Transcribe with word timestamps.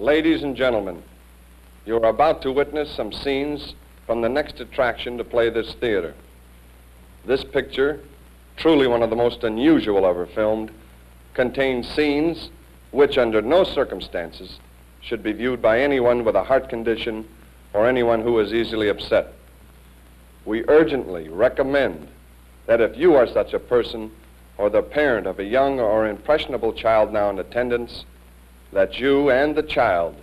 Ladies 0.00 0.42
and 0.42 0.56
gentlemen, 0.56 1.02
you 1.84 1.96
are 1.96 2.08
about 2.08 2.40
to 2.40 2.52
witness 2.52 2.90
some 2.90 3.12
scenes 3.12 3.74
from 4.06 4.22
the 4.22 4.30
next 4.30 4.58
attraction 4.58 5.18
to 5.18 5.24
play 5.24 5.50
this 5.50 5.74
theater. 5.74 6.14
This 7.26 7.44
picture, 7.44 8.00
truly 8.56 8.86
one 8.86 9.02
of 9.02 9.10
the 9.10 9.16
most 9.16 9.44
unusual 9.44 10.06
ever 10.06 10.24
filmed, 10.24 10.70
contains 11.34 11.86
scenes 11.86 12.48
which, 12.92 13.18
under 13.18 13.42
no 13.42 13.62
circumstances, 13.62 14.58
should 15.02 15.22
be 15.22 15.32
viewed 15.32 15.60
by 15.60 15.82
anyone 15.82 16.24
with 16.24 16.34
a 16.34 16.44
heart 16.44 16.70
condition 16.70 17.28
or 17.74 17.86
anyone 17.86 18.22
who 18.22 18.40
is 18.40 18.54
easily 18.54 18.88
upset. 18.88 19.34
We 20.46 20.64
urgently 20.66 21.28
recommend 21.28 22.08
that 22.64 22.80
if 22.80 22.96
you 22.96 23.16
are 23.16 23.26
such 23.26 23.52
a 23.52 23.60
person 23.60 24.12
or 24.56 24.70
the 24.70 24.80
parent 24.80 25.26
of 25.26 25.38
a 25.38 25.44
young 25.44 25.78
or 25.78 26.08
impressionable 26.08 26.72
child 26.72 27.12
now 27.12 27.28
in 27.28 27.38
attendance, 27.38 28.06
that 28.72 28.98
you 28.98 29.30
and 29.30 29.54
the 29.54 29.62
child 29.62 30.14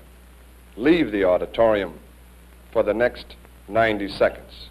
leave 0.76 1.12
the 1.12 1.24
auditorium 1.24 1.94
for 2.72 2.84
the 2.84 2.94
next 2.94 3.36
90 3.68 4.08
seconds. 4.10 4.70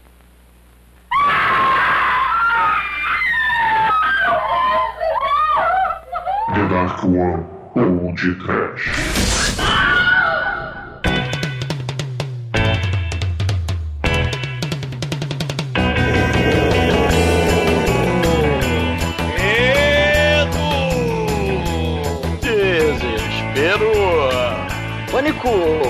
One 7.74 8.00
Old 8.00 8.16
Trash. 8.16 9.25
Pânico! 25.46 25.86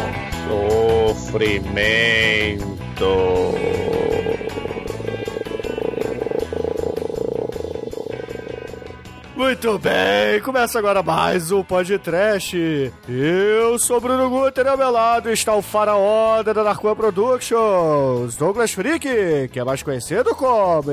Muito 9.35 9.79
bem, 9.79 10.41
começa 10.43 10.79
agora 10.79 11.03
mais 11.03 11.51
um 11.53 11.63
podcast. 11.63 12.93
Eu 13.09 13.79
sou 13.79 14.01
Bruno 14.01 14.29
Guter, 14.29 14.67
ao 14.67 14.77
meu 14.77 14.91
lado 14.91 15.31
está 15.31 15.55
o 15.55 15.63
faraó 15.63 16.43
da 16.43 16.53
Narcoa 16.53 16.95
Productions, 16.97 18.37
Douglas 18.37 18.73
Freak, 18.73 19.49
que 19.53 19.59
é 19.59 19.65
mais 19.65 19.83
conhecido 19.83 20.35
como 20.35 20.91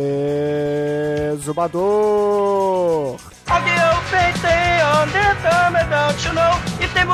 Exumador. 1.33 3.17
I'll 3.45 3.61
painting 4.09 4.81
on 4.83 5.07
the 5.11 5.35
thumb, 5.41 5.75
don't 5.89 6.25
you 6.25 6.33
know? 6.33 6.72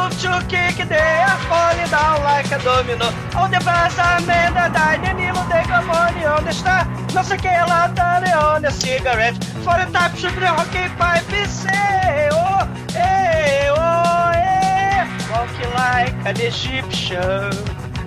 Move 0.10 0.22
to 0.22 0.46
kick, 0.50 0.88
they 0.88 0.98
are 0.98 1.38
falling 1.46 1.90
down 1.92 2.24
like 2.24 2.48
a 2.52 2.58
domino. 2.64 3.06
All 3.36 3.48
the 3.48 3.60
that 3.64 4.72
died, 4.74 5.02
the 5.06 5.14
needle, 5.14 5.46
they 5.46 5.64
go 5.70 5.86
money 5.86 6.26
on 6.26 6.44
the 6.46 6.52
star. 6.52 6.88
Não 7.14 7.24
sei 7.24 7.38
que 7.38 7.48
ela 7.48 7.90
tá 7.90 8.22
on 8.56 8.62
the 8.62 8.72
cigarette. 8.72 9.38
For 9.64 9.78
the 9.78 9.86
type 9.92 10.16
should 10.18 10.34
the 10.36 10.48
hockey 10.48 10.90
pipe 10.98 11.48
say, 11.48 12.30
oh, 12.32 12.68
eh, 12.96 13.70
oh, 13.70 14.32
eh. 14.34 15.06
Walking 15.32 15.74
like 15.74 16.16
an 16.26 16.42
Egyptian. 16.42 17.52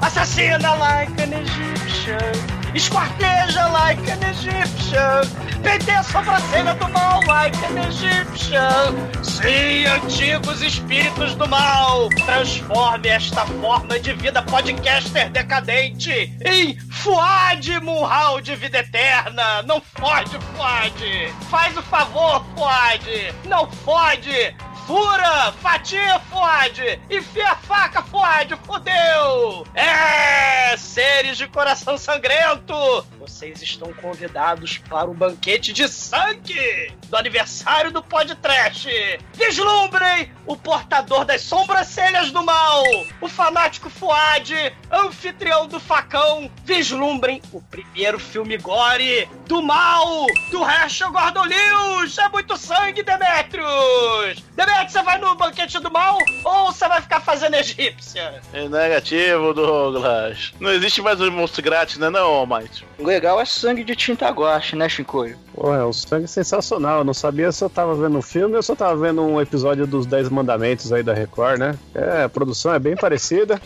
Assassina 0.00 0.76
like 0.80 1.10
an 1.20 1.32
Egyptian. 1.34 2.61
Esquarteja 2.74 3.70
like 3.70 4.10
an 4.10 4.22
Egyptian. 4.30 5.28
Penteia 5.62 6.00
a 6.00 6.02
sobrancelha 6.02 6.74
do 6.74 6.88
mal 6.88 7.20
like 7.26 7.56
an 7.66 7.78
Egyptian. 7.78 8.96
Sim, 9.22 9.84
antigos 9.86 10.62
espíritos 10.62 11.34
do 11.34 11.46
mal. 11.46 12.08
Transforme 12.24 13.08
esta 13.08 13.44
forma 13.46 14.00
de 14.00 14.14
vida 14.14 14.42
podcaster 14.42 15.30
decadente 15.30 16.32
em 16.44 16.78
Fuad 16.90 17.80
Munhal 17.80 18.40
de 18.40 18.56
vida 18.56 18.78
eterna. 18.78 19.62
Não 19.62 19.80
fode, 19.80 20.38
Fuad. 20.56 21.34
Faz 21.50 21.76
o 21.76 21.82
favor, 21.82 22.42
Fuad. 22.56 23.34
Não 23.44 23.70
fode. 23.70 24.54
Fura! 24.92 25.50
Fatia, 25.52 26.20
Fuad! 26.28 27.00
Enfia 27.08 27.52
a 27.52 27.56
faca, 27.56 28.02
Fuad! 28.02 28.54
Fudeu! 28.66 29.66
É! 29.74 30.76
Seres 30.76 31.38
de 31.38 31.48
coração 31.48 31.96
sangrento! 31.96 32.74
Vocês 33.22 33.62
estão 33.62 33.92
convidados 33.92 34.78
para 34.78 35.08
o 35.08 35.14
banquete 35.14 35.72
de 35.72 35.86
sangue 35.86 36.92
do 37.08 37.16
aniversário 37.16 37.92
do 37.92 38.02
podcast! 38.02 38.88
Vislumbrem 39.34 40.32
o 40.44 40.56
portador 40.56 41.24
das 41.24 41.42
sobrancelhas 41.42 42.32
do 42.32 42.42
mal! 42.42 42.82
O 43.20 43.28
fanático 43.28 43.88
Fuad, 43.88 44.74
anfitrião 44.90 45.68
do 45.68 45.78
facão! 45.78 46.50
Vislumbrem 46.64 47.40
o 47.52 47.62
primeiro 47.62 48.18
filme 48.18 48.58
gore 48.58 49.28
do 49.46 49.62
mal 49.62 50.26
do 50.50 50.68
Herschel 50.68 51.12
Gordon 51.12 51.44
Lewis! 51.44 52.18
É 52.18 52.28
muito 52.28 52.56
sangue, 52.56 53.04
Demetrius! 53.04 54.42
Demetrius, 54.56 54.92
você 54.92 55.02
vai 55.04 55.18
no 55.18 55.36
banquete 55.36 55.78
do 55.78 55.92
mal 55.92 56.18
ou 56.42 56.72
você 56.72 56.88
vai 56.88 57.00
ficar 57.00 57.20
fazendo 57.20 57.54
egípcia? 57.54 58.42
É 58.52 58.68
negativo, 58.68 59.54
Douglas. 59.54 60.52
Não 60.58 60.72
existe 60.72 61.00
mais 61.00 61.20
um 61.20 61.30
monstro 61.30 61.62
grátis, 61.62 61.98
né, 61.98 62.10
não, 62.10 62.26
Almighty? 62.26 62.84
O 63.12 63.14
legal 63.14 63.38
é 63.38 63.44
sangue 63.44 63.84
de 63.84 63.94
tinta 63.94 64.26
guache, 64.30 64.74
né, 64.74 64.88
Shinkoio? 64.88 65.36
Pô, 65.54 65.74
é 65.74 65.84
um 65.84 65.92
sangue 65.92 66.26
sensacional. 66.26 67.00
Eu 67.00 67.04
não 67.04 67.12
sabia 67.12 67.52
se 67.52 67.62
eu 67.62 67.68
tava 67.68 67.94
vendo 67.94 68.16
um 68.16 68.22
filme 68.22 68.56
ou 68.56 68.62
se 68.62 68.72
eu 68.72 68.76
tava 68.76 68.96
vendo 68.96 69.22
um 69.22 69.38
episódio 69.38 69.86
dos 69.86 70.06
Dez 70.06 70.30
Mandamentos 70.30 70.90
aí 70.90 71.02
da 71.02 71.12
Record, 71.12 71.58
né? 71.58 71.74
É, 71.94 72.22
a 72.22 72.28
produção 72.30 72.72
é 72.72 72.78
bem 72.78 72.96
parecida. 72.96 73.60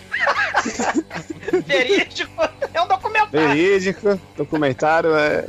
Verídico, 1.64 2.32
é 2.74 2.82
um 2.82 2.88
documentário. 2.88 3.30
Verídico, 3.30 4.20
documentário 4.36 5.14
é 5.14 5.44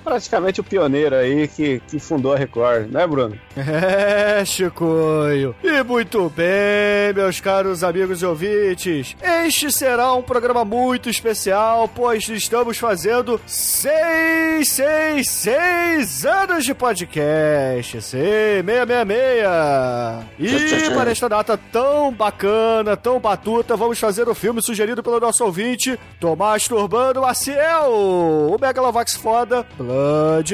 praticamente 0.00 0.60
o 0.60 0.64
pioneiro 0.64 1.14
aí 1.14 1.48
que, 1.48 1.80
que 1.88 1.98
fundou 1.98 2.32
a 2.32 2.36
Record, 2.36 2.90
né, 2.90 3.06
Bruno? 3.06 3.38
É, 3.56 4.44
Chicoio. 4.44 5.54
E 5.62 5.82
muito 5.82 6.30
bem, 6.30 7.12
meus 7.14 7.40
caros 7.40 7.84
amigos 7.84 8.22
e 8.22 8.26
ouvintes. 8.26 9.16
Este 9.22 9.70
será 9.70 10.12
um 10.14 10.22
programa 10.22 10.64
muito 10.64 11.08
especial, 11.08 11.88
pois 11.88 12.28
estamos 12.28 12.78
fazendo 12.78 13.40
seis, 13.46 14.68
seis, 14.68 15.28
seis 15.28 16.24
anos 16.24 16.64
de 16.64 16.74
podcast. 16.74 18.00
Sei, 18.02 18.62
666. 18.62 20.88
E 20.88 20.94
para 20.94 21.10
esta 21.10 21.28
data 21.28 21.58
tão 21.70 22.12
bacana, 22.12 22.96
tão 22.96 23.18
batuta, 23.18 23.76
vamos 23.76 23.98
fazer 23.98 24.28
o 24.28 24.34
filme 24.34 24.62
sugerido 24.62 25.02
pelo 25.02 25.20
nosso 25.20 25.44
ouvinte, 25.44 25.98
Tomás 26.18 26.66
Turbano 26.68 27.22
Maciel, 27.22 27.90
o 27.90 28.56
Megalovax 28.60 29.16
foda, 29.16 29.66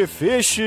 Fish, 0.06 0.60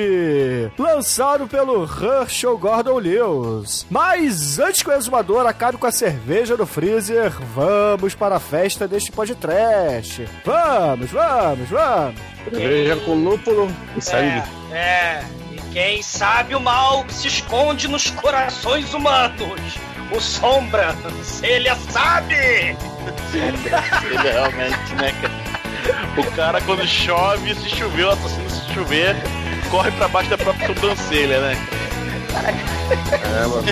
lançado 0.78 1.48
pelo 1.48 1.84
Herschel 1.84 2.58
Gordon 2.58 3.00
Lewis. 3.00 3.86
Mas 3.90 4.60
antes 4.60 4.84
que 4.84 4.90
o 4.90 4.94
exumador 4.94 5.46
acabe 5.46 5.78
com 5.78 5.88
a 5.88 5.92
cerveja 5.92 6.56
no 6.56 6.66
freezer, 6.66 7.32
vamos 7.54 8.14
para 8.16 8.36
a 8.36 8.40
festa 8.40 8.88
deste 8.88 9.12
podcast. 9.12 10.28
Vamos, 10.46 11.12
vamos, 11.12 11.70
vamos. 11.70 12.20
Cerveja 12.44 12.96
com 12.98 13.16
lúpulo 13.16 13.72
e 13.96 14.02
sangue. 14.02 14.44
É, 14.72 14.76
é. 14.76 15.24
E 15.52 15.74
quem 15.74 16.02
sabe 16.02 16.56
o 16.56 16.60
mal 16.60 17.06
se 17.10 17.28
esconde 17.28 17.88
nos 17.88 18.10
corações 18.12 18.94
humanos. 18.94 19.60
O 20.16 20.20
Sombra, 20.20 20.96
ele 21.44 21.70
sabe! 21.92 22.36
Ele 23.34 24.18
realmente, 24.18 24.96
né, 24.96 25.14
cara? 25.22 25.59
O 26.18 26.24
cara, 26.32 26.60
quando 26.62 26.86
chove, 26.88 27.54
se 27.56 27.70
chover, 27.70 28.06
o 28.06 28.10
assassino 28.10 28.50
se 28.50 28.74
chover, 28.74 29.16
corre 29.70 29.92
pra 29.92 30.08
baixo 30.08 30.30
da 30.30 30.38
própria 30.38 30.68
sobrancelha, 30.68 31.40
né? 31.42 31.58
É, 32.42 33.48
mano. 33.48 33.64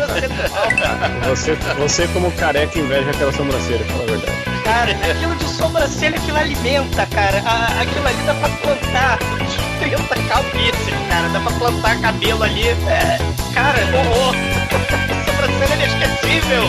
Você, 1.30 1.56
você 1.78 2.08
como 2.10 2.32
careca 2.34 2.78
inveja 2.80 3.10
aquela 3.12 3.32
sobrancelha, 3.32 3.84
fala 3.86 4.04
a 4.04 4.06
verdade. 4.06 4.38
Cara, 4.64 4.92
aquilo 5.12 5.36
de 5.36 5.46
sobrancelha 5.46 6.18
aquilo 6.18 6.38
alimenta, 6.38 7.06
cara. 7.08 7.42
A- 7.46 7.82
aquilo 7.82 8.08
ali 8.08 8.22
dá 8.26 8.34
pra 8.36 8.50
plantar 8.50 9.20
uns 9.42 9.56
30 9.80 10.16
cabeças, 10.28 10.94
cara. 11.10 11.30
Dá 11.30 11.40
pra 11.40 11.52
plantar 11.54 12.02
cabelo 12.02 12.44
ali. 12.44 12.68
É, 12.68 13.18
cara, 13.54 13.80
horror. 13.96 14.36
sobrancelha 15.26 15.76
inesquecível. 15.76 16.64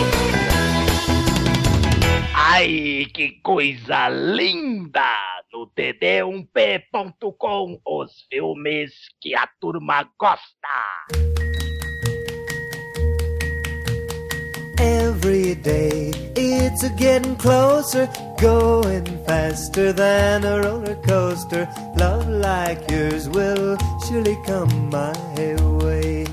Ai, 2.51 3.05
que 3.13 3.39
coisa 3.43 4.09
linda! 4.09 5.15
No 5.53 5.67
td1p.com, 5.67 7.79
os 7.85 8.25
filmes 8.27 8.91
que 9.21 9.35
a 9.35 9.47
turma 9.61 10.09
gosta. 10.17 11.05
Every 14.79 15.53
day 15.53 16.11
it's 16.35 16.89
getting 16.97 17.35
closer, 17.35 18.09
going 18.41 19.05
faster 19.27 19.93
than 19.93 20.43
a 20.43 20.59
roller 20.59 20.95
coaster. 21.07 21.69
Love 21.97 22.27
like 22.27 22.89
yours 22.89 23.29
will 23.29 23.77
surely 24.07 24.35
come 24.47 24.89
my 24.89 25.13
way. 25.83 26.25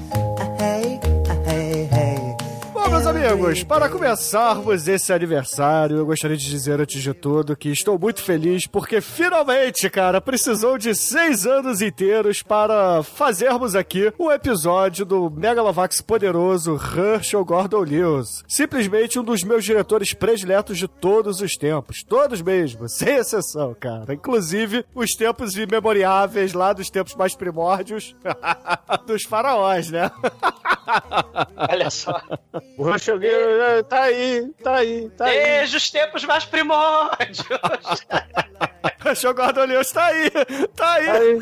Meus 3.07 3.17
amigos, 3.17 3.63
para 3.63 3.89
começarmos 3.89 4.89
esse 4.89 5.13
aniversário, 5.13 5.99
eu 5.99 6.07
gostaria 6.07 6.37
de 6.37 6.49
dizer 6.49 6.81
antes 6.81 7.01
de 7.01 7.15
tudo 7.15 7.57
que 7.57 7.69
estou 7.69 7.99
muito 7.99 8.21
feliz 8.21 8.67
porque 8.67 9.01
finalmente, 9.01 9.89
cara, 9.89 10.21
precisou 10.21 10.77
de 10.77 10.95
seis 10.95 11.47
anos 11.47 11.81
inteiros 11.81 12.43
para 12.43 13.03
fazermos 13.05 13.77
aqui 13.77 14.13
um 14.19 14.31
episódio 14.31 15.05
do 15.05 15.31
Megalovax 15.31 16.01
poderoso 16.01 16.75
Herschel 16.75 17.45
Gordon 17.45 17.81
Lewis. 17.81 18.43
Simplesmente 18.49 19.19
um 19.19 19.25
dos 19.25 19.45
meus 19.45 19.65
diretores 19.65 20.13
prediletos 20.13 20.77
de 20.77 20.89
todos 20.89 21.41
os 21.41 21.57
tempos. 21.57 22.03
Todos 22.03 22.43
mesmo, 22.43 22.89
sem 22.91 23.17
exceção, 23.17 23.75
cara. 23.79 24.15
Inclusive 24.15 24.85
os 24.95 25.15
tempos 25.15 25.57
imemoriáveis 25.57 26.53
lá 26.53 26.73
dos 26.73 26.91
tempos 26.91 27.15
mais 27.15 27.37
primórdios 27.37 28.17
dos 29.07 29.23
faraós, 29.23 29.91
né? 29.91 30.11
Olha 31.71 31.91
só. 31.91 32.21
O 32.77 32.96
Ranchogueiro 32.97 33.61
é, 33.61 33.83
tá 33.83 34.03
aí, 34.05 34.51
tá 34.63 34.77
aí, 34.77 35.11
tá 35.11 35.27
aí. 35.27 35.39
Desde 35.39 35.77
os 35.77 35.91
tempos 35.91 36.25
mais 36.25 36.47
primórdios. 36.47 37.45
Gordon 39.37 39.67
Lewis 39.67 39.93
tá 39.93 40.07
aí, 40.07 40.31
tá 40.75 40.93
aí. 40.95 41.07
Tá 41.07 41.13
aí. 41.13 41.39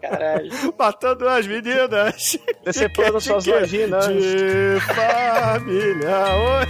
Caralho. 0.00 0.50
Matando 0.78 1.28
as 1.28 1.46
meninas. 1.46 2.38
Decepando 2.62 3.18
De 3.18 3.24
suas 3.24 3.44
quê? 3.44 3.52
vaginas. 3.52 4.06
De 4.06 4.78
família. 4.94 6.26
Oi. 6.36 6.66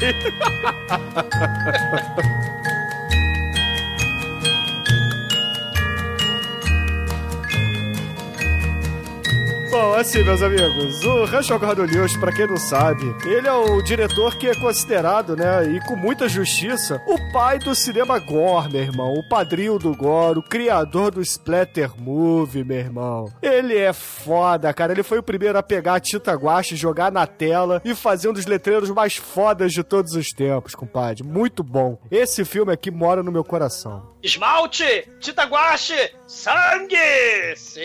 Bom, 9.70 9.94
assim, 9.94 10.24
meus 10.24 10.42
amigos, 10.42 11.04
o 11.04 11.24
Rancho 11.26 11.56
Gordon 11.56 11.84
Lewis, 11.84 12.16
pra 12.16 12.32
quem 12.32 12.44
não 12.44 12.56
sabe, 12.56 13.04
ele 13.24 13.46
é 13.46 13.52
o 13.52 13.80
diretor 13.80 14.36
que 14.36 14.48
é 14.48 14.54
considerado, 14.56 15.36
né, 15.36 15.62
e 15.62 15.80
com 15.86 15.94
muita 15.94 16.28
justiça, 16.28 17.00
o 17.06 17.16
pai 17.32 17.60
do 17.60 17.72
cinema 17.72 18.18
gore, 18.18 18.72
meu 18.72 18.82
irmão, 18.82 19.12
o 19.14 19.28
padrinho 19.28 19.78
do 19.78 19.94
gore, 19.94 20.40
o 20.40 20.42
criador 20.42 21.12
do 21.12 21.22
splatter 21.22 21.92
movie, 21.96 22.64
meu 22.64 22.78
irmão. 22.78 23.32
Ele 23.40 23.76
é 23.78 23.92
foda, 23.92 24.74
cara, 24.74 24.90
ele 24.90 25.04
foi 25.04 25.18
o 25.18 25.22
primeiro 25.22 25.56
a 25.56 25.62
pegar 25.62 25.94
a 25.94 26.00
tinta 26.00 26.34
guache, 26.34 26.74
jogar 26.74 27.12
na 27.12 27.24
tela 27.24 27.80
e 27.84 27.94
fazer 27.94 28.28
um 28.28 28.32
dos 28.32 28.46
letreiros 28.46 28.90
mais 28.90 29.14
fodas 29.14 29.72
de 29.72 29.84
todos 29.84 30.14
os 30.14 30.30
tempos, 30.30 30.74
compadre. 30.74 31.22
Muito 31.22 31.62
bom. 31.62 31.96
Esse 32.10 32.44
filme 32.44 32.72
aqui 32.72 32.90
mora 32.90 33.22
no 33.22 33.30
meu 33.30 33.44
coração. 33.44 34.10
Esmalte, 34.20 35.08
tinta 35.20 35.44
guache, 35.44 35.94
sangue! 36.30 36.96
Sim! 37.56 37.80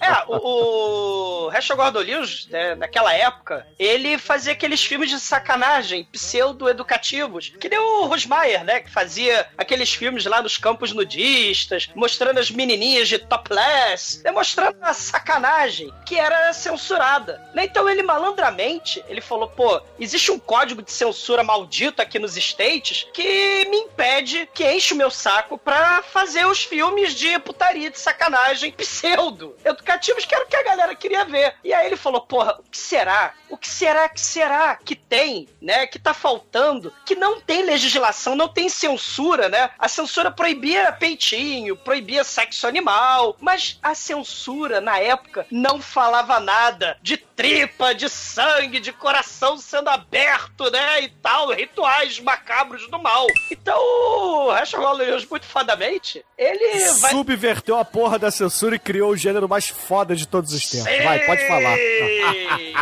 É, 0.00 0.24
o, 0.28 1.46
o 1.46 1.52
Herschel 1.52 1.76
Gordon 1.76 2.00
Lewis, 2.00 2.46
né, 2.48 2.74
naquela 2.76 3.12
época, 3.12 3.66
ele 3.78 4.16
fazia 4.16 4.52
aqueles 4.52 4.84
filmes 4.84 5.10
de 5.10 5.18
sacanagem, 5.18 6.04
pseudo-educativos, 6.04 7.52
que 7.60 7.68
nem 7.68 7.78
o 7.78 8.06
Rosmaier, 8.06 8.64
né, 8.64 8.80
que 8.80 8.90
fazia 8.90 9.48
aqueles 9.58 9.92
filmes 9.92 10.24
lá 10.24 10.40
nos 10.40 10.56
campos 10.56 10.92
nudistas, 10.92 11.88
mostrando 11.94 12.38
as 12.38 12.50
menininhas 12.50 13.08
de 13.08 13.18
topless, 13.18 14.22
né, 14.22 14.30
mostrando 14.30 14.78
a 14.82 14.94
sacanagem 14.94 15.92
que 16.06 16.16
era 16.16 16.52
censurada. 16.52 17.40
Né, 17.54 17.64
Então 17.64 17.88
ele 17.88 18.02
malandramente, 18.02 19.04
ele 19.08 19.20
falou, 19.20 19.48
pô, 19.48 19.80
existe 19.98 20.30
um 20.30 20.38
código 20.38 20.82
de 20.82 20.92
censura 20.92 21.42
maldito 21.42 22.00
aqui 22.00 22.18
nos 22.18 22.36
States 22.36 23.06
que 23.12 23.66
me 23.68 23.78
impede, 23.78 24.48
que 24.54 24.70
enche 24.70 24.94
o 24.94 24.96
meu 24.96 25.10
saco 25.10 25.58
pra 25.58 26.02
fazer 26.02 26.46
os 26.46 26.62
filmes 26.62 26.99
de 27.08 27.38
putaria, 27.38 27.90
de 27.90 27.98
sacanagem, 27.98 28.72
pseudo, 28.72 29.56
educativos, 29.64 30.24
que 30.24 30.34
era 30.34 30.44
o 30.44 30.48
que 30.48 30.56
a 30.56 30.62
galera 30.62 30.94
queria 30.94 31.24
ver. 31.24 31.54
E 31.64 31.72
aí 31.72 31.86
ele 31.86 31.96
falou, 31.96 32.20
porra, 32.20 32.56
o 32.60 32.62
que 32.70 32.78
será? 32.78 33.34
O 33.50 33.56
que 33.56 33.68
será 33.68 34.08
que 34.08 34.20
será 34.20 34.76
que 34.76 34.94
tem, 34.94 35.48
né? 35.60 35.86
Que 35.86 35.98
tá 35.98 36.14
faltando, 36.14 36.92
que 37.04 37.14
não 37.14 37.40
tem 37.40 37.64
legislação, 37.64 38.34
não 38.34 38.48
tem 38.48 38.68
censura, 38.68 39.48
né? 39.48 39.70
A 39.78 39.88
censura 39.88 40.30
proibia 40.30 40.92
peitinho, 40.92 41.76
proibia 41.76 42.24
sexo 42.24 42.66
animal, 42.66 43.36
mas 43.40 43.78
a 43.82 43.94
censura 43.94 44.80
na 44.80 44.98
época 44.98 45.46
não 45.50 45.80
falava 45.80 46.38
nada 46.38 46.96
de 47.02 47.16
tripa, 47.16 47.94
de 47.94 48.08
sangue, 48.08 48.78
de 48.78 48.92
coração 48.92 49.56
sendo 49.56 49.88
aberto, 49.88 50.70
né? 50.70 51.02
E 51.02 51.08
tal, 51.08 51.50
rituais 51.50 52.20
macabros 52.20 52.88
do 52.88 52.98
mal. 52.98 53.26
Então, 53.50 53.78
o 53.80 54.50
Rachel 54.50 54.92
Lewis, 54.92 55.26
muito 55.26 55.46
fodamente, 55.46 56.24
ele 56.36 56.90
vai 57.00 57.10
Subverteu 57.10 57.78
a 57.78 57.84
porra 57.84 58.18
da 58.18 58.30
censura 58.30 58.76
e 58.76 58.78
criou 58.78 59.10
o 59.10 59.16
gênero 59.16 59.48
mais 59.48 59.68
foda 59.68 60.14
de 60.14 60.26
todos 60.26 60.52
os 60.52 60.68
tempos. 60.68 61.04
Vai, 61.04 61.20
pode 61.20 61.46
falar. 61.46 61.76
Sim, 61.76 62.72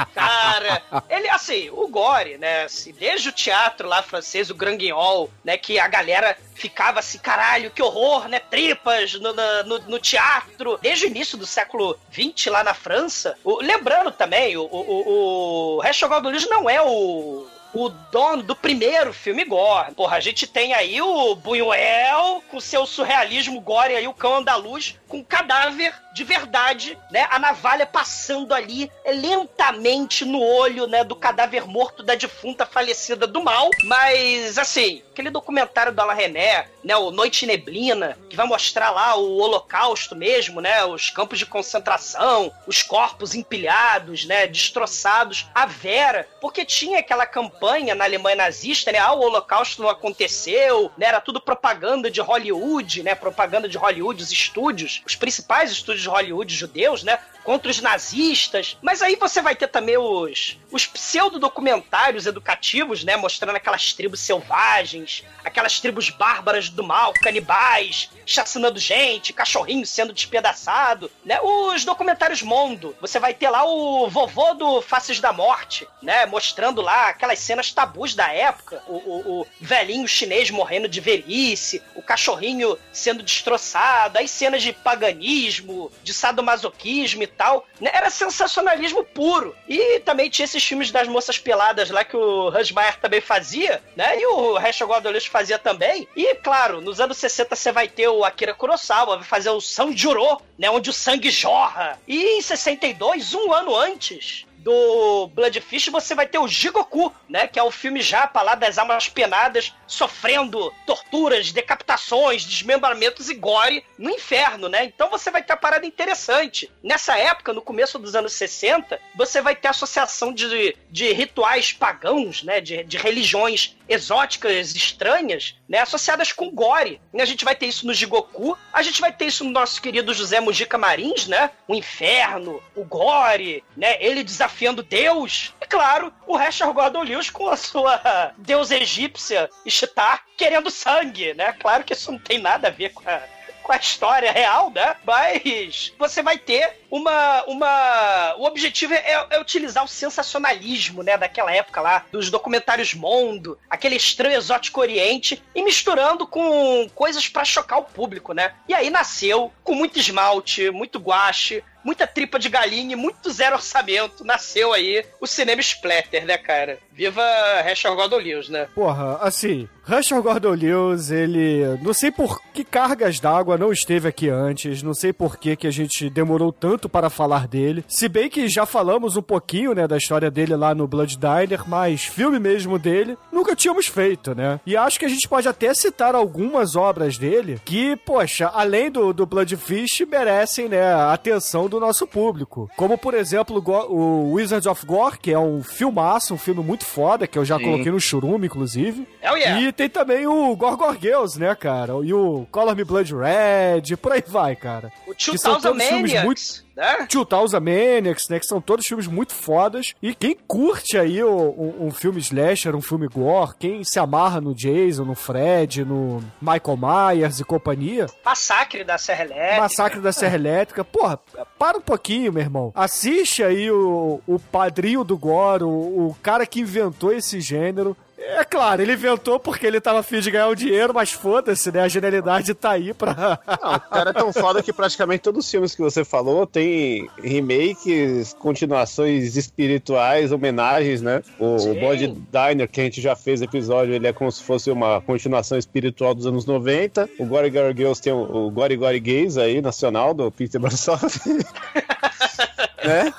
Cara, 0.58 0.82
ele, 1.08 1.28
assim, 1.28 1.70
o 1.70 1.86
Gore, 1.88 2.36
né, 2.38 2.64
assim, 2.64 2.92
desde 2.92 3.28
o 3.28 3.32
teatro 3.32 3.88
lá 3.88 4.02
francês, 4.02 4.50
o 4.50 4.54
Grand 4.54 4.76
Guignol, 4.76 5.30
né, 5.44 5.56
que 5.56 5.78
a 5.78 5.86
galera 5.88 6.36
ficava 6.54 6.98
assim, 6.98 7.18
caralho, 7.18 7.70
que 7.70 7.82
horror, 7.82 8.28
né, 8.28 8.38
tripas 8.40 9.14
no, 9.14 9.32
no, 9.32 9.78
no 9.80 9.98
teatro, 9.98 10.78
desde 10.82 11.06
o 11.06 11.08
início 11.08 11.38
do 11.38 11.46
século 11.46 11.98
XX 12.12 12.46
lá 12.46 12.64
na 12.64 12.74
França. 12.74 13.36
O- 13.44 13.62
lembrando 13.62 14.10
também, 14.10 14.56
o, 14.56 14.62
o, 14.64 15.78
o, 15.78 15.80
o 15.80 16.08
Gordon 16.08 16.30
Lewis 16.30 16.48
não 16.48 16.68
é 16.68 16.80
o 16.82 17.46
o 17.74 17.88
dono 17.88 18.42
do 18.42 18.56
primeiro 18.56 19.12
filme 19.12 19.44
gore. 19.44 19.94
Porra, 19.94 20.16
a 20.16 20.20
gente 20.20 20.46
tem 20.46 20.74
aí 20.74 21.00
o 21.00 21.34
Buñuel 21.34 22.42
com 22.50 22.60
seu 22.60 22.86
surrealismo 22.86 23.60
gore 23.60 23.94
aí, 23.94 24.08
o 24.08 24.14
cão 24.14 24.36
andaluz, 24.36 24.96
com 25.06 25.24
cadáver 25.24 25.94
de 26.12 26.24
verdade, 26.24 26.98
né? 27.10 27.28
A 27.30 27.38
navalha 27.38 27.86
passando 27.86 28.52
ali 28.52 28.90
é, 29.04 29.12
lentamente 29.12 30.24
no 30.24 30.42
olho, 30.42 30.86
né, 30.86 31.04
do 31.04 31.14
cadáver 31.14 31.64
morto 31.66 32.02
da 32.02 32.16
defunta 32.16 32.66
falecida 32.66 33.26
do 33.26 33.42
mal. 33.42 33.70
Mas, 33.84 34.58
assim, 34.58 35.02
aquele 35.12 35.30
documentário 35.30 35.92
do 35.92 36.00
Alain 36.00 36.16
René, 36.16 36.66
né, 36.82 36.96
o 36.96 37.12
Noite 37.12 37.46
Neblina, 37.46 38.18
que 38.28 38.34
vai 38.34 38.46
mostrar 38.46 38.90
lá 38.90 39.14
o 39.14 39.38
holocausto 39.38 40.16
mesmo, 40.16 40.60
né, 40.60 40.84
os 40.84 41.08
campos 41.08 41.38
de 41.38 41.46
concentração, 41.46 42.52
os 42.66 42.82
corpos 42.82 43.34
empilhados, 43.34 44.24
né, 44.24 44.48
destroçados, 44.48 45.46
a 45.54 45.66
Vera, 45.66 46.28
porque 46.40 46.64
tinha 46.64 46.98
aquela 46.98 47.26
campanha 47.26 47.57
na 47.94 48.04
Alemanha 48.04 48.36
nazista, 48.36 48.92
né, 48.92 48.98
ah, 48.98 49.12
o 49.12 49.20
holocausto 49.20 49.82
não 49.82 49.88
aconteceu, 49.88 50.90
né, 50.96 51.06
era 51.06 51.20
tudo 51.20 51.40
propaganda 51.40 52.10
de 52.10 52.20
Hollywood, 52.20 53.02
né, 53.02 53.14
propaganda 53.14 53.68
de 53.68 53.76
Hollywood, 53.76 54.22
os 54.22 54.32
estúdios, 54.32 55.02
os 55.06 55.14
principais 55.14 55.70
estúdios 55.70 56.02
de 56.02 56.08
Hollywood 56.08 56.54
judeus, 56.54 57.02
né, 57.02 57.18
contra 57.48 57.70
os 57.70 57.80
nazistas. 57.80 58.76
Mas 58.82 59.00
aí 59.00 59.16
você 59.16 59.40
vai 59.40 59.56
ter 59.56 59.68
também 59.68 59.96
os, 59.96 60.58
os 60.70 60.86
pseudo-documentários 60.86 62.26
educativos, 62.26 63.02
né? 63.04 63.16
Mostrando 63.16 63.56
aquelas 63.56 63.94
tribos 63.94 64.20
selvagens, 64.20 65.24
aquelas 65.42 65.80
tribos 65.80 66.10
bárbaras 66.10 66.68
do 66.68 66.84
mal, 66.84 67.14
canibais, 67.14 68.10
chacinando 68.26 68.78
gente, 68.78 69.32
cachorrinho 69.32 69.86
sendo 69.86 70.12
despedaçado, 70.12 71.10
né? 71.24 71.40
Os 71.40 71.86
documentários 71.86 72.42
Mondo. 72.42 72.94
Você 73.00 73.18
vai 73.18 73.32
ter 73.32 73.48
lá 73.48 73.64
o 73.64 74.10
vovô 74.10 74.52
do 74.52 74.82
Faces 74.82 75.18
da 75.18 75.32
Morte, 75.32 75.88
né? 76.02 76.26
Mostrando 76.26 76.82
lá 76.82 77.08
aquelas 77.08 77.38
cenas 77.48 77.72
tabus 77.72 78.14
da 78.14 78.30
época. 78.30 78.82
O, 78.86 78.92
o- 78.96 79.40
o 79.40 79.46
velhinho 79.60 80.06
chinês 80.06 80.50
morrendo 80.50 80.86
de 80.86 81.00
velhice, 81.00 81.82
o 81.94 82.02
cachorrinho 82.02 82.78
sendo 82.92 83.22
destroçado, 83.22 84.18
aí 84.18 84.28
cenas 84.28 84.62
de 84.62 84.72
paganismo, 84.72 85.90
de 86.04 86.12
sadomasoquismo 86.12 87.22
e 87.22 87.26
tal. 87.26 87.66
né? 87.80 87.90
Era 87.94 88.10
sensacionalismo 88.10 89.02
puro. 89.02 89.54
E 89.68 90.00
também 90.00 90.28
tinha 90.28 90.44
esses 90.44 90.62
filmes 90.62 90.90
das 90.90 91.08
moças 91.08 91.38
peladas 91.38 91.88
lá 91.90 92.04
que 92.04 92.16
o 92.16 92.48
Hans 92.48 92.70
Meyer 92.70 92.98
também 93.00 93.20
fazia, 93.20 93.82
né? 93.96 94.18
E 94.20 94.26
o 94.26 94.58
Herschel 94.58 94.86
Gordon 94.86 95.10
Lewis 95.10 95.26
fazia 95.26 95.58
também. 95.58 96.06
E, 96.14 96.34
claro, 96.36 96.80
nos 96.80 97.00
anos 97.00 97.16
60 97.16 97.56
você 97.56 97.72
vai 97.72 97.88
ter 97.88 98.08
o 98.08 98.24
Akira 98.24 98.52
Kurosawa, 98.54 99.16
vai 99.16 99.24
fazer 99.26 99.50
o 99.50 99.60
Sanjuro, 99.60 100.40
né? 100.58 100.68
Onde 100.70 100.90
o 100.90 100.92
sangue 100.92 101.30
jorra. 101.30 101.98
E 102.06 102.38
em 102.38 102.42
62, 102.42 103.32
um 103.34 103.52
ano 103.52 103.74
antes, 103.74 104.44
do 104.68 105.28
Bloodfish, 105.28 105.88
você 105.88 106.14
vai 106.14 106.26
ter 106.26 106.38
o 106.38 106.46
Jigoku, 106.46 107.10
né? 107.26 107.48
Que 107.48 107.58
é 107.58 107.62
o 107.62 107.70
filme 107.70 108.02
japa 108.02 108.42
lá 108.42 108.54
das 108.54 108.76
almas 108.76 109.08
penadas, 109.08 109.72
sofrendo 109.86 110.70
torturas, 110.84 111.50
decapitações, 111.50 112.44
desmembramentos 112.44 113.30
e 113.30 113.34
gore 113.34 113.82
no 113.96 114.10
inferno, 114.10 114.68
né? 114.68 114.84
Então 114.84 115.08
você 115.08 115.30
vai 115.30 115.42
ter 115.42 115.54
a 115.54 115.56
parada 115.56 115.86
interessante. 115.86 116.70
Nessa 116.82 117.16
época, 117.16 117.54
no 117.54 117.62
começo 117.62 117.98
dos 117.98 118.14
anos 118.14 118.34
60, 118.34 119.00
você 119.14 119.40
vai 119.40 119.56
ter 119.56 119.68
associação 119.68 120.34
de, 120.34 120.76
de 120.90 121.12
rituais 121.14 121.72
pagãos, 121.72 122.42
né? 122.42 122.60
De, 122.60 122.84
de 122.84 122.98
religiões 122.98 123.74
exóticas, 123.88 124.74
estranhas, 124.74 125.56
né? 125.68 125.78
Associadas 125.78 126.32
com 126.32 126.50
gore. 126.50 127.00
E 127.12 127.20
a 127.20 127.24
gente 127.24 127.44
vai 127.44 127.54
ter 127.54 127.66
isso 127.66 127.86
no 127.86 127.94
Jigoku, 127.94 128.56
a 128.72 128.82
gente 128.82 129.00
vai 129.00 129.12
ter 129.12 129.26
isso 129.26 129.44
no 129.44 129.50
nosso 129.50 129.80
querido 129.80 130.14
José 130.14 130.40
Mujica 130.40 130.76
Marins, 130.76 131.26
né? 131.26 131.50
O 131.66 131.74
inferno, 131.74 132.62
o 132.74 132.84
gore, 132.84 133.64
né? 133.76 133.96
Ele 134.00 134.22
desafiando 134.22 134.82
Deus. 134.82 135.54
E 135.60 135.66
claro, 135.66 136.12
o 136.26 136.38
Herschel 136.38 136.72
Gordon 136.72 137.02
Lewis 137.02 137.30
com 137.30 137.48
a 137.48 137.56
sua 137.56 138.32
deusa 138.36 138.76
egípcia, 138.76 139.48
Ishtar, 139.64 140.24
querendo 140.36 140.70
sangue, 140.70 141.34
né? 141.34 141.52
Claro 141.58 141.84
que 141.84 141.92
isso 141.92 142.12
não 142.12 142.18
tem 142.18 142.38
nada 142.38 142.68
a 142.68 142.72
ver 142.72 142.90
com 142.90 143.08
a 143.08 143.22
com 143.68 143.72
a 143.74 143.76
história 143.76 144.32
real, 144.32 144.70
né? 144.70 144.96
Mas 145.04 145.92
você 145.98 146.22
vai 146.22 146.38
ter 146.38 146.86
uma. 146.90 147.44
uma 147.46 148.34
o 148.38 148.44
objetivo 148.44 148.94
é, 148.94 149.26
é 149.30 149.40
utilizar 149.40 149.84
o 149.84 149.88
sensacionalismo, 149.88 151.02
né, 151.02 151.16
daquela 151.16 151.52
época 151.52 151.80
lá, 151.80 152.04
dos 152.10 152.30
documentários 152.30 152.94
Mondo, 152.94 153.58
aquele 153.68 153.96
estranho 153.96 154.36
exótico 154.36 154.80
oriente, 154.80 155.42
e 155.54 155.62
misturando 155.62 156.26
com 156.26 156.88
coisas 156.94 157.28
para 157.28 157.44
chocar 157.44 157.78
o 157.78 157.84
público, 157.84 158.32
né? 158.32 158.52
E 158.68 158.74
aí 158.74 158.90
nasceu 158.90 159.52
com 159.64 159.74
muito 159.74 159.98
esmalte, 159.98 160.70
muito 160.70 160.98
guache, 160.98 161.62
muita 161.88 162.06
tripa 162.06 162.38
de 162.38 162.50
galinha 162.50 162.92
e 162.92 162.96
muito 162.96 163.30
zero 163.30 163.56
orçamento, 163.56 164.22
nasceu 164.22 164.74
aí 164.74 165.02
o 165.18 165.26
cinema 165.26 165.62
splatter, 165.62 166.26
né, 166.26 166.36
cara? 166.36 166.78
Viva 166.92 167.22
Rachel 167.64 167.96
Gordon 167.96 168.18
Lewis, 168.18 168.50
né? 168.50 168.68
Porra, 168.74 169.16
assim, 169.22 169.66
Rachel 169.84 170.22
Gordon 170.22 170.50
Lewis, 170.50 171.10
ele... 171.10 171.78
Não 171.80 171.94
sei 171.94 172.10
por 172.10 172.42
que 172.52 172.62
cargas 172.62 173.18
d'água 173.18 173.56
não 173.56 173.72
esteve 173.72 174.06
aqui 174.06 174.28
antes, 174.28 174.82
não 174.82 174.92
sei 174.92 175.14
por 175.14 175.38
que 175.38 175.56
que 175.56 175.66
a 175.66 175.70
gente 175.70 176.10
demorou 176.10 176.52
tanto 176.52 176.77
para 176.86 177.08
falar 177.08 177.48
dele. 177.48 177.82
Se 177.88 178.06
bem 178.10 178.28
que 178.28 178.46
já 178.46 178.66
falamos 178.66 179.16
um 179.16 179.22
pouquinho, 179.22 179.72
né, 179.72 179.88
da 179.88 179.96
história 179.96 180.30
dele 180.30 180.54
lá 180.54 180.74
no 180.74 180.86
Blood 180.86 181.16
Diner, 181.16 181.66
mas 181.66 182.04
filme 182.04 182.38
mesmo 182.38 182.78
dele, 182.78 183.16
nunca 183.32 183.56
tínhamos 183.56 183.86
feito, 183.86 184.34
né? 184.34 184.60
E 184.66 184.76
acho 184.76 184.98
que 184.98 185.06
a 185.06 185.08
gente 185.08 185.26
pode 185.26 185.48
até 185.48 185.72
citar 185.72 186.14
algumas 186.14 186.76
obras 186.76 187.16
dele 187.16 187.58
que, 187.64 187.96
poxa, 187.96 188.50
além 188.52 188.90
do, 188.90 189.14
do 189.14 189.24
Bloodfish, 189.24 190.02
merecem, 190.06 190.68
né, 190.68 190.92
a 190.92 191.14
atenção 191.14 191.68
do 191.68 191.80
nosso 191.80 192.06
público. 192.06 192.70
Como, 192.76 192.98
por 192.98 193.14
exemplo, 193.14 193.62
o 193.88 194.32
Wizards 194.32 194.66
of 194.66 194.84
Gore, 194.84 195.18
que 195.18 195.32
é 195.32 195.38
um 195.38 195.62
filmaço, 195.62 196.34
um 196.34 196.38
filme 196.38 196.62
muito 196.62 196.84
foda, 196.84 197.26
que 197.26 197.38
eu 197.38 197.44
já 197.44 197.56
Sim. 197.56 197.64
coloquei 197.64 197.90
no 197.90 198.00
churume, 198.00 198.46
inclusive. 198.46 199.06
Oh, 199.22 199.36
yeah. 199.36 199.60
E 199.60 199.72
tem 199.72 199.88
também 199.88 200.26
o 200.26 200.54
Gorgor 200.56 200.96
Girls, 201.00 201.38
né, 201.38 201.54
cara? 201.54 201.92
E 202.02 202.12
o 202.12 202.46
Color 202.50 202.76
Me 202.76 202.84
Blood 202.84 203.14
Red, 203.14 203.96
por 203.96 204.12
aí 204.12 204.22
vai, 204.26 204.56
cara. 204.56 204.92
O 205.06 205.14
2000 205.14 206.08
Maniacs. 206.08 206.24
Muito 206.24 206.67
né? 206.78 207.08
2000 207.10 207.60
Maniacs, 207.60 208.28
né? 208.28 208.38
Que 208.38 208.46
são 208.46 208.60
todos 208.60 208.86
filmes 208.86 209.08
muito 209.08 209.34
fodas. 209.34 209.94
E 210.00 210.14
quem 210.14 210.36
curte 210.46 210.96
aí 210.96 211.22
o, 211.22 211.28
um, 211.28 211.86
um, 211.86 211.90
filme 211.90 212.20
slasher, 212.20 212.76
um 212.76 212.80
filme 212.80 213.08
gore, 213.08 213.56
quem 213.58 213.82
se 213.82 213.98
amarra 213.98 214.40
no 214.40 214.54
Jason, 214.54 215.04
no 215.04 215.16
Fred, 215.16 215.84
no 215.84 216.22
Michael 216.40 216.78
Myers 216.78 217.40
e 217.40 217.44
companhia. 217.44 218.06
Massacre 218.24 218.84
da 218.84 218.96
Serra 218.96 219.24
Elétrica. 219.24 219.60
Massacre 219.60 220.00
da 220.00 220.12
Serra 220.12 220.34
Elétrica. 220.36 220.84
Porra, 220.84 221.18
para 221.58 221.78
um 221.78 221.82
pouquinho, 221.82 222.32
meu 222.32 222.42
irmão. 222.42 222.72
Assiste 222.74 223.42
aí 223.42 223.68
o, 223.70 224.20
o 224.24 224.38
padrinho 224.38 225.02
do 225.02 225.18
gore, 225.18 225.64
o, 225.64 225.68
o 225.68 226.16
cara 226.22 226.46
que 226.46 226.60
inventou 226.60 227.12
esse 227.12 227.40
gênero. 227.40 227.96
É 228.20 228.44
claro, 228.44 228.82
ele 228.82 228.94
inventou 228.94 229.38
porque 229.38 229.64
ele 229.64 229.80
tava 229.80 230.00
afim 230.00 230.18
de 230.18 230.30
ganhar 230.30 230.48
o 230.48 230.54
dinheiro, 230.54 230.92
mas 230.92 231.12
foda-se, 231.12 231.70
né? 231.70 231.82
A 231.82 231.88
genialidade 231.88 232.52
tá 232.52 232.72
aí 232.72 232.92
pra. 232.92 233.38
Não, 233.62 233.74
o 233.74 233.80
cara 233.80 234.10
é 234.10 234.12
tão 234.12 234.32
foda 234.32 234.60
que 234.60 234.72
praticamente 234.72 235.22
todos 235.22 235.44
os 235.44 235.50
filmes 235.50 235.74
que 235.74 235.80
você 235.80 236.04
falou 236.04 236.44
tem 236.44 237.08
remakes, 237.22 238.34
continuações 238.34 239.36
espirituais, 239.36 240.32
homenagens, 240.32 241.00
né? 241.00 241.22
O, 241.38 241.56
o 241.56 241.74
Body 241.80 242.08
Diner, 242.08 242.68
que 242.68 242.80
a 242.80 242.84
gente 242.84 243.00
já 243.00 243.14
fez 243.14 243.40
episódio, 243.40 243.94
ele 243.94 244.06
é 244.06 244.12
como 244.12 244.30
se 244.32 244.42
fosse 244.42 244.68
uma 244.70 245.00
continuação 245.00 245.56
espiritual 245.56 246.12
dos 246.12 246.26
anos 246.26 246.44
90. 246.44 247.08
O 247.20 247.24
Gory 247.24 247.50
Gory 247.50 247.76
Girls 247.76 248.02
tem 248.02 248.12
o, 248.12 248.46
o 248.46 248.50
Gory 248.50 248.76
Gory 248.76 249.00
Gays 249.00 249.38
aí, 249.38 249.62
nacional, 249.62 250.12
do 250.12 250.28
Peter 250.30 250.60
Brassoff. 250.60 251.06
né? 252.88 253.14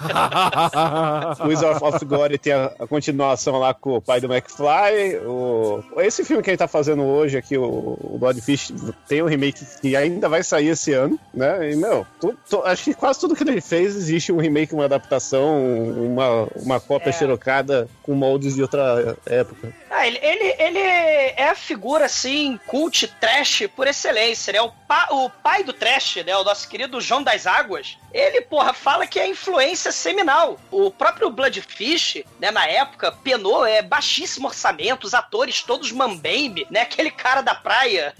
Wizard 1.45 1.83
of 1.83 2.05
God 2.05 2.35
tem 2.37 2.53
a, 2.53 2.71
a, 2.79 2.87
continuação 2.87 3.57
lá 3.57 3.73
com 3.73 3.95
o 3.95 4.01
pai 4.01 4.19
do 4.19 4.31
McFly. 4.31 5.17
O, 5.25 5.83
esse 5.97 6.23
filme 6.23 6.41
que 6.41 6.49
a 6.49 6.53
gente 6.53 6.59
tá 6.59 6.67
fazendo 6.67 7.03
hoje 7.03 7.37
aqui, 7.37 7.57
o, 7.57 7.97
o 8.01 8.17
Bloodfish, 8.19 8.73
tem 9.07 9.21
um 9.21 9.27
remake 9.27 9.65
que 9.81 9.95
ainda 9.95 10.27
vai 10.27 10.43
sair 10.43 10.69
esse 10.69 10.93
ano, 10.93 11.19
né? 11.33 11.71
E, 11.71 11.75
meu, 11.75 12.05
tu, 12.19 12.37
tu, 12.49 12.61
acho 12.63 12.83
que 12.85 12.93
quase 12.93 13.19
tudo 13.19 13.35
que 13.35 13.43
ele 13.43 13.61
fez 13.61 13.95
existe 13.95 14.31
um 14.31 14.37
remake, 14.37 14.73
uma 14.73 14.85
adaptação, 14.85 15.63
uma, 15.91 16.47
uma 16.55 16.79
cópia 16.79 17.09
é. 17.09 17.13
xerocada 17.13 17.87
com 18.03 18.13
moldes 18.13 18.55
de 18.55 18.61
outra 18.61 19.17
época. 19.25 19.73
Ah, 19.89 20.07
ele, 20.07 20.19
ele, 20.21 20.55
ele 20.59 20.79
é 20.79 21.49
a 21.49 21.55
figura, 21.55 22.05
assim, 22.05 22.59
cult, 22.67 23.07
trash 23.19 23.67
por 23.75 23.87
excelência, 23.87 24.53
né? 24.53 24.61
O, 24.61 24.71
pa, 24.87 25.07
o 25.11 25.29
pai 25.29 25.63
do 25.63 25.73
trash, 25.73 26.17
né? 26.25 26.35
O 26.37 26.43
nosso 26.43 26.67
querido 26.67 27.01
João 27.01 27.23
das 27.23 27.45
Águas. 27.47 27.97
Ele, 28.13 28.41
porra, 28.41 28.73
fala 28.73 29.05
que 29.05 29.19
é 29.19 29.27
influência 29.27 29.91
seminal. 29.91 30.59
O 30.71 30.91
próprio 30.91 31.29
Bloodfish, 31.29 32.23
né, 32.39 32.51
na 32.51 32.65
época, 32.65 33.11
penou 33.11 33.65
é, 33.65 33.81
baixíssimo 33.81 34.47
orçamento, 34.47 35.05
os 35.05 35.13
atores 35.13 35.61
todos 35.61 35.91
mambembe, 35.91 36.65
né? 36.69 36.81
Aquele 36.81 37.11
cara 37.11 37.41
da 37.41 37.53
praia 37.53 38.15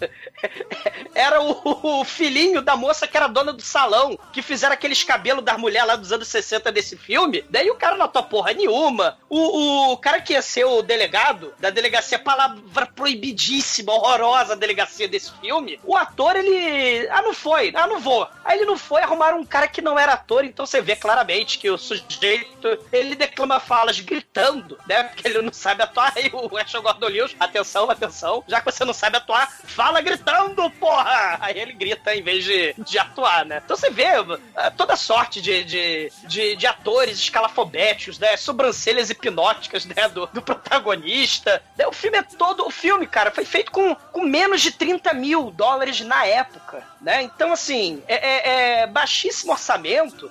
era 1.16 1.42
o, 1.42 2.02
o, 2.02 2.06
filhinho 2.06 2.62
da 2.62 2.76
moça 2.76 3.08
que 3.08 3.18
era 3.18 3.28
dona 3.28 3.52
do 3.52 3.62
salão, 3.62 4.18
que 4.32 4.42
fizeram 4.42 4.74
aqueles 4.74 5.04
cabelos 5.04 5.44
das 5.44 5.58
mulheres 5.58 5.88
lá 5.88 5.96
dos 5.96 6.12
anos 6.12 6.28
60 6.28 6.72
desse 6.72 6.96
filme. 6.96 7.44
Daí 7.50 7.70
o 7.70 7.76
cara 7.76 7.96
não 7.96 8.06
atua 8.06 8.24
porra 8.24 8.54
nenhuma. 8.54 9.18
O, 9.30 9.94
o 9.94 9.98
cara 9.98 10.22
que 10.22 10.34
ia 10.34 10.42
ser 10.42 10.66
o 10.66 10.82
delegado 10.82 11.54
da 11.60 11.70
delegacia, 11.70 12.20
palavra 12.20 12.86
proibidíssima, 12.86 13.94
horrorosa 13.94 14.56
delegacia 14.56 15.08
desse 15.08 15.32
filme, 15.40 15.80
o 15.84 15.96
ator, 15.96 16.36
ele. 16.36 17.08
Ah, 17.10 17.22
não 17.22 17.34
foi, 17.34 17.72
ah, 17.76 17.88
não 17.88 18.00
vou. 18.00 18.28
Aí 18.44 18.58
ele 18.58 18.66
não 18.66 18.78
foi, 18.78 19.02
arrumaram 19.02 19.40
um 19.40 19.46
cara 19.46 19.68
que 19.68 19.79
não 19.82 19.98
era 19.98 20.14
ator, 20.14 20.44
então 20.46 20.66
você 20.66 20.82
vê 20.82 20.96
claramente 20.96 21.58
que 21.58 21.70
o 21.70 21.78
sujeito, 21.78 22.80
ele 22.92 23.16
declama 23.16 23.60
falas 23.60 24.00
gritando, 24.00 24.78
né? 24.88 25.04
Porque 25.04 25.28
ele 25.28 25.42
não 25.42 25.54
sabe 25.54 25.84
atuar. 25.84 26.14
Aí 26.16 26.30
o 26.32 26.58
Ashton 26.58 26.82
Gordon 26.82 27.08
Lewis, 27.08 27.36
atenção, 27.40 27.90
atenção, 27.90 28.44
já 28.48 28.60
que 28.60 28.72
você 28.72 28.86
não 28.86 28.94
sabe 28.94 29.18
atuar, 29.18 29.52
fala 29.66 30.02
gritando, 30.02 30.70
porra! 30.72 31.38
Aí 31.42 31.60
ele 31.60 31.74
grita 31.74 32.16
em 32.16 32.22
vez 32.22 32.44
de, 32.44 32.76
de 32.78 32.98
atuar, 32.98 33.46
né? 33.46 33.62
Então 33.64 33.76
você 33.78 33.90
vê 33.90 34.08
é, 34.56 34.70
toda 34.72 34.96
sorte 34.96 35.42
de, 35.42 35.64
de, 35.64 36.12
de, 36.28 36.56
de 36.56 36.68
atores 36.68 37.18
escalafobéticos, 37.18 38.20
né? 38.20 38.36
Sobrancelhas 38.38 39.10
hipnóticas, 39.10 39.86
né? 39.86 40.08
Do, 40.10 40.28
do 40.28 40.42
protagonista 40.42 41.30
né, 41.78 41.88
o 41.88 41.94
filme 41.94 42.18
é 42.18 42.24
todo. 42.24 42.66
O 42.66 42.72
filme, 42.72 43.08
cara, 43.08 43.32
foi 43.32 43.46
feito 43.46 43.72
com, 43.72 43.96
com 43.96 44.22
menos 44.22 44.62
de 44.62 44.72
30 44.72 45.14
mil 45.14 45.52
dólares 45.52 46.02
na 46.02 46.26
época. 46.26 46.84
Né? 47.02 47.24
Então, 47.24 47.52
assim, 47.54 48.04
é, 48.08 48.16
é, 48.16 48.82
é 48.82 48.88
baixíssimo 48.88 49.52
orçamento. 49.52 49.69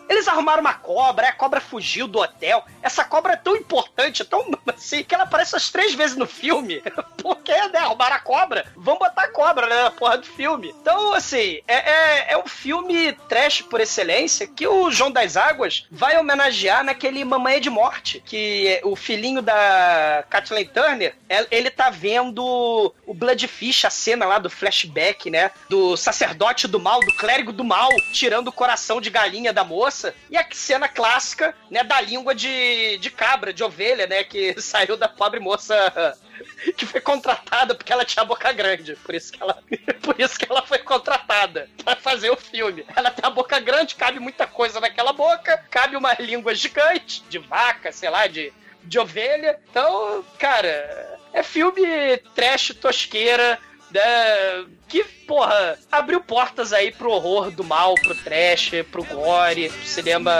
Eles 0.09 0.28
arrumaram 0.28 0.61
uma 0.61 0.75
cobra, 0.75 1.28
a 1.28 1.33
cobra 1.33 1.61
fugiu 1.61 2.07
do 2.07 2.18
hotel. 2.18 2.64
Essa 2.83 3.04
cobra 3.04 3.35
é 3.35 3.37
tão 3.37 3.57
importante, 3.57 4.23
é 4.23 4.25
tão 4.25 4.47
assim, 4.66 5.02
que 5.02 5.14
ela 5.14 5.25
aparece 5.25 5.57
as 5.57 5.71
três 5.71 5.95
vezes 5.95 6.16
no 6.16 6.26
filme. 6.26 6.83
Porque, 7.23 7.52
né? 7.68 7.78
Arrumaram 7.78 8.16
a 8.16 8.21
cobra, 8.21 8.66
vamos 8.76 9.00
botar 9.00 9.25
a 9.25 9.28
cobra 9.28 9.66
né, 9.66 9.83
na 9.85 9.90
porra 9.90 10.18
do 10.18 10.26
filme. 10.26 10.75
Então, 10.80 11.14
assim, 11.14 11.61
é, 11.66 11.90
é, 11.90 12.33
é 12.33 12.38
um 12.38 12.47
filme 12.47 13.12
trash 13.28 13.62
por 13.62 13.80
excelência 13.80 14.47
que 14.47 14.66
o 14.66 14.90
João 14.90 15.11
das 15.11 15.37
Águas 15.37 15.87
vai 15.90 16.18
homenagear 16.18 16.85
naquele 16.85 17.25
Mamãe 17.25 17.61
de 17.61 17.71
Morte, 17.71 18.23
que 18.25 18.80
o 18.85 18.97
filhinho 18.97 19.42
da 19.42 20.25
Kathleen 20.28 20.66
Turner 20.66 21.14
ele 21.50 21.71
tá 21.71 21.90
vendo 21.90 22.95
o 23.07 23.14
Bloodfish, 23.14 23.85
a 23.85 23.90
cena 23.90 24.26
lá 24.26 24.38
do 24.38 24.50
flashback, 24.50 25.30
né? 25.30 25.50
Do 25.68 25.97
sacerdote 25.97 26.66
do 26.66 26.80
mal, 26.80 27.00
do 27.00 27.14
clérigo 27.16 27.52
do 27.52 27.64
mal, 27.64 27.88
tirando 28.12 28.49
o 28.49 28.52
coração 28.52 29.00
de 29.00 29.11
galinha 29.11 29.27
da 29.52 29.64
moça. 29.64 30.14
E 30.30 30.37
a 30.37 30.47
cena 30.50 30.88
clássica, 30.88 31.54
né? 31.70 31.85
Da 31.85 32.00
língua 32.00 32.35
de, 32.35 32.99
de 32.99 33.11
cabra, 33.11 33.52
de 33.52 33.62
ovelha, 33.62 34.06
né? 34.06 34.25
Que 34.25 34.58
saiu 34.61 34.97
da 34.97 35.08
pobre 35.08 35.40
moça 35.40 36.18
que 36.76 36.87
foi 36.87 37.00
contratada 37.00 37.75
porque 37.75 37.92
ela 37.92 38.04
tinha 38.04 38.23
a 38.23 38.26
boca 38.26 38.50
grande. 38.52 38.97
Por 38.97 39.14
isso 39.14 39.32
que 39.32 39.42
ela, 39.42 39.62
por 40.02 40.18
isso 40.18 40.38
que 40.38 40.47
ela 40.50 40.62
foi 40.62 40.78
contratada 40.78 41.68
para 41.85 41.97
fazer 41.97 42.30
o 42.30 42.37
filme. 42.37 42.85
Ela 42.97 43.11
tem 43.11 43.25
a 43.25 43.30
boca 43.30 43.58
grande, 43.61 43.94
cabe 43.94 44.18
muita 44.18 44.47
coisa 44.47 44.80
naquela 44.80 45.12
boca, 45.12 45.64
cabe 45.70 45.97
uma 45.97 46.14
língua 46.14 46.54
gigante 46.54 47.23
de 47.28 47.38
vaca, 47.38 47.92
sei 47.92 48.11
lá, 48.11 48.26
de 48.26 48.52
de 48.88 48.99
ovelha. 48.99 49.61
Então, 49.70 50.25
cara, 50.38 51.18
é 51.32 51.42
filme 51.42 52.16
trash 52.35 52.75
tosqueira, 52.80 53.58
né? 53.90 54.64
Que, 54.88 55.04
porra, 55.04 55.78
abriu 55.92 56.21
portas 56.21 56.73
aí 56.73 56.90
pro 56.90 57.11
horror 57.11 57.50
do 57.50 57.62
mal, 57.62 57.95
pro 57.95 58.14
trash, 58.14 58.71
pro 58.90 59.04
gore, 59.04 59.68
pro 59.68 59.87
cinema 59.87 60.33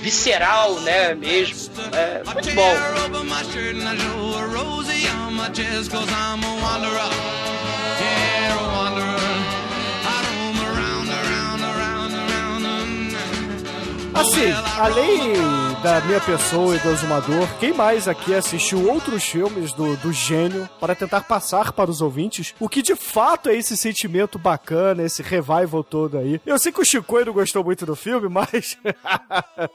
visceral, 0.00 0.74
né, 0.80 1.14
mesmo. 1.14 1.70
É 1.92 2.22
muito 2.24 2.50
bom. 2.52 2.74
Assim, 14.14 14.52
além 14.78 15.71
da 15.82 16.00
minha 16.02 16.20
pessoa 16.20 16.76
e 16.76 16.78
do 16.78 16.90
Exumador, 16.90 17.48
quem 17.58 17.72
mais 17.72 18.06
aqui 18.06 18.32
assistiu 18.34 18.88
outros 18.88 19.24
filmes 19.24 19.72
do, 19.72 19.96
do 19.96 20.12
gênio 20.12 20.68
para 20.78 20.94
tentar 20.94 21.22
passar 21.22 21.72
para 21.72 21.90
os 21.90 22.00
ouvintes 22.00 22.54
o 22.60 22.68
que 22.68 22.82
de 22.82 22.94
fato 22.94 23.48
é 23.48 23.56
esse 23.56 23.76
sentimento 23.76 24.38
bacana, 24.38 25.02
esse 25.02 25.22
revival 25.22 25.82
todo 25.82 26.18
aí? 26.18 26.40
Eu 26.46 26.56
sei 26.58 26.70
que 26.70 26.80
o 26.80 26.84
Chico 26.84 27.24
não 27.24 27.32
gostou 27.32 27.64
muito 27.64 27.84
do 27.84 27.96
filme, 27.96 28.28
mas. 28.28 28.78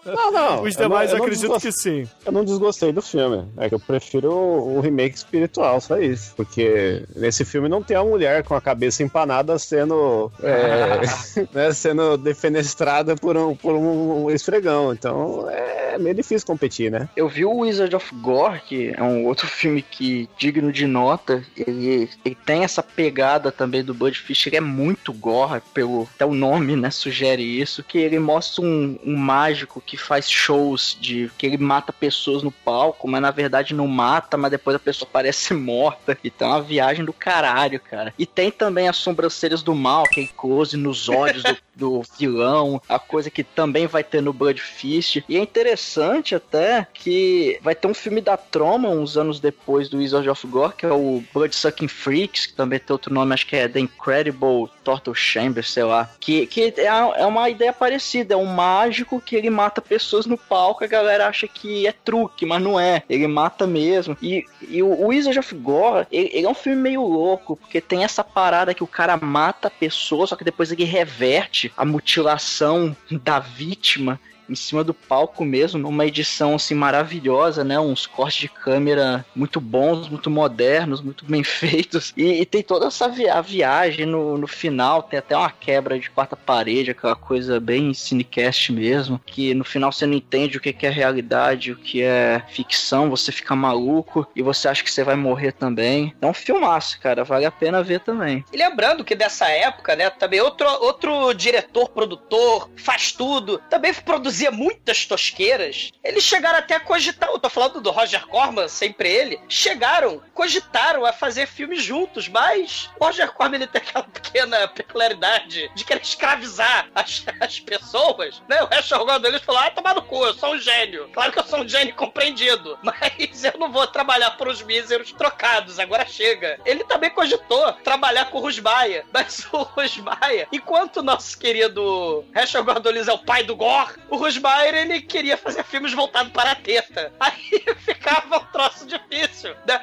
Não, 0.05 0.31
não. 0.31 0.63
Os 0.67 0.75
eu 0.75 0.81
não- 0.81 0.87
demais 0.89 1.11
eu 1.11 1.17
não 1.17 1.25
acredito 1.25 1.41
desgosto- 1.51 1.67
que 1.67 1.71
sim. 1.73 2.07
Eu 2.25 2.31
não 2.31 2.43
desgostei 2.45 2.91
do 2.91 3.01
filme. 3.01 3.45
É 3.57 3.67
que 3.69 3.75
eu 3.75 3.79
prefiro 3.79 4.31
o, 4.31 4.77
o 4.77 4.79
remake 4.81 5.15
espiritual, 5.17 5.79
só 5.81 5.97
isso. 5.99 6.33
Porque 6.35 7.03
nesse 7.15 7.43
filme 7.45 7.67
não 7.69 7.81
tem 7.83 7.95
a 7.97 8.03
mulher 8.03 8.43
com 8.43 8.55
a 8.55 8.61
cabeça 8.61 9.03
empanada 9.03 9.57
sendo. 9.59 10.31
é, 10.41 11.01
né, 11.53 11.71
sendo 11.73 12.17
defenestrada 12.17 13.15
por 13.15 13.35
um, 13.37 13.55
por 13.55 13.73
um 13.75 14.29
esfregão. 14.31 14.91
Então 14.93 15.47
é 15.49 15.96
meio 15.97 16.15
difícil 16.15 16.45
competir, 16.47 16.91
né? 16.91 17.09
Eu 17.15 17.27
vi 17.27 17.45
o 17.45 17.59
Wizard 17.59 17.95
of 17.95 18.13
Gore, 18.15 18.61
que 18.61 18.93
é 18.95 19.03
um 19.03 19.25
outro 19.25 19.47
filme 19.47 19.81
que, 19.81 20.29
digno 20.37 20.71
de 20.71 20.85
nota, 20.85 21.43
ele, 21.55 22.09
ele 22.23 22.37
tem 22.45 22.63
essa 22.63 22.83
pegada 22.83 23.51
também 23.51 23.83
do 23.83 23.93
Bud 23.93 24.17
Fish, 24.17 24.47
ele 24.47 24.57
é 24.57 24.61
muito 24.61 25.11
gore, 25.13 25.61
pelo, 25.73 26.07
até 26.15 26.25
o 26.25 26.33
nome, 26.33 26.75
né, 26.75 26.91
sugere 26.91 27.43
isso, 27.43 27.83
que 27.83 27.97
ele 27.97 28.19
mostra 28.19 28.63
um, 28.63 28.97
um 29.05 29.15
mágico 29.15 29.81
que 29.85 29.97
faz 29.97 30.29
shows 30.29 30.97
de 30.99 31.29
que 31.37 31.45
ele 31.45 31.57
mata 31.57 31.91
pessoas 31.91 32.43
no 32.43 32.51
palco, 32.51 33.07
mas 33.07 33.21
na 33.21 33.31
verdade 33.31 33.73
não 33.73 33.87
mata, 33.87 34.37
mas 34.37 34.51
depois 34.51 34.75
a 34.75 34.79
pessoa 34.79 35.09
parece 35.11 35.53
morta. 35.55 36.17
Então 36.23 36.49
é 36.49 36.51
uma 36.51 36.61
viagem 36.61 37.03
do 37.03 37.13
caralho, 37.13 37.79
cara. 37.79 38.13
E 38.17 38.25
tem 38.25 38.51
também 38.51 38.87
as 38.87 38.97
sobrancelhas 38.97 39.63
do 39.63 39.73
mal, 39.73 40.03
aquele 40.03 40.27
close 40.27 40.77
nos 40.77 41.09
olhos 41.09 41.43
do, 41.43 41.57
do 41.75 42.03
vilão, 42.17 42.81
a 42.87 42.99
coisa 42.99 43.29
que 43.29 43.43
também 43.43 43.87
vai 43.87 44.03
ter 44.03 44.21
no 44.21 44.33
Blood 44.33 44.61
Fist. 44.61 45.23
E 45.27 45.37
é 45.37 45.39
interessante 45.39 45.87
até 46.36 46.86
que 46.94 47.60
vai 47.62 47.74
ter 47.74 47.88
um 47.88 47.94
filme 47.94 48.22
da 48.22 48.36
Troma 48.36 48.89
uns 48.89 49.17
anos 49.17 49.39
depois 49.39 49.89
do 49.89 49.98
Wizard 49.98 50.29
of 50.29 50.46
Gore, 50.48 50.74
que 50.74 50.86
é 50.86 50.91
o 50.91 51.24
Blood 51.34 51.56
Sucking 51.56 51.88
Freaks, 51.88 52.48
que 52.48 52.53
também 52.53 52.79
tem 52.79 52.94
outro 52.94 53.13
nome, 53.13 53.34
acho 53.34 53.48
que 53.48 53.56
é 53.56 53.67
The 53.67 53.79
Incredible 53.79 54.70
Torture 54.84 55.17
Chamber, 55.17 55.65
sei 55.65 55.84
lá. 55.84 56.10
Que, 56.20 56.46
que 56.46 56.74
é, 56.77 56.86
é 56.86 57.25
uma 57.25 57.50
ideia 57.50 57.72
parecida, 57.72 58.34
é 58.34 58.38
um 58.38 58.46
mágico 58.46 59.22
que 59.22 59.36
ele 59.36 59.50
mata 59.50 59.82
pessoas 59.82 60.25
no 60.25 60.38
palco, 60.38 60.84
a 60.84 60.88
galera 60.88 61.27
acha 61.27 61.48
que 61.48 61.88
é 61.88 61.91
truque, 61.91 62.46
mas 62.46 62.62
não 62.62 62.79
é. 62.79 63.03
Ele 63.10 63.27
mata 63.27 63.65
mesmo. 63.65 64.17
E, 64.22 64.44
e 64.62 64.84
o 64.84 64.98
o 64.98 65.08
Wizard 65.08 65.38
of 65.38 65.56
Gore, 65.56 66.08
ele, 66.12 66.29
ele 66.34 66.46
é 66.46 66.50
um 66.50 66.53
filme 66.53 66.82
meio 66.82 67.01
louco, 67.01 67.56
porque 67.56 67.79
tem 67.79 68.03
essa 68.03 68.24
parada 68.24 68.74
que 68.74 68.84
o 68.84 68.88
cara 68.88 69.15
mata 69.17 69.67
a 69.67 69.72
pessoa, 69.72 70.27
só 70.27 70.36
que 70.36 70.44
depois 70.44 70.72
ele 70.72 70.84
reverte 70.84 71.72
a 71.77 71.86
mutilação 71.86 72.96
da 73.12 73.39
vítima 73.39 74.20
em 74.49 74.55
cima 74.55 74.83
do 74.83 74.93
palco 74.93 75.43
mesmo, 75.45 75.79
numa 75.79 76.05
edição 76.05 76.55
assim 76.55 76.75
maravilhosa, 76.75 77.63
né? 77.63 77.79
Uns 77.79 78.05
cortes 78.05 78.39
de 78.39 78.47
câmera 78.47 79.25
muito 79.35 79.59
bons, 79.59 80.09
muito 80.09 80.29
modernos, 80.29 81.01
muito 81.01 81.25
bem 81.25 81.43
feitos. 81.45 82.13
E, 82.15 82.41
e 82.41 82.45
tem 82.45 82.63
toda 82.63 82.87
essa 82.87 83.07
vi 83.07 83.27
a 83.27 83.41
viagem 83.41 84.05
no, 84.05 84.37
no 84.37 84.47
final, 84.47 85.03
tem 85.03 85.19
até 85.19 85.35
uma 85.35 85.51
quebra 85.51 85.99
de 85.99 86.09
quarta 86.09 86.35
parede, 86.35 86.91
aquela 86.91 87.15
coisa 87.15 87.59
bem 87.59 87.93
cinecast 87.93 88.71
mesmo, 88.71 89.19
que 89.25 89.53
no 89.53 89.63
final 89.63 89.91
você 89.91 90.05
não 90.05 90.13
entende 90.13 90.57
o 90.57 90.61
que 90.61 90.73
que 90.73 90.85
é 90.85 90.89
realidade, 90.89 91.71
o 91.71 91.75
que 91.75 92.01
é 92.01 92.41
ficção, 92.49 93.09
você 93.09 93.31
fica 93.31 93.55
maluco 93.55 94.27
e 94.35 94.41
você 94.41 94.67
acha 94.67 94.83
que 94.83 94.91
você 94.91 95.03
vai 95.03 95.15
morrer 95.15 95.51
também. 95.51 96.13
É 96.21 96.25
um 96.25 96.33
filmaço, 96.33 96.99
cara, 96.99 97.23
vale 97.23 97.45
a 97.45 97.51
pena 97.51 97.83
ver 97.83 98.01
também. 98.01 98.43
E 98.53 98.57
lembrando 98.57 99.03
que 99.03 99.15
dessa 99.15 99.47
época, 99.49 99.95
né, 99.95 100.09
também 100.09 100.39
outro, 100.39 100.67
outro 100.81 101.33
diretor, 101.33 101.89
produtor, 101.89 102.69
faz 102.75 103.11
tudo, 103.11 103.59
também 103.69 103.93
produzia 104.38 104.51
muitas 104.51 105.06
tosqueiras. 105.06 105.91
Eles 106.03 106.24
chegaram 106.24 106.60
até 106.60 106.75
a 106.75 106.79
cogitar, 106.79 107.29
eu 107.29 107.39
tô 107.39 107.50
falando 107.50 107.82
do 107.82 107.89
Roger 107.89 108.25
Corman, 108.27 108.67
sempre 108.67 109.10
ele, 109.10 109.39
chegaram, 109.50 110.22
cogitaram 110.34 111.06
a 111.06 111.12
fazer 111.12 111.48
filmes 111.48 111.82
juntos, 111.84 112.27
mas 112.27 112.89
o 113.00 113.06
Roger 113.06 113.32
Corman 113.32 113.58
ele 113.58 113.67
tem 113.67 113.82
aquela 113.82 114.06
pequena 114.08 114.67
peculiaridade 114.67 115.72
de 115.74 115.84
querer 115.84 116.01
escravizar 116.01 116.88
as, 116.94 117.25
as 117.39 117.60
pessoas, 117.60 118.41
né? 118.48 118.62
O 118.62 118.67
Rachel 118.67 119.06
Gordon 119.06 119.39
falou, 119.39 119.62
ah, 119.62 119.72
tomar 119.72 119.96
no 119.96 120.03
cu, 120.03 120.24
eu 120.24 120.34
sou 120.36 120.53
um 120.53 120.60
gênio. 120.60 121.10
Claro 121.13 121.32
que 121.32 121.39
eu 121.39 121.44
sou 121.44 121.62
um 121.62 121.67
gênio 121.67 121.96
compreendido, 121.96 122.77
mas 122.84 123.44
eu 123.44 123.58
não 123.58 123.72
vou 123.72 123.88
trabalhar 123.88 124.32
por 124.32 124.48
os 124.48 124.62
míseros 124.62 125.12
trocados, 125.13 125.79
agora 125.79 126.06
chega. 126.06 126.60
Ele 126.63 126.84
também 126.84 127.10
cogitou 127.10 127.74
trabalhar 127.84 128.25
com 128.25 128.38
o 128.38 128.41
Rusbaia, 128.41 129.03
mas 129.12 129.48
o 129.51 129.63
Rusbaia, 129.63 130.48
enquanto 130.51 130.98
o 130.98 131.03
nosso 131.03 131.38
querido 131.39 132.24
Rachel 132.36 132.63
Gordon 132.63 132.91
é 132.91 133.13
o 133.13 133.17
pai 133.20 133.44
do 133.44 133.56
Gore, 133.56 133.96
o 134.10 134.26
Rusbaia, 134.27 134.77
ele 134.77 135.01
queria 135.01 135.38
fazer 135.38 135.63
filmes 135.63 135.93
voltados 135.93 136.34
para 136.34 136.51
a 136.51 136.55
teta. 136.55 137.13
Aí 137.17 137.63
ficava 137.79 138.38
um 138.38 138.46
troço 138.51 138.86
difícil, 138.86 139.55
né? 139.65 139.81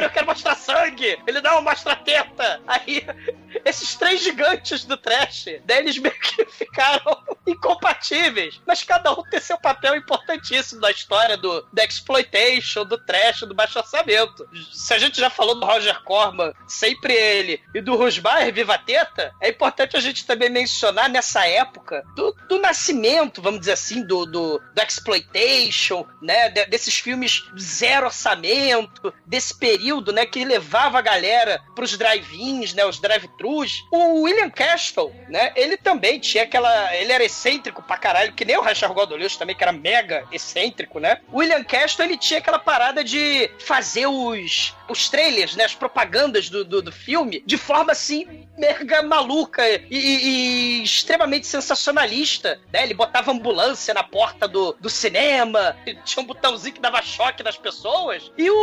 Eu 0.00 0.10
quero 0.10 0.26
mostrar 0.26 0.54
sangue! 0.54 1.18
Ele 1.26 1.40
não 1.40 1.60
mostra 1.60 1.96
teta! 1.96 2.60
Aí, 2.66 3.04
esses 3.64 3.96
três 3.96 4.22
gigantes 4.22 4.84
do 4.84 4.96
trash, 4.96 5.46
né, 5.66 5.78
eles 5.78 5.98
meio 5.98 6.14
que 6.14 6.44
ficaram 6.52 7.22
incompatíveis, 7.46 8.60
mas 8.66 8.82
cada 8.82 9.12
um 9.12 9.22
tem 9.24 9.40
seu 9.40 9.58
papel 9.58 9.96
importantíssimo 9.96 10.80
na 10.80 10.90
história 10.90 11.36
do, 11.36 11.66
da 11.72 11.84
exploitation, 11.84 12.84
do 12.84 12.96
trash, 12.98 13.40
do 13.40 13.54
baixo 13.54 13.78
orçamento. 13.78 14.48
Se 14.72 14.94
a 14.94 14.98
gente 14.98 15.18
já 15.18 15.28
falou 15.28 15.58
do 15.58 15.66
Roger 15.66 16.00
Corman, 16.04 16.52
sempre 16.68 17.12
ele, 17.12 17.60
e 17.74 17.80
do 17.80 17.96
Rusbaia, 17.96 18.52
Viva 18.52 18.78
Teta, 18.78 19.34
é 19.40 19.48
importante 19.48 19.96
a 19.96 20.00
gente 20.00 20.24
também 20.24 20.48
mencionar 20.48 21.08
nessa 21.08 21.46
época 21.46 22.04
do, 22.14 22.34
do 22.48 22.58
nascimento, 22.60 23.42
vamos 23.42 23.60
dizer 23.64 23.72
assim, 23.72 24.02
do, 24.02 24.24
do, 24.26 24.58
do 24.58 24.82
exploitation, 24.82 26.06
né, 26.20 26.48
de- 26.50 26.66
desses 26.66 26.96
filmes 26.96 27.44
zero 27.58 28.06
orçamento, 28.06 29.12
desse 29.26 29.54
período, 29.58 30.12
né, 30.12 30.26
que 30.26 30.44
levava 30.44 30.98
a 30.98 31.02
galera 31.02 31.62
pros 31.74 31.96
drive-ins, 31.96 32.74
né, 32.74 32.84
os 32.84 33.00
drive-thrus. 33.00 33.84
O 33.90 34.22
William 34.22 34.50
Castle, 34.50 35.14
né, 35.28 35.52
ele 35.56 35.76
também 35.76 36.18
tinha 36.18 36.44
aquela, 36.44 36.94
ele 36.96 37.12
era 37.12 37.24
excêntrico 37.24 37.82
pra 37.82 37.96
caralho, 37.96 38.32
que 38.32 38.44
nem 38.44 38.56
o 38.56 38.62
Rachel 38.62 38.92
Gordolius 38.94 39.36
também, 39.36 39.56
que 39.56 39.62
era 39.62 39.72
mega 39.72 40.26
excêntrico, 40.30 40.98
né? 40.98 41.20
O 41.32 41.38
William 41.38 41.62
Castle, 41.64 42.04
ele 42.04 42.16
tinha 42.16 42.38
aquela 42.38 42.58
parada 42.58 43.02
de 43.02 43.50
fazer 43.58 44.06
os, 44.06 44.74
os 44.88 45.08
trailers, 45.08 45.56
né, 45.56 45.64
as 45.64 45.74
propagandas 45.74 46.48
do, 46.50 46.64
do, 46.64 46.82
do 46.82 46.92
filme, 46.92 47.42
de 47.46 47.56
forma, 47.56 47.92
assim, 47.92 48.46
mega 48.56 49.02
maluca 49.02 49.66
e, 49.68 49.82
e- 49.90 50.24
e 50.80 50.82
extremamente 50.82 51.46
sensacionalista, 51.46 52.60
né? 52.72 52.82
Ele 52.84 52.94
botava 52.94 53.30
ambulância 53.32 53.92
na 53.94 54.02
porta 54.02 54.46
do, 54.48 54.76
do 54.80 54.88
cinema, 54.90 55.76
tinha 56.04 56.22
um 56.22 56.26
botãozinho 56.26 56.74
que 56.74 56.80
dava 56.80 57.02
choque 57.02 57.42
nas 57.42 57.56
pessoas. 57.56 58.30
E 58.38 58.50
o, 58.50 58.54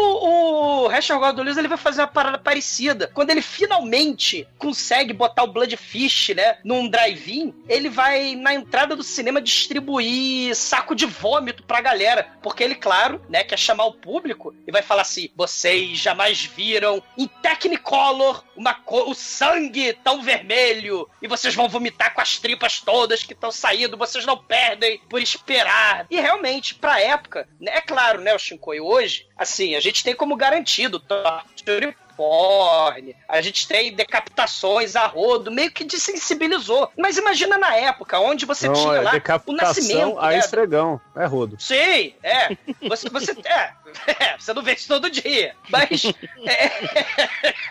o 0.83 0.87
Rachel 0.87 1.19
Gordon 1.19 1.43
Lewis, 1.43 1.57
ele 1.57 1.67
vai 1.67 1.77
fazer 1.77 2.01
uma 2.01 2.07
parada 2.07 2.37
parecida. 2.37 3.09
Quando 3.13 3.29
ele 3.31 3.41
finalmente 3.41 4.47
consegue 4.57 5.13
botar 5.13 5.43
o 5.43 5.47
Bloodfish, 5.51 6.29
né, 6.35 6.57
num 6.63 6.87
drive-in, 6.89 7.53
ele 7.67 7.89
vai 7.89 8.35
na 8.35 8.53
entrada 8.53 8.95
do 8.95 9.03
cinema 9.03 9.41
distribuir 9.41 10.55
saco 10.55 10.95
de 10.95 11.05
vômito 11.05 11.63
pra 11.63 11.81
galera, 11.81 12.27
porque 12.41 12.63
ele, 12.63 12.75
claro, 12.75 13.21
né, 13.29 13.43
quer 13.43 13.57
chamar 13.57 13.85
o 13.85 13.93
público 13.93 14.53
e 14.67 14.71
vai 14.71 14.81
falar 14.81 15.01
assim: 15.03 15.29
"Vocês 15.35 15.97
jamais 15.99 16.43
viram 16.45 17.01
em 17.17 17.27
Technicolor 17.27 18.43
uma 18.61 18.75
co- 18.75 19.09
o 19.09 19.15
sangue 19.15 19.91
tão 20.03 20.21
vermelho 20.21 21.09
e 21.21 21.27
vocês 21.27 21.55
vão 21.55 21.67
vomitar 21.67 22.13
com 22.13 22.21
as 22.21 22.37
tripas 22.37 22.79
todas 22.79 23.23
que 23.23 23.33
estão 23.33 23.51
saindo, 23.51 23.97
vocês 23.97 24.25
não 24.25 24.37
perdem 24.37 24.99
por 25.09 25.19
esperar". 25.19 26.05
E 26.09 26.19
realmente, 26.19 26.75
pra 26.75 27.01
época, 27.01 27.49
né, 27.59 27.71
é 27.75 27.81
claro, 27.81 28.21
né, 28.21 28.33
o 28.33 28.39
Shinkoi 28.39 28.79
hoje, 28.79 29.27
assim, 29.35 29.73
a 29.75 29.79
gente 29.79 30.03
tem 30.03 30.15
como 30.15 30.35
garantido 30.35 30.99
torture 30.99 31.95
porn, 32.21 33.15
a 33.27 33.41
gente 33.41 33.67
tem 33.67 33.91
decapitações 33.95 34.95
a 34.95 35.07
rodo, 35.07 35.49
meio 35.49 35.71
que 35.71 35.83
desensibilizou. 35.83 36.91
Mas 36.95 37.17
imagina 37.17 37.57
na 37.57 37.75
época, 37.75 38.19
onde 38.19 38.45
você 38.45 38.67
Não, 38.67 38.75
tinha 38.75 38.95
é 38.97 39.01
lá 39.01 39.11
o 39.47 39.53
nascimento, 39.53 40.19
a 40.19 40.27
né, 40.27 40.37
esfregão. 40.37 41.01
É 41.15 41.25
rodo. 41.25 41.57
Sim, 41.59 42.13
é. 42.21 42.55
Você, 42.87 43.09
você, 43.09 43.31
é, 43.45 43.73
é, 44.23 44.37
você 44.37 44.53
não 44.53 44.61
vê 44.61 44.73
isso 44.73 44.87
todo 44.87 45.09
dia. 45.09 45.55
Mas. 45.67 46.05
É, 46.45 46.71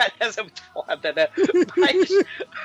aliás, 0.19 0.37
é 0.37 0.43
muito 0.43 0.63
foda, 0.75 1.13
né? 1.13 1.29
Mas, 1.77 2.09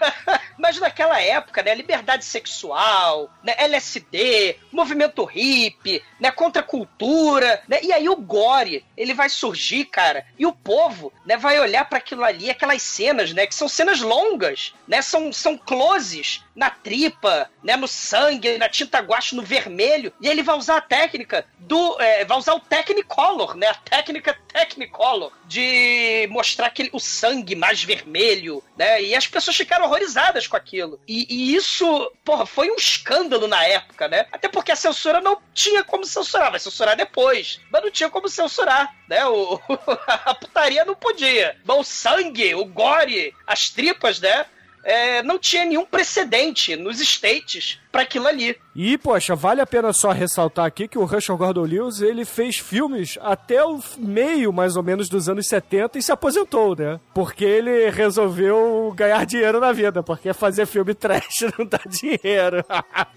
mas 0.58 0.80
naquela 0.80 1.21
época, 1.21 1.62
né? 1.62 1.76
Liberdade 1.76 2.26
sexual, 2.26 3.30
né, 3.43 3.54
LSD, 3.60 4.58
movimento 4.71 5.24
hippie, 5.24 6.02
né? 6.19 6.32
Contracultura, 6.32 7.62
né? 7.67 7.78
E 7.84 7.93
aí 7.93 8.10
o 8.10 8.15
gore, 8.15 8.84
ele 8.98 9.13
vai 9.13 9.30
surgir, 9.30 9.86
cara, 9.86 10.26
e 10.39 10.48
o 10.48 10.52
povo, 10.52 11.13
né? 11.26 11.38
Vai 11.38 11.60
olhar 11.60 11.74
pra 11.83 11.97
aquilo 11.97 12.23
ali, 12.23 12.49
aquelas 12.49 12.81
cenas, 12.81 13.33
né? 13.33 13.45
Que 13.45 13.55
são 13.55 13.67
cenas 13.67 14.01
longas, 14.01 14.73
né? 14.88 15.01
São, 15.01 15.33
são 15.33 15.57
closes 15.57 16.43
na 16.55 16.69
tripa, 16.69 17.49
né? 17.63 17.75
No 17.75 17.88
sangue, 17.88 18.57
na 18.57 18.69
tinta 18.69 18.99
guache, 18.99 19.35
no 19.35 19.41
vermelho. 19.41 20.13
E 20.21 20.27
ele 20.27 20.43
vai 20.43 20.55
usar 20.55 20.77
a 20.77 20.81
técnica 20.81 21.45
do. 21.59 21.99
é, 21.99 22.23
vai 22.23 22.38
usar 22.38 22.53
o 22.53 22.59
Technicolor, 22.59 23.55
né? 23.57 23.67
A 23.67 23.75
técnica 23.75 24.38
Technicolor 24.56 25.34
de 25.46 26.28
mostrar 26.32 26.68
aquele, 26.68 26.89
o 26.94 27.00
sangue 27.00 27.56
mais 27.56 27.84
vermelho, 27.84 28.63
né? 28.78 29.04
E 29.04 29.13
as 29.13 29.28
pessoas 29.28 29.58
ficaram 29.58 29.84
horrorizadas 29.84 30.48
com 30.48 30.56
aquilo. 30.56 30.98
E, 31.06 31.28
e 31.30 31.56
isso, 31.56 32.10
porra, 32.24 32.46
foi 32.46 32.72
um 32.72 32.76
escândalo 32.76 33.50
na 33.50 33.62
época, 33.65 34.08
né? 34.08 34.26
Até 34.32 34.48
porque 34.48 34.72
a 34.72 34.76
censura 34.78 35.20
não 35.20 35.41
tinha 35.54 35.84
como 35.84 36.06
censurar, 36.06 36.52
vai 36.52 36.60
censurar 36.60 36.96
depois. 36.96 37.60
Mas 37.70 37.84
não 37.84 37.91
tinha 37.91 38.10
como 38.10 38.30
censurar, 38.30 38.96
né? 39.10 39.26
O, 39.26 39.60
a 40.08 40.34
putaria 40.34 40.86
não 40.86 40.96
podia. 40.96 41.58
Mas 41.65 41.78
o 41.78 41.84
sangue, 41.84 42.56
o 42.56 42.63
gore, 42.63 43.36
as 43.46 43.70
tripas, 43.70 44.22
né? 44.22 44.46
É, 44.86 45.22
não 45.24 45.38
tinha 45.38 45.65
nenhum 45.65 45.84
precedente 45.84 46.76
nos 46.76 47.02
States 47.02 47.80
para 47.95 48.01
aquilo 48.01 48.27
ali. 48.27 48.58
E, 48.75 48.97
poxa, 48.97 49.38
vale 49.38 49.62
a 49.62 49.65
pena 49.65 49.93
só 49.93 50.12
ressaltar 50.12 50.65
aqui 50.65 50.86
que 50.86 50.97
o 50.97 51.05
Russell 51.05 51.38
Gordon 51.38 51.62
Lewis, 51.62 52.01
ele 52.01 52.25
fez 52.25 52.58
filmes 52.58 53.17
até 53.21 53.63
o 53.63 53.79
meio, 53.97 54.51
mais 54.51 54.75
ou 54.75 54.84
menos, 54.84 55.08
dos 55.08 55.29
anos 55.29 55.47
70 55.47 55.97
e 55.97 56.03
se 56.03 56.12
aposentou, 56.12 56.75
né? 56.75 56.99
Porque 57.13 57.45
ele 57.45 57.89
resolveu 57.89 58.93
ganhar 58.97 59.25
dinheiro 59.25 59.62
na 59.62 59.71
vida, 59.71 60.03
porque 60.03 60.34
fazer 60.34 60.65
filme 60.65 60.93
trash 60.93 61.45
não 61.58 61.65
dá 61.65 61.79
dinheiro. 61.88 62.65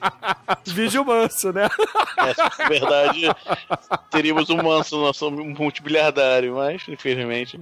Vídeo 0.65 1.05
manso, 1.05 1.53
né? 1.53 1.69
É, 2.19 2.63
na 2.63 2.69
verdade, 2.69 3.23
teríamos 4.13 4.49
um 4.49 4.63
manso 4.63 4.97
no 4.97 5.07
nosso 5.07 5.29
multibiliardário, 5.29 6.55
mas, 6.55 6.85
infelizmente... 6.87 7.59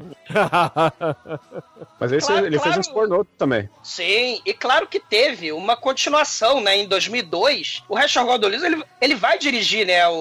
Mas 1.99 2.13
esse, 2.13 2.27
Claro, 2.27 2.47
ele 2.47 2.59
claro. 2.59 2.75
fez 2.75 2.87
uns 2.87 2.93
pornô 2.93 3.25
também. 3.39 3.71
Sim, 3.83 4.43
e 4.45 4.53
claro 4.53 4.87
que 4.87 5.01
teve 5.01 5.51
uma 5.53 5.77
continuação, 5.77 6.61
né? 6.61 6.77
Em 6.77 6.87
2002, 7.11 7.83
o 7.89 7.95
Rachel 7.95 8.25
Gordon 8.27 8.49
Lewis, 8.49 8.63
ele, 8.63 8.83
ele 9.01 9.15
vai 9.15 9.39
dirigir, 9.39 9.87
né? 9.87 10.07
O, 10.09 10.13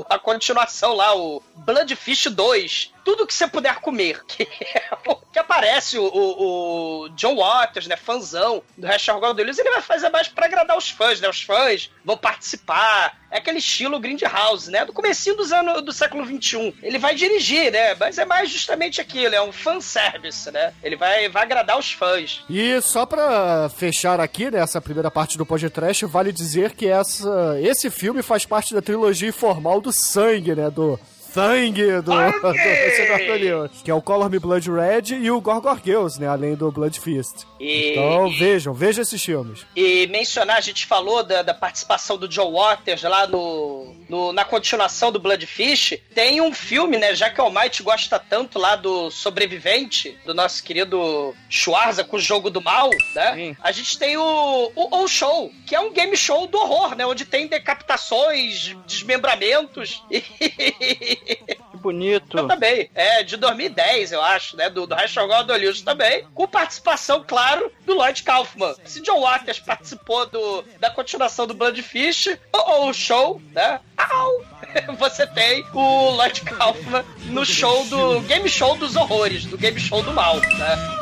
o- 0.00 0.06
a 0.08 0.18
continuação 0.18 0.94
lá, 0.94 1.14
o 1.16 1.42
Bloodfish 1.56 2.26
2. 2.26 2.90
Tudo 3.04 3.26
que 3.26 3.34
você 3.34 3.46
puder 3.46 3.76
comer. 3.80 4.20
Que, 4.26 4.42
é 4.44 4.96
o- 5.08 5.16
que 5.32 5.38
aparece 5.38 5.98
o, 5.98 6.04
o- 6.04 7.02
o 7.04 7.08
John 7.10 7.36
Waters, 7.36 7.86
né? 7.86 7.96
Fãzão 7.96 8.62
do 8.76 8.86
Gordon 9.20 9.42
Lewis, 9.42 9.58
ele 9.58 9.70
vai 9.70 9.80
fazer 9.82 10.08
mais 10.10 10.28
pra 10.28 10.46
agradar 10.46 10.76
os 10.76 10.90
fãs, 10.90 11.20
né? 11.20 11.28
Os 11.28 11.42
fãs 11.42 11.90
vão 12.04 12.16
participar. 12.16 13.20
É 13.30 13.38
aquele 13.38 13.58
estilo 13.58 13.98
Grindhouse, 13.98 14.70
né? 14.70 14.84
Do 14.84 14.92
comecinho 14.92 15.34
dos 15.36 15.52
anos 15.52 15.82
do 15.82 15.90
século 15.92 16.24
XXI. 16.26 16.74
Ele 16.82 16.98
vai 16.98 17.14
dirigir, 17.14 17.72
né? 17.72 17.94
Mas 17.94 18.18
é 18.18 18.24
mais 18.26 18.50
justamente 18.50 19.00
aquilo, 19.00 19.34
é 19.34 19.40
um 19.42 19.52
fanservice, 19.52 20.50
né? 20.50 20.74
Ele 20.82 20.96
vai, 20.96 21.28
vai 21.30 21.42
agradar 21.44 21.78
os 21.78 21.90
fãs. 21.92 22.44
E 22.50 22.80
só 22.82 23.06
pra 23.06 23.70
fechar 23.70 24.20
aqui, 24.20 24.50
nessa 24.50 24.80
primeira 24.82 25.10
parte 25.10 25.38
do 25.38 25.46
podcast, 25.46 26.04
vale 26.04 26.30
dizer 26.30 26.72
que 26.74 26.86
essa, 26.86 27.58
esse 27.62 27.90
filme 27.90 28.22
faz 28.22 28.44
parte 28.44 28.74
da 28.74 28.82
trilogia 28.82 29.28
informal 29.30 29.80
do 29.80 29.92
sangue, 29.92 30.54
né? 30.54 30.68
Do 30.70 31.00
sangue 31.32 32.00
do, 32.02 32.02
do 32.02 33.32
Lewis, 33.32 33.70
que 33.82 33.90
é 33.90 33.94
o 33.94 34.02
Color 34.02 34.28
Me 34.30 34.38
Blood 34.38 34.70
Red 34.70 35.14
e 35.16 35.30
o 35.30 35.40
Gorgor 35.40 35.78
Girls, 35.84 36.20
né? 36.20 36.28
Além 36.28 36.54
do 36.54 36.70
Blood 36.70 36.98
Fist. 37.00 37.44
E- 37.58 37.92
Então 37.92 38.28
e- 38.28 38.38
vejam, 38.38 38.72
vejam 38.74 39.02
esses 39.02 39.22
filmes. 39.22 39.64
E 39.74 40.06
mencionar, 40.08 40.56
a 40.56 40.60
gente 40.60 40.86
falou 40.86 41.22
da, 41.22 41.42
da 41.42 41.54
participação 41.54 42.16
do 42.18 42.28
John 42.28 42.52
Waters 42.52 43.02
lá 43.02 43.26
no, 43.26 43.94
no- 44.12 44.30
na 44.30 44.44
continuação 44.44 45.10
do 45.10 45.18
Bloodfish. 45.18 45.94
Tem 46.14 46.38
um 46.42 46.52
filme, 46.52 46.98
né? 46.98 47.14
Já 47.14 47.30
que 47.30 47.40
o 47.40 47.44
Almighty 47.44 47.82
gosta 47.82 48.18
tanto 48.18 48.58
lá 48.58 48.76
do 48.76 49.10
Sobrevivente, 49.10 50.18
do 50.26 50.34
nosso 50.34 50.62
querido 50.62 51.34
Schwarza 51.48 52.04
com 52.04 52.16
o 52.16 52.20
Jogo 52.20 52.50
do 52.50 52.60
Mal, 52.60 52.90
né? 53.14 53.34
Sim. 53.34 53.56
A 53.62 53.72
gente 53.72 53.98
tem 53.98 54.18
o, 54.18 54.72
o, 54.76 55.08
Show, 55.08 55.50
que 55.66 55.74
é 55.74 55.80
um 55.80 55.92
game 55.92 56.14
show 56.16 56.46
do 56.46 56.58
horror, 56.58 56.94
né? 56.94 57.06
Onde 57.06 57.24
tem 57.24 57.46
decapitações, 57.46 58.76
desmembramentos 58.86 60.02
bonito. 61.82 62.38
Eu 62.38 62.48
também. 62.48 62.90
É, 62.94 63.22
de 63.22 63.36
2010, 63.36 64.12
eu 64.12 64.22
acho, 64.22 64.56
né? 64.56 64.70
Do, 64.70 64.86
do 64.86 64.94
Rachel 64.94 65.26
Lewis 65.26 65.82
também. 65.82 66.24
Com 66.34 66.46
participação, 66.46 67.24
claro, 67.26 67.70
do 67.84 67.94
Lloyd 67.94 68.22
Kaufman. 68.22 68.74
Se 68.84 69.00
John 69.02 69.20
Waters 69.20 69.58
participou 69.58 70.26
do, 70.26 70.64
da 70.78 70.90
continuação 70.90 71.46
do 71.46 71.54
Bloodfish, 71.54 72.28
ou 72.52 72.88
o 72.88 72.94
show, 72.94 73.42
né? 73.52 73.80
Au! 73.96 74.44
Você 74.98 75.26
tem 75.26 75.64
o 75.74 76.10
Lloyd 76.10 76.40
Kaufman 76.42 77.04
no 77.26 77.44
show 77.44 77.84
do 77.86 78.20
Game 78.22 78.48
Show 78.48 78.76
dos 78.76 78.96
Horrores, 78.96 79.44
do 79.44 79.58
Game 79.58 79.78
Show 79.78 80.02
do 80.02 80.12
Mal, 80.12 80.36
né? 80.36 81.01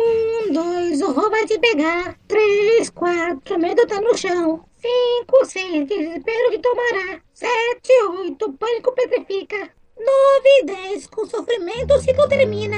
Um, 0.00 0.52
dois, 0.52 1.02
o 1.02 1.10
horror 1.10 1.30
vai 1.30 1.44
te 1.46 1.58
pegar. 1.58 2.16
Três, 2.26 2.88
quatro, 2.90 3.58
medo 3.58 3.86
tá 3.86 4.00
no 4.00 4.16
chão. 4.16 4.64
Cinco, 4.80 5.44
seis, 5.44 5.86
desespero 5.86 6.50
que 6.50 6.58
tomará. 6.58 7.20
Sete, 7.34 7.92
oito, 8.18 8.52
pânico 8.54 8.92
petrifica. 8.92 9.56
Nove, 9.98 10.64
dez, 10.64 11.06
com 11.06 11.26
sofrimento 11.26 11.94
o 11.94 12.00
ciclo 12.00 12.26
termina. 12.28 12.76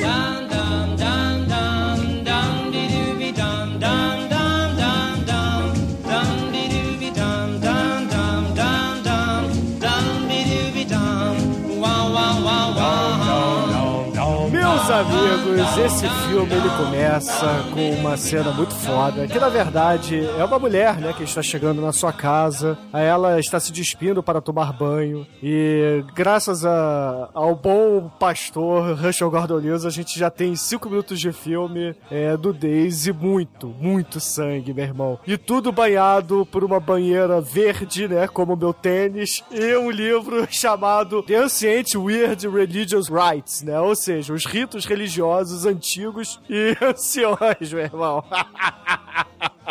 Meus 14.84 14.90
amigos, 14.90 15.78
esse 15.78 16.08
filme 16.26 16.52
ele 16.52 16.68
começa 16.76 17.46
com 17.72 17.90
uma 18.00 18.16
cena 18.16 18.50
muito 18.50 18.74
foda, 18.74 19.28
que 19.28 19.38
na 19.38 19.48
verdade 19.48 20.26
é 20.36 20.44
uma 20.44 20.58
mulher, 20.58 20.96
né, 20.96 21.12
que 21.16 21.22
está 21.22 21.40
chegando 21.40 21.80
na 21.80 21.92
sua 21.92 22.12
casa, 22.12 22.76
aí 22.92 23.06
ela 23.06 23.38
está 23.38 23.60
se 23.60 23.70
despindo 23.70 24.24
para 24.24 24.40
tomar 24.40 24.72
banho. 24.72 25.24
E 25.40 26.04
graças 26.16 26.66
a- 26.66 27.28
ao 27.32 27.54
bom 27.54 28.10
pastor 28.18 28.96
Russell 28.98 29.30
Gordon 29.30 29.54
Lewis, 29.58 29.84
a 29.84 29.90
gente 29.90 30.18
já 30.18 30.28
tem 30.28 30.56
cinco 30.56 30.88
minutos 30.90 31.20
de 31.20 31.30
filme 31.30 31.94
é, 32.10 32.36
do 32.36 32.52
Daisy. 32.52 33.12
Muito, 33.12 33.68
muito 33.68 34.18
sangue, 34.18 34.74
meu 34.74 34.84
irmão. 34.84 35.18
E 35.24 35.36
tudo 35.38 35.70
banhado 35.70 36.44
por 36.50 36.64
uma 36.64 36.80
banheira 36.80 37.40
verde, 37.40 38.08
né, 38.08 38.26
como 38.26 38.56
meu 38.56 38.74
tênis, 38.74 39.44
e 39.52 39.76
um 39.76 39.92
livro 39.92 40.44
chamado 40.50 41.22
The 41.22 41.36
Ancient 41.36 41.94
Weird 41.94 42.48
Religious 42.48 43.06
Rites, 43.08 43.62
né, 43.62 43.78
ou 43.78 43.94
seja, 43.94 44.34
os 44.34 44.44
ritos 44.44 44.72
religiosos 44.84 45.66
antigos 45.66 46.40
e 46.48 46.76
anciões, 46.82 47.72
meu 47.72 47.84
irmão. 47.84 48.24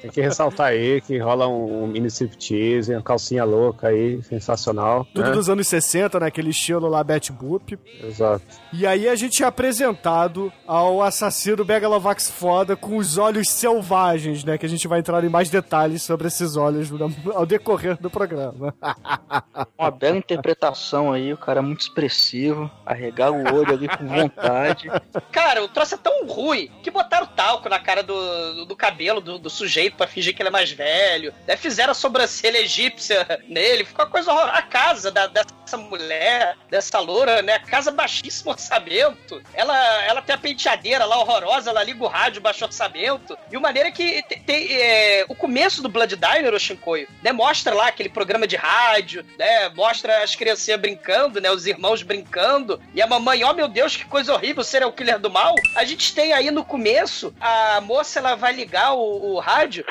Tem 0.00 0.10
que 0.10 0.20
ressaltar 0.20 0.68
aí 0.68 1.00
que 1.00 1.18
rola 1.18 1.46
um, 1.46 1.84
um 1.84 1.86
mini 1.86 2.06
striptease, 2.06 2.92
uma 2.94 3.02
calcinha 3.02 3.44
louca 3.44 3.88
aí, 3.88 4.22
sensacional. 4.22 5.06
Tudo 5.12 5.26
né? 5.28 5.32
dos 5.32 5.48
anos 5.50 5.68
60, 5.68 6.18
naquele 6.18 6.50
estilo 6.50 6.88
lá, 6.88 7.04
Betty 7.04 7.30
Boop. 7.32 7.78
Exato. 8.02 8.42
E 8.72 8.86
aí 8.86 9.08
a 9.08 9.14
gente 9.14 9.42
é 9.42 9.46
apresentado 9.46 10.52
ao 10.66 11.02
assassino 11.02 11.64
Megalovax 11.64 12.30
foda 12.30 12.74
com 12.76 12.96
os 12.96 13.18
olhos 13.18 13.50
selvagens, 13.50 14.44
né? 14.44 14.56
Que 14.56 14.64
a 14.66 14.68
gente 14.68 14.88
vai 14.88 15.00
entrar 15.00 15.22
em 15.24 15.28
mais 15.28 15.50
detalhes 15.50 16.02
sobre 16.02 16.28
esses 16.28 16.56
olhos 16.56 16.90
no- 16.90 17.12
ao 17.34 17.44
decorrer 17.44 17.98
do 18.00 18.08
programa. 18.10 18.74
Uma 19.78 19.90
bela 19.90 20.16
interpretação 20.16 21.12
aí, 21.12 21.32
o 21.32 21.36
cara 21.36 21.58
é 21.60 21.62
muito 21.62 21.80
expressivo, 21.82 22.70
arregar 22.84 23.30
o 23.30 23.54
olho 23.54 23.72
ali 23.72 23.88
com 23.88 24.06
vontade. 24.06 24.88
Cara, 25.30 25.62
o 25.62 25.68
troço 25.68 25.94
é 25.94 25.98
tão 25.98 26.26
ruim 26.26 26.70
que 26.82 26.90
botaram 26.90 27.26
talco 27.26 27.68
na 27.68 27.78
cara 27.78 28.02
do, 28.02 28.64
do 28.64 28.76
cabelo 28.86 29.20
do, 29.20 29.38
do 29.38 29.50
sujeito 29.50 29.96
pra 29.96 30.06
fingir 30.06 30.34
que 30.34 30.40
ele 30.42 30.48
é 30.48 30.52
mais 30.52 30.70
velho. 30.70 31.34
Né? 31.46 31.56
Fizeram 31.56 31.90
a 31.90 31.94
sobrancelha 31.94 32.58
egípcia 32.58 33.40
nele. 33.48 33.84
Ficou 33.84 34.04
uma 34.04 34.10
coisa 34.10 34.30
horrorosa. 34.32 34.52
A 34.58 34.62
casa 34.62 35.10
da- 35.10 35.26
dessa 35.26 35.76
mulher, 35.76 36.56
dessa 36.70 36.98
loura, 37.00 37.42
né? 37.42 37.58
Casa 37.58 37.90
baixíssimo 37.90 38.52
orçamento. 38.52 39.42
Ela, 39.52 39.76
ela 40.04 40.22
tem 40.22 40.34
a 40.34 40.38
penteadeira 40.38 41.04
lá 41.04 41.18
horrorosa, 41.18 41.70
ela 41.70 41.82
liga 41.82 42.04
o 42.04 42.06
rádio 42.06 42.40
baixo 42.40 42.64
orçamento. 42.64 43.36
E 43.50 43.56
o 43.56 43.60
maneira 43.60 43.88
é 43.88 43.92
que 43.92 44.22
te- 44.22 44.38
tem, 44.40 44.68
é, 44.72 45.24
o 45.28 45.34
começo 45.34 45.82
do 45.82 45.88
Blood 45.88 46.14
Diner, 46.16 46.54
o 46.54 46.60
Shinkoio, 46.60 47.08
né? 47.22 47.32
Mostra 47.32 47.74
lá 47.74 47.88
aquele 47.88 48.08
programa 48.08 48.46
de 48.46 48.54
rádio, 48.56 49.24
né? 49.38 49.68
Mostra 49.70 50.22
as 50.22 50.34
criancinhas 50.36 50.80
brincando, 50.80 51.40
né? 51.40 51.50
Os 51.50 51.66
irmãos 51.66 52.02
brincando. 52.02 52.80
E 52.94 53.02
a 53.02 53.06
mamãe, 53.06 53.42
ó 53.42 53.52
meu 53.52 53.66
Deus, 53.68 53.96
que 53.96 54.04
coisa 54.04 54.32
horrível, 54.32 54.62
ser 54.62 54.84
o 54.84 54.92
killer 54.92 55.18
do 55.18 55.28
mal. 55.30 55.54
A 55.74 55.84
gente 55.84 56.14
tem 56.14 56.32
aí 56.32 56.50
no 56.52 56.64
começo, 56.64 57.34
a 57.40 57.80
moça 57.80 58.18
ela 58.20 58.34
vai 58.36 58.52
ligar 58.52 58.75
o, 58.76 59.36
o 59.38 59.42
rádio. 59.42 59.84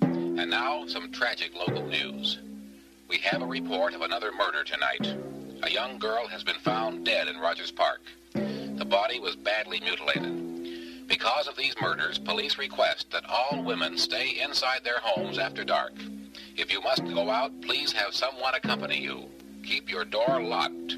And 0.00 0.50
now, 0.50 0.86
some 0.86 1.12
tragic 1.12 1.54
local 1.54 1.86
news. 1.86 2.38
We 3.08 3.18
have 3.18 3.42
a 3.42 3.46
report 3.46 3.94
of 3.94 4.02
another 4.02 4.32
murder 4.32 4.64
tonight. 4.64 5.14
A 5.62 5.70
young 5.70 5.98
girl 5.98 6.26
has 6.26 6.42
been 6.42 6.56
found 6.56 7.04
dead 7.04 7.28
in 7.28 7.38
Rogers 7.38 7.70
Park. 7.70 8.00
The 8.34 8.84
body 8.84 9.20
was 9.20 9.36
badly 9.36 9.80
mutilated. 9.80 11.08
Because 11.08 11.46
of 11.46 11.56
these 11.56 11.74
murders, 11.80 12.18
police 12.18 12.58
request 12.58 13.10
that 13.12 13.24
all 13.28 13.62
women 13.62 13.96
stay 13.96 14.40
inside 14.42 14.84
their 14.84 14.98
homes 15.00 15.38
after 15.38 15.64
dark. 15.64 15.92
If 16.56 16.72
you 16.72 16.80
must 16.80 17.04
go 17.04 17.30
out, 17.30 17.52
please 17.62 17.92
have 17.92 18.12
someone 18.12 18.54
accompany 18.54 19.00
you. 19.00 19.26
Keep 19.64 19.90
your 19.90 20.04
door 20.04 20.42
locked. 20.42 20.96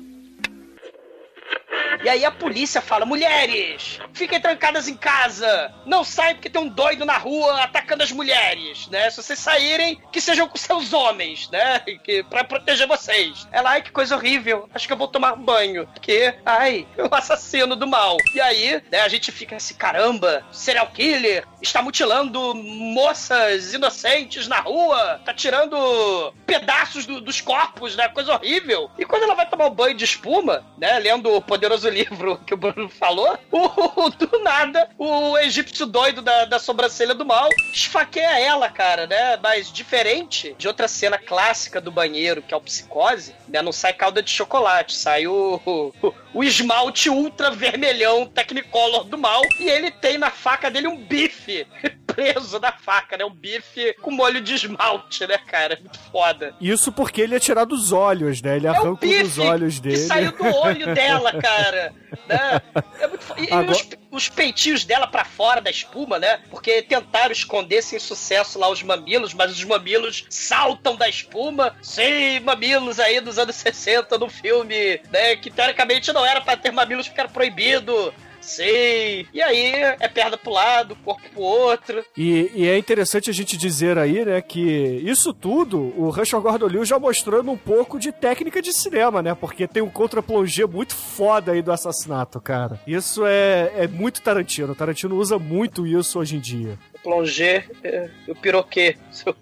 E 2.04 2.08
aí 2.08 2.24
a 2.24 2.30
polícia 2.30 2.80
fala: 2.80 3.04
mulheres, 3.04 3.98
fiquem 4.12 4.40
trancadas 4.40 4.88
em 4.88 4.96
casa. 4.96 5.72
Não 5.84 6.04
saiam 6.04 6.34
porque 6.34 6.48
tem 6.50 6.62
um 6.62 6.68
doido 6.68 7.04
na 7.04 7.16
rua 7.18 7.62
atacando 7.62 8.02
as 8.02 8.12
mulheres, 8.12 8.86
né? 8.88 9.10
Se 9.10 9.16
vocês 9.22 9.38
saírem, 9.38 10.00
que 10.12 10.20
sejam 10.20 10.46
com 10.48 10.56
seus 10.56 10.92
homens, 10.92 11.48
né? 11.50 11.80
Que, 12.04 12.22
pra 12.24 12.44
proteger 12.44 12.86
vocês. 12.86 13.46
Ela, 13.52 13.70
ai, 13.70 13.82
que 13.82 13.90
coisa 13.90 14.14
horrível. 14.16 14.68
Acho 14.74 14.86
que 14.86 14.92
eu 14.92 14.96
vou 14.96 15.08
tomar 15.08 15.34
banho. 15.36 15.86
Porque, 15.88 16.34
ai, 16.46 16.86
o 16.98 17.14
assassino 17.14 17.74
do 17.74 17.86
mal. 17.86 18.16
E 18.34 18.40
aí, 18.40 18.82
né, 18.90 19.00
a 19.00 19.08
gente 19.08 19.32
fica 19.32 19.56
assim, 19.56 19.74
caramba, 19.74 20.44
serial 20.52 20.86
killer, 20.88 21.44
está 21.60 21.82
mutilando 21.82 22.54
moças 22.54 23.72
inocentes 23.74 24.46
na 24.48 24.60
rua, 24.60 25.20
tá 25.24 25.32
tirando 25.34 26.32
pedaços 26.46 27.06
do- 27.06 27.20
dos 27.20 27.40
corpos, 27.40 27.96
né? 27.96 28.08
Coisa 28.08 28.32
horrível. 28.34 28.90
E 28.98 29.04
quando 29.04 29.24
ela 29.24 29.34
vai 29.34 29.48
tomar 29.48 29.66
um 29.66 29.74
banho 29.74 29.96
de 29.96 30.04
espuma, 30.04 30.64
né? 30.78 30.98
Lendo 30.98 31.34
o 31.34 31.42
poderoso 31.68 31.88
livro 31.90 32.38
que 32.46 32.54
o 32.54 32.56
Bruno 32.56 32.88
falou, 32.88 33.38
o, 33.52 34.10
do 34.10 34.38
nada, 34.42 34.88
o 34.96 35.36
egípcio 35.38 35.84
doido 35.84 36.22
da, 36.22 36.46
da 36.46 36.58
sobrancelha 36.58 37.14
do 37.14 37.26
mal 37.26 37.48
esfaqueia 37.72 38.40
ela, 38.40 38.68
cara, 38.70 39.06
né? 39.06 39.36
Mas 39.42 39.70
diferente 39.70 40.54
de 40.58 40.66
outra 40.66 40.88
cena 40.88 41.18
clássica 41.18 41.80
do 41.80 41.90
banheiro, 41.90 42.42
que 42.42 42.54
é 42.54 42.56
o 42.56 42.60
psicose, 42.60 43.34
né? 43.46 43.60
Não 43.60 43.72
sai 43.72 43.92
calda 43.92 44.22
de 44.22 44.30
chocolate, 44.30 44.94
sai 44.94 45.26
o, 45.26 45.60
o, 45.64 45.92
o 46.34 46.44
esmalte 46.44 47.08
ultra 47.10 47.50
vermelhão 47.50 48.26
Technicolor 48.26 49.04
do 49.04 49.16
mal 49.18 49.42
e 49.58 49.68
ele 49.68 49.90
tem 49.90 50.18
na 50.18 50.30
faca 50.30 50.70
dele 50.70 50.88
um 50.88 50.96
bife 50.96 51.66
preso 52.06 52.58
na 52.58 52.72
faca, 52.72 53.16
né? 53.16 53.24
Um 53.24 53.30
bife 53.34 53.94
com 54.00 54.10
molho 54.10 54.40
de 54.40 54.54
esmalte, 54.54 55.26
né, 55.26 55.38
cara? 55.38 55.78
Muito 55.80 55.98
foda. 56.10 56.54
Isso 56.60 56.90
porque 56.90 57.20
ele 57.20 57.34
é 57.36 57.40
tirado 57.40 57.68
dos 57.68 57.92
olhos, 57.92 58.42
né? 58.42 58.56
Ele 58.56 58.66
É 58.66 58.70
arranca 58.70 58.88
um 58.90 58.94
dos 58.94 59.00
bife 59.36 59.40
olhos 59.40 59.74
que 59.76 59.80
dele. 59.82 59.96
saiu 59.98 60.32
do 60.32 60.44
olho 60.44 60.86
dela, 60.94 61.32
cara. 61.40 61.94
Né? 62.26 62.60
É 63.00 63.06
muito 63.06 63.22
fo- 63.24 63.34
E, 63.38 63.52
Agora- 63.52 63.70
os, 63.70 63.88
os 64.10 64.28
peitinhos 64.28 64.84
dela 64.84 65.06
pra 65.06 65.24
fora 65.24 65.60
da 65.60 65.70
espuma, 65.70 66.18
né? 66.18 66.40
Porque 66.50 66.82
tentaram 66.82 67.30
esconder 67.32 67.82
sem 67.82 67.98
sucesso 68.00 68.58
lá 68.58 68.68
os 68.68 68.82
mamilos, 68.82 69.32
mas 69.34 69.52
os 69.52 69.62
mamilos 69.64 70.24
saltam 70.28 70.96
da 70.96 71.08
espuma. 71.08 71.76
Sim, 71.82 72.40
mamilos 72.40 72.98
aí 72.98 73.20
dos 73.20 73.38
anos 73.38 73.54
60 73.56 74.18
no 74.18 74.28
filme, 74.28 75.00
né? 75.12 75.36
Que 75.36 75.50
teoricamente 75.50 76.12
não 76.12 76.17
era 76.24 76.40
pra 76.40 76.56
ter 76.56 76.70
mamilos 76.70 77.08
porque 77.08 77.20
era 77.20 77.28
proibido. 77.28 78.12
Sim. 78.40 79.26
E 79.32 79.42
aí 79.42 79.72
é 80.00 80.08
perna 80.08 80.38
pro 80.38 80.52
lado, 80.52 80.96
corpo 81.04 81.28
pro 81.30 81.42
outro. 81.42 82.02
E, 82.16 82.50
e 82.54 82.66
é 82.66 82.78
interessante 82.78 83.28
a 83.28 83.32
gente 83.32 83.58
dizer 83.58 83.98
aí, 83.98 84.24
né, 84.24 84.40
que 84.40 84.60
isso 85.04 85.34
tudo 85.34 85.92
o 85.96 86.08
Russell 86.08 86.40
Gordon-Levitt 86.40 86.86
já 86.88 86.98
mostrando 86.98 87.50
um 87.50 87.58
pouco 87.58 87.98
de 87.98 88.10
técnica 88.10 88.62
de 88.62 88.72
cinema, 88.72 89.20
né? 89.20 89.34
Porque 89.34 89.68
tem 89.68 89.82
um 89.82 89.90
contra-plongé 89.90 90.64
muito 90.66 90.94
foda 90.94 91.52
aí 91.52 91.60
do 91.60 91.70
assassinato, 91.70 92.40
cara. 92.40 92.80
Isso 92.86 93.26
é, 93.26 93.72
é 93.76 93.86
muito 93.86 94.22
Tarantino. 94.22 94.74
Tarantino 94.74 95.16
usa 95.16 95.38
muito 95.38 95.86
isso 95.86 96.18
hoje 96.18 96.36
em 96.36 96.40
dia. 96.40 96.78
Plongé, 97.02 97.66
é, 97.84 98.08
o 98.26 98.34
piroquê. 98.34 98.96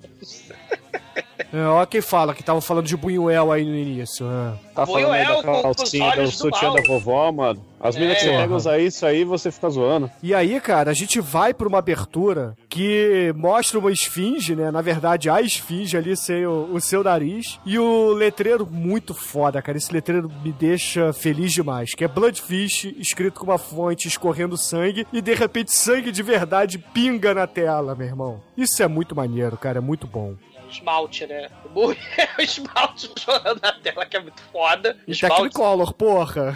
É, 1.52 1.64
ó 1.64 1.84
quem 1.86 2.00
fala, 2.00 2.34
que 2.34 2.42
tava 2.42 2.60
falando 2.60 2.86
de 2.86 2.96
Buñuel 2.96 3.52
aí 3.52 3.64
no 3.64 3.74
início. 3.74 4.26
né? 4.26 4.54
Tá 4.74 4.84
falando 4.86 5.12
aí 5.12 5.24
da 5.26 5.42
calcinha, 5.62 6.10
do 6.16 6.30
sutiã 6.30 6.72
da 6.72 6.82
vovó, 6.82 7.30
mano. 7.32 7.64
As 7.80 7.94
meninas 7.94 8.20
que 8.22 8.28
É. 8.28 8.36
pega 8.38 8.54
usar 8.54 8.78
isso 8.78 9.06
aí, 9.06 9.22
você 9.24 9.50
fica 9.50 9.68
zoando. 9.70 10.10
E 10.22 10.34
aí, 10.34 10.60
cara, 10.60 10.90
a 10.90 10.94
gente 10.94 11.20
vai 11.20 11.54
pra 11.54 11.68
uma 11.68 11.78
abertura 11.78 12.54
que 12.68 13.32
mostra 13.36 13.78
uma 13.78 13.92
esfinge, 13.92 14.56
né? 14.56 14.70
Na 14.70 14.80
verdade, 14.82 15.30
a 15.30 15.40
esfinge 15.40 15.96
ali 15.96 16.16
sem 16.16 16.44
o, 16.46 16.70
o 16.72 16.80
seu 16.80 17.04
nariz. 17.04 17.58
E 17.64 17.78
o 17.78 18.12
letreiro 18.12 18.66
muito 18.66 19.14
foda, 19.14 19.62
cara. 19.62 19.78
Esse 19.78 19.92
letreiro 19.92 20.30
me 20.42 20.52
deixa 20.52 21.12
feliz 21.12 21.52
demais. 21.52 21.94
Que 21.94 22.04
é 22.04 22.08
Bloodfish, 22.08 22.84
escrito 22.98 23.38
com 23.40 23.46
uma 23.46 23.58
fonte 23.58 24.08
escorrendo 24.08 24.56
sangue. 24.56 25.06
E 25.12 25.20
de 25.22 25.34
repente, 25.34 25.72
sangue 25.72 26.10
de 26.10 26.22
verdade 26.22 26.78
pinga 26.78 27.32
na 27.34 27.46
tela, 27.46 27.94
meu 27.94 28.06
irmão. 28.06 28.40
Isso 28.56 28.82
é 28.82 28.88
muito 28.88 29.14
maneiro, 29.14 29.56
cara. 29.56 29.78
É 29.78 29.82
muito 29.82 30.06
bom. 30.06 30.34
Esmalte, 30.76 31.26
né? 31.26 31.48
O 31.74 31.92
esmalte 32.38 33.10
jorrando 33.18 33.60
na 33.62 33.72
tela, 33.72 34.06
que 34.06 34.16
é 34.16 34.20
muito 34.20 34.40
foda. 34.52 34.96
E 35.06 35.12
Esmalte 35.12 35.42
Technicolor, 35.42 35.92
porra. 35.94 36.54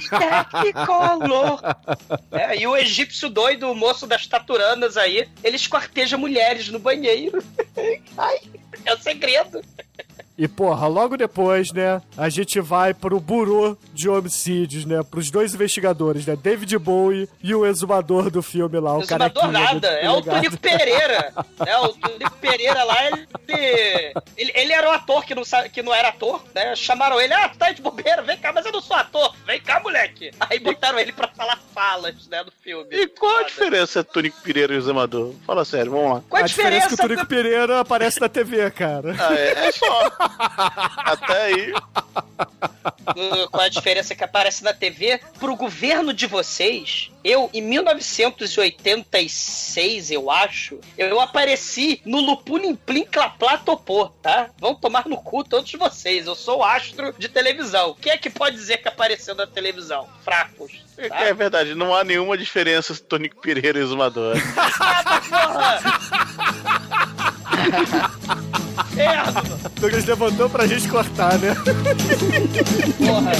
Technicolor. 0.52 1.60
É, 2.32 2.56
e 2.56 2.66
o 2.66 2.76
egípcio 2.76 3.28
doido, 3.28 3.70
o 3.70 3.74
moço 3.74 4.06
das 4.06 4.26
taturanas 4.26 4.96
aí, 4.96 5.28
ele 5.42 5.56
esquarteja 5.56 6.16
mulheres 6.16 6.68
no 6.68 6.78
banheiro. 6.78 7.42
Ai, 8.16 8.38
é 8.84 8.94
o 8.94 8.98
segredo. 8.98 9.62
E, 10.40 10.48
porra, 10.48 10.86
logo 10.86 11.18
depois, 11.18 11.70
né, 11.70 12.00
a 12.16 12.30
gente 12.30 12.58
vai 12.60 12.94
pro 12.94 13.20
Burô 13.20 13.76
de 13.92 14.08
Homicídios, 14.08 14.86
né, 14.86 15.02
pros 15.02 15.30
dois 15.30 15.52
investigadores, 15.52 16.24
né, 16.24 16.34
David 16.34 16.78
Bowie 16.78 17.28
e 17.42 17.54
o 17.54 17.66
exumador 17.66 18.30
do 18.30 18.40
filme 18.42 18.80
lá, 18.80 18.96
o 18.96 19.06
cara 19.06 19.26
Exumador 19.26 19.52
nada, 19.52 19.88
é 19.88 20.10
o 20.10 20.22
Tonico 20.22 20.56
Pereira. 20.56 21.34
É, 21.66 21.76
o 21.76 21.88
Tonico 21.88 22.36
Pereira 22.40 22.82
lá, 22.84 23.06
ele, 23.06 23.28
ele. 24.34 24.52
ele 24.54 24.72
era 24.72 24.88
um 24.88 24.92
ator 24.92 25.26
que 25.26 25.34
não, 25.34 25.42
que 25.70 25.82
não 25.82 25.92
era 25.92 26.08
ator, 26.08 26.42
né? 26.54 26.74
Chamaram 26.74 27.20
ele, 27.20 27.34
ah, 27.34 27.50
tu 27.50 27.58
tá 27.58 27.70
de 27.70 27.82
bobeira, 27.82 28.22
vem 28.22 28.38
cá, 28.38 28.50
mas 28.50 28.64
eu 28.64 28.72
não 28.72 28.80
sou 28.80 28.96
ator, 28.96 29.34
vem 29.44 29.60
cá, 29.60 29.78
moleque. 29.80 30.30
Aí 30.40 30.58
botaram 30.58 30.98
ele 30.98 31.12
pra 31.12 31.28
falar 31.28 31.58
falas, 31.74 32.26
né, 32.28 32.42
do 32.42 32.52
filme. 32.62 32.88
E 32.90 33.06
qual 33.08 33.40
a 33.40 33.42
diferença 33.42 34.00
entre 34.00 34.12
Tonico 34.14 34.40
Pereira 34.40 34.72
e 34.72 34.76
o 34.76 34.78
Examador? 34.78 35.34
Fala 35.46 35.66
sério, 35.66 35.92
vamos 35.92 36.14
lá. 36.14 36.22
Qual 36.26 36.40
a 36.40 36.44
A 36.46 36.48
diferença 36.48 36.86
é 36.86 36.88
que 36.88 36.94
o 36.94 36.96
diferença 36.96 37.08
Tonico 37.08 37.26
Pereira 37.26 37.80
aparece 37.80 38.18
na 38.18 38.28
TV, 38.30 38.70
cara. 38.70 39.14
Ah, 39.18 39.34
é, 39.34 39.66
é 39.68 39.72
só. 39.72 40.29
Até 40.38 41.44
aí. 41.44 41.72
Uh, 41.72 43.48
qual 43.50 43.64
a 43.64 43.68
diferença 43.68 44.14
que 44.14 44.24
aparece 44.24 44.64
na 44.64 44.72
TV? 44.72 45.20
Pro 45.38 45.54
governo 45.56 46.14
de 46.14 46.26
vocês, 46.26 47.10
eu, 47.22 47.50
em 47.52 47.60
1986, 47.60 50.10
eu 50.10 50.30
acho, 50.30 50.80
eu 50.96 51.20
apareci 51.20 52.00
no 52.04 52.18
Lupulim 52.20 52.74
Plim 52.74 53.04
Claplá 53.04 53.58
Topô, 53.58 54.06
tá? 54.22 54.48
Vão 54.58 54.74
tomar 54.74 55.06
no 55.06 55.18
cu 55.18 55.44
todos 55.44 55.70
vocês. 55.72 56.26
Eu 56.26 56.34
sou 56.34 56.64
astro 56.64 57.14
de 57.18 57.28
televisão. 57.28 57.94
Quem 58.00 58.12
é 58.12 58.16
que 58.16 58.30
pode 58.30 58.56
dizer 58.56 58.78
que 58.78 58.88
apareceu 58.88 59.34
na 59.34 59.46
televisão? 59.46 60.08
Fracos. 60.24 60.72
Tá? 60.96 61.20
É 61.20 61.34
verdade, 61.34 61.74
não 61.74 61.94
há 61.94 62.02
nenhuma 62.04 62.36
diferença 62.36 62.92
entre 62.92 63.04
Tonico 63.04 63.40
Pereira 63.40 63.78
e 63.78 63.82
Exumador. 63.82 64.36
Merda! 69.00 69.42
Douglas 69.80 70.04
levantou 70.04 70.50
pra 70.50 70.66
gente 70.66 70.88
cortar, 70.88 71.38
né? 71.38 71.56
Porra. 72.98 73.32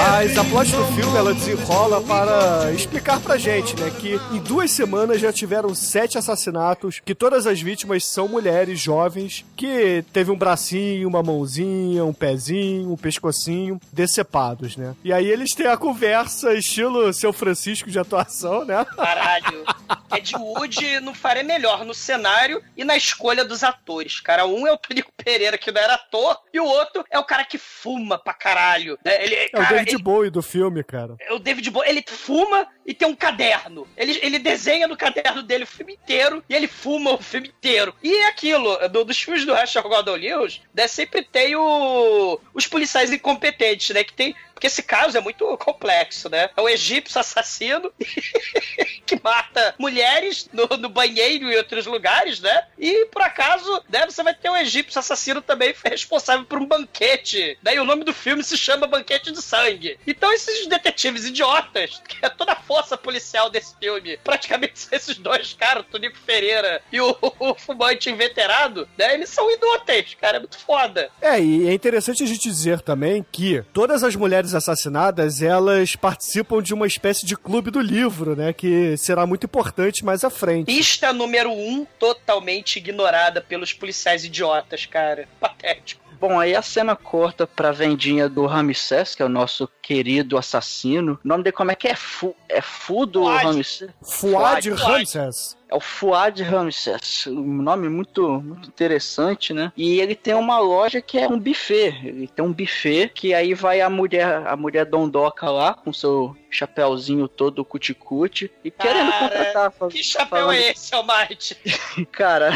Mas 0.00 0.38
a 0.38 0.44
plot 0.44 0.70
do 0.70 0.84
filme 0.92 1.16
ela 1.16 1.34
desenrola 1.34 2.00
para 2.00 2.70
explicar 2.72 3.18
pra 3.20 3.36
gente, 3.36 3.74
né, 3.80 3.90
que 3.98 4.14
em 4.32 4.38
duas 4.38 4.70
semanas 4.70 5.20
já 5.20 5.32
tiveram 5.32 5.74
sete 5.74 6.16
assassinatos, 6.16 7.00
que 7.04 7.16
todas 7.16 7.48
as 7.48 7.60
vítimas 7.60 8.04
são 8.04 8.28
mulheres 8.28 8.78
jovens, 8.78 9.44
que 9.56 10.04
teve 10.12 10.30
um 10.30 10.36
bracinho, 10.38 11.08
uma 11.08 11.20
mãozinha, 11.22 12.04
um 12.04 12.12
pezinho, 12.12 12.92
um 12.92 12.96
pescocinho 12.96 13.80
decepados, 13.92 14.76
né? 14.76 14.94
E 15.02 15.12
aí 15.12 15.26
eles 15.28 15.52
têm 15.52 15.66
a 15.66 15.76
conversa 15.76 16.54
estilo 16.54 17.12
seu 17.12 17.32
Francisco 17.32 17.90
de 17.90 17.98
atuação, 17.98 18.64
né? 18.64 18.86
Caralho. 18.96 19.64
Ed 20.16 20.34
Wood 20.36 21.00
não 21.00 21.12
faria 21.14 21.42
melhor 21.42 21.84
no 21.84 21.92
cenário 21.92 22.62
e 22.76 22.84
na 22.84 22.96
escolha 22.96 23.44
dos 23.44 23.62
atores. 23.64 24.20
Cara, 24.20 24.46
um 24.46 24.66
é 24.66 24.72
o 24.72 24.78
Tonico 24.78 25.10
Pereira, 25.16 25.58
que 25.58 25.70
não 25.72 25.80
era 25.80 25.94
ator, 25.94 26.38
e 26.52 26.60
o 26.60 26.64
outro 26.64 27.04
é 27.10 27.18
o 27.18 27.24
cara 27.24 27.44
que 27.44 27.58
fuma 27.58 28.16
pra 28.18 28.32
caralho. 28.32 28.98
né? 29.04 29.22
Ele, 29.24 29.34
É 29.34 29.48
cara, 29.48 29.87
David 29.88 29.94
ele- 29.96 30.02
Bowie 30.02 30.30
do 30.30 30.42
filme, 30.42 30.82
cara. 30.84 31.16
é 31.20 31.32
o 31.32 31.38
David 31.38 31.70
Bowie, 31.70 31.88
ele 31.90 32.04
fuma 32.06 32.66
e 32.86 32.94
tem 32.94 33.06
um 33.08 33.14
caderno. 33.14 33.86
Ele, 33.96 34.18
ele 34.22 34.38
desenha 34.38 34.86
no 34.88 34.96
caderno 34.96 35.42
dele 35.42 35.64
o 35.64 35.66
filme 35.66 35.94
inteiro 35.94 36.42
e 36.48 36.54
ele 36.54 36.66
fuma 36.66 37.14
o 37.14 37.18
filme 37.18 37.48
inteiro. 37.48 37.94
E 38.02 38.12
é 38.14 38.28
aquilo, 38.28 38.76
do- 38.88 39.04
dos 39.04 39.20
filmes 39.20 39.44
do 39.44 39.52
Rachel 39.52 39.82
Gordon 39.82 40.16
Lewis, 40.16 40.60
né, 40.74 40.86
sempre 40.88 41.22
tem 41.22 41.54
o, 41.56 42.40
os 42.54 42.66
policiais 42.66 43.12
incompetentes, 43.12 43.90
né, 43.94 44.02
que 44.04 44.12
tem... 44.14 44.34
Porque 44.58 44.66
esse 44.66 44.82
caso 44.82 45.16
é 45.16 45.20
muito 45.20 45.56
complexo, 45.56 46.28
né? 46.28 46.50
É 46.56 46.60
um 46.60 46.68
egípcio 46.68 47.20
assassino 47.20 47.92
que 49.06 49.20
mata 49.22 49.72
mulheres 49.78 50.50
no, 50.52 50.66
no 50.76 50.88
banheiro 50.88 51.48
e 51.48 51.56
outros 51.56 51.86
lugares, 51.86 52.40
né? 52.40 52.66
E 52.76 53.04
por 53.06 53.22
acaso, 53.22 53.84
né, 53.88 54.04
você 54.04 54.20
vai 54.20 54.34
ter 54.34 54.50
um 54.50 54.56
egípcio 54.56 54.98
assassino 54.98 55.40
também 55.40 55.72
responsável 55.86 56.44
por 56.44 56.58
um 56.58 56.66
banquete. 56.66 57.56
Né? 57.62 57.76
E 57.76 57.78
o 57.78 57.84
nome 57.84 58.02
do 58.02 58.12
filme 58.12 58.42
se 58.42 58.56
chama 58.56 58.88
Banquete 58.88 59.30
de 59.30 59.40
Sangue. 59.40 59.96
Então 60.04 60.32
esses 60.32 60.66
detetives 60.66 61.24
idiotas, 61.24 62.02
que 62.08 62.26
é 62.26 62.28
toda 62.28 62.50
a 62.50 62.56
força 62.56 62.96
policial 62.96 63.48
desse 63.48 63.76
filme, 63.78 64.16
praticamente 64.24 64.80
são 64.80 64.98
esses 64.98 65.16
dois 65.18 65.52
caras, 65.52 65.84
o 65.84 65.86
Tonico 65.86 66.18
Pereira 66.26 66.82
e 66.90 67.00
o, 67.00 67.16
o 67.38 67.54
fumante 67.54 68.10
inveterado, 68.10 68.88
né? 68.98 69.14
Eles 69.14 69.30
são 69.30 69.48
inúteis, 69.52 70.16
cara, 70.20 70.38
é 70.38 70.40
muito 70.40 70.58
foda. 70.58 71.12
É, 71.22 71.40
e 71.40 71.68
é 71.68 71.72
interessante 71.72 72.24
a 72.24 72.26
gente 72.26 72.42
dizer 72.42 72.80
também 72.80 73.24
que 73.30 73.62
todas 73.72 74.02
as 74.02 74.16
mulheres 74.16 74.47
mulheres 74.48 74.54
assassinadas, 74.54 75.42
elas 75.42 75.94
participam 75.94 76.62
de 76.62 76.74
uma 76.74 76.86
espécie 76.86 77.26
de 77.26 77.36
clube 77.36 77.70
do 77.70 77.80
livro, 77.80 78.34
né? 78.34 78.52
Que 78.52 78.96
será 78.96 79.26
muito 79.26 79.44
importante 79.44 80.04
mais 80.04 80.24
à 80.24 80.30
frente. 80.30 80.66
Pista 80.66 81.12
número 81.12 81.50
um, 81.52 81.86
totalmente 81.98 82.76
ignorada 82.76 83.40
pelos 83.40 83.72
policiais 83.72 84.24
idiotas, 84.24 84.86
cara. 84.86 85.28
Patético. 85.38 86.02
Bom, 86.20 86.40
aí 86.40 86.54
a 86.54 86.62
cena 86.62 86.96
corta 86.96 87.46
pra 87.46 87.70
vendinha 87.70 88.28
do 88.28 88.44
Ramsés, 88.44 89.14
que 89.14 89.22
é 89.22 89.24
o 89.24 89.28
nosso 89.28 89.68
querido 89.92 90.36
assassino. 90.36 91.18
O 91.24 91.26
nome 91.28 91.42
dele 91.42 91.56
como 91.56 91.70
é 91.70 91.74
que 91.74 91.88
é? 91.88 91.94
Fu, 91.96 92.36
é 92.46 92.60
Fudo 92.60 93.22
Fuad. 93.22 93.44
Ramsés? 93.44 93.84
Fuad 94.02 94.70
Fuad. 94.70 94.82
Ramses. 94.82 95.56
É 95.70 95.74
o 95.74 95.80
Fuad 95.80 96.42
Ramses, 96.42 97.26
um 97.26 97.60
nome 97.62 97.90
muito, 97.90 98.26
muito 98.40 98.68
interessante, 98.68 99.52
né? 99.52 99.70
E 99.76 100.00
ele 100.00 100.14
tem 100.14 100.32
uma 100.32 100.58
loja 100.58 101.02
que 101.02 101.18
é 101.18 101.28
um 101.28 101.38
buffet. 101.38 101.94
Ele 102.06 102.26
tem 102.26 102.42
um 102.42 102.52
buffet 102.54 103.10
que 103.14 103.34
aí 103.34 103.52
vai 103.52 103.82
a 103.82 103.90
mulher, 103.90 104.46
a 104.46 104.56
mulher 104.56 104.86
dondoca 104.86 105.50
lá 105.50 105.74
com 105.74 105.92
seu 105.92 106.34
chapéuzinho 106.50 107.28
todo 107.28 107.62
cuticute 107.66 108.50
e 108.64 108.70
querendo 108.70 109.10
Cara, 109.10 109.28
contratar. 109.28 109.70
fa- 109.72 109.88
Que 109.88 110.02
chapéu 110.02 110.26
falando- 110.38 110.52
é 110.56 110.70
esse, 110.70 110.94
Almighty? 110.94 111.54
Cara, 112.12 112.50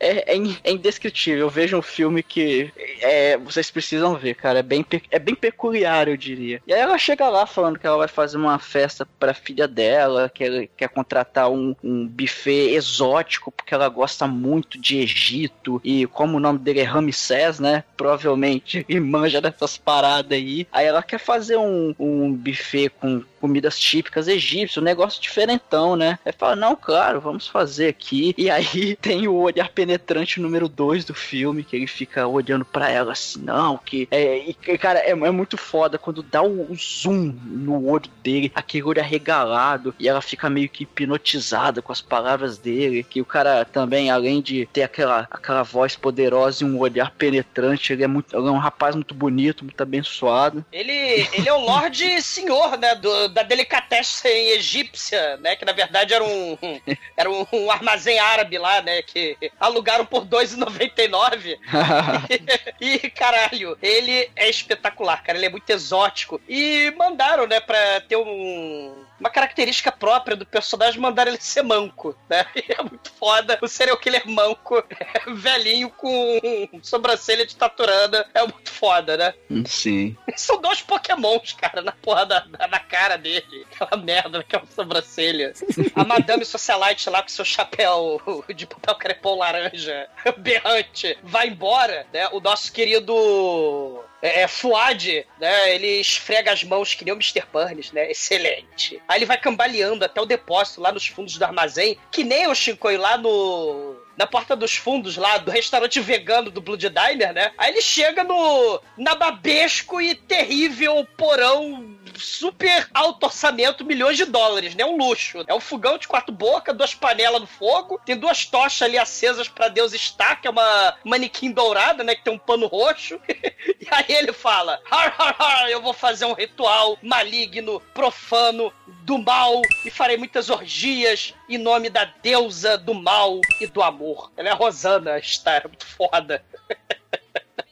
é, 0.00 0.34
é 0.34 0.38
é 0.64 0.72
indescritível. 0.72 1.40
Eu 1.40 1.50
vejo 1.50 1.76
um 1.76 1.82
filme 1.82 2.22
que 2.22 2.72
é, 3.02 3.36
vocês 3.36 3.70
precisam 3.70 4.14
ver, 4.16 4.34
cara. 4.34 4.60
É 4.60 4.62
bem, 4.62 4.82
é 5.10 5.18
bem 5.18 5.34
peculiar, 5.34 6.08
eu 6.08 6.16
diria. 6.16 6.62
E 6.66 6.74
aí 6.74 6.80
ela 6.80 6.98
chega 6.98 7.28
lá 7.28 7.46
falando 7.46 7.78
que 7.78 7.86
ela 7.86 7.96
vai 7.96 8.08
fazer 8.08 8.36
uma 8.36 8.58
festa 8.58 9.06
pra 9.18 9.32
filha 9.32 9.68
dela, 9.68 10.28
que 10.28 10.42
ela 10.42 10.66
quer 10.76 10.88
contratar 10.88 11.48
um, 11.48 11.76
um 11.82 12.06
buffet 12.06 12.74
exótico, 12.74 13.52
porque 13.52 13.72
ela 13.72 13.88
gosta 13.88 14.26
muito 14.26 14.76
de 14.80 14.98
Egito. 14.98 15.80
E 15.84 16.06
como 16.06 16.36
o 16.36 16.40
nome 16.40 16.58
dele 16.58 16.80
é 16.80 16.84
Ramsés, 16.84 17.60
né? 17.60 17.84
Provavelmente 17.96 18.84
ele 18.88 18.98
manja 19.00 19.40
dessas 19.40 19.78
paradas 19.78 20.32
aí. 20.32 20.66
Aí 20.72 20.86
ela 20.86 21.02
quer 21.02 21.18
fazer 21.18 21.56
um, 21.56 21.94
um 21.98 22.32
buffet 22.32 22.88
com 22.88 23.22
comidas 23.40 23.78
típicas 23.78 24.26
egípcias, 24.26 24.82
um 24.82 24.84
negócio 24.84 25.22
diferentão, 25.22 25.94
né? 25.94 26.18
Aí 26.24 26.32
fala, 26.32 26.56
não, 26.56 26.74
claro, 26.74 27.20
vamos 27.20 27.46
fazer 27.46 27.88
aqui. 27.88 28.34
E 28.36 28.50
aí 28.50 28.96
tem 29.00 29.28
o 29.28 29.34
olhar 29.34 29.68
penetrante 29.70 30.40
número 30.40 30.68
2 30.68 31.04
do 31.04 31.14
filme, 31.14 31.62
que 31.62 31.76
ele 31.76 31.86
fica 31.86 32.26
olhando 32.26 32.64
pra 32.64 32.90
ela 32.90 33.12
assim, 33.12 33.40
não, 33.40 33.78
que. 33.78 34.08
É, 34.10 34.38
e, 34.38 34.54
cara, 34.78 34.98
é, 34.98 35.10
é 35.10 35.30
muito 35.30 35.56
foda 35.56 35.96
quando 35.96 36.22
dá 36.24 36.42
o, 36.42 36.55
o 36.62 36.74
zoom 36.74 37.34
no 37.44 37.86
olho 37.86 38.10
dele, 38.22 38.52
aquele 38.54 38.84
olho 38.84 39.00
arregalado, 39.00 39.94
e 39.98 40.08
ela 40.08 40.20
fica 40.20 40.48
meio 40.48 40.68
que 40.68 40.82
hipnotizada 40.84 41.82
com 41.82 41.92
as 41.92 42.00
palavras 42.00 42.58
dele. 42.58 43.02
Que 43.02 43.20
o 43.20 43.24
cara 43.24 43.64
também, 43.64 44.10
além 44.10 44.40
de 44.40 44.66
ter 44.72 44.82
aquela, 44.82 45.26
aquela 45.30 45.62
voz 45.62 45.96
poderosa 45.96 46.64
e 46.64 46.66
um 46.66 46.78
olhar 46.78 47.10
penetrante, 47.12 47.92
ele 47.92 48.04
é, 48.04 48.06
muito, 48.06 48.36
ele 48.36 48.48
é 48.48 48.50
um 48.50 48.58
rapaz 48.58 48.94
muito 48.94 49.14
bonito, 49.14 49.64
muito 49.64 49.80
abençoado. 49.80 50.64
Ele, 50.72 50.92
ele 51.32 51.48
é 51.48 51.52
o 51.52 51.60
Lorde 51.60 52.20
Senhor, 52.22 52.76
né? 52.78 52.94
Do, 52.94 53.28
da 53.28 53.42
delicatessen 53.42 54.50
egípcia, 54.50 55.36
né? 55.38 55.56
Que 55.56 55.64
na 55.64 55.72
verdade 55.72 56.14
era 56.14 56.24
um, 56.24 56.58
era 57.16 57.30
um, 57.30 57.46
um 57.52 57.70
armazém 57.70 58.18
árabe 58.18 58.58
lá, 58.58 58.82
né? 58.82 59.02
Que 59.02 59.36
alugaram 59.58 60.04
por 60.04 60.22
R$ 60.22 60.28
2,99. 60.28 61.58
e, 62.80 63.10
caralho, 63.10 63.76
ele 63.82 64.28
é 64.34 64.48
espetacular, 64.48 65.22
cara. 65.22 65.38
Ele 65.38 65.46
é 65.46 65.50
muito 65.50 65.68
exótico. 65.70 66.40
E 66.48 66.92
mandaram, 66.96 67.46
né, 67.46 67.60
pra 67.60 68.00
ter 68.02 68.16
um, 68.16 69.06
uma 69.18 69.30
característica 69.30 69.90
própria 69.90 70.36
do 70.36 70.46
personagem, 70.46 71.00
mandaram 71.00 71.32
ele 71.32 71.40
ser 71.40 71.62
manco, 71.62 72.16
né? 72.28 72.46
E 72.54 72.64
é 72.72 72.82
muito 72.82 73.10
foda. 73.12 73.58
O 73.62 73.68
serial 73.68 73.96
killer 73.96 74.26
manco, 74.28 74.82
velhinho 75.34 75.90
com 75.90 76.40
sobrancelha 76.82 77.46
de 77.46 77.56
taturana. 77.56 78.26
É 78.34 78.42
muito 78.42 78.70
foda, 78.70 79.16
né? 79.16 79.34
Sim. 79.66 80.16
São 80.36 80.60
dois 80.60 80.82
pokémons, 80.82 81.52
cara, 81.54 81.82
na 81.82 81.92
porra 81.92 82.26
da, 82.26 82.40
da, 82.40 82.78
cara 82.78 83.16
dele. 83.16 83.66
Aquela 83.72 84.02
merda, 84.02 84.40
aquela 84.40 84.66
sobrancelha. 84.66 85.52
A 85.94 86.04
Madame 86.04 86.44
Socialite 86.44 87.08
lá 87.08 87.22
com 87.22 87.28
seu 87.28 87.44
chapéu 87.44 88.20
de 88.54 88.66
papel 88.66 88.94
crepom 88.96 89.38
laranja, 89.38 90.08
berrante, 90.38 91.18
vai 91.22 91.48
embora, 91.48 92.06
né? 92.12 92.28
O 92.32 92.40
nosso 92.40 92.72
querido 92.72 94.04
é, 94.26 94.42
é, 94.42 94.48
Fuad, 94.48 95.24
né? 95.40 95.74
Ele 95.74 96.00
esfrega 96.00 96.52
as 96.52 96.64
mãos 96.64 96.94
que 96.94 97.04
nem 97.04 97.14
o 97.14 97.16
Mr. 97.16 97.44
Burns, 97.52 97.92
né? 97.92 98.10
Excelente. 98.10 99.00
Aí 99.06 99.18
ele 99.18 99.26
vai 99.26 99.38
cambaleando 99.38 100.04
até 100.04 100.20
o 100.20 100.26
depósito 100.26 100.80
lá 100.80 100.90
nos 100.90 101.06
fundos 101.06 101.38
do 101.38 101.44
armazém, 101.44 101.96
que 102.10 102.24
nem 102.24 102.48
o 102.48 102.54
Shinkoi 102.54 102.96
lá 102.96 103.16
no 103.16 103.85
na 104.16 104.26
porta 104.26 104.56
dos 104.56 104.76
fundos 104.76 105.16
lá 105.16 105.38
do 105.38 105.50
restaurante 105.50 106.00
vegano 106.00 106.50
do 106.50 106.60
Blood 106.60 106.88
Diner, 106.88 107.32
né? 107.32 107.52
Aí 107.58 107.70
ele 107.70 107.82
chega 107.82 108.24
no 108.24 108.80
nababesco 108.96 110.00
e 110.00 110.14
terrível 110.14 111.06
porão 111.16 111.96
super 112.18 112.88
alto 112.94 113.26
orçamento, 113.26 113.84
milhões 113.84 114.16
de 114.16 114.24
dólares, 114.24 114.74
né? 114.74 114.84
Um 114.84 114.96
luxo. 114.96 115.44
É 115.46 115.54
um 115.54 115.60
fogão 115.60 115.98
de 115.98 116.08
quatro 116.08 116.32
bocas, 116.32 116.76
duas 116.76 116.94
panelas 116.94 117.40
no 117.40 117.46
fogo, 117.46 118.00
tem 118.04 118.16
duas 118.16 118.44
tochas 118.46 118.82
ali 118.82 118.98
acesas 118.98 119.48
pra 119.48 119.68
Deus 119.68 119.92
estar, 119.92 120.40
que 120.40 120.46
é 120.46 120.50
uma 120.50 120.96
manequim 121.04 121.50
dourada, 121.50 122.02
né? 122.02 122.14
Que 122.14 122.24
tem 122.24 122.32
um 122.32 122.38
pano 122.38 122.66
roxo. 122.66 123.20
e 123.28 123.86
aí 123.90 124.04
ele 124.08 124.32
fala: 124.32 124.80
har, 124.90 125.14
har, 125.16 125.36
har, 125.38 125.70
eu 125.70 125.82
vou 125.82 125.92
fazer 125.92 126.24
um 126.24 126.32
ritual 126.32 126.98
maligno, 127.02 127.80
profano, 127.94 128.72
do 129.02 129.18
mal, 129.18 129.60
e 129.84 129.90
farei 129.90 130.16
muitas 130.16 130.50
orgias 130.50 131.34
em 131.48 131.58
nome 131.58 131.88
da 131.88 132.04
deusa 132.04 132.76
do 132.76 132.94
mal 132.94 133.40
e 133.60 133.66
do 133.66 133.82
amor. 133.82 134.05
Ela 134.36 134.48
é 134.48 134.52
a 134.52 134.54
Rosana, 134.54 135.18
está, 135.18 135.56
é 135.56 135.62
muito 135.66 135.86
foda. 135.86 136.42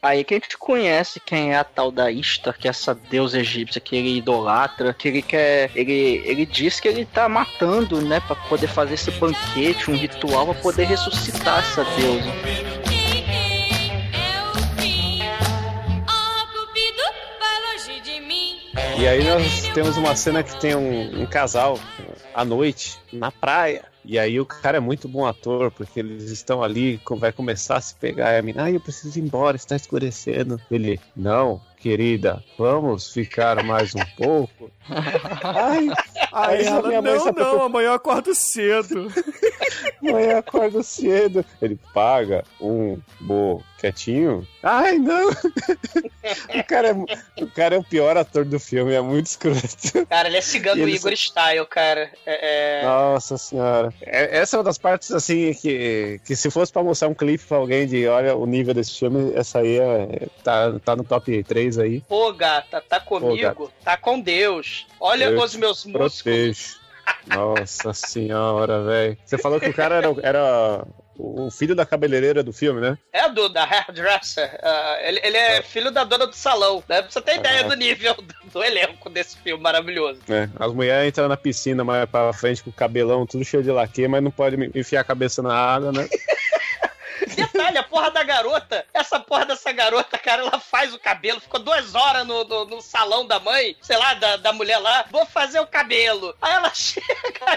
Aí 0.05 0.23
que 0.23 0.35
a 0.35 0.37
gente 0.37 0.59
conhece 0.59 1.19
quem 1.19 1.53
é 1.53 1.57
a 1.57 1.65
tal 1.65 1.91
da 1.91 2.11
Ishtar, 2.11 2.59
que 2.59 2.69
é 2.69 2.71
essa 2.71 2.95
deusa 2.95 3.39
egípcia 3.39 3.81
que 3.81 3.97
ele 3.97 4.19
idolatra, 4.19 4.93
que 4.93 5.09
ele 5.09 5.23
quer. 5.23 5.71
Ele, 5.75 6.21
ele 6.27 6.45
diz 6.45 6.79
que 6.79 6.89
ele 6.89 7.07
tá 7.07 7.27
matando, 7.27 8.03
né? 8.03 8.21
Pra 8.21 8.37
poder 8.37 8.67
fazer 8.67 8.95
esse 8.95 9.11
banquete, 9.13 9.91
um 9.91 9.97
ritual, 9.97 10.45
pra 10.45 10.55
poder 10.57 10.85
ressuscitar 10.85 11.61
essa 11.61 11.85
deusa. 11.97 12.31
E 18.99 19.09
aí 19.09 19.25
nós 19.25 19.69
temos 19.75 19.97
uma 19.97 20.15
cena 20.15 20.43
que 20.43 20.59
tem 20.61 20.75
um, 20.75 21.23
um 21.23 21.27
casal 21.27 21.79
à 22.35 22.45
noite 22.45 22.99
na 23.13 23.31
praia. 23.31 23.85
E 24.05 24.19
aí 24.19 24.39
o 24.39 24.45
cara 24.45 24.77
é 24.77 24.81
muito 24.81 25.09
bom 25.09 25.25
ator, 25.25 25.71
porque 25.71 26.01
eles 26.01 26.31
estão 26.31 26.63
ali, 26.63 27.01
vai 27.13 27.33
começar 27.33 27.77
a 27.77 27.81
se 27.81 27.95
pegar. 27.95 28.35
E 28.35 28.39
a 28.39 28.43
mina, 28.43 28.65
ai, 28.65 28.77
eu 28.77 28.81
preciso 28.81 29.19
ir 29.19 29.23
embora, 29.23 29.57
está 29.57 29.75
escurecendo. 29.77 30.61
Ele, 30.71 31.01
não, 31.17 31.59
querida, 31.79 32.45
vamos 32.59 33.11
ficar 33.13 33.63
mais 33.65 33.95
um 33.95 34.05
pouco. 34.17 34.71
Ai, 35.43 35.89
Aí 36.33 36.59
Aí 36.59 36.67
a 36.67 36.71
ela, 36.71 36.89
minha 36.89 37.01
mãe 37.03 37.15
não, 37.17 37.25
não, 37.33 37.55
eu- 37.55 37.63
amanhã 37.63 37.87
eu 37.89 37.93
acordo 37.95 38.35
cedo. 38.35 39.11
amanhã 40.07 40.39
acordo 40.39 40.83
cedo. 40.83 41.45
Ele 41.63 41.79
paga 41.95 42.45
um 42.61 42.99
boquetinho. 43.85 44.47
Ai, 44.63 44.99
não! 44.99 45.29
o, 46.55 46.65
cara 46.67 46.89
é, 46.89 47.43
o 47.43 47.47
cara 47.49 47.75
é 47.75 47.79
o 47.79 47.85
pior 47.85 48.17
ator 48.17 48.45
do 48.45 48.59
filme, 48.59 48.95
é 48.95 49.01
muito 49.01 49.27
escroto. 49.27 50.07
Cara, 50.09 50.29
ele 50.29 50.39
é 50.39 50.41
cigano 50.41 50.81
ele 50.83 50.97
Igor 50.97 51.13
Style, 51.13 51.67
cara. 51.67 52.11
É, 52.25 52.81
é- 52.81 52.85
Nossa 52.85 53.37
senhora. 53.37 53.93
É- 54.03 54.39
essa 54.39 54.57
é 54.57 54.59
uma 54.59 54.65
das 54.65 54.79
partes, 54.79 55.11
assim, 55.11 55.53
que, 55.55 56.21
que 56.25 56.35
se 56.35 56.51
fosse 56.51 56.73
pra 56.73 56.83
mostrar 56.83 57.09
um 57.09 57.15
clipe 57.15 57.45
pra 57.45 57.59
alguém 57.59 57.87
de 57.87 58.07
olha 58.07 58.35
o 58.35 58.47
nível 58.47 58.73
desse 58.73 58.99
filme, 58.99 59.33
essa 59.35 59.59
aí 59.59 59.79
é, 59.79 60.29
tá, 60.43 60.79
tá 60.81 60.97
no 60.97 61.05
top 61.05 61.43
3 61.45 61.79
aí. 61.79 62.01
Pô, 62.03 62.33
gata, 62.33 62.81
tá 62.81 62.99
comigo, 63.01 63.71
tá 63.85 63.97
com 63.97 64.21
Deus. 64.21 64.87
Olha 64.99 65.27
Eu 65.27 65.43
os 65.43 65.55
meus 65.55 65.85
músculos. 65.85 66.23
Protejo. 66.23 66.85
Nossa 67.27 67.93
senhora, 67.93 68.83
velho. 68.83 69.19
Você 69.25 69.37
falou 69.37 69.61
que 69.61 69.69
o 69.69 69.75
cara 69.75 69.97
era, 69.97 70.15
era 70.23 70.87
o 71.19 71.51
filho 71.51 71.75
da 71.75 71.87
cabeleireira 71.87 72.43
do 72.43 72.53
filme, 72.53 72.81
né? 72.81 72.99
É 73.13 73.29
do 73.29 73.49
da 73.49 73.65
hairdresser. 73.65 74.59
Ah, 74.63 74.99
ele, 75.03 75.21
ele 75.23 75.37
é 75.37 75.63
filho 75.63 75.91
da 75.91 76.05
dona 76.05 76.27
do 76.27 76.35
salão, 76.35 76.83
né? 76.89 77.03
Pra 77.03 77.11
você 77.11 77.21
ter 77.21 77.37
ideia 77.37 77.61
Ah. 77.61 77.69
do 77.69 77.75
nível 77.77 78.15
do, 78.15 78.51
do 78.53 78.65
elenco 78.65 79.09
desse 79.11 79.37
filme 79.39 79.63
maravilhoso. 79.63 80.21
É, 80.29 80.49
as 80.59 80.73
mulheres 80.73 81.09
entram 81.09 81.29
na 81.29 81.37
piscina 81.37 81.85
mais 81.85 82.09
pra 82.09 82.33
frente 82.33 82.63
com 82.63 82.71
o 82.71 82.73
cabelão 82.73 83.27
tudo 83.27 83.45
cheio 83.45 83.63
de 83.63 83.71
laque, 83.71 84.07
mas 84.09 84.23
não 84.23 84.31
pode 84.31 84.57
enfiar 84.75 85.01
a 85.01 85.05
cabeça 85.05 85.43
na 85.43 85.55
água, 85.55 85.93
né? 85.93 86.09
Detalhe, 87.37 87.79
a 87.79 87.83
porra 87.83 88.11
da 88.11 88.23
garota, 88.23 88.85
essa 88.93 89.21
porra 89.21 89.45
dessa 89.47 89.71
garota, 89.73 90.19
cara, 90.19 90.43
ela 90.43 90.59
faz 90.61 90.93
o 90.95 90.99
cabelo, 90.99 91.41
ficou 91.41 91.61
duas 91.61 91.95
horas 91.95 92.27
no, 92.27 92.45
no, 92.45 92.65
no 92.67 92.81
salão 92.81 93.27
da 93.27 93.39
mãe, 93.41 93.77
sei 93.81 93.97
lá, 93.97 94.15
da, 94.15 94.37
da 94.37 94.53
mulher 94.53 94.79
lá, 94.79 95.05
vou 95.11 95.25
fazer 95.27 95.61
o 95.61 95.67
cabelo. 95.67 96.35
Aí 96.43 96.53
ela 96.53 96.71
chega, 96.75 97.05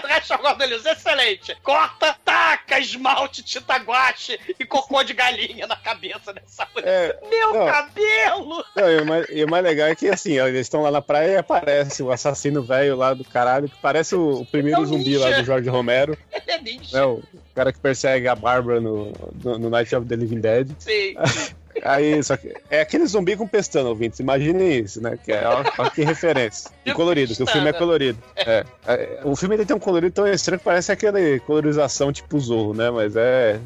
racha 0.04 0.38
o 0.40 0.44
olhos, 0.62 0.84
excelente. 0.86 1.56
Corta, 1.62 2.16
taca, 2.24 2.78
esmalte, 2.78 3.42
tinta 3.42 3.76
guache 3.76 4.38
e 4.58 4.64
cocô 4.64 5.02
de 5.02 5.12
galinha 5.14 5.66
na 5.66 5.76
cabeça 5.76 6.32
dessa 6.32 6.66
mulher. 6.74 6.88
É, 7.22 7.28
Meu 7.28 7.52
não. 7.54 7.66
cabelo! 7.66 8.64
Não, 8.76 8.90
e, 8.90 8.98
o 9.00 9.06
mais, 9.06 9.26
e 9.30 9.44
o 9.44 9.50
mais 9.50 9.64
legal 9.64 9.88
é 9.88 9.94
que 9.94 10.08
assim, 10.08 10.38
ó, 10.40 10.46
eles 10.46 10.60
estão 10.62 10.82
lá 10.82 10.90
na 10.90 11.02
praia 11.02 11.32
e 11.32 11.36
aparece 11.36 12.02
o 12.02 12.10
assassino 12.12 12.62
velho 12.62 12.96
lá 12.96 13.14
do 13.14 13.24
caralho, 13.24 13.68
que 13.68 13.76
parece 13.80 14.14
o, 14.14 14.40
o 14.40 14.46
primeiro 14.46 14.80
É 14.80 14.82
um 14.82 14.86
zumbi 14.86 15.10
ninja. 15.10 15.28
lá 15.28 15.36
do 15.38 15.44
Jorge 15.44 15.68
Romero, 15.68 16.16
Ele 16.32 16.50
é 16.50 16.58
ninja. 16.60 17.06
né? 17.06 17.22
O 17.58 17.60
cara 17.60 17.72
que 17.72 17.80
persegue 17.80 18.28
a 18.28 18.36
Bárbara 18.36 18.80
no, 18.80 19.12
no, 19.42 19.58
no 19.58 19.68
Night 19.68 19.92
of 19.96 20.06
the 20.06 20.14
Living 20.14 20.40
Dead. 20.40 20.70
Sim. 20.78 21.16
Aí, 21.82 22.22
só 22.22 22.36
que 22.36 22.54
é 22.70 22.80
aquele 22.80 23.04
zumbi 23.04 23.36
com 23.36 23.48
pestana, 23.48 23.88
ouvintes. 23.88 24.20
Imaginem 24.20 24.78
isso, 24.78 25.00
né? 25.00 25.18
Que 25.24 25.32
é, 25.32 25.42
ó, 25.44 25.64
ó 25.76 25.90
que 25.90 26.04
referência. 26.04 26.70
E 26.86 26.92
colorido, 26.92 27.34
que 27.34 27.42
o 27.42 27.46
filme 27.46 27.68
é 27.68 27.72
colorido. 27.72 28.18
É. 28.36 28.64
É, 28.86 29.20
O 29.24 29.34
filme 29.34 29.56
ele 29.56 29.66
tem 29.66 29.74
um 29.74 29.80
colorido 29.80 30.12
tão 30.12 30.26
estranho 30.28 30.60
que 30.60 30.64
parece 30.64 30.92
aquele 30.92 31.40
colorização 31.40 32.12
tipo 32.12 32.38
Zorro, 32.38 32.74
né? 32.74 32.90
Mas 32.90 33.16
é. 33.16 33.58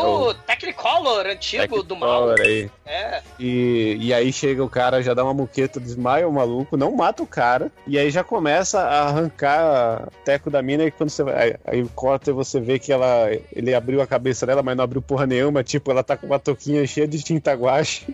É 0.00 0.30
o 0.30 0.34
Technicolor 0.34 1.26
antigo 1.26 1.82
do 1.82 1.96
mal. 1.96 2.30
Aí. 2.30 2.70
É. 2.86 3.22
E, 3.38 3.96
e 4.00 4.14
aí 4.14 4.32
chega 4.32 4.62
o 4.62 4.68
cara, 4.68 5.02
já 5.02 5.14
dá 5.14 5.22
uma 5.24 5.34
muqueta, 5.34 5.78
desmaia 5.80 6.28
o 6.28 6.32
maluco, 6.32 6.76
não 6.76 6.92
mata 6.92 7.22
o 7.22 7.26
cara, 7.26 7.70
e 7.86 7.98
aí 7.98 8.10
já 8.10 8.24
começa 8.24 8.80
a 8.80 9.08
arrancar 9.08 10.08
teco 10.24 10.50
da 10.50 10.62
mina, 10.62 10.84
e 10.84 10.90
quando 10.90 11.10
você 11.10 11.22
vai. 11.22 11.56
Aí, 11.64 11.86
corta 11.94 12.30
e 12.30 12.34
você 12.34 12.60
vê 12.60 12.78
que 12.78 12.92
ela. 12.92 13.30
Ele 13.52 13.74
abriu 13.74 14.00
a 14.00 14.06
cabeça 14.06 14.46
dela, 14.46 14.62
mas 14.62 14.76
não 14.76 14.84
abriu 14.84 15.02
porra 15.02 15.26
nenhuma, 15.26 15.62
tipo, 15.62 15.90
ela 15.90 16.02
tá 16.02 16.16
com 16.16 16.26
uma 16.26 16.38
touquinha 16.38 16.86
cheia 16.86 17.06
de 17.06 17.22
tinta 17.22 17.52
guache. 17.54 18.06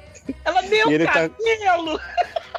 Ela, 0.44 0.62
E 0.66 0.92
ele 0.92 1.06
tá- 1.06 1.28
cabelo! 1.28 2.00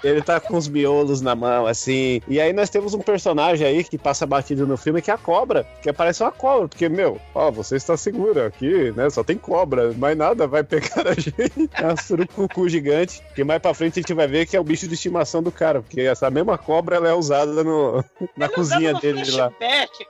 Ele 0.08 0.22
tá 0.22 0.40
com 0.40 0.56
os 0.56 0.68
miolos 0.68 1.22
na 1.22 1.36
mão, 1.36 1.66
assim. 1.66 2.22
E 2.28 2.40
aí 2.40 2.54
nós 2.54 2.70
temos 2.70 2.94
um 2.94 3.00
personagem 3.00 3.68
aí 3.68 3.84
que 3.84 3.98
passa 3.98 4.26
batido 4.26 4.66
no 4.66 4.78
filme, 4.78 5.02
que 5.02 5.12
é 5.12 5.14
a 5.14 5.18
cobra. 5.18 5.66
Que 5.82 5.92
parece 5.92 6.24
uma 6.24 6.32
cobra. 6.32 6.68
Porque, 6.68 6.88
meu, 6.88 7.20
ó, 7.36 7.52
você 7.52 7.76
está 7.76 7.98
segura 7.98 8.48
aqui, 8.48 8.92
né? 8.92 9.10
Só 9.10 9.24
tem 9.24 9.38
cobra. 9.38 9.92
Mais 9.94 10.18
nada 10.18 10.48
vai 10.48 10.64
pegar 10.64 11.08
a 11.08 11.14
gente. 11.20 11.70
É 11.74 11.88
um 11.94 11.98
surucucu 11.98 12.70
gigante. 12.70 13.22
Que 13.36 13.44
mais 13.44 13.62
pra 13.62 13.74
frente 13.74 14.00
a 14.00 14.02
gente 14.02 14.14
vai 14.14 14.28
ver 14.28 14.46
que 14.46 14.56
é 14.56 14.60
o 14.60 14.64
bicho 14.64 14.88
de 14.88 14.94
estimação 14.94 15.44
do 15.44 15.52
cara. 15.52 15.82
Porque 15.82 16.02
essa 16.02 16.30
mesma 16.30 16.58
cobra, 16.58 16.96
ela 16.96 17.10
é 17.10 17.14
usada 17.14 17.64
no, 17.64 18.04
na 18.38 18.48
cozinha 18.48 18.92
Usava 18.92 18.94
no 18.94 19.00
dele 19.02 19.32
lá. 19.32 19.52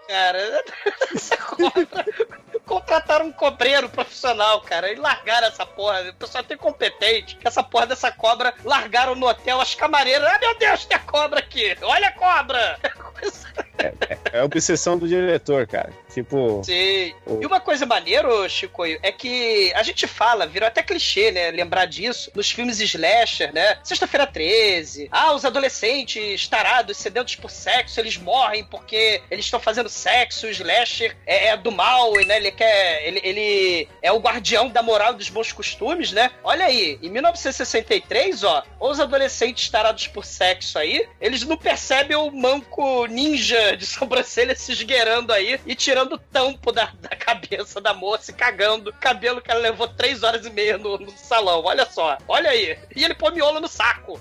cara. 0.07 0.63
Essa 1.15 1.37
cobra. 1.41 2.05
Contrataram 2.67 3.25
um 3.27 3.31
cobreiro 3.31 3.87
profissional, 3.87 4.59
cara, 4.61 4.91
e 4.91 4.95
largaram 4.95 5.47
essa 5.47 5.65
porra. 5.65 6.09
O 6.09 6.13
pessoal 6.13 6.43
tem 6.43 6.57
competente 6.57 7.37
que 7.37 7.47
essa 7.47 7.63
porra 7.63 7.87
dessa 7.87 8.11
cobra 8.11 8.53
largaram 8.63 9.15
no 9.15 9.25
hotel 9.25 9.61
as 9.61 9.73
camareiras. 9.73 10.29
Ah, 10.29 10.37
meu 10.39 10.57
Deus, 10.59 10.85
tem 10.85 10.97
a 10.97 10.99
cobra 10.99 11.39
aqui! 11.39 11.75
Olha 11.81 12.09
a 12.09 12.11
cobra! 12.11 12.77
É 14.33 14.39
a 14.39 14.43
obsessão 14.43 14.97
do 14.97 15.07
diretor, 15.07 15.67
cara. 15.67 15.93
Tipo. 16.13 16.61
Sim. 16.63 17.13
o- 17.25 17.41
E 17.41 17.45
uma 17.45 17.59
coisa 17.59 17.85
maneira, 17.85 18.27
Chico, 18.49 18.85
é 18.85 19.11
que 19.11 19.71
a 19.75 19.83
gente 19.83 20.07
fala, 20.07 20.47
virou 20.47 20.67
até 20.67 20.81
clichê, 20.81 21.31
né? 21.31 21.51
Lembrar 21.51 21.85
disso 21.85 22.31
nos 22.33 22.49
filmes 22.51 22.79
slasher, 22.79 23.53
né? 23.53 23.77
Sexta-feira 23.83 24.25
13. 24.25 25.09
Ah, 25.11 25.33
os 25.33 25.43
adolescentes 25.45 26.47
tarados, 26.47 26.97
sedentos 26.97 27.35
por 27.35 27.51
sexo, 27.51 27.99
eles 27.99 28.17
morrem 28.17 28.63
porque 28.63 29.21
eles 29.29 29.45
estão 29.45 29.59
fazendo 29.59 29.89
sexo. 29.89 30.47
O 30.47 30.49
slasher 30.49 31.15
é, 31.25 31.47
é 31.49 31.57
do 31.57 31.71
mal, 31.71 32.13
né? 32.25 32.37
Ele 32.37 32.51
quer. 32.51 33.05
Ele, 33.05 33.21
ele 33.23 33.87
é 34.01 34.11
o 34.11 34.19
guardião 34.19 34.69
da 34.69 34.81
moral 34.81 35.13
dos 35.13 35.29
bons 35.29 35.51
costumes, 35.51 36.11
né? 36.11 36.31
Olha 36.43 36.65
aí, 36.65 36.97
em 37.03 37.09
1963, 37.09 38.43
ó, 38.43 38.63
os 38.79 38.99
adolescentes 38.99 39.69
tarados 39.69 40.07
por 40.07 40.25
sexo 40.25 40.77
aí, 40.79 41.07
eles 41.19 41.43
não 41.43 41.57
percebem 41.57 42.15
o 42.17 42.31
manco 42.31 43.05
ninja 43.07 43.75
de 43.75 43.85
sobrancelha 43.87 44.55
se 44.55 44.71
esgueirando 44.71 45.31
aí 45.33 45.59
e 45.65 45.75
tirando 45.75 46.06
o 46.15 46.17
tampo 46.17 46.71
da, 46.71 46.91
da 46.99 47.09
cabeça 47.09 47.79
da 47.81 47.93
moça 47.93 48.31
e 48.31 48.33
cagando 48.33 48.93
cabelo 48.93 49.41
que 49.41 49.51
ela 49.51 49.59
levou 49.59 49.87
três 49.87 50.23
horas 50.23 50.45
e 50.45 50.49
meia 50.49 50.77
no, 50.77 50.97
no 50.97 51.11
salão. 51.11 51.63
Olha 51.65 51.85
só, 51.85 52.17
olha 52.27 52.49
aí. 52.49 52.77
E 52.95 53.03
ele 53.03 53.13
põe 53.15 53.33
miolo 53.33 53.59
no 53.59 53.67
saco. 53.67 54.19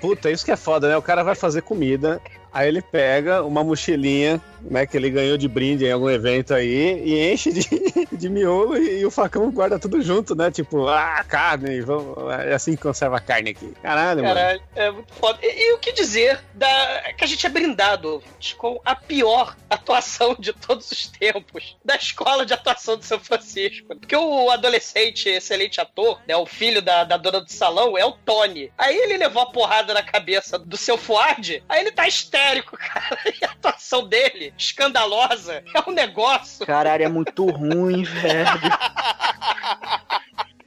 Puta, 0.00 0.30
isso 0.30 0.44
que 0.44 0.50
é 0.50 0.56
foda, 0.56 0.88
né? 0.88 0.96
O 0.96 1.02
cara 1.02 1.22
vai 1.22 1.34
fazer 1.34 1.62
comida, 1.62 2.20
aí 2.52 2.68
ele 2.68 2.82
pega 2.82 3.42
uma 3.42 3.62
mochilinha, 3.62 4.40
né, 4.62 4.86
que 4.86 4.96
ele 4.96 5.10
ganhou 5.10 5.36
de 5.36 5.48
brinde 5.48 5.84
em 5.84 5.92
algum 5.92 6.10
evento 6.10 6.54
aí, 6.54 7.02
e 7.04 7.32
enche 7.32 7.52
de, 7.52 7.66
de 8.12 8.28
miolo 8.28 8.76
e, 8.76 9.00
e 9.00 9.06
o 9.06 9.10
facão 9.10 9.50
guarda 9.50 9.78
tudo 9.78 10.00
junto, 10.02 10.34
né? 10.34 10.50
Tipo, 10.50 10.88
ah, 10.88 11.24
carne, 11.28 11.80
vamos, 11.80 12.16
é 12.32 12.54
assim 12.54 12.76
que 12.76 12.82
conserva 12.82 13.16
a 13.16 13.20
carne 13.20 13.50
aqui. 13.50 13.72
Caralho, 13.82 14.22
mano. 14.22 14.34
Caralho, 14.34 14.62
é 14.74 14.90
muito 14.90 15.12
foda. 15.14 15.38
E, 15.42 15.68
e 15.68 15.72
o 15.74 15.78
que 15.78 15.92
dizer 15.92 16.40
da 16.54 17.12
que 17.16 17.24
a 17.24 17.26
gente 17.26 17.46
é 17.46 17.48
brindado 17.48 18.22
com 18.56 18.80
a 18.84 18.94
pior 18.94 19.56
atuação 19.68 20.36
de 20.38 20.52
todos 20.52 20.90
os 20.90 21.06
tempos 21.06 21.76
da 21.84 21.96
escola 21.96 22.44
de 22.44 22.52
atuação 22.52 22.96
de 22.96 23.04
São 23.04 23.20
Francisco. 23.20 23.94
Porque 23.96 24.16
o 24.16 24.50
adolescente, 24.50 25.28
excelente 25.28 25.80
ator, 25.80 26.20
né, 26.26 26.36
o 26.36 26.46
filho 26.46 26.82
da, 26.82 27.04
da 27.04 27.16
dona 27.16 27.40
do 27.40 27.50
salão, 27.50 27.96
é 27.96 28.04
o 28.04 28.12
Tony. 28.12 28.72
Aí 28.76 28.96
ele 28.96 29.16
levou 29.16 29.42
a 29.42 29.50
porrada 29.50 29.94
na 29.94 30.02
cabeça 30.02 30.58
do 30.58 30.76
seu 30.76 30.96
Fuad, 30.96 31.62
aí 31.68 31.80
ele 31.80 31.92
tá 31.92 32.06
histérico, 32.06 32.76
cara. 32.78 33.18
E 33.26 33.44
a 33.44 33.50
atuação 33.50 34.06
dele, 34.06 34.49
escandalosa, 34.56 35.62
é 35.74 35.90
um 35.90 35.92
negócio. 35.92 36.66
Caralho, 36.66 37.04
é 37.04 37.08
muito 37.08 37.46
ruim, 37.46 38.04
velho. 38.04 38.48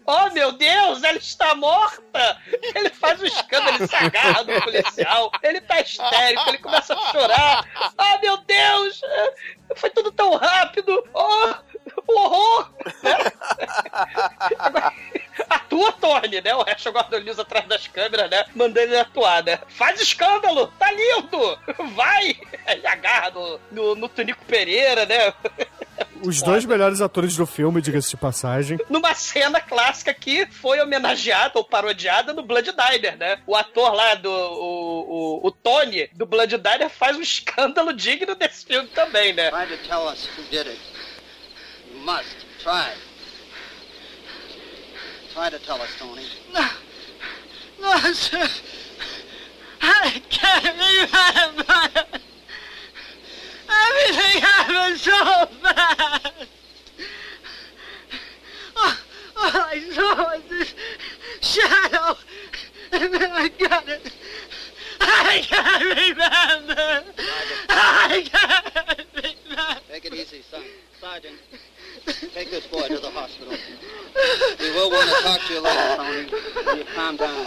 Oh, 0.05 0.29
meu 0.31 0.51
Deus, 0.51 1.01
ela 1.01 1.17
está 1.17 1.55
morta! 1.55 2.37
Ele 2.75 2.89
faz 2.89 3.21
um 3.21 3.25
escândalo, 3.25 3.77
ele 3.77 3.87
se 3.87 3.95
agarra 3.95 4.43
no 4.43 4.61
policial, 4.61 5.31
ele 5.41 5.61
tá 5.61 5.79
histérico, 5.79 6.49
ele 6.49 6.57
começa 6.57 6.93
a 6.93 7.11
chorar. 7.11 7.65
Ah, 7.97 8.17
meu 8.21 8.37
Deus! 8.37 9.01
Foi 9.75 9.89
tudo 9.91 10.11
tão 10.11 10.35
rápido! 10.35 11.07
Oh, 11.13 11.53
o 12.07 12.19
horror! 12.19 12.69
Né? 13.01 13.17
Atua 15.49 15.91
Tony, 15.93 16.41
né? 16.41 16.53
O 16.53 16.63
resto 16.63 16.89
agora 16.89 17.19
News 17.19 17.39
atrás 17.39 17.65
das 17.67 17.87
câmeras, 17.87 18.29
né? 18.29 18.45
Mandando 18.53 18.87
ele 18.87 18.99
atuar, 18.99 19.41
né? 19.43 19.59
Faz 19.69 20.01
escândalo! 20.01 20.67
Tá 20.77 20.91
lindo! 20.91 21.59
Vai! 21.95 22.37
Ele 22.67 22.87
agarra 22.87 23.31
no, 23.95 24.01
no, 24.01 24.09
Tunico 24.09 24.43
Pereira, 24.45 25.05
né? 25.05 25.33
Os 26.25 26.41
dois 26.41 26.63
melhores 26.63 27.01
atores 27.01 27.35
do 27.35 27.45
filme, 27.45 27.81
diga-se 27.81 28.11
de 28.11 28.17
passagem. 28.17 28.79
numa 28.89 29.13
cena 29.13 29.59
clássica 29.59 30.13
que 30.13 30.45
foi 30.45 30.79
homenageada 30.79 31.59
ou 31.59 31.65
parodiada 31.65 32.33
no 32.33 32.43
Blood 32.43 32.71
Diner, 32.71 33.17
né? 33.17 33.39
O 33.45 33.55
ator 33.55 33.93
lá 33.93 34.15
do. 34.15 34.29
O, 34.31 35.41
o, 35.43 35.47
o 35.47 35.51
Tony, 35.51 36.09
do 36.13 36.25
Blood 36.25 36.57
Diner, 36.57 36.89
faz 36.89 37.17
um 37.17 37.21
escândalo 37.21 37.93
digno 37.93 38.35
desse 38.35 38.65
filme 38.65 38.87
também, 38.89 39.33
né? 39.33 39.51
Try 39.51 39.77
to 39.77 39.87
tell 39.87 40.07
us 40.07 40.29
who 40.37 40.43
did 40.49 40.67
it. 40.67 40.79
You 41.91 41.99
must. 41.99 42.43
Try. 42.63 42.93
Try 45.33 45.49
to 45.49 45.59
tell 45.59 45.81
us, 45.81 45.89
Tony. 45.97 46.25
No, 46.53 46.61
no, 47.81 48.15
sir. 48.15 48.49
I 49.81 50.21
can't 50.29 50.63
remember. 50.63 52.23
Everything 53.73 54.41
happened 54.41 54.99
so 54.99 55.45
fast. 55.61 56.47
All 58.75 59.51
I 59.51 59.89
saw 59.93 60.15
was 60.15 60.43
this 60.49 60.73
shadow, 61.41 62.17
and 62.91 63.13
then 63.13 63.31
I 63.31 63.47
got 63.49 63.87
it. 63.89 64.11
I 65.01 65.41
can't 65.43 65.83
remember. 65.83 67.03
I 67.69 68.23
can't 68.31 68.65
remember. 69.15 69.81
Take 69.89 70.05
it 70.05 70.13
easy, 70.13 70.41
son. 70.49 70.63
Sergeant, 71.01 71.37
take 72.33 72.49
this 72.49 72.65
boy 72.67 72.87
to 72.87 72.99
the 72.99 73.09
hospital. 73.09 73.53
We 74.59 74.71
will 74.71 74.89
want 74.89 75.09
to 75.09 75.15
talk 75.23 75.41
to 75.47 75.53
you 75.53 75.61
later, 75.61 75.95
Tony. 75.97 76.83
Calm 76.95 77.17
down. 77.17 77.45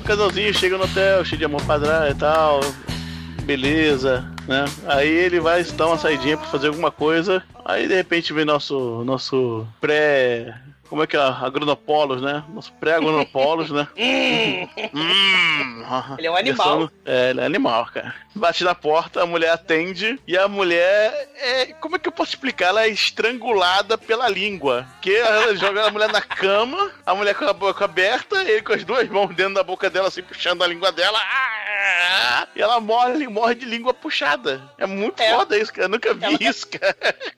O 0.00 0.04
casalzinho 0.04 0.52
chega 0.54 0.76
no 0.78 0.84
hotel, 0.84 1.24
cheio 1.24 1.38
de 1.38 1.44
amor 1.44 1.62
padrão 1.66 2.08
e 2.08 2.14
tal. 2.14 2.60
Beleza, 3.44 4.24
né? 4.46 4.64
Aí 4.86 5.08
ele 5.08 5.40
vai 5.40 5.62
dar 5.64 5.88
uma 5.88 5.98
saidinha 5.98 6.36
pra 6.36 6.46
fazer 6.46 6.68
alguma 6.68 6.90
coisa. 6.90 7.42
Aí 7.64 7.86
de 7.88 7.94
repente 7.94 8.32
vem 8.32 8.44
nosso 8.44 9.02
nosso 9.04 9.66
pré. 9.80 10.54
Como 10.88 11.02
é 11.02 11.06
que 11.06 11.16
é? 11.16 11.20
Agronopolos, 11.20 12.20
né? 12.20 12.44
Nosso 12.52 12.70
pré-agronopolos, 12.74 13.70
né? 13.70 13.88
Hum, 14.94 15.84
Ele 16.18 16.26
é 16.26 16.30
um 16.30 16.36
animal. 16.36 16.90
É, 17.04 17.30
ele 17.30 17.40
é 17.40 17.44
animal, 17.44 17.86
cara. 17.86 18.14
Bate 18.34 18.62
na 18.64 18.74
porta, 18.74 19.22
a 19.22 19.26
mulher 19.26 19.50
atende 19.50 20.18
e 20.26 20.36
a 20.36 20.46
mulher 20.48 21.30
é. 21.36 21.66
Como 21.80 21.96
é 21.96 21.98
que 21.98 22.08
eu 22.08 22.12
posso 22.12 22.30
explicar? 22.32 22.68
Ela 22.68 22.84
é 22.84 22.88
estrangulada 22.88 23.96
pela 23.96 24.28
língua. 24.28 24.86
Que 25.00 25.14
ela 25.16 25.54
joga 25.56 25.86
a 25.86 25.90
mulher 25.90 26.10
na 26.10 26.20
cama, 26.20 26.90
a 27.06 27.14
mulher 27.14 27.34
com 27.34 27.44
a 27.46 27.52
boca 27.52 27.84
aberta, 27.84 28.42
ele 28.42 28.62
com 28.62 28.72
as 28.72 28.84
duas 28.84 29.08
mãos 29.08 29.34
dentro 29.34 29.54
da 29.54 29.62
boca 29.62 29.88
dela, 29.90 30.08
assim, 30.08 30.22
puxando 30.22 30.62
a 30.62 30.66
língua 30.66 30.92
dela. 30.92 31.18
Ah! 31.18 31.71
E 32.54 32.60
ela 32.60 32.80
morre, 32.80 33.26
morre 33.28 33.54
de 33.54 33.64
língua 33.66 33.94
puxada. 33.94 34.62
É 34.78 34.86
muito 34.86 35.20
É. 35.22 35.30
foda 35.30 35.58
isso, 35.58 35.72
cara. 35.72 35.84
Eu 35.86 35.88
nunca 35.88 36.14
vi 36.14 36.36
isso, 36.40 36.68
cara. 36.68 36.96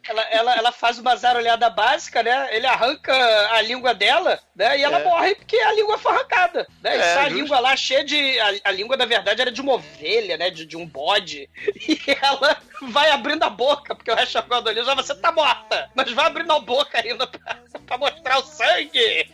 Ela, 0.08 0.22
ela, 0.30 0.56
ela 0.56 0.72
faz 0.72 0.98
uma 0.98 1.14
zarolhada 1.16 1.70
básica, 1.70 2.22
né? 2.22 2.48
Ele 2.54 2.66
arranca 2.66 3.12
a 3.52 3.60
língua 3.62 3.94
dela, 3.94 4.38
né? 4.54 4.78
E 4.78 4.82
ela 4.82 5.00
É. 5.00 5.04
morre 5.04 5.34
porque 5.34 5.56
a 5.56 5.72
língua 5.72 5.98
foi 5.98 6.12
arrancada, 6.12 6.66
né? 6.82 6.96
E 6.96 7.00
É, 7.00 7.14
sai 7.14 7.26
a 7.26 7.28
língua 7.28 7.60
lá 7.60 7.76
cheia 7.76 8.04
de... 8.04 8.40
A, 8.40 8.54
a 8.64 8.70
língua, 8.70 8.96
na 8.96 9.04
verdade, 9.06 9.40
era 9.40 9.50
de 9.52 9.60
uma 9.60 9.74
ovelha, 9.74 10.36
né? 10.36 10.50
De, 10.50 10.66
de 10.66 10.76
um 10.76 10.86
bode. 10.86 11.48
E 11.86 12.00
ela 12.22 12.56
vai 12.82 13.10
abrindo 13.10 13.42
a 13.44 13.50
boca, 13.50 13.94
porque 13.94 14.10
o 14.10 14.14
resto 14.14 14.40
da 14.42 14.60
do 14.60 14.84
já 14.84 14.94
você 14.94 15.14
tá 15.14 15.30
morta. 15.30 15.90
Mas 15.94 16.10
vai 16.12 16.26
abrindo 16.26 16.52
a 16.52 16.58
boca 16.60 16.98
ainda 16.98 17.26
pra, 17.26 17.58
pra 17.86 17.98
mostrar 17.98 18.38
o 18.38 18.42
sangue. 18.42 19.30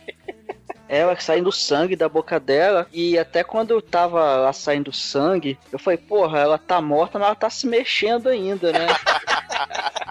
Ela 0.91 1.17
saindo 1.17 1.53
sangue 1.53 1.95
da 1.95 2.09
boca 2.09 2.37
dela. 2.37 2.85
E 2.91 3.17
até 3.17 3.45
quando 3.45 3.71
eu 3.71 3.81
tava 3.81 4.21
lá 4.35 4.51
saindo 4.51 4.91
sangue, 4.91 5.57
eu 5.71 5.79
falei, 5.79 5.97
porra, 5.97 6.39
ela 6.39 6.57
tá 6.57 6.81
morta, 6.81 7.17
mas 7.17 7.27
ela 7.27 7.35
tá 7.35 7.49
se 7.49 7.65
mexendo 7.65 8.27
ainda, 8.27 8.73
né? 8.73 8.87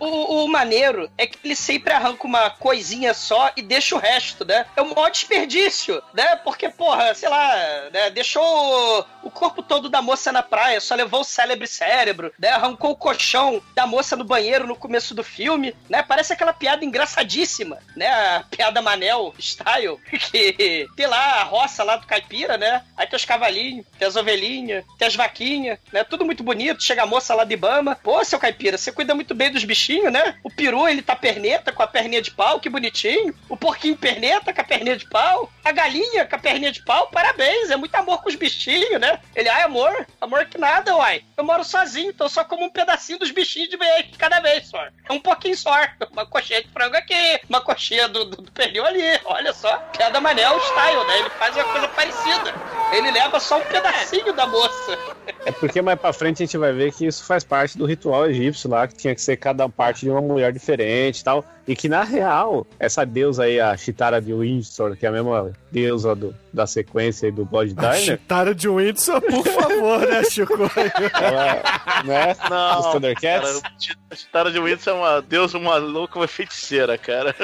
O, 0.00 0.44
o 0.44 0.48
maneiro 0.48 1.10
é 1.18 1.26
que 1.26 1.38
ele 1.44 1.54
sempre 1.54 1.92
arranca 1.92 2.26
uma 2.26 2.48
coisinha 2.48 3.12
só 3.12 3.52
e 3.54 3.60
deixa 3.60 3.94
o 3.94 3.98
resto, 3.98 4.46
né? 4.46 4.64
É 4.74 4.80
um 4.80 4.94
maior 4.94 5.10
desperdício, 5.10 6.02
né? 6.14 6.36
Porque, 6.36 6.70
porra, 6.70 7.14
sei 7.14 7.28
lá, 7.28 7.54
né? 7.92 8.08
deixou 8.08 9.06
o 9.22 9.30
corpo 9.30 9.62
todo 9.62 9.90
da 9.90 10.00
moça 10.00 10.32
na 10.32 10.42
praia, 10.42 10.80
só 10.80 10.94
levou 10.94 11.20
o 11.20 11.24
célebre 11.24 11.66
cérebro, 11.66 12.32
né? 12.38 12.48
Arrancou 12.48 12.92
o 12.92 12.96
colchão 12.96 13.62
da 13.74 13.86
moça 13.86 14.16
no 14.16 14.24
banheiro 14.24 14.66
no 14.66 14.74
começo 14.74 15.14
do 15.14 15.22
filme, 15.22 15.76
né? 15.86 16.02
Parece 16.02 16.32
aquela 16.32 16.54
piada 16.54 16.82
engraçadíssima, 16.82 17.78
né? 17.94 18.08
A 18.08 18.44
piada 18.50 18.80
Manel 18.80 19.34
style, 19.38 19.98
que 20.30 20.88
tem 20.96 21.06
lá 21.06 21.40
a 21.40 21.44
roça 21.44 21.82
lá 21.82 21.96
do 21.96 22.06
caipira, 22.06 22.56
né? 22.56 22.82
Aí 22.96 23.06
tem 23.06 23.16
os 23.16 23.24
cavalinhos, 23.24 23.86
tem 23.98 24.06
as 24.06 24.16
ovelhinhas, 24.16 24.84
tem 24.98 25.08
as 25.08 25.16
vaquinhas, 25.16 25.78
né? 25.92 26.04
Tudo 26.04 26.24
muito 26.24 26.42
bonito. 26.42 26.82
Chega 26.82 27.02
a 27.02 27.06
moça 27.06 27.34
lá 27.34 27.44
de 27.44 27.54
Ibama. 27.54 27.96
Pô, 27.96 28.24
seu 28.24 28.38
caipira, 28.38 28.78
você 28.78 28.92
cuida 28.92 29.14
muito 29.14 29.34
bem 29.34 29.50
dos 29.50 29.64
bichinhos, 29.64 30.12
né? 30.12 30.36
O 30.44 30.50
peru, 30.50 30.88
ele 30.88 31.02
tá 31.02 31.16
perneta 31.16 31.72
com 31.72 31.82
a 31.82 31.86
perninha 31.86 32.22
de 32.22 32.30
pau, 32.30 32.60
que 32.60 32.68
bonitinho. 32.68 33.34
O 33.48 33.56
porquinho 33.56 33.96
perneta 33.96 34.52
com 34.52 34.60
a 34.60 34.64
perninha 34.64 34.96
de 34.96 35.08
pau. 35.08 35.50
A 35.64 35.72
galinha 35.72 36.24
com 36.24 36.36
a 36.36 36.38
perninha 36.38 36.72
de 36.72 36.82
pau, 36.84 37.08
parabéns. 37.08 37.70
É 37.70 37.76
muito 37.76 37.94
amor 37.94 38.22
com 38.22 38.28
os 38.28 38.34
bichinhos, 38.34 39.00
né? 39.00 39.18
Ele, 39.34 39.48
ai, 39.48 39.62
amor, 39.62 40.06
amor 40.20 40.46
que 40.46 40.58
nada, 40.58 40.96
uai. 40.96 41.24
Eu 41.36 41.44
moro 41.44 41.64
sozinho, 41.64 42.10
então 42.10 42.28
só 42.28 42.44
como 42.44 42.64
um 42.64 42.70
pedacinho 42.70 43.18
dos 43.18 43.30
bichinhos 43.30 43.68
de 43.68 43.76
vez, 43.76 44.06
cada 44.18 44.40
vez 44.40 44.68
só. 44.68 44.86
É 45.08 45.12
um 45.12 45.20
pouquinho 45.20 45.56
só. 45.56 45.70
Uma 46.12 46.26
coxinha 46.26 46.62
de 46.62 46.68
frango 46.68 46.96
aqui, 46.96 47.40
uma 47.48 47.60
coxinha 47.60 48.08
do, 48.08 48.24
do, 48.24 48.42
do 48.42 48.52
pernil 48.52 48.84
ali. 48.84 49.20
Olha 49.24 49.52
só, 49.52 49.78
piada 49.96 50.19
Manel 50.20 50.58
style, 50.60 51.04
né? 51.06 51.18
Ele 51.20 51.30
faz 51.30 51.54
uma 51.56 51.64
coisa 51.64 51.88
parecida. 51.88 52.54
Ele 52.92 53.10
leva 53.12 53.38
só 53.38 53.58
um 53.58 53.62
pedacinho 53.62 54.32
da 54.32 54.46
moça. 54.46 54.98
É 55.46 55.52
porque 55.52 55.80
mais 55.80 55.98
pra 55.98 56.12
frente 56.12 56.42
a 56.42 56.46
gente 56.46 56.58
vai 56.58 56.72
ver 56.72 56.92
que 56.92 57.06
isso 57.06 57.24
faz 57.24 57.44
parte 57.44 57.78
do 57.78 57.86
ritual 57.86 58.28
egípcio 58.28 58.68
lá, 58.68 58.86
que 58.88 58.96
tinha 58.96 59.14
que 59.14 59.22
ser 59.22 59.36
cada 59.36 59.68
parte 59.68 60.00
de 60.00 60.10
uma 60.10 60.20
mulher 60.20 60.52
diferente 60.52 61.20
e 61.20 61.24
tal. 61.24 61.44
E 61.68 61.76
que 61.76 61.88
na 61.88 62.02
real, 62.02 62.66
essa 62.80 63.06
deusa 63.06 63.44
aí, 63.44 63.60
a 63.60 63.76
Chitara 63.76 64.20
de 64.20 64.34
Windsor, 64.34 64.96
que 64.96 65.06
é 65.06 65.08
a 65.08 65.12
mesma 65.12 65.52
deusa 65.70 66.16
do, 66.16 66.34
da 66.52 66.66
sequência 66.66 67.26
aí 67.26 67.32
do 67.32 67.48
A 67.56 67.64
Diner, 67.64 67.94
Chitara 67.94 68.52
de 68.52 68.68
Windsor, 68.68 69.20
por 69.20 69.46
favor, 69.46 70.00
né, 70.00 70.24
Chico? 70.24 70.54
ela, 70.54 71.62
né? 72.04 72.36
Não, 72.50 72.80
Os 72.80 72.86
Thundercats. 72.86 73.60
cara, 73.60 73.74
a 74.10 74.14
Chitara 74.16 74.50
de 74.50 74.58
Windsor 74.58 74.94
é 74.94 74.96
uma 74.96 75.22
deusa, 75.22 75.58
uma 75.58 75.76
louca, 75.76 76.18
uma 76.18 76.26
feiticeira, 76.26 76.98
cara. 76.98 77.36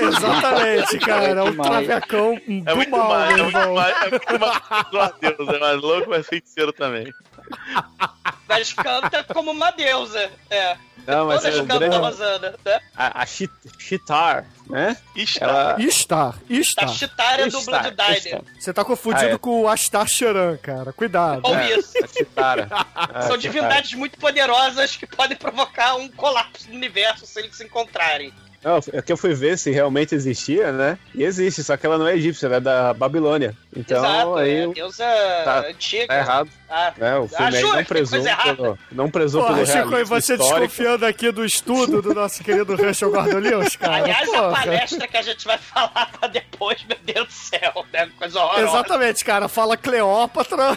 Exatamente, 0.00 0.98
cara. 1.00 1.24
É 1.40 1.42
um 1.42 1.56
do 2.06 2.70
É 2.70 2.74
muito 2.74 2.90
mal, 2.90 3.08
mais, 3.08 3.30
é 3.30 3.34
meu 3.34 3.44
muito 3.44 3.58
irmão. 3.58 3.74
mais, 3.74 3.96
é 4.02 4.10
muito 4.10 4.38
mais 4.40 4.58
que 4.90 4.96
uma 4.96 5.14
deusa, 5.20 5.52
é 5.52 5.58
mais 5.58 5.80
louco, 5.82 6.10
mas 6.10 6.26
feiticeiro 6.26 6.72
também. 6.72 7.12
Mas 8.48 8.72
canta 8.72 9.24
como 9.24 9.50
uma 9.50 9.70
deusa. 9.72 10.30
É. 10.50 10.76
Não, 11.06 11.26
mas 11.26 11.42
Todas 11.42 11.54
é 11.54 11.60
cantam 11.60 11.78
grande- 11.78 11.96
Rosana, 11.98 12.54
né? 12.64 12.80
A, 12.96 13.22
a 13.22 13.26
Chit- 13.26 13.52
Chitar, 13.78 14.44
né? 14.68 14.96
Ishtar. 15.14 15.48
Ela... 15.48 15.76
Istar, 15.80 16.34
A 16.34 16.52
Istar. 16.52 16.88
Chitara 16.88 17.42
é 17.42 17.48
do 17.48 17.58
Ishtar, 17.58 17.82
Blood 17.94 17.96
Diner. 18.20 18.42
Você 18.58 18.72
tá 18.72 18.84
confundindo 18.84 19.26
Ah, 19.26 19.34
é. 19.34 19.38
com 19.38 19.62
o 19.62 19.68
Astar 19.68 20.08
Charan, 20.08 20.56
cara. 20.56 20.92
Cuidado. 20.92 21.42
Ou 21.44 21.54
É, 21.54 21.76
isso. 21.78 21.92
a 22.02 22.08
Chitara. 22.08 22.68
Ah, 22.96 23.22
São 23.22 23.36
divindades 23.36 23.94
muito 23.94 24.18
poderosas 24.18 24.96
que 24.96 25.06
podem 25.06 25.36
provocar 25.36 25.94
um 25.94 26.08
colapso 26.08 26.68
no 26.68 26.74
universo 26.74 27.24
se 27.26 27.38
eles 27.38 27.56
se 27.56 27.62
encontrarem. 27.64 28.32
Não, 28.66 28.80
é 28.92 29.00
que 29.00 29.12
eu 29.12 29.16
fui 29.16 29.32
ver 29.32 29.56
se 29.56 29.70
realmente 29.70 30.12
existia, 30.12 30.72
né? 30.72 30.98
E 31.14 31.22
existe, 31.22 31.62
só 31.62 31.76
que 31.76 31.86
ela 31.86 31.96
não 31.96 32.08
é 32.08 32.16
egípcia, 32.16 32.46
ela 32.46 32.56
é 32.56 32.60
da 32.60 32.92
Babilônia. 32.92 33.54
Então, 33.76 34.04
Exato, 34.04 34.34
aí 34.34 34.56
é 34.56 34.64
a 34.64 34.68
deusa 34.68 35.04
tá- 35.44 35.64
antiga. 35.68 36.06
tá 36.08 36.16
errado. 36.18 36.50
Ah, 36.68 36.92
né? 36.96 37.16
O 37.18 37.28
filme 37.28 37.56
aí 37.58 37.62
não 37.62 37.84
prezou 37.84 38.18
errada? 38.26 38.56
pelo, 38.56 38.78
não 38.90 39.08
prezou 39.08 39.42
Porra, 39.42 39.54
pelo 39.54 39.66
Chico, 39.68 39.96
e 39.96 40.02
você 40.04 40.32
histórico. 40.34 40.58
desconfiando 40.58 41.06
aqui 41.06 41.30
do 41.30 41.44
estudo 41.44 42.02
do 42.02 42.12
nosso 42.12 42.42
querido 42.42 42.74
Rachel 42.74 43.12
Gordon 43.12 43.38
Lewis, 43.38 43.76
cara. 43.76 43.98
Aliás, 44.02 44.34
a 44.34 44.50
palestra 44.50 45.06
que 45.06 45.16
a 45.16 45.22
gente 45.22 45.44
vai 45.46 45.58
falar 45.58 46.10
pra 46.18 46.26
depois, 46.26 46.84
meu 46.88 46.98
Deus 47.04 47.28
do 47.28 47.32
céu, 47.32 47.86
né? 47.92 48.10
Coisa 48.18 48.40
horrorosa. 48.40 48.62
Exatamente, 48.68 49.24
cara. 49.24 49.46
Fala 49.46 49.76
Cleópatra, 49.76 50.70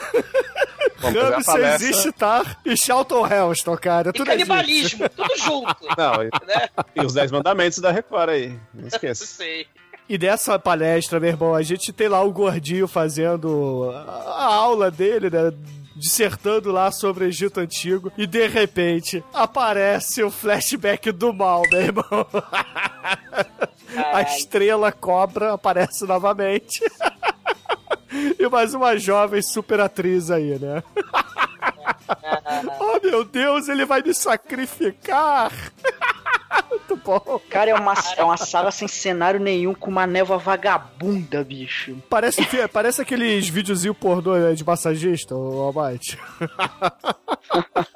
a 1.01 1.09
Ramsey 1.09 1.43
palestra. 1.43 1.77
Zichtar 1.79 2.57
e 2.63 2.77
Charlton 2.77 3.25
Heston, 3.25 3.77
cara. 3.77 4.09
E 4.09 4.13
Tudo 4.13 4.29
existe. 4.31 4.47
canibalismo, 4.47 5.09
tudo 5.09 5.37
junto. 5.37 5.87
Não, 5.97 6.17
né? 6.45 6.69
e 6.95 7.01
os 7.01 7.13
Dez 7.13 7.31
Mandamentos 7.31 7.78
da 7.81 7.91
Record 7.91 8.29
aí. 8.29 8.59
Não 8.73 8.87
esqueça. 8.87 9.25
Sei. 9.27 9.67
E 10.07 10.17
dessa 10.17 10.57
palestra, 10.57 11.19
meu 11.19 11.29
irmão, 11.29 11.53
a 11.53 11.61
gente 11.61 11.93
tem 11.93 12.07
lá 12.07 12.21
o 12.23 12.31
gordinho 12.31 12.87
fazendo 12.87 13.91
a 13.93 14.29
a 14.39 14.45
aula 14.55 14.89
dele, 14.89 15.29
né? 15.29 15.53
Dissertando 15.95 16.71
lá 16.71 16.91
sobre 16.91 17.25
o 17.25 17.27
Egito 17.27 17.59
Antigo. 17.59 18.11
E 18.17 18.25
de 18.25 18.47
repente 18.47 19.23
aparece 19.33 20.23
o 20.23 20.31
flashback 20.31 21.11
do 21.11 21.33
mal, 21.33 21.63
meu 21.69 21.81
irmão. 21.81 22.03
A 24.13 24.21
estrela 24.21 24.91
cobra 24.91 25.53
aparece 25.53 26.05
novamente. 26.05 26.83
E 28.39 28.49
mais 28.49 28.73
uma 28.73 28.97
jovem 28.97 29.39
super 29.39 29.79
atriz 29.79 30.31
aí, 30.31 30.57
né? 30.57 30.81
Oh 32.79 32.99
meu 33.03 33.23
Deus, 33.23 33.69
ele 33.69 33.85
vai 33.85 34.01
me 34.01 34.15
sacrificar! 34.15 35.51
Cara, 37.49 37.71
é 37.71 37.73
uma, 37.73 37.93
é 38.17 38.23
uma 38.23 38.37
sala 38.37 38.71
sem 38.71 38.87
cenário 38.87 39.39
nenhum, 39.39 39.73
com 39.73 39.89
uma 39.89 40.05
névoa 40.07 40.37
vagabunda, 40.37 41.43
bicho. 41.43 41.95
Parece, 42.09 42.45
que- 42.45 42.67
parece 42.67 43.01
aqueles 43.01 43.47
videozinhos 43.49 43.97
pornô 43.97 44.35
né, 44.37 44.53
de 44.53 44.63
massagista, 44.63 45.35
o 45.35 45.61
Almighty. 45.61 46.17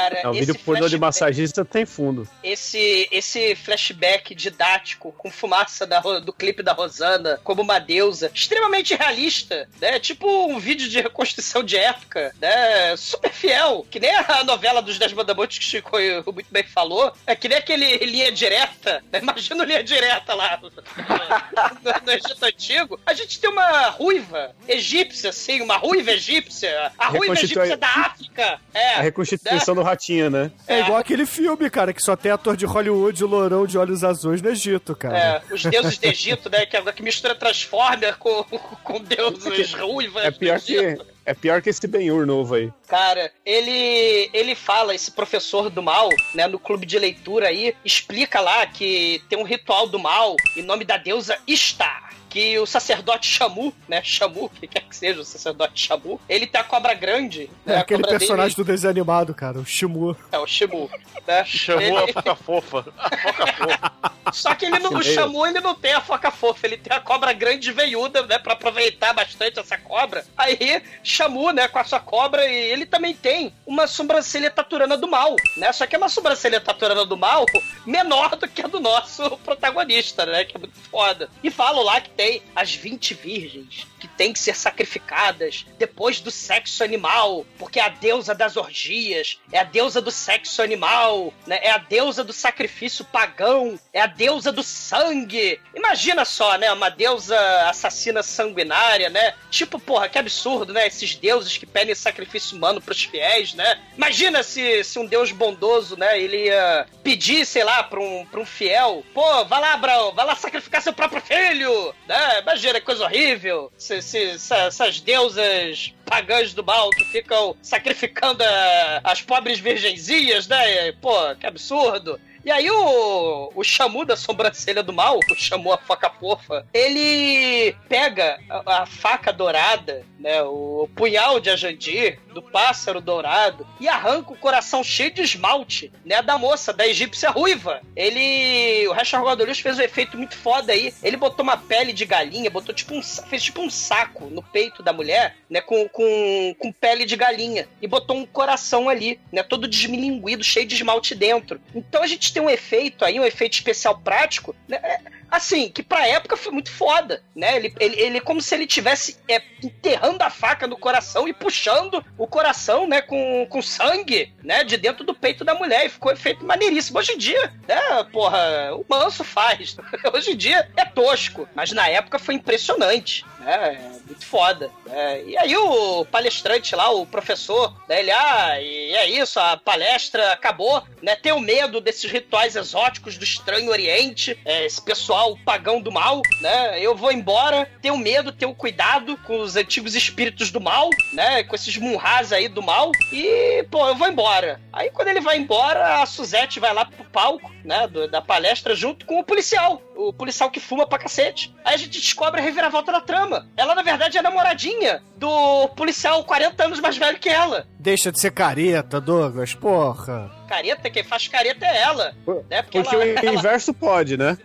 Cara, 0.00 0.20
Não, 0.24 0.30
o 0.30 0.34
vídeo 0.34 0.54
pornô 0.54 0.88
de 0.88 0.98
massagista 0.98 1.64
tem 1.64 1.84
fundo. 1.84 2.26
esse, 2.42 3.06
esse 3.10 3.54
flashback 3.54 4.34
didático 4.34 5.12
com 5.12 5.30
fumaça 5.30 5.86
da, 5.86 6.00
do 6.00 6.32
clipe 6.32 6.62
da 6.62 6.72
Rosana 6.72 7.38
como 7.44 7.60
uma 7.62 7.78
deusa, 7.78 8.30
extremamente 8.34 8.94
realista, 8.94 9.68
né? 9.80 9.98
Tipo 10.00 10.26
um 10.46 10.58
vídeo 10.58 10.88
de 10.88 11.00
reconstrução 11.00 11.62
de 11.62 11.76
época, 11.76 12.34
né? 12.40 12.96
Super 12.96 13.30
fiel, 13.32 13.86
que 13.90 14.00
nem 14.00 14.10
a 14.14 14.42
novela 14.44 14.80
dos 14.80 14.98
Dez 14.98 15.12
Mandamentos 15.12 15.58
que 15.58 15.64
Chico 15.64 15.96
muito 16.32 16.48
bem 16.50 16.62
falou, 16.64 17.12
é 17.26 17.36
que 17.36 17.48
nem 17.48 17.58
aquele 17.58 17.98
linha 17.98 18.32
direta, 18.32 19.02
né? 19.12 19.18
Imagina 19.20 19.62
o 19.62 19.66
linha 19.66 19.84
direta 19.84 20.34
lá 20.34 20.58
no, 20.62 20.70
no- 20.70 22.06
no 22.06 22.12
Egito 22.12 22.44
Antigo. 22.44 23.00
A 23.04 23.12
gente 23.14 23.38
tem 23.40 23.50
uma 23.50 23.88
ruiva 23.90 24.54
egípcia, 24.66 25.30
assim, 25.30 25.60
uma 25.60 25.76
ruiva 25.76 26.12
egípcia, 26.12 26.92
a 26.98 27.06
ruiva 27.08 27.24
Reconstitui- 27.34 27.62
egípcia 27.62 27.76
da 27.76 27.88
África. 27.88 28.60
É, 28.72 28.94
A 28.94 29.00
reconstituição 29.02 29.74
do 29.74 29.82
ratinho, 29.90 30.30
né? 30.30 30.50
É 30.66 30.80
igual 30.80 30.98
aquele 30.98 31.26
filme, 31.26 31.68
cara, 31.68 31.92
que 31.92 32.02
só 32.02 32.16
tem 32.16 32.32
ator 32.32 32.56
de 32.56 32.64
Hollywood 32.66 33.20
e 33.22 33.26
lourão 33.26 33.66
de 33.66 33.76
olhos 33.76 34.02
azuis 34.02 34.40
no 34.40 34.48
Egito, 34.50 34.94
cara. 34.96 35.18
É, 35.18 35.54
os 35.54 35.62
deuses 35.62 35.98
do 35.98 36.06
Egito, 36.06 36.48
né? 36.50 36.64
Que, 36.66 36.76
é- 36.76 36.92
que 36.92 37.02
mistura 37.02 37.34
Transformer 37.34 38.16
com, 38.18 38.42
com 38.82 39.00
deuses 39.00 39.72
ruivas. 39.74 40.24
É 40.24 40.30
pior 40.30 40.60
que, 40.60 40.98
é 41.26 41.34
pior 41.34 41.60
que 41.62 41.70
esse 41.70 41.86
Ben-Hur 41.86 42.26
novo 42.26 42.54
aí. 42.54 42.72
Cara, 42.88 43.30
ele 43.44 44.30
ele 44.32 44.54
fala, 44.54 44.94
esse 44.94 45.10
professor 45.10 45.68
do 45.70 45.82
mal, 45.82 46.08
né, 46.34 46.46
no 46.46 46.58
clube 46.58 46.86
de 46.86 46.98
leitura 46.98 47.48
aí, 47.48 47.74
explica 47.84 48.40
lá 48.40 48.66
que 48.66 49.22
tem 49.28 49.38
um 49.38 49.44
ritual 49.44 49.86
do 49.88 49.98
mal 49.98 50.34
em 50.56 50.62
nome 50.62 50.84
da 50.84 50.96
deusa 50.96 51.36
Istar. 51.46 52.09
Que 52.30 52.58
o 52.58 52.64
sacerdote 52.64 53.26
Shamu, 53.26 53.74
né? 53.88 54.00
Shamu, 54.02 54.48
que 54.48 54.66
quer 54.66 54.82
que 54.82 54.96
seja 54.96 55.20
o 55.20 55.24
sacerdote 55.24 55.86
Shamu, 55.86 56.18
ele 56.28 56.46
tem 56.46 56.60
a 56.60 56.64
cobra 56.64 56.94
grande. 56.94 57.50
É 57.66 57.70
né, 57.70 57.76
a 57.76 57.80
aquele 57.80 58.02
cobra 58.02 58.18
personagem 58.18 58.54
dele 58.56 58.64
do 58.64 58.72
desenho 58.72 58.90
animado, 58.92 59.34
cara, 59.34 59.58
o 59.58 59.66
Shimu. 59.66 60.16
é 60.30 60.38
o 60.38 60.46
Shimu. 60.46 60.88
Né? 61.26 61.44
Chamou 61.44 61.82
Ele- 61.82 61.96
a 61.98 62.12
foca 62.12 62.34
fofa. 62.36 62.84
A 62.96 63.16
foca 63.16 63.46
fofa. 63.52 64.10
Só 64.32 64.54
que 64.54 64.64
ele 64.64 64.78
não, 64.78 64.92
o. 64.94 65.02
Shamu 65.02 65.44
ele 65.46 65.60
não 65.60 65.74
tem 65.74 65.92
a 65.92 66.00
foca 66.00 66.30
fofa, 66.30 66.66
ele 66.66 66.76
tem 66.76 66.96
a 66.96 67.00
cobra 67.00 67.32
grande 67.32 67.70
e 67.70 67.72
veiuda, 67.72 68.22
né? 68.26 68.38
Pra 68.38 68.52
aproveitar 68.52 69.12
bastante 69.12 69.58
essa 69.58 69.76
cobra. 69.76 70.24
Aí, 70.36 70.82
Shamu, 71.02 71.50
né, 71.52 71.66
com 71.68 71.78
a 71.78 71.84
sua 71.84 71.98
cobra, 72.00 72.46
e 72.46 72.54
ele 72.70 72.86
também 72.86 73.14
tem 73.14 73.52
uma 73.66 73.86
sobrancelha 73.86 74.50
taturana 74.50 74.96
do 74.96 75.08
mal, 75.08 75.34
né? 75.56 75.72
Só 75.72 75.86
que 75.86 75.96
é 75.96 75.98
uma 75.98 76.08
sobrancelha 76.08 76.60
taturana 76.60 77.04
do 77.04 77.16
mal 77.16 77.44
menor 77.84 78.36
do 78.36 78.46
que 78.46 78.62
a 78.62 78.68
do 78.68 78.78
nosso 78.78 79.36
protagonista, 79.38 80.24
né? 80.26 80.44
Que 80.44 80.56
é 80.56 80.60
muito 80.60 80.78
foda. 80.90 81.28
E 81.42 81.50
falam 81.50 81.82
lá 81.82 82.00
que 82.00 82.10
tem 82.20 82.42
as 82.54 82.76
20 82.76 83.14
virgens 83.14 83.86
que 84.00 84.08
têm 84.08 84.32
que 84.32 84.38
ser 84.38 84.56
sacrificadas 84.56 85.66
depois 85.78 86.20
do 86.20 86.30
sexo 86.30 86.82
animal, 86.82 87.46
porque 87.58 87.78
é 87.78 87.84
a 87.84 87.88
deusa 87.88 88.34
das 88.34 88.56
orgias, 88.56 89.38
é 89.52 89.58
a 89.58 89.64
deusa 89.64 90.00
do 90.00 90.10
sexo 90.10 90.62
animal, 90.62 91.32
né? 91.46 91.60
É 91.62 91.70
a 91.70 91.78
deusa 91.78 92.24
do 92.24 92.32
sacrifício 92.32 93.04
pagão, 93.04 93.78
é 93.92 94.00
a 94.00 94.06
deusa 94.06 94.50
do 94.50 94.62
sangue. 94.62 95.60
Imagina 95.74 96.24
só, 96.24 96.56
né? 96.56 96.72
Uma 96.72 96.88
deusa 96.88 97.38
assassina 97.68 98.22
sanguinária, 98.22 99.10
né? 99.10 99.34
Tipo, 99.50 99.78
porra, 99.78 100.08
que 100.08 100.18
absurdo, 100.18 100.72
né? 100.72 100.86
Esses 100.86 101.14
deuses 101.14 101.56
que 101.56 101.66
pedem 101.66 101.94
sacrifício 101.94 102.56
humano 102.56 102.80
pros 102.80 103.04
fiéis, 103.04 103.54
né? 103.54 103.78
Imagina 103.96 104.42
se, 104.42 104.82
se 104.82 104.98
um 104.98 105.06
deus 105.06 105.30
bondoso, 105.30 105.96
né? 105.96 106.20
Ele 106.20 106.46
ia 106.46 106.86
pedir, 107.02 107.44
sei 107.44 107.64
lá, 107.64 107.82
pra 107.82 108.00
um, 108.00 108.24
pra 108.24 108.40
um 108.40 108.46
fiel, 108.46 109.04
pô, 109.12 109.44
vai 109.44 109.60
lá, 109.60 109.74
Abraão, 109.74 110.12
vai 110.12 110.24
lá 110.24 110.34
sacrificar 110.34 110.80
seu 110.80 110.92
próprio 110.92 111.20
filho, 111.20 111.94
né? 112.06 112.40
Imagina 112.40 112.80
que 112.80 112.86
coisa 112.86 113.04
horrível. 113.04 113.72
Se, 114.00 114.38
se- 114.38 114.54
essas 114.54 115.00
deusas 115.00 115.92
pagãs 116.04 116.54
do 116.54 116.62
mal 116.62 116.90
que 116.90 117.04
ficam 117.06 117.56
sacrificando 117.62 118.42
eh, 118.42 119.00
as 119.02 119.20
pobres 119.22 119.58
virgenzinhas, 119.58 120.46
né? 120.46 120.92
Pô, 121.00 121.12
que 121.34 121.46
absurdo. 121.46 122.20
E 122.44 122.50
aí 122.50 122.70
o, 122.70 123.52
o 123.54 123.62
Shamu 123.62 124.04
da 124.04 124.16
sobrancelha 124.16 124.82
do 124.82 124.92
mal, 124.92 125.18
o 125.18 125.34
Shamu 125.34 125.72
a 125.72 125.78
faca 125.78 126.10
fofa, 126.10 126.66
ele 126.72 127.74
pega 127.88 128.38
a, 128.48 128.82
a 128.82 128.86
faca 128.86 129.32
dourada, 129.32 130.04
né, 130.18 130.42
o 130.42 130.88
punhal 130.94 131.40
de 131.40 131.50
Ajandir, 131.50 132.18
do 132.32 132.42
pássaro 132.42 133.00
dourado, 133.00 133.66
e 133.80 133.88
arranca 133.88 134.32
o 134.32 134.36
coração 134.36 134.84
cheio 134.84 135.10
de 135.10 135.22
esmalte, 135.22 135.92
né, 136.04 136.22
da 136.22 136.38
moça, 136.38 136.72
da 136.72 136.86
egípcia 136.86 137.30
ruiva. 137.30 137.80
Ele, 137.96 138.86
o 138.88 138.92
Rachel 138.92 139.22
Rodolius 139.22 139.60
fez 139.60 139.78
um 139.78 139.82
efeito 139.82 140.16
muito 140.16 140.36
foda 140.36 140.72
aí, 140.72 140.94
ele 141.02 141.16
botou 141.16 141.42
uma 141.42 141.56
pele 141.56 141.92
de 141.92 142.04
galinha, 142.04 142.50
botou 142.50 142.74
tipo 142.74 142.94
um, 142.94 143.02
fez 143.02 143.42
tipo 143.42 143.60
um 143.60 143.70
saco 143.70 144.26
no 144.26 144.42
peito 144.42 144.82
da 144.82 144.92
mulher, 144.92 145.36
né, 145.48 145.60
com, 145.60 145.88
com, 145.88 146.54
com 146.58 146.72
pele 146.72 147.04
de 147.04 147.16
galinha, 147.16 147.68
e 147.80 147.86
botou 147.86 148.16
um 148.16 148.26
coração 148.26 148.88
ali, 148.88 149.18
né, 149.32 149.42
todo 149.42 149.68
desmilinguido, 149.68 150.44
cheio 150.44 150.66
de 150.66 150.74
esmalte 150.74 151.14
dentro. 151.14 151.60
Então 151.74 152.02
a 152.02 152.06
gente 152.06 152.32
tem 152.32 152.39
um 152.40 152.50
efeito 152.50 153.04
aí, 153.04 153.20
um 153.20 153.24
efeito 153.24 153.54
especial 153.54 153.98
prático, 153.98 154.54
né, 154.68 154.78
é, 154.82 155.00
assim, 155.30 155.68
que 155.70 155.82
pra 155.82 156.06
época 156.06 156.36
foi 156.36 156.52
muito 156.52 156.70
foda, 156.70 157.22
né? 157.34 157.56
Ele, 157.56 157.74
ele, 157.78 158.00
ele 158.00 158.18
é 158.18 158.20
como 158.20 158.40
se 158.40 158.54
ele 158.54 158.66
tivesse 158.66 159.18
é, 159.28 159.40
enterrando 159.62 160.22
a 160.22 160.30
faca 160.30 160.66
no 160.66 160.76
coração 160.76 161.28
e 161.28 161.32
puxando 161.32 162.04
o 162.18 162.26
coração, 162.26 162.86
né, 162.86 163.00
com, 163.00 163.46
com 163.48 163.62
sangue, 163.62 164.32
né, 164.42 164.64
de 164.64 164.76
dentro 164.76 165.04
do 165.04 165.14
peito 165.14 165.44
da 165.44 165.54
mulher. 165.54 165.86
E 165.86 165.90
ficou 165.90 166.12
efeito 166.12 166.44
maneiríssimo. 166.44 166.98
Hoje 166.98 167.12
em 167.12 167.18
dia, 167.18 167.52
né, 167.68 168.04
porra, 168.12 168.74
o 168.74 168.84
manso 168.88 169.22
faz. 169.22 169.76
Hoje 170.12 170.32
em 170.32 170.36
dia 170.36 170.68
é 170.76 170.84
tosco, 170.84 171.48
mas 171.54 171.72
na 171.72 171.88
época 171.88 172.18
foi 172.18 172.34
impressionante, 172.34 173.24
né? 173.40 173.78
É 173.80 174.06
muito 174.06 174.26
foda. 174.26 174.70
né? 174.86 175.22
E 175.24 175.38
aí 175.38 175.56
o 175.56 176.04
palestrante 176.06 176.74
lá, 176.74 176.90
o 176.90 177.06
professor, 177.06 177.74
né, 177.88 178.00
ele, 178.00 178.10
ah, 178.10 178.60
e 178.60 178.94
é 178.94 179.08
isso, 179.08 179.38
a 179.38 179.56
palestra 179.56 180.32
acabou, 180.32 180.82
né? 181.02 181.14
Tenho 181.16 181.38
medo 181.40 181.80
desses 181.80 182.10
rituais 182.10 182.56
exóticos 182.56 183.16
do 183.16 183.24
estranho 183.24 183.70
oriente, 183.70 184.38
é, 184.44 184.64
esse 184.64 184.80
pessoal 184.80 185.19
pagão 185.44 185.80
do 185.80 185.90
mal, 185.92 186.20
né? 186.40 186.80
Eu 186.80 186.94
vou 186.96 187.12
embora, 187.12 187.68
tenho 187.80 187.96
medo, 187.96 188.32
tenho 188.32 188.54
cuidado 188.54 189.16
com 189.18 189.38
os 189.40 189.56
antigos 189.56 189.94
espíritos 189.94 190.50
do 190.50 190.60
mal, 190.60 190.90
né? 191.12 191.42
Com 191.44 191.54
esses 191.54 191.76
munhás 191.76 192.32
aí 192.32 192.48
do 192.48 192.62
mal, 192.62 192.90
e, 193.12 193.64
pô, 193.70 193.86
eu 193.88 193.94
vou 193.94 194.08
embora. 194.08 194.60
Aí 194.72 194.90
quando 194.90 195.08
ele 195.08 195.20
vai 195.20 195.36
embora, 195.38 196.02
a 196.02 196.06
Suzette 196.06 196.58
vai 196.60 196.72
lá 196.72 196.84
pro 196.84 197.04
palco, 197.04 197.50
né, 197.64 197.86
do- 197.86 198.08
da 198.08 198.22
palestra, 198.22 198.74
junto 198.74 199.04
com 199.04 199.18
o 199.20 199.24
policial, 199.24 199.82
o 199.94 200.12
policial 200.12 200.50
que 200.50 200.60
fuma 200.60 200.86
pra 200.86 200.98
cacete. 200.98 201.54
Aí 201.64 201.74
a 201.74 201.78
gente 201.78 202.00
descobre 202.00 202.40
a 202.40 202.44
reviravolta 202.44 202.90
da 202.92 203.00
trama. 203.00 203.46
Ela, 203.56 203.74
na 203.74 203.82
verdade, 203.82 204.16
é 204.16 204.22
namoradinha 204.22 205.02
do 205.20 205.68
policial 205.76 206.24
40 206.24 206.64
anos 206.64 206.80
mais 206.80 206.96
velho 206.96 207.18
que 207.18 207.28
ela. 207.28 207.66
Deixa 207.78 208.10
de 208.10 208.18
ser 208.18 208.30
careta, 208.30 208.98
Douglas, 208.98 209.54
porra. 209.54 210.30
Careta, 210.48 210.88
quem 210.88 211.04
faz 211.04 211.28
careta 211.28 211.66
é 211.66 211.82
ela. 211.82 212.14
Né? 212.48 212.62
Porque, 212.62 212.82
Porque 212.82 212.96
ela, 212.96 213.04
o 213.04 213.18
ela, 213.18 213.34
inverso 213.34 213.74
pode, 213.74 214.16
né? 214.16 214.38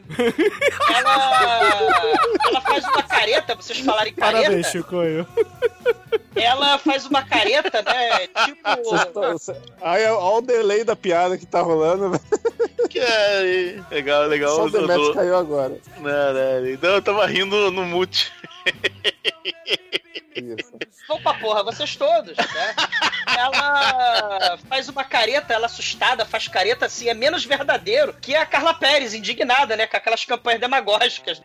ela, 0.93 2.29
ela 2.45 2.61
faz 2.61 2.83
uma 2.83 3.03
careta, 3.03 3.55
vocês 3.55 3.79
falarem 3.79 4.13
careta. 4.13 4.41
Parabéns, 4.43 4.67
Chicoio. 4.67 5.25
Ela 6.35 6.77
faz 6.77 7.05
uma 7.05 7.23
careta, 7.23 7.81
né? 7.81 8.27
Tipo. 8.43 9.61
Olha 9.81 10.13
o 10.17 10.41
delay 10.41 10.83
da 10.83 10.95
piada 10.95 11.37
que 11.37 11.45
tá 11.45 11.61
rolando. 11.61 12.19
Que 12.89 12.99
é, 12.99 13.77
legal, 13.89 14.23
legal. 14.25 14.55
Só 14.55 14.65
o 14.65 14.69
do- 14.69 15.13
caiu 15.13 15.37
agora. 15.37 15.77
Não, 15.97 16.33
não, 16.33 16.67
então 16.69 16.95
eu 16.95 17.01
tava 17.01 17.25
rindo 17.25 17.71
no 17.71 17.85
mute. 17.85 18.31
Vão 21.07 21.21
pra 21.21 21.33
porra, 21.35 21.63
vocês 21.63 21.95
todos, 21.95 22.35
né? 22.35 22.75
Ela 23.37 24.57
faz 24.69 24.89
uma 24.89 25.03
careta, 25.03 25.53
ela 25.53 25.65
assustada, 25.67 26.25
faz 26.25 26.47
careta 26.47 26.85
assim, 26.85 27.09
é 27.09 27.13
menos 27.13 27.45
verdadeiro 27.45 28.13
que 28.13 28.35
a 28.35 28.45
Carla 28.45 28.73
Pérez, 28.73 29.13
indignada, 29.13 29.75
né? 29.75 29.87
Com 29.87 29.97
aquelas 29.97 30.25
campanhas 30.25 30.59
demagógicas. 30.59 31.41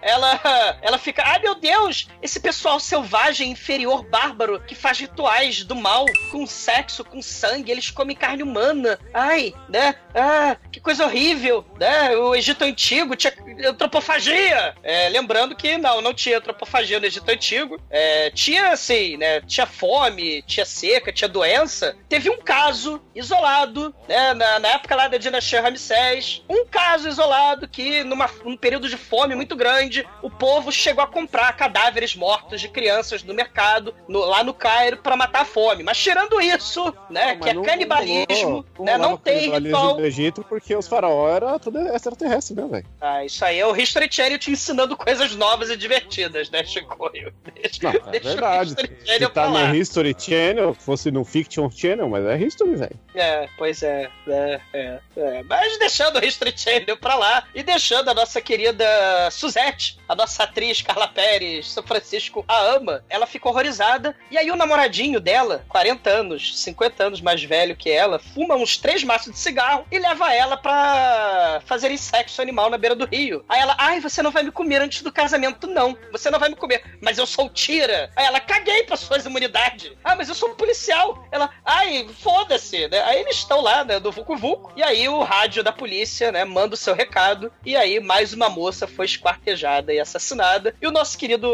Ela, 0.00 0.40
ela 0.82 0.98
fica, 0.98 1.22
ai 1.24 1.38
meu 1.40 1.54
Deus, 1.54 2.08
esse 2.22 2.40
pessoal 2.40 2.78
selvagem, 2.78 3.50
inferior, 3.50 4.04
bárbaro, 4.04 4.60
que 4.60 4.74
faz 4.74 4.98
rituais 4.98 5.64
do 5.64 5.74
mal 5.74 6.04
com 6.30 6.46
sexo, 6.46 7.04
com 7.04 7.22
sangue, 7.22 7.70
eles 7.70 7.90
comem 7.90 8.16
carne 8.16 8.42
humana. 8.42 8.98
Ai, 9.12 9.54
né? 9.68 9.94
Ah, 10.14 10.56
que 10.70 10.80
coisa 10.80 11.04
horrível, 11.04 11.64
né? 11.78 12.16
O 12.16 12.34
Egito 12.34 12.64
Antigo 12.64 13.16
tinha 13.16 13.32
antropofagia. 13.66 14.74
É, 14.82 15.08
lembrando 15.08 15.54
que 15.54 15.76
não, 15.76 16.00
não 16.00 16.14
tinha 16.14 16.38
antropofagia 16.38 17.00
no 17.00 17.06
Egito 17.06 17.30
Antigo. 17.30 17.80
É, 17.90 18.30
tinha 18.30 18.70
assim, 18.70 19.16
né? 19.16 19.40
Tinha 19.42 19.66
fome, 19.66 20.42
tinha 20.42 20.64
seca, 20.64 21.12
tinha 21.12 21.28
doença. 21.28 21.96
Teve 22.08 22.30
um 22.30 22.38
caso 22.38 23.02
isolado, 23.14 23.94
né? 24.08 24.34
Na, 24.34 24.58
na 24.58 24.68
época 24.68 24.94
lá 24.94 25.08
da 25.08 25.18
dinastia 25.18 25.60
Ramsés, 25.60 26.42
um 26.48 26.66
caso 26.66 27.08
isolado 27.08 27.68
que 27.68 28.04
numa, 28.04 28.28
num 28.44 28.56
período 28.56 28.88
de 28.88 28.96
fome 28.96 29.34
muito 29.34 29.56
grande, 29.56 29.85
o 30.22 30.30
povo 30.30 30.70
chegou 30.72 31.02
a 31.02 31.06
comprar 31.06 31.52
cadáveres 31.56 32.14
mortos 32.16 32.60
de 32.60 32.68
crianças 32.68 33.22
no 33.22 33.34
mercado, 33.34 33.94
no- 34.08 34.20
lá 34.24 34.42
no 34.44 34.52
Cairo, 34.54 34.98
pra 34.98 35.16
matar 35.16 35.42
a 35.42 35.44
fome. 35.44 35.82
Mas 35.82 35.98
tirando 35.98 36.40
isso, 36.40 36.94
né? 37.10 37.36
que 37.36 37.48
é 37.48 37.54
canibalismo, 37.62 38.64
né? 38.78 38.96
Não 38.98 39.16
tem 39.16 39.50
canibalismo 39.50 39.76
ritual. 39.78 39.96
do 39.96 40.04
Egito 40.06 40.44
porque 40.48 40.74
os 40.74 40.86
faraós 40.88 41.36
eram 41.36 41.58
tudo 41.58 41.78
extraterrestre, 41.88 42.54
né, 42.56 42.66
velho? 42.70 42.86
Ah, 43.00 43.24
isso 43.24 43.44
aí 43.44 43.58
é 43.58 43.66
o 43.66 43.76
History 43.76 44.08
Channel 44.10 44.38
te 44.38 44.50
ensinando 44.50 44.96
coisas 44.96 45.34
novas 45.34 45.70
e 45.70 45.76
divertidas, 45.76 46.50
né, 46.50 46.64
Chicoio? 46.64 47.32
Deixa, 47.54 47.78
Não, 47.82 47.90
é 47.90 48.10
deixa 48.10 48.28
verdade. 48.28 48.58
o 48.60 48.64
History 48.72 48.96
Se 49.00 49.06
Channel 49.06 49.28
tá 49.30 49.42
pra 49.42 49.50
lá. 49.50 49.68
no 49.68 49.74
History 49.76 50.16
Channel, 50.18 50.74
fosse 50.74 51.10
no 51.10 51.24
Fiction 51.24 51.70
Channel, 51.70 52.08
mas 52.08 52.24
é 52.24 52.38
History, 52.38 52.76
velho. 52.76 53.00
É, 53.14 53.48
pois 53.56 53.82
é, 53.82 54.10
é, 54.28 54.60
é, 54.72 54.98
é. 55.16 55.42
Mas 55.44 55.78
deixando 55.78 56.18
o 56.18 56.24
History 56.24 56.52
Channel 56.56 56.96
pra 56.96 57.14
lá 57.14 57.44
e 57.54 57.62
deixando 57.62 58.08
a 58.10 58.14
nossa 58.14 58.40
querida 58.40 58.84
Suzette, 59.30 59.75
a 60.08 60.14
nossa 60.14 60.44
atriz 60.44 60.80
Carla 60.80 61.08
Pérez, 61.08 61.70
São 61.70 61.82
Francisco 61.82 62.44
a 62.48 62.58
ama, 62.58 63.04
ela 63.08 63.26
fica 63.26 63.48
horrorizada. 63.48 64.16
E 64.30 64.38
aí 64.38 64.50
o 64.50 64.56
namoradinho 64.56 65.20
dela, 65.20 65.64
40 65.68 66.08
anos, 66.08 66.58
50 66.58 67.04
anos 67.04 67.20
mais 67.20 67.42
velho 67.42 67.76
que 67.76 67.90
ela, 67.90 68.18
fuma 68.18 68.54
uns 68.54 68.76
três 68.76 69.04
maços 69.04 69.32
de 69.32 69.38
cigarro 69.38 69.86
e 69.90 69.98
leva 69.98 70.32
ela 70.32 70.56
pra 70.56 71.60
fazerem 71.66 71.96
sexo 71.96 72.40
animal 72.40 72.70
na 72.70 72.78
beira 72.78 72.94
do 72.94 73.06
rio. 73.06 73.44
Aí 73.48 73.60
ela, 73.60 73.74
ai, 73.78 74.00
você 74.00 74.22
não 74.22 74.30
vai 74.30 74.42
me 74.42 74.50
comer 74.50 74.80
antes 74.80 75.02
do 75.02 75.12
casamento, 75.12 75.66
não. 75.66 75.96
Você 76.12 76.30
não 76.30 76.38
vai 76.38 76.48
me 76.48 76.56
comer. 76.56 76.82
Mas 77.02 77.18
eu 77.18 77.26
sou 77.26 77.48
tira. 77.48 78.10
Aí 78.16 78.26
ela, 78.26 78.40
caguei 78.40 78.84
pra 78.84 78.96
suas 78.96 79.24
imunidades. 79.24 79.92
Ah, 80.02 80.16
mas 80.16 80.28
eu 80.28 80.34
sou 80.34 80.50
um 80.50 80.54
policial. 80.54 81.26
Ela, 81.30 81.50
ai, 81.64 82.08
foda-se, 82.20 82.88
né? 82.88 83.02
Aí 83.02 83.20
eles 83.20 83.36
estão 83.36 83.60
lá, 83.60 83.84
né, 83.84 84.00
do 84.00 84.12
Vucu 84.12 84.36
Vucu. 84.36 84.72
E 84.76 84.82
aí 84.82 85.08
o 85.08 85.22
rádio 85.22 85.62
da 85.62 85.72
polícia, 85.72 86.32
né, 86.32 86.44
manda 86.44 86.74
o 86.74 86.78
seu 86.78 86.94
recado. 86.94 87.52
E 87.64 87.76
aí 87.76 88.00
mais 88.00 88.32
uma 88.32 88.48
moça 88.48 88.86
foi 88.86 89.06
esquartejada 89.06 89.65
e 89.92 90.00
assassinada. 90.00 90.74
E 90.80 90.86
o 90.86 90.92
nosso 90.92 91.18
querido 91.18 91.50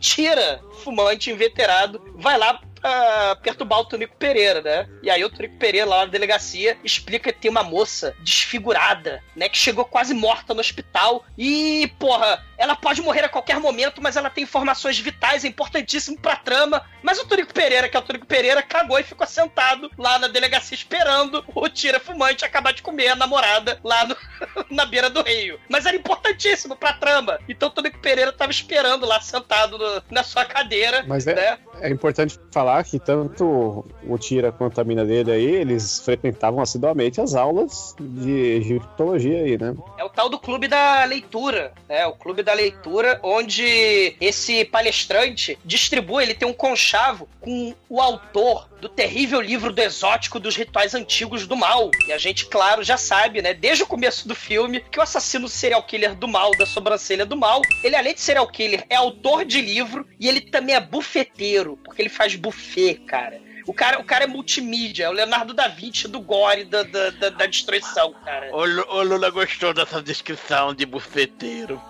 Tira, 0.00 0.60
fumante 0.82 1.30
inveterado, 1.30 2.00
vai 2.16 2.38
lá 2.38 2.60
pra 2.80 3.36
perturbar 3.42 3.80
o 3.80 3.84
Tonico 3.86 4.14
Pereira, 4.16 4.60
né? 4.60 4.86
E 5.02 5.08
aí 5.08 5.24
o 5.24 5.30
Tonico 5.30 5.56
Pereira 5.56 5.88
lá 5.88 5.98
na 6.00 6.12
delegacia 6.12 6.76
explica 6.84 7.32
que 7.32 7.40
tem 7.40 7.50
uma 7.50 7.62
moça 7.62 8.14
desfigurada, 8.20 9.22
né? 9.34 9.48
Que 9.48 9.56
chegou 9.56 9.86
quase 9.86 10.12
morta 10.12 10.52
no 10.52 10.60
hospital. 10.60 11.24
E, 11.38 11.90
porra, 11.98 12.44
ela 12.64 12.74
pode 12.76 13.00
morrer 13.02 13.24
a 13.24 13.28
qualquer 13.28 13.60
momento, 13.60 14.02
mas 14.02 14.16
ela 14.16 14.28
tem 14.30 14.44
informações 14.44 14.98
vitais, 14.98 15.44
é 15.44 15.48
importantíssimo 15.48 16.18
pra 16.18 16.34
trama. 16.36 16.82
Mas 17.02 17.18
o 17.20 17.26
Tonico 17.26 17.52
Pereira, 17.52 17.88
que 17.88 17.96
é 17.96 18.00
o 18.00 18.02
Tonico 18.02 18.26
Pereira, 18.26 18.62
cagou 18.62 18.98
e 18.98 19.02
ficou 19.02 19.26
sentado 19.26 19.90
lá 19.98 20.18
na 20.18 20.26
delegacia 20.28 20.74
esperando 20.74 21.44
o 21.54 21.68
tira 21.68 22.00
fumante 22.00 22.44
acabar 22.44 22.72
de 22.72 22.82
comer 22.82 23.08
a 23.08 23.16
namorada 23.16 23.78
lá 23.84 24.06
no- 24.06 24.16
na 24.70 24.86
beira 24.86 25.08
do 25.10 25.22
rio. 25.22 25.58
Mas 25.68 25.86
era 25.86 25.96
importantíssimo 25.96 26.74
pra 26.76 26.92
trama. 26.94 27.38
Então 27.48 27.68
o 27.68 27.72
Tonico 27.72 27.98
Pereira 27.98 28.32
tava 28.32 28.50
esperando 28.50 29.06
lá 29.06 29.20
sentado 29.20 29.76
no- 29.78 30.02
na 30.10 30.22
sua 30.22 30.44
cadeira. 30.44 31.04
Mas 31.06 31.26
é, 31.26 31.34
né? 31.34 31.58
é 31.82 31.90
importante 31.90 32.38
falar 32.50 32.82
que 32.84 32.98
tanto 32.98 33.84
o 34.08 34.18
Tira 34.18 34.50
quanto 34.50 34.80
a 34.80 34.84
mina 34.84 35.04
dele 35.04 35.30
aí, 35.30 35.44
eles 35.56 36.00
frequentavam 36.00 36.60
assiduamente 36.62 37.20
as 37.20 37.34
aulas 37.34 37.94
de 38.00 38.30
egiptologia 38.56 39.38
aí, 39.42 39.58
né? 39.58 39.74
É 39.98 40.04
o 40.04 40.08
tal 40.08 40.28
do 40.30 40.38
clube 40.38 40.66
da 40.66 41.04
leitura, 41.04 41.72
né? 41.88 42.06
O 42.06 42.12
clube 42.14 42.42
da 42.42 42.53
leitura, 42.54 43.20
onde 43.22 44.16
esse 44.20 44.64
palestrante 44.64 45.58
distribui, 45.64 46.22
ele 46.22 46.34
tem 46.34 46.48
um 46.48 46.52
conchavo 46.52 47.28
com 47.40 47.74
o 47.88 48.00
autor 48.00 48.68
do 48.80 48.88
terrível 48.88 49.40
livro 49.40 49.72
do 49.72 49.80
exótico 49.80 50.40
dos 50.40 50.56
rituais 50.56 50.94
antigos 50.94 51.46
do 51.46 51.56
mal. 51.56 51.90
E 52.06 52.12
a 52.12 52.18
gente, 52.18 52.46
claro, 52.46 52.82
já 52.82 52.96
sabe, 52.96 53.42
né, 53.42 53.54
desde 53.54 53.82
o 53.82 53.86
começo 53.86 54.28
do 54.28 54.34
filme, 54.34 54.80
que 54.90 54.98
o 54.98 55.02
assassino 55.02 55.48
serial 55.48 55.82
killer 55.82 56.14
do 56.14 56.28
mal, 56.28 56.50
da 56.58 56.66
sobrancelha 56.66 57.26
do 57.26 57.36
mal, 57.36 57.60
ele 57.82 57.96
além 57.96 58.14
de 58.14 58.20
serial 58.20 58.46
killer, 58.48 58.84
é 58.88 58.96
autor 58.96 59.44
de 59.44 59.60
livro 59.60 60.06
e 60.18 60.28
ele 60.28 60.40
também 60.40 60.74
é 60.74 60.80
bufeteiro, 60.80 61.78
porque 61.84 62.02
ele 62.02 62.08
faz 62.08 62.34
buffet, 62.36 62.94
cara. 63.06 63.40
O 63.66 63.72
cara, 63.72 63.98
o 63.98 64.04
cara 64.04 64.24
é 64.24 64.26
multimídia, 64.26 65.04
é 65.04 65.08
o 65.08 65.12
Leonardo 65.12 65.54
da 65.54 65.68
Vinci 65.68 66.06
do 66.06 66.20
gore, 66.20 66.64
da, 66.64 66.82
da, 66.82 67.10
da, 67.10 67.30
da 67.30 67.46
destruição, 67.46 68.12
cara. 68.24 68.50
O, 68.54 68.58
o 68.58 69.02
Lula 69.02 69.30
gostou 69.30 69.72
dessa 69.72 70.02
descrição 70.02 70.74
de 70.74 70.84
bufeteiro. 70.86 71.80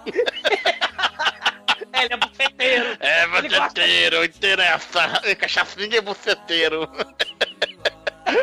buceteiro, 3.48 4.24
interessa. 4.24 5.08
Cachaça, 5.38 5.80
ninguém 5.80 5.98
é 5.98 6.02
buceteiro. 6.02 6.88
É. 8.26 8.34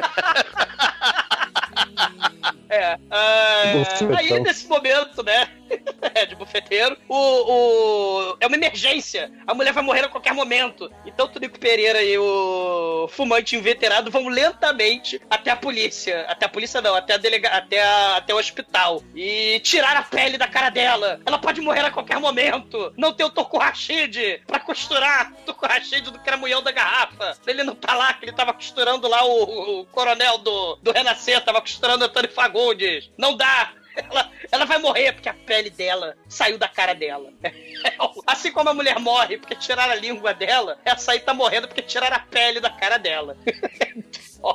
ah, 3.09 3.73
Bufetão. 3.73 4.17
aí, 4.17 4.39
nesse 4.39 4.67
momento, 4.67 5.23
né? 5.23 5.49
É, 6.13 6.25
de 6.25 6.35
bufeteiro. 6.35 6.97
O, 7.07 7.15
o. 7.15 8.37
É 8.39 8.47
uma 8.47 8.55
emergência. 8.55 9.31
A 9.45 9.53
mulher 9.53 9.71
vai 9.71 9.83
morrer 9.83 10.03
a 10.03 10.09
qualquer 10.09 10.33
momento. 10.33 10.91
Então 11.05 11.27
o 11.27 11.29
Tonico 11.29 11.59
Pereira 11.59 12.01
e 12.01 12.17
o 12.17 13.07
fumante 13.09 13.55
inveterado 13.55 14.11
vão 14.11 14.27
lentamente 14.27 15.21
até 15.29 15.51
a 15.51 15.55
polícia. 15.55 16.25
Até 16.27 16.45
a 16.45 16.49
polícia 16.49 16.81
não, 16.81 16.95
até 16.95 17.13
a 17.13 17.17
delega... 17.17 17.49
até, 17.49 17.81
a... 17.81 18.17
até 18.17 18.33
o 18.33 18.37
hospital. 18.37 19.01
E 19.15 19.59
tirar 19.59 19.95
a 19.95 20.01
pele 20.01 20.37
da 20.37 20.47
cara 20.47 20.69
dela. 20.69 21.21
Ela 21.25 21.37
pode 21.37 21.61
morrer 21.61 21.85
a 21.85 21.91
qualquer 21.91 22.19
momento. 22.19 22.93
Não 22.97 23.13
tem 23.13 23.25
o 23.25 23.29
Toco 23.29 23.57
Rashid 23.57 24.41
pra 24.47 24.59
costurar. 24.59 25.31
O 25.31 25.45
Toco 25.45 25.65
Rashid 25.65 26.11
do 26.11 26.19
cramunhão 26.19 26.61
da 26.63 26.71
garrafa. 26.71 27.37
Ele 27.45 27.63
não 27.63 27.75
tá 27.75 27.95
lá, 27.95 28.13
que 28.13 28.25
ele 28.25 28.33
tava 28.33 28.53
costurando 28.53 29.07
lá 29.07 29.23
o, 29.23 29.81
o 29.81 29.85
coronel 29.85 30.39
do, 30.39 30.75
do 30.77 30.91
Renascer, 30.91 31.43
tava 31.43 31.61
costurando 31.61 32.05
Antônio 32.05 32.31
Fagundes. 32.61 33.09
Não 33.17 33.35
dá. 33.35 33.73
Ela, 33.95 34.31
ela 34.51 34.65
vai 34.65 34.77
morrer 34.77 35.11
porque 35.11 35.27
a 35.27 35.33
pele 35.33 35.69
dela 35.69 36.15
saiu 36.29 36.57
da 36.57 36.67
cara 36.67 36.93
dela. 36.93 37.29
Assim 38.25 38.51
como 38.51 38.69
a 38.69 38.73
mulher 38.73 38.97
morre 38.99 39.37
porque 39.37 39.55
tiraram 39.55 39.91
a 39.91 39.95
língua 39.95 40.33
dela, 40.33 40.79
essa 40.85 41.11
aí 41.11 41.19
tá 41.19 41.33
morrendo 41.33 41.67
porque 41.67 41.81
tiraram 41.81 42.15
a 42.15 42.19
pele 42.19 42.61
da 42.61 42.69
cara 42.69 42.97
dela. 42.97 43.35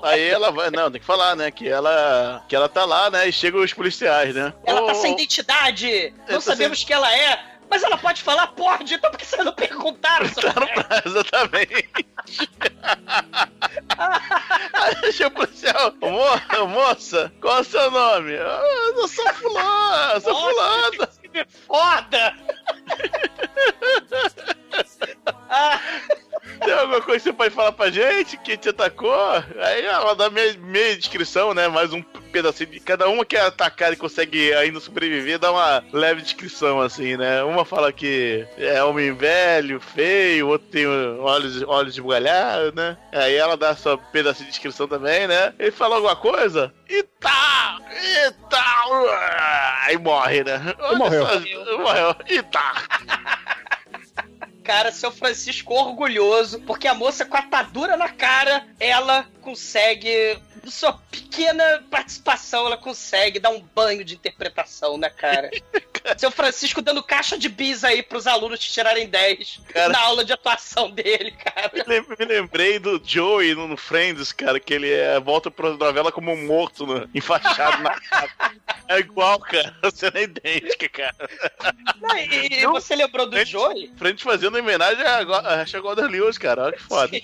Aí 0.02 0.28
ela 0.30 0.50
vai. 0.50 0.68
Não, 0.68 0.90
tem 0.90 1.00
que 1.00 1.06
falar, 1.06 1.36
né? 1.36 1.48
Que 1.48 1.68
ela. 1.68 2.44
Que 2.48 2.56
ela 2.56 2.68
tá 2.68 2.84
lá, 2.84 3.08
né? 3.08 3.28
E 3.28 3.32
chegam 3.32 3.62
os 3.62 3.72
policiais, 3.72 4.34
né? 4.34 4.52
Ela 4.64 4.84
tá 4.84 4.90
Ô, 4.90 4.94
sem 4.96 5.12
identidade, 5.12 6.12
não 6.28 6.40
sabemos 6.40 6.82
quem 6.82 6.96
ela 6.96 7.16
é, 7.16 7.55
mas 7.70 7.82
ela 7.82 7.96
pode 7.98 8.22
falar, 8.22 8.46
pode, 8.48 8.94
então 8.94 9.10
por 9.10 9.18
que 9.18 9.26
vocês 9.26 9.44
não 9.44 9.52
perguntaram? 9.52 10.26
seu 10.28 10.42
merda? 10.54 11.02
Exatamente. 11.04 11.88
Aí 15.02 15.12
chega 15.12 15.28
o 15.28 15.30
policial, 15.32 15.92
Mo- 16.00 16.66
moça, 16.68 17.32
qual 17.40 17.58
é 17.58 17.60
o 17.60 17.64
seu 17.64 17.90
nome? 17.90 18.36
"Ah, 18.36 18.60
Eu 18.96 19.08
sou 19.08 19.32
fulano, 19.34 20.20
sou 20.20 20.36
fulano. 20.36 21.08
que 21.32 21.44
foda! 21.66 22.34
Tem 26.60 26.72
alguma 26.72 27.00
coisa 27.00 27.18
que 27.18 27.30
você 27.30 27.32
pode 27.32 27.54
falar 27.54 27.72
pra 27.72 27.90
gente 27.90 28.36
que 28.38 28.56
te 28.56 28.68
atacou? 28.68 29.14
Aí 29.58 29.84
ela 29.84 30.14
dá 30.14 30.30
meia, 30.30 30.54
meia 30.58 30.96
descrição, 30.96 31.54
né? 31.54 31.68
Mais 31.68 31.92
um 31.92 32.02
pedacinho 32.02 32.70
de. 32.70 32.80
Cada 32.80 33.08
uma 33.08 33.24
que 33.24 33.36
é 33.36 33.40
atacada 33.40 33.94
e 33.94 33.96
consegue 33.96 34.52
ainda 34.54 34.80
sobreviver, 34.80 35.38
dá 35.38 35.50
uma 35.50 35.84
leve 35.92 36.22
descrição, 36.22 36.80
assim, 36.80 37.16
né? 37.16 37.42
Uma 37.42 37.64
fala 37.64 37.92
que 37.92 38.46
é 38.58 38.82
homem 38.82 39.12
velho, 39.12 39.80
feio, 39.80 40.46
o 40.46 40.50
outro 40.50 40.68
tem 40.68 40.86
olhos, 40.86 41.62
olhos 41.62 41.94
de 41.94 42.02
bugalhado, 42.02 42.74
né? 42.74 42.96
Aí 43.12 43.34
ela 43.34 43.56
dá 43.56 43.74
sua 43.74 43.98
pedacinho 43.98 44.46
de 44.46 44.52
descrição 44.52 44.86
também, 44.86 45.26
né? 45.26 45.54
Ele 45.58 45.70
fala 45.70 45.96
alguma 45.96 46.16
coisa? 46.16 46.72
E 46.88 47.02
tá! 47.02 47.78
E 47.90 48.30
tá! 48.48 48.66
Aí 49.86 49.96
morre, 49.98 50.44
né? 50.44 50.74
Morreu. 50.96 51.26
só, 51.26 51.78
morreu. 51.78 52.16
E 52.28 52.42
tá! 52.42 52.74
Cara, 54.66 54.90
seu 54.90 55.12
Francisco 55.12 55.72
orgulhoso, 55.72 56.60
porque 56.62 56.88
a 56.88 56.94
moça 56.94 57.24
com 57.24 57.36
a 57.36 57.40
atadura 57.40 57.96
na 57.96 58.08
cara, 58.08 58.66
ela 58.80 59.24
consegue. 59.46 60.38
Sua 60.66 60.92
pequena 61.10 61.84
participação, 61.88 62.66
ela 62.66 62.76
consegue 62.76 63.38
dar 63.38 63.50
um 63.50 63.60
banho 63.60 64.04
de 64.04 64.14
interpretação, 64.16 64.98
né, 64.98 65.08
cara? 65.08 65.48
Seu 66.18 66.30
Francisco 66.30 66.82
dando 66.82 67.02
caixa 67.02 67.36
de 67.38 67.48
bis 67.48 67.82
aí 67.84 68.02
pros 68.02 68.26
alunos 68.26 68.60
tirarem 68.60 69.08
10 69.08 69.60
Cara. 69.68 69.88
na 69.92 69.98
aula 70.00 70.24
de 70.24 70.32
atuação 70.32 70.90
dele, 70.90 71.32
cara. 71.32 71.70
Me 71.72 71.82
lem- 71.84 72.06
me 72.18 72.24
lembrei 72.24 72.78
do 72.78 73.00
Joey 73.04 73.54
no, 73.54 73.76
Friends, 73.76 74.32
cara, 74.32 74.58
que 74.60 74.72
ele 74.74 74.90
é, 74.90 75.18
volta 75.20 75.50
pra 75.50 75.70
novela 75.70 76.10
como 76.12 76.32
um 76.32 76.46
morto, 76.46 76.86
no, 76.86 77.08
enfaixado 77.14 77.82
na 77.82 78.00
cara. 78.00 78.30
É 78.88 78.98
igual, 79.00 79.38
cara. 79.40 79.76
A 79.82 79.90
cena 79.90 80.18
é 80.18 80.22
idêntica, 80.22 80.88
cara. 80.88 81.16
Não, 82.00 82.16
e, 82.16 82.60
e 82.60 82.66
você 82.66 82.94
lembrou 82.94 83.28
do 83.28 83.44
Joey? 83.44 83.92
Friends 83.96 84.22
fazendo 84.22 84.58
homenagem 84.58 85.04
a, 85.04 85.24
Golden 85.80 86.06
Lewis, 86.06 86.38
cara. 86.38 86.62
Olha 86.64 86.72
que 86.76 86.82
foda. 86.84 87.16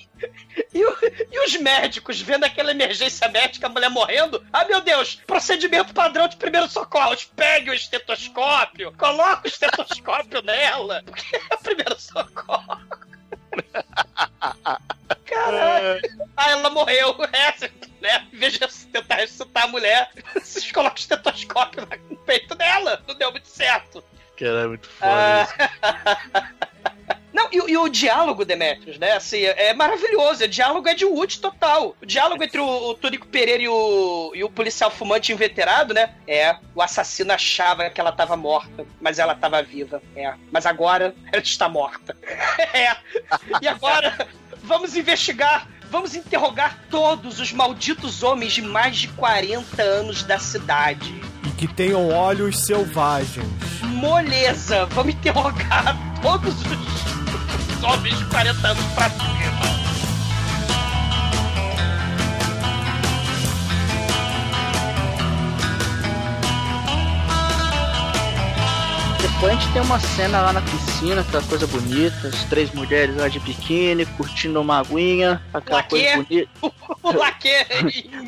E, 0.75 0.85
o- 0.85 0.97
e 1.31 1.45
os 1.47 1.55
médicos 1.57 2.12
vendo 2.21 2.45
aquela 2.45 2.71
emergência 2.71 3.29
médica, 3.29 3.67
a 3.67 3.71
mulher 3.71 3.91
morrendo? 3.91 4.45
Ah, 4.53 4.65
meu 4.65 4.81
Deus! 4.81 5.21
Procedimento 5.27 5.95
padrão 5.95 6.29
de 6.29 6.37
primeiros 6.37 6.73
socorros. 6.73 7.25
Pegue 7.37 7.71
o 7.71 7.75
estetoscópio, 7.75 8.93
coloca 8.97 9.43
o 9.45 9.49
estetoscópio 9.49 10.43
nela. 10.45 11.03
Porque 11.05 11.37
é 11.37 11.55
o 11.55 11.59
primeiro 11.59 11.99
socorro. 12.01 12.81
Caralho. 15.25 16.01
Ah, 16.37 16.51
ela 16.51 16.71
morreu. 16.71 17.17
É, 17.33 17.71
né? 18.01 18.27
Em 18.33 18.37
vez 18.37 18.55
de 18.55 18.69
tentar 18.89 19.17
ressuscitar 19.17 19.65
a 19.65 19.69
mulher, 19.69 20.11
vocês 20.35 20.71
colocam 20.73 20.97
o 20.97 20.99
estetoscópio 20.99 21.89
no 22.11 22.17
peito 22.19 22.55
dela. 22.55 23.03
Não 23.07 23.15
deu 23.15 23.31
muito 23.31 23.49
certo. 23.49 24.05
Cara, 24.37 24.63
é 24.63 24.67
muito 24.67 24.89
foda 24.89 25.43
isso. 25.43 26.72
Não, 27.33 27.49
e, 27.51 27.61
o- 27.61 27.69
e 27.69 27.77
o 27.79 27.89
diálogo, 27.89 28.45
Demetrius, 28.45 28.99
né? 28.99 29.13
Assim, 29.13 29.43
é, 29.45 29.73
maravilhoso. 29.75 30.45
O 30.45 30.49
diálogo 30.49 30.89
é 30.89 30.95
de 30.95 31.05
Wood 31.05 31.39
total. 31.41 31.97
O 32.03 32.07
diálogo 32.07 32.45
entre 32.45 32.61
o, 32.61 32.91
o 32.91 32.95
Tonico 32.95 33.27
Pereira 33.27 33.63
e 33.63 33.69
o, 33.69 34.33
e 34.35 34.45
o 34.45 34.51
policial 34.51 34.91
fumante 34.91 35.33
inveterado, 35.33 35.95
né? 35.95 36.11
É, 36.27 36.57
o 36.75 36.83
assassino 36.83 37.33
achava 37.33 37.89
que 37.91 38.01
ela 38.01 38.13
tava 38.13 38.37
morta, 38.37 38.85
mas 39.01 39.19
ela 39.19 39.35
tava 39.35 39.63
viva. 39.63 40.03
É, 40.15 40.35
mas 40.51 40.67
agora 40.67 41.15
ela 41.33 41.43
está 41.43 41.69
morta. 41.69 42.17
é. 42.75 42.97
E 43.63 43.67
agora 43.69 44.29
vamos 44.63 44.95
investigar. 44.97 45.67
Vamos 45.91 46.15
interrogar 46.15 46.79
todos 46.91 47.39
os 47.39 47.53
malditos 47.53 48.23
homens 48.23 48.53
de 48.55 48.63
mais 48.63 48.97
de 48.97 49.09
40 49.09 49.83
anos 49.83 50.23
da 50.23 50.39
cidade. 50.39 51.15
E 51.47 51.51
que 51.51 51.69
tenham 51.69 52.09
olhos 52.09 52.61
selvagens. 52.61 53.47
Moleza, 53.83 54.87
vamos 54.87 55.13
interrogar 55.15 55.95
todos 56.23 56.55
os, 56.55 57.83
homens 57.83 58.17
de 58.17 58.25
40 58.27 58.69
anos 58.69 58.85
pra 58.95 59.11
cima. 59.11 59.33
Depois 69.21 69.53
a 69.53 69.57
gente 69.57 69.73
tem 69.73 69.83
uma 69.83 69.99
cena 69.99 70.41
lá 70.41 70.53
na 70.53 70.63
piscina, 70.63 71.23
aquela 71.23 71.43
coisa 71.43 71.67
bonita, 71.67 72.29
as 72.29 72.45
três 72.45 72.73
mulheres 72.73 73.17
lá 73.17 73.27
de 73.27 73.41
biquíni, 73.41 74.07
curtindo 74.07 74.61
uma 74.61 74.79
aguinha, 74.79 75.43
aquela 75.53 75.79
Laquê. 75.79 75.89
coisa 75.89 76.17
bonita. 76.23 76.51
O 77.03 77.11
laque 77.11 77.51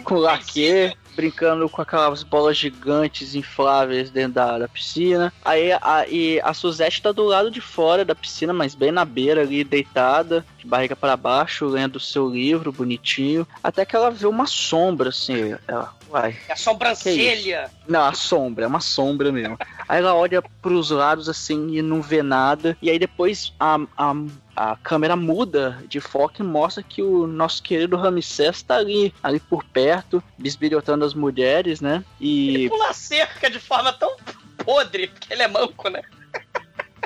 com 0.03 0.16
laque, 0.16 0.92
brincando 1.14 1.68
com 1.68 1.80
aquelas 1.80 2.22
bolas 2.22 2.56
gigantes 2.56 3.34
infláveis 3.34 4.10
dentro 4.10 4.34
da, 4.34 4.58
da 4.58 4.68
piscina. 4.68 5.32
Aí 5.44 5.72
a, 5.72 6.06
e 6.08 6.40
a 6.40 6.52
Suzette 6.52 7.02
tá 7.02 7.12
do 7.12 7.24
lado 7.24 7.50
de 7.50 7.60
fora 7.60 8.04
da 8.04 8.14
piscina, 8.14 8.52
mas 8.52 8.74
bem 8.74 8.92
na 8.92 9.04
beira 9.04 9.42
ali, 9.42 9.64
deitada, 9.64 10.44
de 10.58 10.66
barriga 10.66 10.96
para 10.96 11.16
baixo, 11.16 11.66
lendo 11.66 11.96
o 11.96 12.00
seu 12.00 12.28
livro 12.28 12.72
bonitinho. 12.72 13.46
Até 13.62 13.84
que 13.84 13.96
ela 13.96 14.10
vê 14.10 14.26
uma 14.26 14.46
sombra, 14.46 15.10
assim. 15.10 15.54
Ela, 15.66 15.94
vai. 16.14 16.36
É 16.48 16.52
a 16.52 16.56
sobrancelha. 16.56 17.70
Não, 17.88 18.04
a 18.04 18.12
sombra, 18.12 18.64
é 18.64 18.68
uma 18.68 18.80
sombra 18.80 19.32
mesmo. 19.32 19.58
Aí 19.88 19.98
ela 19.98 20.14
olha 20.14 20.42
pros 20.62 20.90
lados 20.90 21.28
assim 21.28 21.74
e 21.74 21.82
não 21.82 22.00
vê 22.00 22.22
nada. 22.22 22.76
E 22.80 22.88
aí 22.88 22.98
depois 22.98 23.52
a, 23.58 23.80
a, 23.96 24.14
a 24.57 24.76
câmera 24.76 25.16
muda 25.16 25.82
de 25.88 26.00
foco 26.00 26.40
e 26.40 26.44
mostra 26.44 26.82
que 26.82 27.02
o 27.02 27.26
nosso 27.26 27.62
querido 27.62 27.96
Ramsés 27.96 28.62
tá 28.62 28.76
ali, 28.76 29.12
ali 29.22 29.40
por 29.40 29.64
perto, 29.64 30.22
bisbilhotando 30.38 31.05
as 31.05 31.14
mulheres, 31.14 31.80
né? 31.80 32.05
E. 32.20 32.68
Pula 32.68 32.90
a 32.90 32.92
cerca 32.92 33.50
de 33.50 33.59
forma 33.59 33.92
tão 33.92 34.16
podre, 34.64 35.09
porque 35.09 35.32
ele 35.32 35.42
é 35.42 35.48
manco, 35.48 35.88
né? 35.88 36.02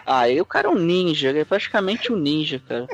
Ah, 0.04 0.28
ele, 0.28 0.40
o 0.40 0.46
cara 0.46 0.68
é 0.68 0.70
um 0.70 0.78
ninja, 0.78 1.28
ele 1.28 1.40
é 1.40 1.44
praticamente 1.44 2.12
um 2.12 2.16
ninja, 2.16 2.60
cara. 2.66 2.86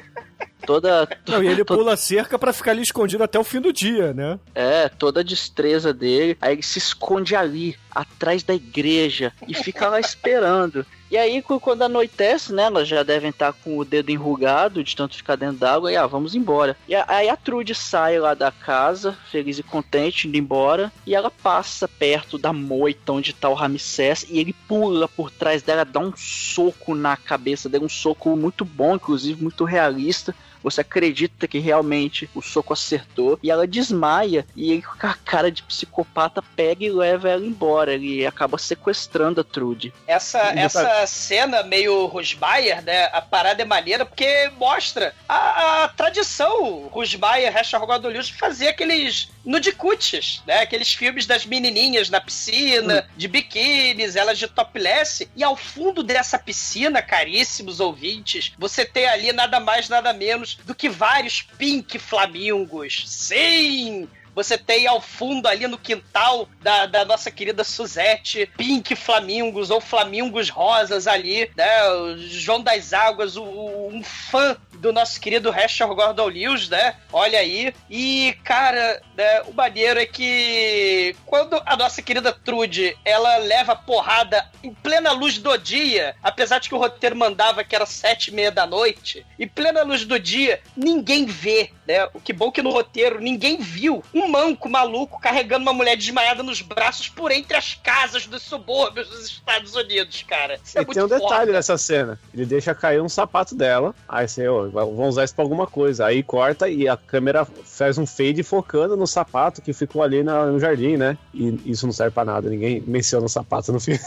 Toda. 0.66 1.08
Não, 1.28 1.42
e 1.42 1.46
ele 1.48 1.62
toda- 1.64 1.78
pula 1.80 1.92
a 1.94 1.96
cerca 1.96 2.38
pra 2.38 2.52
ficar 2.52 2.72
ali 2.72 2.82
escondido 2.82 3.22
até 3.22 3.38
o 3.38 3.44
fim 3.44 3.60
do 3.60 3.72
dia, 3.72 4.12
né? 4.12 4.38
É, 4.54 4.88
toda 4.88 5.20
a 5.20 5.24
destreza 5.24 5.92
dele. 5.92 6.36
Aí 6.40 6.54
ele 6.54 6.62
se 6.62 6.78
esconde 6.78 7.34
ali, 7.36 7.76
atrás 7.90 8.42
da 8.42 8.54
igreja, 8.54 9.32
e 9.46 9.54
fica 9.54 9.88
lá 9.88 10.00
esperando. 10.00 10.84
E 11.10 11.16
aí, 11.16 11.40
quando 11.42 11.82
anoitece, 11.82 12.52
né, 12.52 12.64
elas 12.64 12.88
já 12.88 13.04
devem 13.04 13.30
estar 13.30 13.52
com 13.52 13.78
o 13.78 13.84
dedo 13.84 14.10
enrugado 14.10 14.82
de 14.82 14.96
tanto 14.96 15.14
ficar 15.14 15.36
dentro 15.36 15.58
d'água, 15.58 15.92
e 15.92 15.96
ah, 15.96 16.06
vamos 16.08 16.34
embora. 16.34 16.76
E 16.88 16.94
aí 16.94 17.28
a 17.28 17.36
Trude 17.36 17.72
sai 17.72 18.18
lá 18.18 18.34
da 18.34 18.50
casa, 18.50 19.16
feliz 19.30 19.56
e 19.58 19.62
contente, 19.62 20.26
indo 20.26 20.36
embora, 20.36 20.90
e 21.06 21.14
ela 21.14 21.30
passa 21.30 21.86
perto 21.86 22.36
da 22.36 22.52
moita 22.52 23.12
onde 23.12 23.32
tá 23.32 23.48
o 23.48 23.54
Ramsés, 23.54 24.26
e 24.28 24.40
ele 24.40 24.52
pula 24.66 25.06
por 25.06 25.30
trás 25.30 25.62
dela, 25.62 25.84
dá 25.84 26.00
um 26.00 26.12
soco 26.16 26.96
na 26.96 27.16
cabeça 27.16 27.68
dele, 27.68 27.84
um 27.84 27.88
soco 27.88 28.34
muito 28.36 28.64
bom, 28.64 28.96
inclusive 28.96 29.40
muito 29.40 29.62
realista, 29.64 30.34
você 30.64 30.80
acredita 30.80 31.46
que 31.46 31.58
realmente 31.58 32.28
o 32.34 32.40
soco 32.40 32.72
acertou 32.72 33.38
e 33.42 33.50
ela 33.50 33.66
desmaia 33.66 34.46
e 34.56 34.72
ele 34.72 34.80
com 34.80 35.06
a 35.06 35.12
cara 35.12 35.52
de 35.52 35.62
psicopata 35.62 36.42
pega 36.56 36.82
e 36.82 36.90
leva 36.90 37.28
ela 37.28 37.44
embora. 37.44 37.92
Ele 37.92 38.26
acaba 38.26 38.56
sequestrando 38.56 39.42
a 39.42 39.44
Trude. 39.44 39.92
Essa, 40.06 40.38
essa 40.56 41.06
cena 41.06 41.62
meio 41.62 42.06
Rusbayer, 42.06 42.82
né? 42.82 43.10
A 43.12 43.20
parada 43.20 43.60
é 43.60 43.66
maneira 43.66 44.06
porque 44.06 44.50
mostra 44.58 45.14
a, 45.28 45.84
a 45.84 45.88
tradição 45.88 46.88
Rusbayer, 46.88 47.54
Hesha 47.54 47.76
Rogadolius, 47.76 48.28
de 48.28 48.34
fazer 48.34 48.68
aqueles 48.68 49.28
nudicutes, 49.44 50.42
né? 50.46 50.62
Aqueles 50.62 50.94
filmes 50.94 51.26
das 51.26 51.44
menininhas 51.44 52.08
na 52.08 52.22
piscina, 52.22 53.06
de 53.14 53.28
biquínis, 53.28 54.16
elas 54.16 54.38
de 54.38 54.48
topless. 54.48 55.28
E 55.36 55.44
ao 55.44 55.56
fundo 55.56 56.02
dessa 56.02 56.38
piscina, 56.38 57.02
caríssimos 57.02 57.80
ouvintes, 57.80 58.52
você 58.58 58.86
tem 58.86 59.06
ali 59.06 59.30
nada 59.30 59.60
mais, 59.60 59.90
nada 59.90 60.12
menos 60.14 60.53
do 60.64 60.74
que 60.74 60.88
vários 60.88 61.42
pink 61.42 61.98
flamingos. 61.98 63.04
Sim! 63.06 64.08
Você 64.34 64.56
tem 64.58 64.86
ao 64.86 65.00
fundo 65.00 65.46
ali 65.46 65.66
no 65.66 65.78
quintal 65.78 66.48
da, 66.62 66.86
da 66.86 67.04
nossa 67.04 67.30
querida 67.30 67.62
Suzette, 67.64 68.50
pink 68.56 68.94
flamingos 68.96 69.70
ou 69.70 69.80
flamingos 69.80 70.48
rosas 70.50 71.06
ali, 71.06 71.50
né? 71.56 71.88
O 71.90 72.16
João 72.18 72.60
das 72.62 72.92
Águas, 72.92 73.36
o, 73.36 73.42
o- 73.44 73.88
um 73.92 74.02
fã 74.02 74.56
do 74.74 74.92
nosso 74.92 75.20
querido 75.20 75.54
Hesher 75.54 75.86
Gordon 75.88 76.26
Lewis, 76.26 76.68
né? 76.68 76.96
Olha 77.12 77.38
aí. 77.38 77.72
E, 77.88 78.36
cara, 78.44 79.00
né, 79.16 79.42
o 79.42 79.52
maneiro 79.52 79.98
é 80.00 80.04
que 80.06 81.16
quando 81.24 81.60
a 81.64 81.76
nossa 81.76 82.02
querida 82.02 82.32
Trude, 82.32 82.96
ela 83.04 83.36
leva 83.38 83.74
porrada 83.76 84.46
em 84.62 84.72
plena 84.74 85.12
luz 85.12 85.38
do 85.38 85.56
dia, 85.56 86.14
apesar 86.22 86.58
de 86.58 86.68
que 86.68 86.74
o 86.74 86.78
roteiro 86.78 87.16
mandava 87.16 87.64
que 87.64 87.74
era 87.74 87.86
sete 87.86 88.28
e 88.28 88.34
meia 88.34 88.50
da 88.50 88.66
noite, 88.66 89.24
em 89.38 89.46
plena 89.48 89.82
luz 89.82 90.04
do 90.04 90.18
dia, 90.18 90.60
ninguém 90.76 91.24
vê, 91.26 91.70
né? 91.86 92.06
O 92.12 92.20
que 92.20 92.32
bom 92.32 92.50
que 92.50 92.62
no 92.62 92.70
roteiro 92.70 93.20
ninguém 93.20 93.58
viu 93.58 94.02
um 94.12 94.23
manco 94.28 94.68
maluco 94.68 95.20
carregando 95.20 95.62
uma 95.62 95.72
mulher 95.72 95.96
desmaiada 95.96 96.42
nos 96.42 96.60
braços 96.62 97.08
por 97.08 97.30
entre 97.30 97.56
as 97.56 97.74
casas 97.74 98.26
dos 98.26 98.42
subúrbios 98.42 99.08
dos 99.08 99.26
Estados 99.26 99.74
Unidos, 99.74 100.22
cara. 100.26 100.58
Isso 100.64 100.78
é 100.78 100.82
E 100.82 100.84
muito 100.84 100.94
tem 100.94 101.04
um 101.04 101.08
detalhe 101.08 101.40
foda. 101.46 101.52
nessa 101.52 101.76
cena. 101.78 102.18
Ele 102.32 102.44
deixa 102.46 102.74
cair 102.74 103.00
um 103.02 103.08
sapato 103.08 103.54
dela. 103.54 103.94
Aí 104.08 104.26
você, 104.28 104.46
ó, 104.48 104.66
vão 104.68 105.08
usar 105.08 105.24
isso 105.24 105.34
pra 105.34 105.44
alguma 105.44 105.66
coisa. 105.66 106.06
Aí 106.06 106.22
corta 106.22 106.68
e 106.68 106.88
a 106.88 106.96
câmera 106.96 107.44
faz 107.44 107.98
um 107.98 108.06
fade 108.06 108.42
focando 108.42 108.96
no 108.96 109.06
sapato 109.06 109.60
que 109.62 109.72
ficou 109.72 110.02
ali 110.02 110.22
na- 110.22 110.46
no 110.46 110.58
jardim, 110.58 110.96
né? 110.96 111.16
E 111.32 111.60
isso 111.66 111.86
não 111.86 111.92
serve 111.92 112.12
pra 112.14 112.24
nada. 112.24 112.48
Ninguém 112.48 112.80
menciona 112.86 113.26
o 113.26 113.28
sapato 113.28 113.72
no 113.72 113.80
filme. 113.80 114.00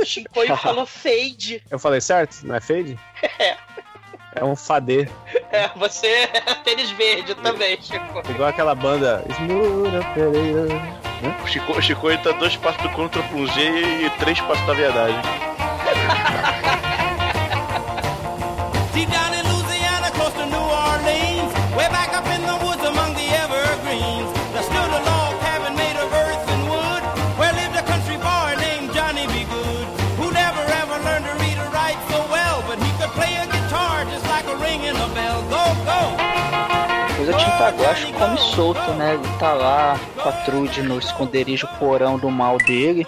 O 0.00 0.04
Shinkoio 0.04 0.56
falou 0.58 0.86
fade. 0.86 1.62
Eu 1.70 1.78
falei 1.78 2.00
certo? 2.00 2.42
Não 2.44 2.54
é 2.54 2.60
fade? 2.60 2.98
É. 3.38 3.56
É 4.40 4.44
um 4.44 4.56
fadê. 4.56 5.08
É, 5.50 5.70
você 5.76 6.06
é 6.06 6.54
tênis 6.62 6.90
verde 6.90 7.34
também, 7.36 7.80
Chico. 7.80 8.22
Igual 8.28 8.50
aquela 8.50 8.74
banda 8.74 9.24
Operator. 9.26 10.68
Né? 11.22 11.36
O 11.42 11.46
Chico, 11.46 11.72
o 11.72 11.80
Chico 11.80 12.10
ele 12.10 12.18
tá 12.18 12.32
dois 12.32 12.54
passos 12.56 12.82
do 12.82 12.90
contra 12.90 13.22
um 13.34 13.46
G 13.46 13.62
e 14.04 14.10
três 14.18 14.38
passos 14.42 14.66
da 14.66 14.74
verdade. 14.74 15.14
a 37.88 37.94
Tinta 37.94 38.08
Guache 38.08 38.12
come 38.12 38.38
solto, 38.38 38.92
né? 38.92 39.14
Ele 39.14 39.38
tá 39.38 39.54
lá 39.54 39.98
com 40.22 40.28
a 40.28 40.32
Trude 40.32 40.82
no 40.82 40.98
esconderijo 40.98 41.66
porão 41.78 42.18
do 42.18 42.30
mal 42.30 42.58
dele. 42.58 43.06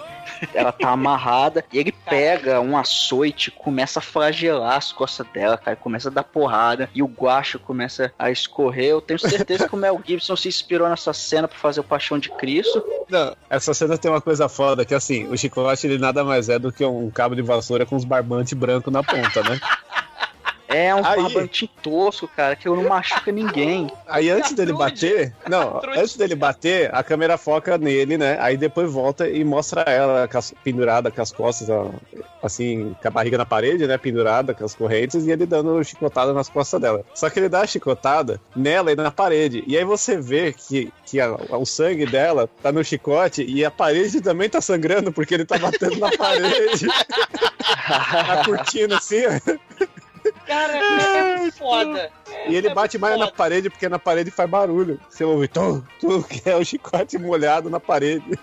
Ela 0.55 0.71
tá 0.71 0.89
amarrada 0.89 1.63
e 1.71 1.77
ele 1.77 1.91
pega 1.91 2.59
um 2.59 2.75
açoite 2.75 3.51
começa 3.51 3.99
a 3.99 4.01
flagelar 4.01 4.77
as 4.77 4.91
costas 4.91 5.27
dela, 5.27 5.55
cara. 5.55 5.75
Começa 5.75 6.09
a 6.09 6.11
dar 6.11 6.23
porrada 6.23 6.89
e 6.95 7.03
o 7.03 7.05
guacho 7.05 7.59
começa 7.59 8.11
a 8.17 8.31
escorrer. 8.31 8.87
Eu 8.87 9.01
tenho 9.01 9.19
certeza 9.19 9.69
que 9.69 9.75
o 9.75 9.77
Mel 9.77 10.01
Gibson 10.03 10.35
se 10.35 10.47
inspirou 10.47 10.89
nessa 10.89 11.13
cena 11.13 11.47
pra 11.47 11.59
fazer 11.59 11.81
o 11.81 11.83
Paixão 11.83 12.17
de 12.17 12.29
Cristo. 12.29 12.83
Não, 13.07 13.35
essa 13.49 13.75
cena 13.75 13.99
tem 13.99 14.09
uma 14.09 14.21
coisa 14.21 14.49
foda, 14.49 14.83
que 14.83 14.95
assim, 14.95 15.27
o 15.27 15.37
chicote 15.37 15.85
ele 15.85 15.99
nada 15.99 16.23
mais 16.23 16.49
é 16.49 16.57
do 16.57 16.71
que 16.71 16.83
um 16.83 17.11
cabo 17.11 17.35
de 17.35 17.43
vassoura 17.43 17.85
com 17.85 17.95
uns 17.95 18.05
barbantes 18.05 18.53
brancos 18.53 18.91
na 18.91 19.03
ponta, 19.03 19.43
né? 19.43 19.59
É 20.73 20.95
um 20.95 21.05
Aí- 21.05 21.21
barbante 21.21 21.69
tosco, 21.83 22.27
cara, 22.27 22.55
que 22.55 22.67
não 22.67 22.83
machuca 22.87 23.31
ninguém. 23.31 23.91
Aí 24.07 24.29
antes 24.29 24.53
dele 24.53 24.73
bater, 24.73 25.33
não, 25.49 25.81
antes 25.97 26.15
dele 26.15 26.35
bater, 26.35 26.93
a 26.93 27.03
câmera 27.03 27.37
foca 27.37 27.77
nele, 27.77 28.17
né? 28.17 28.37
Aí 28.39 28.55
depois 28.57 28.91
volta 28.91 29.27
e 29.29 29.43
mostra 29.43 29.81
ela 29.81 30.29
pendurada 30.63 31.11
com 31.11 31.21
as 31.21 31.31
costas, 31.31 31.67
assim, 32.41 32.95
com 33.01 33.07
a 33.07 33.11
barriga 33.11 33.37
na 33.37 33.45
parede, 33.45 33.85
né? 33.85 33.97
Pendurada 33.97 34.53
com 34.53 34.63
as 34.63 34.73
correntes 34.73 35.25
e 35.25 35.31
ele 35.31 35.45
dando 35.45 35.83
chicotada 35.83 36.33
nas 36.33 36.47
costas 36.49 36.79
dela. 36.79 37.03
Só 37.13 37.29
que 37.29 37.39
ele 37.39 37.49
dá 37.49 37.61
a 37.61 37.67
chicotada 37.67 38.39
nela 38.55 38.91
e 38.91 38.95
na 38.95 39.11
parede. 39.11 39.63
E 39.67 39.77
aí 39.77 39.83
você 39.83 40.17
vê 40.17 40.53
que, 40.53 40.91
que 41.05 41.19
a- 41.19 41.35
o 41.49 41.65
sangue 41.65 42.05
dela 42.05 42.49
tá 42.61 42.71
no 42.71 42.83
chicote 42.83 43.43
e 43.43 43.65
a 43.65 43.71
parede 43.71 44.21
também 44.21 44.49
tá 44.49 44.61
sangrando 44.61 45.11
porque 45.11 45.33
ele 45.33 45.45
tá 45.45 45.57
batendo 45.57 45.97
na 45.99 46.09
parede. 46.17 46.87
a 47.87 48.43
cortina 48.45 48.97
assim, 48.97 49.23
ó. 49.25 49.57
Cara, 50.45 50.77
é 50.77 51.37
muito 51.37 51.57
foda. 51.57 52.11
E 52.47 52.55
ele 52.55 52.73
bate 52.73 52.97
mais 52.97 53.17
na 53.17 53.31
parede 53.31 53.69
porque 53.69 53.89
na 53.89 53.99
parede 53.99 54.31
faz 54.31 54.49
barulho. 54.49 54.99
Você 55.09 55.23
ouve 55.23 55.47
tum, 55.47 55.81
tum, 55.99 56.21
que 56.23 56.49
é 56.49 56.55
o 56.55 56.65
chicote 56.65 57.17
molhado 57.17 57.69
na 57.69 57.79
parede. 57.79 58.37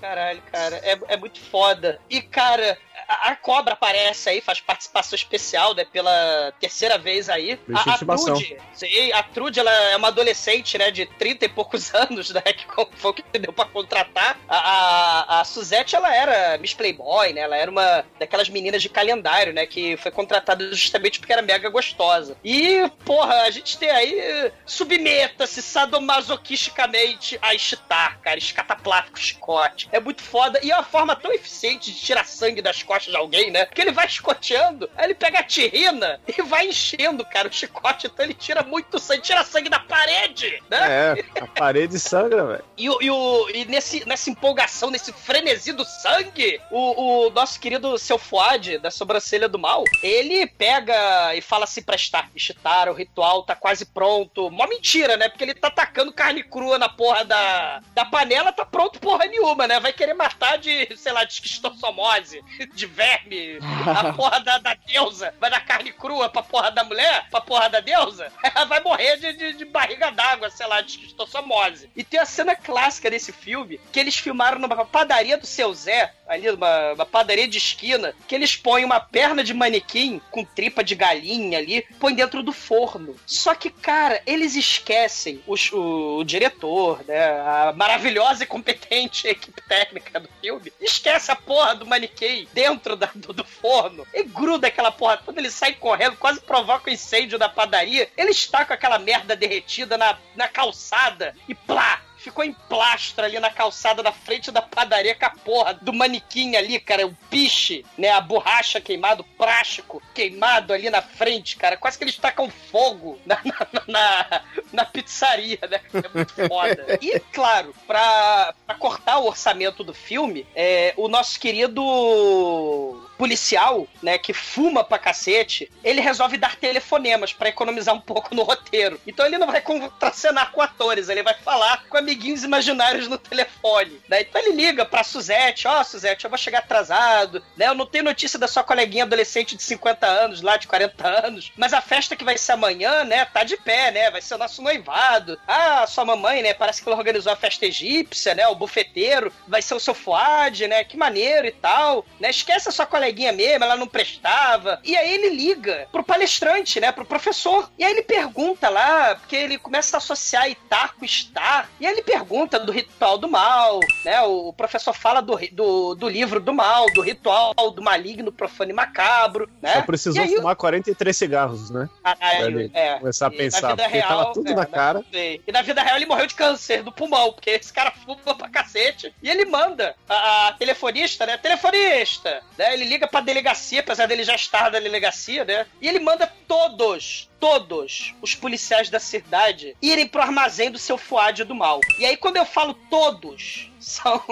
Caralho, 0.00 0.42
cara, 0.50 0.76
é, 0.76 0.98
é 1.08 1.16
muito 1.16 1.40
foda. 1.40 2.00
E, 2.08 2.22
cara, 2.22 2.76
a, 3.10 3.30
a 3.30 3.36
cobra 3.36 3.74
aparece 3.74 4.30
aí, 4.30 4.40
faz 4.40 4.60
participação 4.60 5.16
especial, 5.16 5.74
né? 5.74 5.84
Pela 5.84 6.52
terceira 6.60 6.96
vez 6.96 7.28
aí. 7.28 7.58
A, 7.74 7.94
a. 7.94 7.98
Trude, 7.98 8.56
sim, 8.72 9.12
a 9.12 9.22
Trude, 9.22 9.58
ela 9.58 9.72
é 9.90 9.96
uma 9.96 10.08
adolescente, 10.08 10.78
né? 10.78 10.90
De 10.90 11.06
30 11.06 11.46
e 11.46 11.48
poucos 11.48 11.92
anos, 11.94 12.30
né? 12.30 12.40
Que 12.40 12.66
foi 12.94 13.10
o 13.10 13.14
que 13.14 13.38
deu 13.38 13.52
pra 13.52 13.64
contratar. 13.64 14.38
A, 14.48 14.56
a, 14.56 15.40
a 15.40 15.44
Suzette, 15.44 15.96
ela 15.96 16.14
era 16.14 16.56
Miss 16.58 16.72
Playboy, 16.72 17.32
né? 17.32 17.40
Ela 17.40 17.56
era 17.56 17.70
uma 17.70 18.04
daquelas 18.18 18.48
meninas 18.48 18.80
de 18.80 18.88
calendário, 18.88 19.52
né? 19.52 19.66
Que 19.66 19.96
foi 19.96 20.12
contratada 20.12 20.72
justamente 20.72 21.18
porque 21.18 21.32
era 21.32 21.42
mega 21.42 21.68
gostosa. 21.68 22.36
E, 22.44 22.88
porra, 23.04 23.42
a 23.42 23.50
gente 23.50 23.76
tem 23.76 23.90
aí. 23.90 24.52
Submeta-se 24.64 25.62
sadomasoquisticamente 25.62 27.38
a 27.42 27.54
estitar, 27.54 28.20
cara. 28.20 28.38
Escataplático, 28.38 29.18
chicote. 29.18 29.88
É 29.90 29.98
muito 29.98 30.22
foda. 30.22 30.60
E 30.62 30.70
é 30.70 30.74
uma 30.74 30.84
forma 30.84 31.16
tão 31.16 31.32
eficiente 31.32 31.90
de 31.92 32.00
tirar 32.00 32.24
sangue 32.24 32.62
das 32.62 32.82
costas 32.82 32.99
de 33.08 33.16
alguém, 33.16 33.50
né? 33.50 33.66
Que 33.66 33.80
ele 33.80 33.92
vai 33.92 34.06
escoteando, 34.06 34.90
aí 34.96 35.04
ele 35.06 35.14
pega 35.14 35.38
a 35.38 35.42
tirrina 35.42 36.20
e 36.26 36.42
vai 36.42 36.66
enchendo, 36.66 37.24
cara, 37.24 37.48
o 37.48 37.52
chicote. 37.52 38.06
Então 38.06 38.24
ele 38.24 38.34
tira 38.34 38.62
muito 38.62 38.98
sangue, 38.98 39.22
tira 39.22 39.44
sangue 39.44 39.68
da 39.68 39.78
parede, 39.78 40.62
né? 40.68 41.14
É, 41.36 41.40
a 41.40 41.46
parede 41.46 41.98
sangra, 41.98 42.44
velho. 42.46 42.64
E, 42.76 42.84
e, 42.84 43.10
o- 43.10 43.50
e 43.50 43.64
nesse, 43.66 44.06
nessa 44.06 44.28
empolgação, 44.30 44.90
nesse 44.90 45.12
frenesi 45.12 45.72
do 45.72 45.84
sangue, 45.84 46.60
o, 46.70 47.26
o 47.26 47.30
nosso 47.30 47.58
querido 47.60 47.96
seu 47.98 48.18
Fuad, 48.18 48.78
da 48.78 48.90
sobrancelha 48.90 49.48
do 49.48 49.58
mal, 49.58 49.84
ele 50.02 50.46
pega 50.46 51.34
e 51.34 51.40
fala 51.40 51.64
assim 51.64 51.82
pra 51.82 51.96
Star, 51.96 52.28
Star, 52.36 52.88
o 52.88 52.94
ritual 52.94 53.42
tá 53.44 53.54
quase 53.54 53.84
pronto. 53.86 54.50
Mó 54.50 54.66
mentira, 54.66 55.16
né? 55.16 55.28
Porque 55.28 55.44
ele 55.44 55.54
tá 55.54 55.70
tacando 55.70 56.12
carne 56.12 56.42
crua 56.42 56.78
na 56.78 56.88
porra 56.88 57.24
da, 57.24 57.80
da 57.94 58.04
panela, 58.04 58.52
tá 58.52 58.64
pronto 58.64 58.98
porra 58.98 59.26
nenhuma, 59.26 59.66
né? 59.66 59.78
Vai 59.80 59.92
querer 59.92 60.14
matar 60.14 60.58
de, 60.58 60.88
sei 60.96 61.12
lá, 61.12 61.24
de 61.24 61.32
esquistossomose, 61.34 62.42
de 62.74 62.86
verme, 62.94 63.58
a 63.86 64.12
porra 64.14 64.40
da, 64.40 64.58
da 64.58 64.74
deusa. 64.86 65.34
Vai 65.40 65.50
dar 65.50 65.64
carne 65.64 65.92
crua 65.92 66.28
pra 66.28 66.42
porra 66.42 66.70
da 66.70 66.84
mulher, 66.84 67.26
pra 67.30 67.40
porra 67.40 67.68
da 67.68 67.80
deusa. 67.80 68.32
Ela 68.54 68.64
vai 68.64 68.80
morrer 68.80 69.16
de, 69.16 69.32
de, 69.32 69.52
de 69.54 69.64
barriga 69.64 70.10
d'água, 70.10 70.50
sei 70.50 70.66
lá, 70.66 70.80
de 70.80 70.90
esquistossomose. 70.92 71.90
E 71.96 72.02
tem 72.04 72.20
a 72.20 72.26
cena 72.26 72.54
clássica 72.54 73.10
desse 73.10 73.32
filme, 73.32 73.80
que 73.92 74.00
eles 74.00 74.16
filmaram 74.16 74.58
numa 74.58 74.84
padaria 74.84 75.36
do 75.36 75.46
seu 75.46 75.72
Zé, 75.74 76.12
ali, 76.26 76.48
uma, 76.50 76.92
uma 76.92 77.06
padaria 77.06 77.48
de 77.48 77.58
esquina, 77.58 78.14
que 78.28 78.34
eles 78.34 78.56
põem 78.56 78.84
uma 78.84 79.00
perna 79.00 79.42
de 79.42 79.52
manequim 79.54 80.20
com 80.30 80.44
tripa 80.44 80.82
de 80.84 80.94
galinha 80.94 81.58
ali, 81.58 81.82
põem 81.98 82.14
dentro 82.14 82.42
do 82.42 82.52
forno. 82.52 83.16
Só 83.26 83.54
que, 83.54 83.70
cara, 83.70 84.20
eles 84.26 84.54
esquecem 84.56 85.42
os- 85.46 85.70
o, 85.72 86.18
o 86.18 86.24
diretor, 86.24 87.04
né? 87.06 87.18
A 87.40 87.72
maravilhosa 87.76 88.44
e 88.44 88.46
competente 88.46 89.26
equipe 89.28 89.60
técnica 89.62 90.20
do 90.20 90.28
filme. 90.40 90.72
Esquece 90.80 91.30
a 91.30 91.36
porra 91.36 91.74
do 91.74 91.86
manequim 91.86 92.46
dentro 92.74 92.96
da- 92.96 93.10
do, 93.14 93.32
do 93.32 93.44
forno. 93.44 94.06
E 94.14 94.22
gruda 94.24 94.66
aquela 94.68 94.90
porra. 94.90 95.18
Quando 95.18 95.38
ele 95.38 95.50
sai 95.50 95.74
correndo, 95.74 96.16
quase 96.16 96.40
provoca 96.40 96.90
o 96.90 96.92
incêndio 96.92 97.38
da 97.38 97.48
padaria. 97.48 98.08
Ele 98.16 98.30
está 98.30 98.64
com 98.64 98.72
aquela 98.72 98.98
merda 98.98 99.34
derretida 99.36 99.96
na, 99.98 100.18
na 100.36 100.48
calçada 100.48 101.34
e 101.48 101.54
plá! 101.54 102.00
Ficou 102.20 102.44
em 102.44 102.52
plastro 102.52 103.24
ali 103.24 103.40
na 103.40 103.50
calçada 103.50 104.02
da 104.02 104.12
frente 104.12 104.50
da 104.50 104.60
padaria 104.60 105.14
com 105.14 105.24
a 105.24 105.30
porra 105.30 105.74
do 105.74 105.92
manequim 105.92 106.54
ali, 106.54 106.78
cara, 106.78 107.06
o 107.06 107.16
piche, 107.30 107.84
né? 107.96 108.10
A 108.10 108.20
borracha 108.20 108.80
queimada, 108.80 109.22
o 109.22 109.24
plástico 109.24 110.02
queimado 110.14 110.72
ali 110.72 110.90
na 110.90 111.00
frente, 111.00 111.56
cara. 111.56 111.76
Quase 111.76 111.96
que 111.96 112.04
eles 112.04 112.16
tacam 112.16 112.50
fogo 112.50 113.18
na, 113.24 113.40
na, 113.44 113.82
na, 113.86 114.42
na 114.72 114.84
pizzaria, 114.84 115.58
né? 115.68 115.80
É 115.94 116.08
muito 116.14 116.48
foda. 116.48 116.98
E, 117.00 117.18
claro, 117.32 117.74
pra, 117.86 118.54
pra 118.66 118.74
cortar 118.74 119.18
o 119.18 119.26
orçamento 119.26 119.82
do 119.82 119.94
filme, 119.94 120.46
é, 120.54 120.92
o 120.96 121.08
nosso 121.08 121.40
querido 121.40 123.09
policial, 123.20 123.86
né, 124.02 124.16
que 124.16 124.32
fuma 124.32 124.82
pra 124.82 124.98
cacete, 124.98 125.70
ele 125.84 126.00
resolve 126.00 126.38
dar 126.38 126.56
telefonemas 126.56 127.34
pra 127.34 127.50
economizar 127.50 127.94
um 127.94 128.00
pouco 128.00 128.34
no 128.34 128.42
roteiro. 128.42 128.98
Então 129.06 129.26
ele 129.26 129.36
não 129.36 129.46
vai 129.46 129.60
contracenar 129.60 130.50
com 130.52 130.62
atores, 130.62 131.10
ele 131.10 131.22
vai 131.22 131.34
falar 131.34 131.84
com 131.90 131.98
amiguinhos 131.98 132.44
imaginários 132.44 133.08
no 133.08 133.18
telefone, 133.18 134.00
né? 134.08 134.22
Então 134.22 134.40
ele 134.40 134.52
liga 134.52 134.86
pra 134.86 135.04
Suzette, 135.04 135.68
ó, 135.68 135.82
oh, 135.82 135.84
Suzette, 135.84 136.24
eu 136.24 136.30
vou 136.30 136.38
chegar 136.38 136.60
atrasado, 136.60 137.44
né? 137.58 137.66
Eu 137.66 137.74
não 137.74 137.84
tenho 137.84 138.04
notícia 138.04 138.38
da 138.38 138.48
sua 138.48 138.64
coleguinha 138.64 139.04
adolescente 139.04 139.54
de 139.54 139.62
50 139.62 140.06
anos, 140.06 140.40
lá 140.40 140.56
de 140.56 140.66
40 140.66 141.06
anos, 141.06 141.52
mas 141.58 141.74
a 141.74 141.82
festa 141.82 142.16
que 142.16 142.24
vai 142.24 142.38
ser 142.38 142.52
amanhã, 142.52 143.04
né, 143.04 143.26
tá 143.26 143.44
de 143.44 143.58
pé, 143.58 143.90
né? 143.90 144.10
Vai 144.10 144.22
ser 144.22 144.36
o 144.36 144.38
nosso 144.38 144.62
noivado. 144.62 145.38
Ah, 145.46 145.86
sua 145.86 146.06
mamãe, 146.06 146.42
né, 146.42 146.54
parece 146.54 146.82
que 146.82 146.88
ela 146.88 146.96
organizou 146.96 147.30
a 147.30 147.36
festa 147.36 147.66
egípcia, 147.66 148.34
né? 148.34 148.48
O 148.48 148.54
bufeteiro, 148.54 149.30
vai 149.46 149.60
ser 149.60 149.74
o 149.74 149.80
seu 149.80 149.92
Fuad, 149.92 150.66
né? 150.66 150.84
Que 150.84 150.96
maneiro 150.96 151.46
e 151.46 151.52
tal, 151.52 152.06
né? 152.18 152.30
Esquece 152.30 152.70
a 152.70 152.72
sua 152.72 152.86
coleguinha 152.86 153.09
mesmo, 153.12 153.64
ela 153.64 153.76
não 153.76 153.86
prestava. 153.86 154.80
E 154.84 154.96
aí 154.96 155.12
ele 155.12 155.30
liga 155.30 155.88
pro 155.92 156.04
palestrante, 156.04 156.80
né? 156.80 156.92
Pro 156.92 157.04
professor. 157.04 157.70
E 157.78 157.84
aí 157.84 157.92
ele 157.92 158.02
pergunta 158.02 158.68
lá, 158.68 159.14
porque 159.14 159.36
ele 159.36 159.58
começa 159.58 159.96
a 159.96 159.98
associar 159.98 160.50
Itar 160.50 160.94
com 160.98 161.06
Star. 161.06 161.68
E 161.80 161.86
aí 161.86 161.92
ele 161.92 162.02
pergunta 162.02 162.58
do 162.58 162.72
ritual 162.72 163.18
do 163.18 163.28
mal, 163.28 163.80
né? 164.04 164.20
O 164.22 164.52
professor 164.52 164.92
fala 164.92 165.20
do, 165.20 165.38
do, 165.52 165.94
do 165.94 166.08
livro 166.08 166.40
do 166.40 166.52
mal, 166.52 166.86
do 166.94 167.00
ritual 167.00 167.54
do 167.74 167.82
maligno, 167.82 168.32
profano 168.32 168.70
e 168.70 168.74
macabro, 168.74 169.48
né? 169.60 169.74
Só 169.74 169.82
precisou 169.82 170.22
aí 170.22 170.36
fumar 170.36 170.56
43 170.56 171.16
cigarros, 171.16 171.70
né? 171.70 171.88
Ah, 172.02 172.16
Pra 172.20 172.28
é, 172.28 172.70
é. 172.74 172.98
começar 172.98 173.26
a 173.26 173.30
pensar, 173.30 173.76
porque 173.76 173.90
real, 173.90 174.08
tava 174.08 174.32
tudo 174.32 174.50
é, 174.50 174.54
na 174.54 174.62
né? 174.62 174.66
cara. 174.66 175.04
E 175.12 175.52
na 175.52 175.62
vida 175.62 175.82
real 175.82 175.96
ele 175.96 176.06
morreu 176.06 176.26
de 176.26 176.34
câncer 176.34 176.82
do 176.82 176.92
pulmão, 176.92 177.32
porque 177.32 177.50
esse 177.50 177.72
cara 177.72 177.90
fuma 177.90 178.34
pra 178.34 178.48
cacete. 178.48 179.14
E 179.22 179.28
ele 179.28 179.44
manda 179.44 179.94
a, 180.08 180.48
a 180.48 180.52
telefonista, 180.52 181.26
né? 181.26 181.36
Telefonista! 181.36 182.42
Né? 182.58 182.74
Ele 182.74 182.84
liga 182.84 182.99
pra 183.08 183.20
delegacia, 183.20 183.80
apesar 183.80 184.06
dele 184.06 184.24
já 184.24 184.34
estar 184.34 184.70
na 184.70 184.78
delegacia, 184.78 185.44
né? 185.44 185.66
E 185.80 185.88
ele 185.88 185.98
manda 186.00 186.26
todos, 186.46 187.28
todos 187.38 188.14
os 188.20 188.34
policiais 188.34 188.90
da 188.90 189.00
cidade 189.00 189.76
irem 189.80 190.06
pro 190.06 190.22
armazém 190.22 190.70
do 190.70 190.78
seu 190.78 190.96
Fuad 190.98 191.44
do 191.44 191.54
mal. 191.54 191.80
E 191.98 192.04
aí, 192.06 192.16
quando 192.16 192.36
eu 192.36 192.44
falo 192.44 192.74
todos, 192.90 193.70
são 193.80 194.22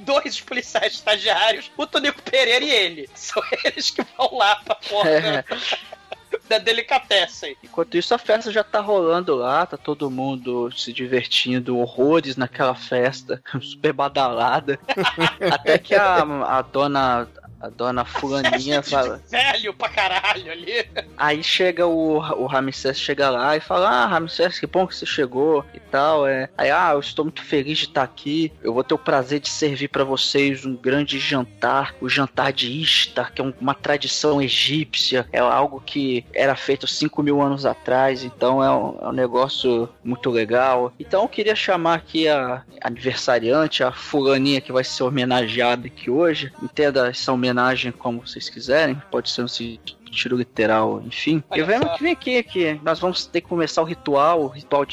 dois 0.00 0.40
policiais 0.40 0.94
estagiários, 0.94 1.70
o 1.76 1.86
Tonico 1.86 2.22
Pereira 2.22 2.64
e 2.64 2.70
ele. 2.70 3.10
São 3.14 3.42
eles 3.64 3.90
que 3.90 4.02
vão 4.16 4.36
lá 4.36 4.56
pra 4.56 4.74
porra 4.74 5.10
É. 5.10 5.44
da 6.48 6.58
delicatessen. 6.58 7.56
Enquanto 7.62 7.96
isso, 7.96 8.14
a 8.14 8.18
festa 8.18 8.50
já 8.50 8.64
tá 8.64 8.80
rolando 8.80 9.34
lá, 9.34 9.66
tá 9.66 9.76
todo 9.76 10.10
mundo 10.10 10.70
se 10.72 10.92
divertindo 10.92 11.78
horrores 11.78 12.36
naquela 12.36 12.74
festa, 12.74 13.42
super 13.60 13.92
badalada. 13.92 14.78
Até 15.52 15.78
que 15.78 15.94
a, 15.94 16.16
a 16.58 16.62
dona. 16.62 17.28
A 17.62 17.68
dona 17.68 18.04
Fulaninha 18.04 18.82
fala. 18.82 19.22
Velho 19.30 19.72
pra 19.72 19.88
caralho 19.88 20.50
ali. 20.50 20.84
Aí 21.16 21.42
chega 21.44 21.86
o, 21.86 22.16
o 22.16 22.46
Ramsés 22.46 22.98
chega 22.98 23.30
lá 23.30 23.56
e 23.56 23.60
fala: 23.60 23.88
Ah, 23.88 24.06
Ramsés, 24.06 24.58
que 24.58 24.66
bom 24.66 24.84
que 24.86 24.96
você 24.96 25.06
chegou 25.06 25.64
e 25.72 25.78
tal. 25.78 26.26
É. 26.26 26.48
Aí, 26.58 26.70
ah, 26.72 26.90
eu 26.94 26.98
estou 27.00 27.24
muito 27.24 27.42
feliz 27.42 27.78
de 27.78 27.84
estar 27.84 28.02
aqui. 28.02 28.52
Eu 28.62 28.74
vou 28.74 28.82
ter 28.82 28.94
o 28.94 28.98
prazer 28.98 29.38
de 29.38 29.48
servir 29.48 29.86
para 29.88 30.02
vocês 30.02 30.66
um 30.66 30.74
grande 30.74 31.20
jantar, 31.20 31.94
o 32.00 32.08
jantar 32.08 32.52
de 32.52 32.68
Istar, 32.82 33.32
que 33.32 33.40
é 33.40 33.44
um- 33.44 33.54
uma 33.60 33.74
tradição 33.74 34.42
egípcia. 34.42 35.26
É 35.32 35.38
algo 35.38 35.80
que 35.80 36.24
era 36.34 36.56
feito 36.56 36.86
5 36.88 37.22
mil 37.22 37.40
anos 37.40 37.64
atrás, 37.64 38.24
então 38.24 38.60
é 38.62 38.70
um, 38.70 38.98
é 39.02 39.08
um 39.08 39.12
negócio 39.12 39.88
muito 40.02 40.30
legal. 40.30 40.92
Então 40.98 41.22
eu 41.22 41.28
queria 41.28 41.54
chamar 41.54 41.94
aqui 41.94 42.26
a 42.26 42.62
aniversariante, 42.80 43.84
a 43.84 43.92
fulaninha 43.92 44.60
que 44.60 44.72
vai 44.72 44.82
ser 44.82 45.04
homenageada 45.04 45.86
aqui 45.86 46.10
hoje. 46.10 46.52
Entenda 46.60 47.08
essa 47.08 47.32
homenagem 47.32 47.51
como 47.98 48.26
vocês 48.26 48.48
quiserem, 48.48 49.00
pode 49.10 49.30
ser 49.30 49.42
um 49.42 49.48
sentido 49.48 50.01
literal, 50.36 51.02
enfim. 51.06 51.42
Olha 51.50 51.60
e 51.62 51.78
só. 51.80 51.96
vem 51.98 52.12
aqui 52.12 52.42
que 52.42 52.80
nós 52.82 52.98
vamos 52.98 53.26
ter 53.26 53.40
que 53.40 53.48
começar 53.48 53.82
o 53.82 53.84
ritual, 53.84 54.42
o 54.42 54.46
ritual 54.48 54.86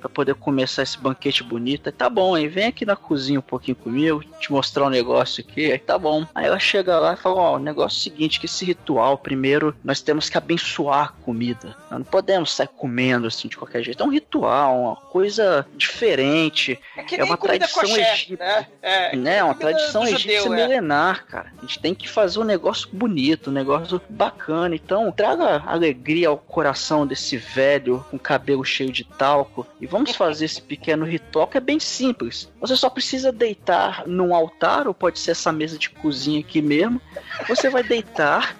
pra 0.00 0.08
poder 0.08 0.34
começar 0.34 0.82
esse 0.82 0.98
banquete 0.98 1.42
bonito. 1.42 1.86
Aí 1.88 1.92
tá 1.92 2.08
bom, 2.08 2.34
aí 2.34 2.48
vem 2.48 2.66
aqui 2.66 2.84
na 2.84 2.96
cozinha 2.96 3.38
um 3.38 3.42
pouquinho 3.42 3.76
comigo, 3.76 4.22
te 4.38 4.52
mostrar 4.52 4.86
um 4.86 4.90
negócio 4.90 5.44
aqui, 5.46 5.72
aí 5.72 5.78
tá 5.78 5.98
bom. 5.98 6.26
Aí 6.34 6.46
ela 6.46 6.58
chega 6.58 6.98
lá 6.98 7.14
e 7.14 7.16
fala, 7.16 7.36
ó, 7.40 7.56
o 7.56 7.58
negócio 7.58 7.96
é 7.96 8.00
o 8.00 8.02
seguinte, 8.02 8.40
que 8.40 8.46
esse 8.46 8.64
ritual, 8.64 9.18
primeiro, 9.18 9.74
nós 9.84 10.00
temos 10.00 10.28
que 10.28 10.36
abençoar 10.36 11.04
a 11.04 11.24
comida. 11.24 11.76
Nós 11.90 12.00
não 12.00 12.04
podemos 12.04 12.54
sair 12.54 12.68
comendo 12.68 13.26
assim 13.26 13.48
de 13.48 13.56
qualquer 13.56 13.82
jeito. 13.82 14.02
É 14.02 14.06
um 14.06 14.10
ritual, 14.10 14.80
uma 14.80 14.96
coisa 14.96 15.66
diferente. 15.76 16.78
É 16.96 17.02
que 17.02 17.16
É 17.16 17.24
uma 17.24 17.36
tradição 17.36 17.82
coxé, 17.82 18.12
egípcia. 18.12 18.36
né? 18.36 18.66
É, 18.82 19.16
Né, 19.16 19.36
é 19.38 19.44
uma 19.44 19.54
tradição 19.54 20.04
egípcia 20.04 20.42
judeu, 20.42 20.54
é. 20.54 20.62
milenar, 20.62 21.26
cara. 21.26 21.52
A 21.58 21.60
gente 21.62 21.78
tem 21.78 21.94
que 21.94 22.08
fazer 22.08 22.38
um 22.40 22.44
negócio 22.44 22.88
bonito, 22.92 23.50
um 23.50 23.52
negócio 23.52 24.00
bacana. 24.08 24.49
Então, 24.74 25.12
traga 25.12 25.62
alegria 25.66 26.28
ao 26.28 26.36
coração 26.36 27.06
desse 27.06 27.36
velho 27.36 28.04
com 28.10 28.18
cabelo 28.18 28.64
cheio 28.64 28.92
de 28.92 29.04
talco 29.04 29.66
e 29.80 29.86
vamos 29.86 30.14
fazer 30.14 30.44
esse 30.44 30.60
pequeno 30.60 31.04
ritual 31.04 31.46
que 31.46 31.56
é 31.56 31.60
bem 31.60 31.78
simples. 31.78 32.50
Você 32.60 32.76
só 32.76 32.90
precisa 32.90 33.32
deitar 33.32 34.06
num 34.06 34.34
altar, 34.34 34.86
ou 34.86 34.94
pode 34.94 35.18
ser 35.18 35.32
essa 35.32 35.52
mesa 35.52 35.78
de 35.78 35.90
cozinha 35.90 36.40
aqui 36.40 36.60
mesmo. 36.60 37.00
Você 37.48 37.68
vai 37.68 37.82
deitar. 37.82 38.56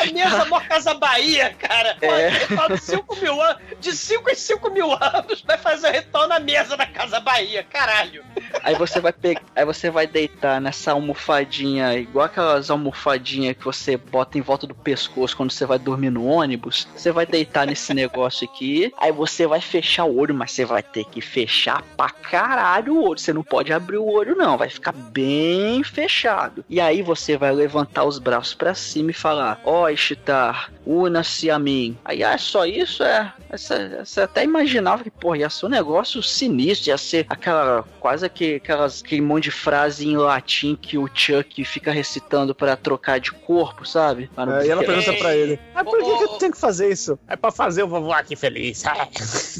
A 0.00 0.12
mesa 0.12 0.44
mó 0.46 0.60
Casa 0.60 0.94
Bahia, 0.94 1.54
cara. 1.58 1.96
É. 2.00 2.28
Ritual 2.28 2.68
de 2.68 2.78
5 2.78 3.16
mil 3.16 3.40
anos. 3.40 3.62
De 3.80 3.92
5 3.92 4.30
em 4.30 4.34
5 4.34 4.70
mil 4.70 4.92
anos 4.92 5.42
vai 5.46 5.58
fazer 5.58 5.90
ritual 5.90 6.28
na 6.28 6.38
mesa 6.38 6.76
da 6.76 6.86
Casa 6.86 7.20
Bahia, 7.20 7.62
caralho. 7.62 8.24
Aí 8.62 8.74
você 8.74 9.00
vai 9.00 9.12
pegar, 9.12 9.42
aí 9.54 9.64
você 9.64 9.90
vai 9.90 10.06
deitar 10.06 10.60
nessa 10.60 10.92
almofadinha, 10.92 11.94
igual 11.94 12.26
aquelas 12.26 12.70
almofadinhas 12.70 13.56
que 13.56 13.64
você 13.64 13.96
bota 13.96 14.38
em 14.38 14.40
volta 14.40 14.66
do 14.66 14.74
pescoço 14.74 15.36
quando 15.36 15.50
você 15.50 15.64
vai 15.64 15.78
dormir 15.78 16.10
no 16.10 16.26
ônibus. 16.26 16.88
Você 16.94 17.12
vai 17.12 17.26
deitar 17.26 17.66
nesse 17.66 17.94
negócio 17.94 18.48
aqui, 18.48 18.92
aí 18.98 19.12
você 19.12 19.46
vai 19.46 19.60
fechar 19.60 20.04
o 20.04 20.16
olho, 20.16 20.34
mas 20.34 20.52
você 20.52 20.64
vai 20.64 20.82
ter 20.82 21.04
que 21.04 21.20
fechar 21.20 21.82
pra 21.96 22.10
caralho 22.10 22.94
o 22.94 23.08
olho. 23.08 23.18
Você 23.18 23.32
não 23.32 23.42
pode 23.42 23.72
abrir 23.72 23.98
o 23.98 24.06
olho 24.06 24.34
não, 24.34 24.56
vai 24.56 24.68
ficar 24.68 24.92
bem 24.92 25.82
fechado. 25.82 26.64
E 26.68 26.80
aí 26.80 27.02
você 27.02 27.36
vai 27.36 27.52
levantar 27.52 28.04
os 28.04 28.18
braços 28.18 28.54
pra 28.54 28.74
cima 28.74 29.10
e 29.10 29.14
falar: 29.14 29.39
"Ó, 29.64 29.88
Ishtar, 29.88 30.70
una-se 30.84 31.50
a 31.50 31.58
mim". 31.58 31.96
Aí 32.04 32.22
ah, 32.22 32.32
é 32.32 32.38
só 32.38 32.64
isso 32.64 33.02
é, 33.02 33.32
você, 33.50 33.88
você 34.04 34.20
até 34.22 34.44
imaginava 34.44 35.02
que, 35.02 35.10
porra, 35.10 35.38
ia 35.38 35.50
ser 35.50 35.66
um 35.66 35.68
negócio 35.68 36.22
sinistro, 36.22 36.90
ia 36.90 36.98
ser 36.98 37.26
aquela 37.28 37.84
quase 37.98 38.28
que 38.28 38.56
aquelas 38.56 39.02
aquele 39.02 39.20
monte 39.20 39.44
de 39.44 39.50
frase 39.50 40.06
em 40.06 40.16
latim 40.16 40.76
que 40.76 40.96
o 40.96 41.08
Chuck 41.12 41.64
fica 41.64 41.90
recitando 41.90 42.54
pra 42.54 42.76
trocar 42.76 43.18
de 43.18 43.32
corpo, 43.32 43.84
sabe? 43.84 44.30
É, 44.60 44.66
e 44.66 44.70
ela 44.70 44.84
pergunta 44.84 45.12
pra 45.14 45.34
ele: 45.34 45.58
Ah, 45.74 45.84
por 45.84 45.98
que, 45.98 46.04
que 46.04 46.24
eu 46.24 46.28
tenho 46.38 46.52
que 46.52 46.58
fazer 46.58 46.92
isso? 46.92 47.18
É 47.26 47.36
pra 47.36 47.50
fazer 47.50 47.82
o 47.82 47.88
vovô 47.88 48.12
aqui 48.12 48.36
feliz. 48.36 48.84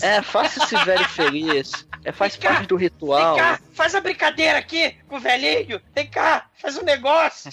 É, 0.02 0.22
faça 0.22 0.64
esse 0.64 0.76
velho 0.84 1.08
feliz. 1.08 1.86
É, 2.04 2.12
faz 2.12 2.36
Vem 2.36 2.42
cá, 2.42 2.54
parte 2.54 2.68
do 2.68 2.76
ritual. 2.76 3.34
Vem 3.34 3.44
cá, 3.44 3.60
faz 3.74 3.94
a 3.94 4.00
brincadeira 4.00 4.58
aqui 4.58 4.94
com 5.08 5.16
o 5.16 5.20
velhinho. 5.20 5.80
Vem 5.94 6.06
cá, 6.06 6.46
faz 6.54 6.76
um 6.76 6.82
negócio. 6.82 7.50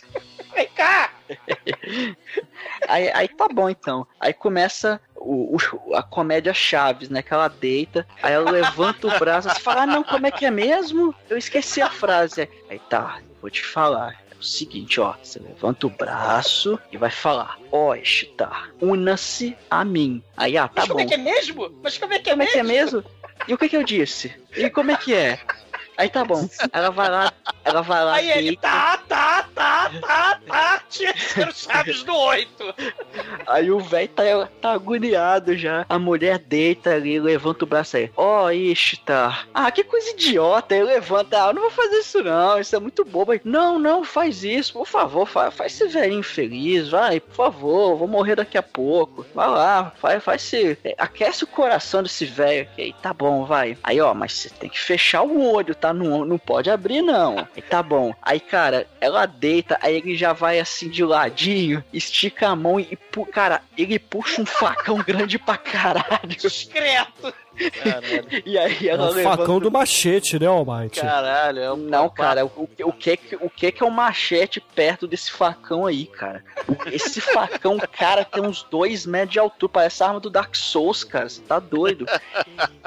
Vem 0.54 0.68
cá. 0.70 1.12
Aí, 2.88 3.12
aí 3.14 3.28
tá 3.28 3.48
bom 3.48 3.70
então. 3.70 4.06
Aí 4.20 4.34
começa 4.34 5.00
o, 5.16 5.58
o- 5.58 5.96
a 5.96 6.04
comédia 6.04 6.54
Chaves, 6.54 7.10
né? 7.10 7.22
Que 7.22 7.34
ela 7.34 7.48
deita, 7.48 8.08
aí 8.22 8.34
ela 8.34 8.50
levanta 8.50 9.08
o 9.08 9.20
braço 9.20 9.48
e 9.50 9.60
fala: 9.62 9.84
Ah, 9.84 9.88
não, 9.88 10.04
como 10.04 10.28
é 10.28 10.32
que 10.32 10.46
é 10.46 10.52
mesmo? 10.52 11.14
Eu 11.30 11.38
esqueci 11.38 11.82
a 11.82 11.90
frase. 11.90 12.50
Aí 12.70 12.80
tá, 12.90 13.20
vou 13.42 13.50
te 13.50 13.64
falar. 13.64 14.14
É 14.32 14.40
o 14.40 14.44
seguinte, 14.44 15.00
ó. 15.00 15.16
Você 15.22 15.40
levanta 15.40 15.88
o 15.88 15.90
braço 15.90 16.80
e 16.92 16.98
vai 16.98 17.12
falar: 17.12 17.58
Ó, 17.72 17.94
Ishtar, 17.96 18.72
una-se 18.82 19.58
a 19.70 19.84
mim. 19.84 20.24
Aí, 20.36 20.58
ah, 20.58 20.68
tá 20.68 20.82
Mas 20.82 20.88
bom. 20.88 20.94
como 20.94 21.02
é 21.02 21.06
que 21.06 21.14
é 21.14 21.18
mesmo? 21.18 21.72
Mas 21.84 21.98
como 21.98 22.14
é 22.14 22.20
que 22.20 22.30
é 22.30 22.34
Como 22.34 22.44
é 22.44 22.48
que 22.48 22.58
é 22.60 22.64
mesmo? 22.64 22.98
mesmo? 22.98 23.12
E 23.48 23.54
o 23.54 23.58
que 23.58 23.70
que 23.70 23.78
eu 23.78 23.84
disse? 23.84 24.34
E 24.56 24.70
como 24.70 24.92
é 24.92 24.96
que 24.96 25.14
é? 25.14 25.40
Aí 25.98 26.10
tá 26.10 26.24
bom. 26.24 26.48
Ela 26.72 26.92
vai 26.92 27.10
lá, 27.10 27.34
ela 27.66 27.82
vai 27.82 28.04
lá, 28.06 28.14
Aí 28.16 28.30
ele, 28.30 28.48
deita. 28.50 28.62
tá, 28.62 28.98
tá, 29.90 30.40
tá, 30.40 30.40
tá, 30.48 30.84
ser 30.90 31.48
o 31.48 31.54
Chaves 31.54 32.04
do 32.04 32.16
8. 32.16 32.76
Aí 33.48 33.72
o 33.72 33.80
velho 33.80 34.10
tá, 34.10 34.24
tá 34.62 34.72
agoniado 34.74 35.56
já. 35.58 35.86
A 35.88 36.00
mulher 36.00 36.40
deita 36.40 36.96
ali, 36.96 37.20
levanta 37.20 37.64
o 37.64 37.68
braço 37.68 37.98
aí. 37.98 38.12
Ó, 38.16 38.46
oh, 38.46 38.52
Ishtar. 38.52 39.48
Ah, 39.54 39.72
que 39.72 39.84
coisa 39.84 40.12
idiota. 40.12 40.76
Aí 40.76 40.84
levanta. 40.84 41.44
Ah, 41.44 41.50
eu 41.50 41.54
não 41.54 41.64
vou 41.64 41.72
fazer 41.72 41.98
isso 41.98 42.24
não. 42.24 42.60
Isso 42.60 42.76
é 42.76 42.80
muito 42.80 43.06
bobo. 43.06 43.32
Aí, 43.32 43.42
não, 43.44 43.80
não, 43.80 44.04
faz 44.04 44.44
isso. 44.44 44.74
Por 44.74 44.88
favor, 44.88 45.26
faz, 45.26 45.54
faz 45.54 45.74
esse 45.74 45.88
velhinho 45.88 46.24
feliz. 46.24 46.90
Vai, 46.90 47.20
por 47.20 47.36
favor. 47.36 47.96
Vou 47.96 48.08
morrer 48.08 48.36
daqui 48.36 48.58
a 48.58 48.64
pouco. 48.64 49.26
Vai 49.34 49.48
lá, 49.48 49.92
faz, 49.98 50.24
faz 50.24 50.42
se. 50.42 50.78
Aquece 50.98 51.44
o 51.44 51.48
coração 51.48 52.04
desse 52.04 52.26
velho 52.26 52.64
aqui. 52.64 52.82
Aí, 52.82 52.96
tá 53.02 53.14
bom, 53.14 53.46
vai. 53.46 53.78
Aí, 53.84 54.00
ó, 54.00 54.14
mas 54.14 54.34
você 54.34 54.50
tem 54.50 54.70
que 54.70 54.80
fechar 54.80 55.24
o 55.24 55.52
olho, 55.52 55.76
tá? 55.76 55.94
Não, 55.94 56.26
não 56.26 56.38
pode 56.38 56.70
abrir, 56.70 57.02
não. 57.02 57.48
Aí, 57.56 57.62
tá 57.62 57.82
bom. 57.82 58.14
Aí, 58.22 58.40
cara, 58.40 58.88
ela 59.00 59.26
deita. 59.26 59.77
Aí 59.82 59.96
ele 59.96 60.16
já 60.16 60.34
vai 60.34 60.60
assim 60.60 60.90
de 60.90 61.04
ladinho, 61.04 61.84
estica 61.94 62.48
a 62.50 62.56
mão 62.56 62.80
e, 62.80 62.96
pu- 62.96 63.26
cara, 63.26 63.62
ele 63.78 63.98
puxa 64.00 64.42
um 64.42 64.46
facão 64.46 64.98
grande 65.06 65.38
pra 65.40 65.58
caralho. 65.58 66.28
Discreto. 66.38 67.34
E 68.46 68.56
aí 68.58 68.88
É 68.88 68.92
ela 68.92 69.10
o 69.10 69.14
levanta- 69.14 69.38
facão 69.38 69.60
do 69.60 69.72
machete, 69.72 70.38
né, 70.38 70.46
Almighty? 70.46 71.02
Caralho, 71.02 71.60
é 71.60 71.74
um... 71.74 71.78
Não, 71.78 72.08
cara, 72.08 72.46
o, 72.46 72.70
o, 72.84 72.94
que, 72.94 73.18
que- 73.18 73.36
o 73.36 73.50
que 73.50 73.72
que 73.72 73.82
é 73.84 73.86
um 73.86 73.90
machete 73.90 74.60
perto 74.62 75.08
desse 75.08 75.32
facão 75.32 75.86
aí, 75.88 76.06
cara? 76.06 76.44
Esse 76.92 77.20
facão, 77.20 77.78
cara, 77.98 78.24
tem 78.24 78.44
uns 78.44 78.62
dois 78.64 79.08
metros 79.08 79.32
de 79.34 79.40
altura, 79.40 79.72
parece 79.74 80.04
a 80.04 80.08
arma 80.08 80.20
do 80.20 80.30
Dark 80.30 80.56
Souls, 80.56 81.04
cara, 81.04 81.28
você 81.28 81.42
tá 81.42 81.58
doido. 81.60 82.06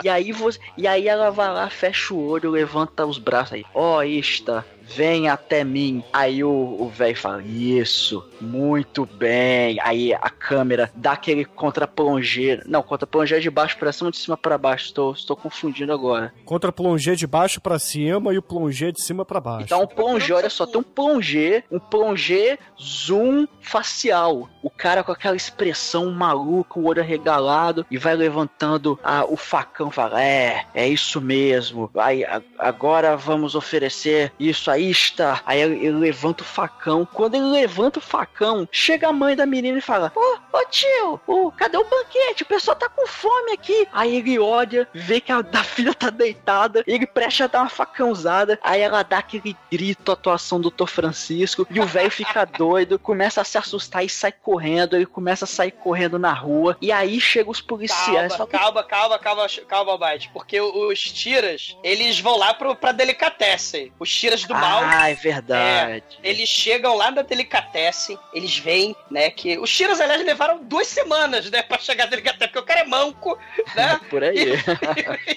E 0.04 0.08
aí, 0.08 0.30
você, 0.30 0.60
e 0.76 0.86
aí 0.86 1.08
ela 1.08 1.30
vai 1.30 1.48
lá, 1.52 1.68
fecha 1.68 2.14
o 2.14 2.24
olho, 2.28 2.48
levanta 2.50 3.04
os 3.04 3.18
braços 3.18 3.54
aí. 3.54 3.64
Ó, 3.74 3.96
oh, 3.98 4.02
Ista, 4.04 4.64
vem 4.94 5.28
até 5.28 5.64
mim. 5.64 6.02
Aí 6.12 6.42
o 6.42 6.90
velho 6.94 7.16
fala, 7.16 7.42
isso, 7.42 8.24
muito 8.40 9.06
bem. 9.06 9.78
Aí 9.82 10.12
a 10.14 10.30
câmera 10.30 10.90
dá 10.94 11.12
aquele 11.12 11.44
contra-plongé. 11.44 12.60
Não, 12.66 12.82
contra-plongé 12.82 13.38
de 13.38 13.50
baixo 13.50 13.78
pra 13.78 13.92
cima, 13.92 14.10
de 14.10 14.16
cima 14.16 14.36
pra 14.36 14.58
baixo. 14.58 14.86
Estou, 14.86 15.12
estou 15.12 15.36
confundindo 15.36 15.92
agora. 15.92 16.32
Contra 16.44 16.72
plongé 16.72 17.14
de 17.14 17.26
baixo 17.26 17.60
pra 17.60 17.78
cima 17.78 18.32
e 18.32 18.38
o 18.38 18.42
plongé 18.42 18.90
de 18.90 19.02
cima 19.02 19.24
pra 19.24 19.40
baixo. 19.40 19.64
Então, 19.64 19.82
um 19.82 19.86
plongé, 19.86 20.34
olha 20.34 20.50
só, 20.50 20.66
tem 20.66 20.80
um 20.80 20.84
plongé, 20.84 21.64
um 21.70 21.78
plongé 21.78 22.58
zoom 22.80 23.46
facial. 23.60 24.48
O 24.62 24.70
cara 24.70 25.02
com 25.02 25.12
aquela 25.12 25.36
expressão 25.36 26.10
maluca, 26.10 26.78
o 26.78 26.86
olho 26.86 27.02
arregalado, 27.02 27.86
e 27.90 27.98
vai 27.98 28.14
levantando 28.14 28.98
a, 29.02 29.24
o 29.24 29.36
facão, 29.36 29.90
fala: 29.90 30.22
É, 30.22 30.64
é 30.74 30.88
isso 30.88 31.20
mesmo. 31.20 31.90
Aí, 31.96 32.24
agora 32.58 33.16
vamos 33.16 33.54
oferecer 33.54 34.32
isso 34.38 34.70
aí, 34.70 34.79
está. 34.88 35.42
Aí 35.44 35.60
ele, 35.60 35.90
levanta 35.90 36.42
o 36.42 36.46
facão. 36.46 37.06
Quando 37.12 37.34
ele 37.34 37.50
levanta 37.50 37.98
o 37.98 38.02
facão, 38.02 38.68
chega 38.70 39.08
a 39.08 39.12
mãe 39.12 39.34
da 39.34 39.44
menina 39.44 39.78
e 39.78 39.82
fala: 39.82 40.12
Ô, 40.14 40.38
ô 40.56 40.64
tio, 40.70 41.20
ô, 41.26 41.50
cadê 41.50 41.76
o 41.76 41.84
banquete? 41.84 42.44
O 42.44 42.46
pessoal 42.46 42.76
tá 42.76 42.88
com 42.88 43.06
fome 43.06 43.52
aqui. 43.52 43.88
Aí 43.92 44.16
ele 44.16 44.38
olha, 44.38 44.88
vê 44.94 45.20
que 45.20 45.32
a 45.32 45.42
da 45.50 45.64
filha 45.64 45.94
tá 45.94 46.10
deitada, 46.10 46.84
ele 46.86 47.06
presta 47.06 47.44
a 47.44 47.46
dar 47.46 47.60
uma 47.60 47.68
facãozada, 47.68 48.58
aí 48.62 48.80
ela 48.80 49.02
dá 49.02 49.18
aquele 49.18 49.56
grito, 49.70 50.12
atuação 50.12 50.60
do 50.60 50.70
Dr. 50.70 50.86
Francisco, 50.86 51.66
e 51.70 51.80
o 51.80 51.86
velho 51.86 52.10
fica 52.10 52.44
doido, 52.58 52.98
começa 52.98 53.40
a 53.40 53.44
se 53.44 53.58
assustar 53.58 54.04
e 54.04 54.08
sai 54.08 54.32
correndo, 54.32 54.96
ele 54.96 55.06
começa 55.06 55.44
a 55.44 55.48
sair 55.48 55.72
correndo 55.72 56.18
na 56.18 56.32
rua, 56.32 56.76
e 56.80 56.92
aí 56.92 57.20
chega 57.20 57.50
os 57.50 57.60
policiais. 57.60 58.34
Calma, 58.36 58.46
calma, 58.46 58.84
calma, 58.84 59.18
calma, 59.18 59.46
calma, 59.68 59.98
Bite. 59.98 60.30
Porque 60.32 60.60
os 60.60 61.00
tiras, 61.00 61.76
eles 61.82 62.20
vão 62.20 62.36
lá 62.36 62.54
pro, 62.54 62.74
pra 62.74 62.92
Delicatessen. 62.92 63.92
Os 63.98 64.12
tiras 64.12 64.44
do 64.44 64.54
Ah, 64.78 65.10
é 65.10 65.14
verdade. 65.14 66.04
É, 66.22 66.28
eles 66.28 66.48
chegam 66.48 66.96
lá 66.96 67.10
na 67.10 67.22
Delicatessen, 67.22 68.18
eles 68.32 68.58
veem, 68.58 68.94
né, 69.10 69.30
que... 69.30 69.58
Os 69.58 69.74
tiras, 69.74 70.00
aliás, 70.00 70.24
levaram 70.24 70.62
duas 70.64 70.86
semanas, 70.86 71.50
né, 71.50 71.62
pra 71.62 71.78
chegar 71.78 72.04
na 72.04 72.10
Delicatessen, 72.10 72.48
porque 72.48 72.58
o 72.58 72.64
cara 72.64 72.80
é 72.80 72.84
manco, 72.86 73.38
né? 73.74 74.00
Por 74.10 74.24
aí. 74.24 74.54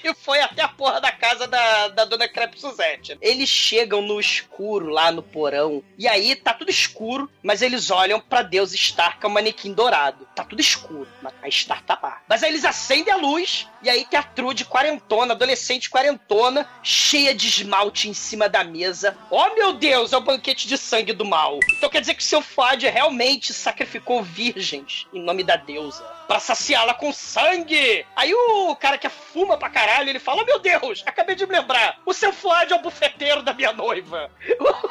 e 0.02 0.14
foi 0.16 0.40
até 0.40 0.63
porra 0.76 1.00
da 1.00 1.12
casa 1.12 1.46
da, 1.46 1.88
da 1.88 2.04
dona 2.04 2.28
Crepe 2.28 2.60
Suzette. 2.60 3.16
Eles 3.20 3.48
chegam 3.48 4.02
no 4.02 4.20
escuro, 4.20 4.88
lá 4.88 5.10
no 5.10 5.22
porão, 5.22 5.82
e 5.98 6.06
aí 6.08 6.34
tá 6.36 6.52
tudo 6.52 6.70
escuro, 6.70 7.30
mas 7.42 7.62
eles 7.62 7.90
olham 7.90 8.20
pra 8.20 8.42
Deus 8.42 8.72
Star, 8.72 9.18
que 9.18 9.26
é 9.26 9.28
um 9.28 9.32
manequim 9.32 9.72
dourado. 9.72 10.26
Tá 10.34 10.44
tudo 10.44 10.60
escuro, 10.60 11.08
mas 11.22 11.32
a 11.42 11.50
Star 11.50 11.82
tá 11.82 11.98
lá. 12.02 12.22
Mas 12.28 12.42
aí 12.42 12.50
eles 12.50 12.64
acendem 12.64 13.12
a 13.12 13.16
luz, 13.16 13.66
e 13.82 13.90
aí 13.90 14.04
tem 14.04 14.18
a 14.18 14.22
Trude 14.22 14.64
quarentona, 14.64 15.34
adolescente 15.34 15.88
quarentona, 15.90 16.68
cheia 16.82 17.34
de 17.34 17.46
esmalte 17.46 18.08
em 18.08 18.14
cima 18.14 18.48
da 18.48 18.64
mesa. 18.64 19.16
Oh 19.30 19.54
meu 19.54 19.74
Deus, 19.74 20.12
é 20.12 20.16
o 20.16 20.20
banquete 20.20 20.66
de 20.66 20.76
sangue 20.76 21.12
do 21.12 21.24
mal. 21.24 21.58
Então 21.76 21.88
quer 21.88 22.00
dizer 22.00 22.14
que 22.14 22.22
o 22.22 22.26
seu 22.26 22.42
Fad 22.42 22.82
realmente 22.82 23.52
sacrificou 23.52 24.22
virgens 24.22 25.06
em 25.12 25.20
nome 25.20 25.42
da 25.42 25.56
deusa. 25.56 26.02
Pra 26.26 26.40
saciá-la 26.40 26.94
com 26.94 27.12
sangue! 27.12 28.06
Aí 28.16 28.32
o 28.34 28.74
cara 28.76 28.96
que 28.96 29.08
fuma 29.08 29.58
pra 29.58 29.68
caralho, 29.68 30.08
ele 30.08 30.18
fala: 30.18 30.42
"Oh, 30.42 30.46
Meu 30.46 30.58
Deus, 30.64 31.02
acabei 31.06 31.34
de 31.36 31.46
me 31.46 31.52
lembrar, 31.52 32.00
o 32.06 32.12
seu 32.14 32.32
Fuad 32.32 32.72
é 32.72 32.76
o 32.76 32.80
bufeteiro 32.80 33.42
da 33.42 33.52
minha 33.52 33.72
noiva. 33.72 34.30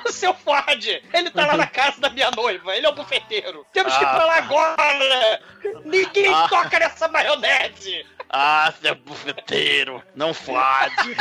O 0.05 0.11
seu 0.11 0.34
Fuad, 0.34 1.03
ele 1.13 1.30
tá 1.32 1.47
lá 1.47 1.57
na 1.57 1.65
casa 1.67 1.99
da 1.99 2.09
minha 2.11 2.30
noiva, 2.32 2.76
ele 2.76 2.86
é 2.86 2.89
o 2.89 2.93
bufeteiro. 2.93 3.65
Temos 3.74 3.91
que 3.97 4.03
ir 4.03 4.07
pra 4.07 4.26
lá 4.26 4.36
Ah. 4.36 4.38
agora! 4.38 5.41
Ninguém 5.84 6.32
Ah. 6.34 6.47
toca 6.47 6.78
nessa 6.80 7.07
maionese! 7.07 8.05
Ah, 8.36 8.73
seu 8.81 8.95
bufeteiro, 8.95 10.01
não 10.15 10.34
fode. 10.34 11.15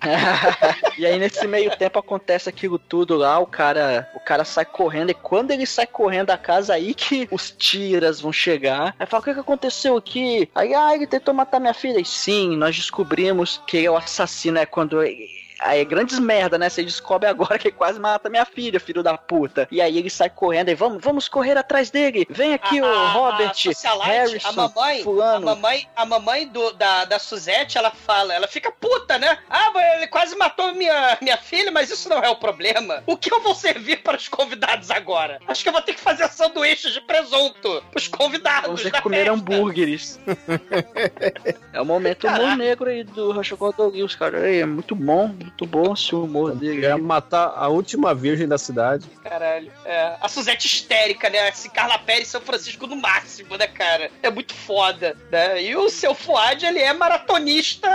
e 0.96 1.04
aí 1.04 1.18
nesse 1.18 1.46
meio 1.46 1.76
tempo 1.76 1.98
acontece 1.98 2.48
aquilo 2.48 2.78
tudo 2.78 3.16
lá, 3.16 3.38
o 3.38 3.46
cara, 3.46 4.10
o 4.14 4.20
cara 4.20 4.46
sai 4.46 4.64
correndo 4.64 5.10
e 5.10 5.14
quando 5.14 5.50
ele 5.50 5.66
sai 5.66 5.86
correndo 5.86 6.28
da 6.28 6.38
casa 6.38 6.72
aí 6.72 6.94
que 6.94 7.28
os 7.30 7.50
tiras 7.50 8.18
vão 8.18 8.32
chegar. 8.32 8.94
Aí 8.98 9.06
fala: 9.06 9.20
"O 9.20 9.24
que 9.24 9.34
que 9.34 9.40
aconteceu 9.40 9.94
aqui?" 9.94 10.48
Aí, 10.54 10.74
ah, 10.74 10.94
ele 10.94 11.06
tentou 11.06 11.34
matar 11.34 11.60
minha 11.60 11.74
filha. 11.74 12.00
E 12.00 12.04
sim, 12.04 12.56
nós 12.56 12.74
descobrimos 12.74 13.60
que 13.66 13.76
ele 13.76 13.86
é 13.86 13.90
o 13.90 13.96
assassino 13.96 14.58
é 14.58 14.64
quando 14.64 15.00
Aí 15.00 15.33
é 15.66 15.84
grandes 15.84 16.18
merda, 16.18 16.58
né? 16.58 16.68
Você 16.68 16.82
descobre 16.82 17.28
agora 17.28 17.58
que 17.58 17.68
ele 17.68 17.76
quase 17.76 17.98
mata 17.98 18.28
minha 18.28 18.44
filha, 18.44 18.78
filho 18.80 19.02
da 19.02 19.16
puta. 19.16 19.66
E 19.70 19.80
aí 19.80 19.96
ele 19.98 20.10
sai 20.10 20.28
correndo 20.30 20.68
e 20.70 20.74
vamos, 20.74 21.02
vamos 21.02 21.28
correr 21.28 21.56
atrás 21.56 21.90
dele. 21.90 22.26
Vem 22.28 22.54
aqui, 22.54 22.78
A- 22.78 22.82
o 22.82 22.86
a- 22.86 23.08
Robert, 23.12 23.50
a 23.50 23.54
socialite, 23.54 24.06
Harrison, 24.08 24.48
a 24.48 24.52
mamãe, 24.52 25.02
fulano. 25.02 25.48
A 25.48 25.54
mamãe, 25.54 25.88
a 25.96 26.04
mamãe 26.04 26.48
do, 26.48 26.72
da, 26.72 27.04
da 27.04 27.18
Suzette, 27.18 27.78
ela 27.78 27.90
fala, 27.90 28.34
ela 28.34 28.46
fica 28.48 28.70
puta, 28.72 29.18
né? 29.18 29.38
Ah, 29.48 29.72
ele 29.96 30.06
quase 30.08 30.36
matou 30.36 30.74
minha, 30.74 31.18
minha 31.20 31.36
filha, 31.36 31.70
mas 31.70 31.90
isso 31.90 32.08
não 32.08 32.18
é 32.18 32.28
o 32.28 32.36
problema. 32.36 33.02
O 33.06 33.16
que 33.16 33.32
eu 33.32 33.40
vou 33.40 33.54
servir 33.54 34.02
para 34.02 34.16
os 34.16 34.28
convidados 34.28 34.90
agora? 34.90 35.38
Acho 35.46 35.62
que 35.62 35.68
eu 35.68 35.72
vou 35.72 35.82
ter 35.82 35.94
que 35.94 36.00
fazer 36.00 36.28
sanduíches 36.28 36.92
de 36.92 37.00
presunto 37.00 37.82
pros 37.90 38.08
convidados. 38.08 38.82
Vamos 38.82 39.00
comer 39.00 39.16
festa. 39.26 39.32
hambúrgueres. 39.32 40.20
é 41.72 41.80
o 41.80 41.84
momento 41.84 42.26
humor 42.26 42.56
negro 42.56 42.88
aí 42.90 43.04
do 43.04 43.32
Rochocotto 43.32 43.90
News, 43.90 44.14
cara. 44.14 44.50
É 44.50 44.64
muito 44.64 44.94
bom, 44.94 45.34
muito 45.54 45.66
bom 45.66 45.92
esse 45.94 46.14
humor 46.14 46.54
dele. 46.54 46.80
Quer 46.80 46.98
matar 46.98 47.52
a 47.56 47.68
última 47.68 48.14
virgem 48.14 48.48
da 48.48 48.58
cidade. 48.58 49.08
Caralho. 49.22 49.72
É, 49.84 50.16
a 50.20 50.28
Suzette 50.28 50.66
histérica, 50.66 51.30
né? 51.30 51.48
Assim, 51.48 51.70
Carla 51.70 51.98
Pérez 51.98 52.28
e 52.28 52.30
São 52.32 52.40
Francisco 52.40 52.86
no 52.86 52.96
máximo, 52.96 53.56
né, 53.56 53.68
cara? 53.68 54.10
É 54.22 54.30
muito 54.30 54.52
foda, 54.52 55.16
né? 55.30 55.62
E 55.62 55.76
o 55.76 55.88
seu 55.88 56.14
Fuad, 56.14 56.66
ele 56.66 56.80
é 56.80 56.92
maratonista 56.92 57.88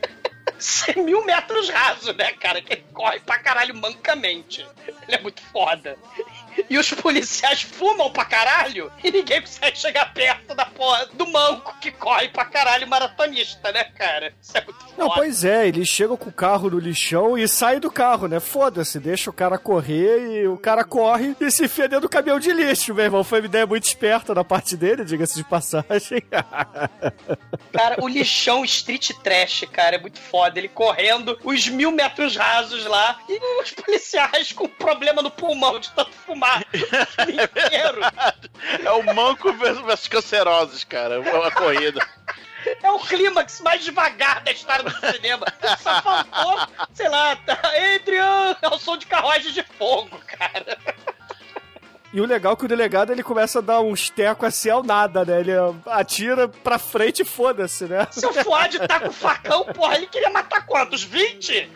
100 0.58 1.04
mil 1.04 1.24
metros 1.26 1.68
rasos, 1.68 2.16
né, 2.16 2.32
cara? 2.32 2.62
Que 2.62 2.72
ele 2.72 2.84
corre 2.94 3.20
pra 3.20 3.38
caralho 3.38 3.76
mancamente. 3.76 4.66
Ele 5.06 5.16
é 5.16 5.20
muito 5.20 5.42
foda. 5.42 5.96
E 6.70 6.76
os 6.76 6.90
policiais 6.92 7.62
fumam 7.62 8.10
pra 8.10 8.24
caralho 8.24 8.92
e 9.02 9.10
ninguém 9.10 9.40
consegue 9.40 9.78
chegar 9.78 10.12
perto 10.12 10.54
da 10.54 10.66
porra 10.66 11.06
do 11.14 11.26
manco 11.26 11.74
que 11.80 11.90
corre 11.90 12.28
pra 12.28 12.44
caralho 12.44 12.86
maratonista, 12.86 13.72
né, 13.72 13.84
cara? 13.84 14.34
Isso 14.40 14.56
é 14.56 14.64
muito 14.64 14.78
foda. 14.80 14.94
Não, 14.96 15.10
pois 15.10 15.44
é, 15.44 15.66
eles 15.66 15.88
chegam 15.88 16.16
com 16.16 16.28
o 16.28 16.32
carro 16.32 16.70
no 16.70 16.78
lixão 16.78 17.38
e 17.38 17.48
saem 17.48 17.80
do 17.80 17.90
carro, 17.90 18.26
né? 18.26 18.38
Foda-se, 18.40 18.98
deixa 18.98 19.30
o 19.30 19.32
cara 19.32 19.56
correr 19.56 20.42
e 20.42 20.48
o 20.48 20.58
cara 20.58 20.84
corre 20.84 21.34
e 21.40 21.50
se 21.50 21.64
enfia 21.64 21.88
dentro 21.88 22.02
do 22.02 22.08
caminhão 22.08 22.38
de 22.38 22.52
lixo, 22.52 22.94
meu 22.94 23.04
irmão. 23.04 23.24
Foi 23.24 23.40
uma 23.40 23.46
ideia 23.46 23.66
muito 23.66 23.84
esperta 23.84 24.34
da 24.34 24.44
parte 24.44 24.76
dele, 24.76 25.04
diga-se 25.04 25.36
de 25.36 25.44
passagem. 25.44 26.22
Cara, 27.72 28.02
o 28.02 28.08
lixão 28.08 28.64
street 28.64 29.10
trash, 29.22 29.64
cara, 29.72 29.96
é 29.96 30.00
muito 30.00 30.18
foda. 30.18 30.58
Ele 30.58 30.68
correndo 30.68 31.38
os 31.44 31.68
mil 31.68 31.92
metros 31.92 32.36
rasos 32.36 32.84
lá 32.86 33.18
e 33.28 33.62
os 33.62 33.70
policiais 33.70 34.52
com 34.52 34.66
problema 34.66 35.22
no 35.22 35.30
pulmão 35.30 35.78
de 35.78 35.90
tanto 35.90 36.12
fumar. 36.26 36.47
inteiro. 37.28 38.00
É 38.84 38.90
o 38.92 39.14
manco 39.14 39.52
versus 39.52 39.84
versus 39.84 40.08
cancerosos, 40.08 40.84
cara. 40.84 41.16
É 41.16 41.18
uma 41.18 41.50
corrida. 41.50 42.06
É 42.82 42.90
o 42.90 42.98
clímax 42.98 43.60
mais 43.60 43.84
devagar 43.84 44.42
da 44.42 44.52
história 44.52 44.84
do 44.84 45.12
cinema. 45.12 45.46
Só 45.78 46.02
faltou, 46.02 46.68
sei 46.92 47.08
lá, 47.08 47.36
tá, 47.36 47.58
Adrian, 47.94 48.56
é 48.60 48.68
o 48.68 48.78
som 48.78 48.96
de 48.96 49.06
carruagem 49.06 49.52
de 49.52 49.62
fogo, 49.62 50.20
cara. 50.26 50.76
E 52.12 52.20
o 52.22 52.26
legal 52.26 52.54
é 52.54 52.56
que 52.56 52.64
o 52.64 52.68
delegado 52.68 53.12
ele 53.12 53.22
começa 53.22 53.58
a 53.58 53.62
dar 53.62 53.80
uns 53.80 54.08
tecos 54.08 54.48
assim 54.48 54.70
ao 54.70 54.82
nada, 54.82 55.26
né? 55.26 55.40
Ele 55.40 55.52
atira 55.86 56.48
pra 56.48 56.78
frente 56.78 57.20
e 57.20 57.24
foda-se, 57.24 57.84
né? 57.84 58.06
Se 58.10 58.24
o 58.26 58.32
Fuad 58.32 58.78
tá 58.86 58.98
com 58.98 59.12
facão, 59.12 59.64
porra, 59.66 59.96
ele 59.96 60.06
queria 60.06 60.30
matar 60.30 60.64
quantos? 60.64 61.02
20? 61.02 61.70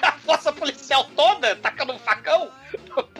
A 0.00 0.12
força 0.12 0.50
policial 0.52 1.04
toda 1.14 1.54
tacando 1.56 1.92
um 1.92 1.98
facão? 1.98 2.50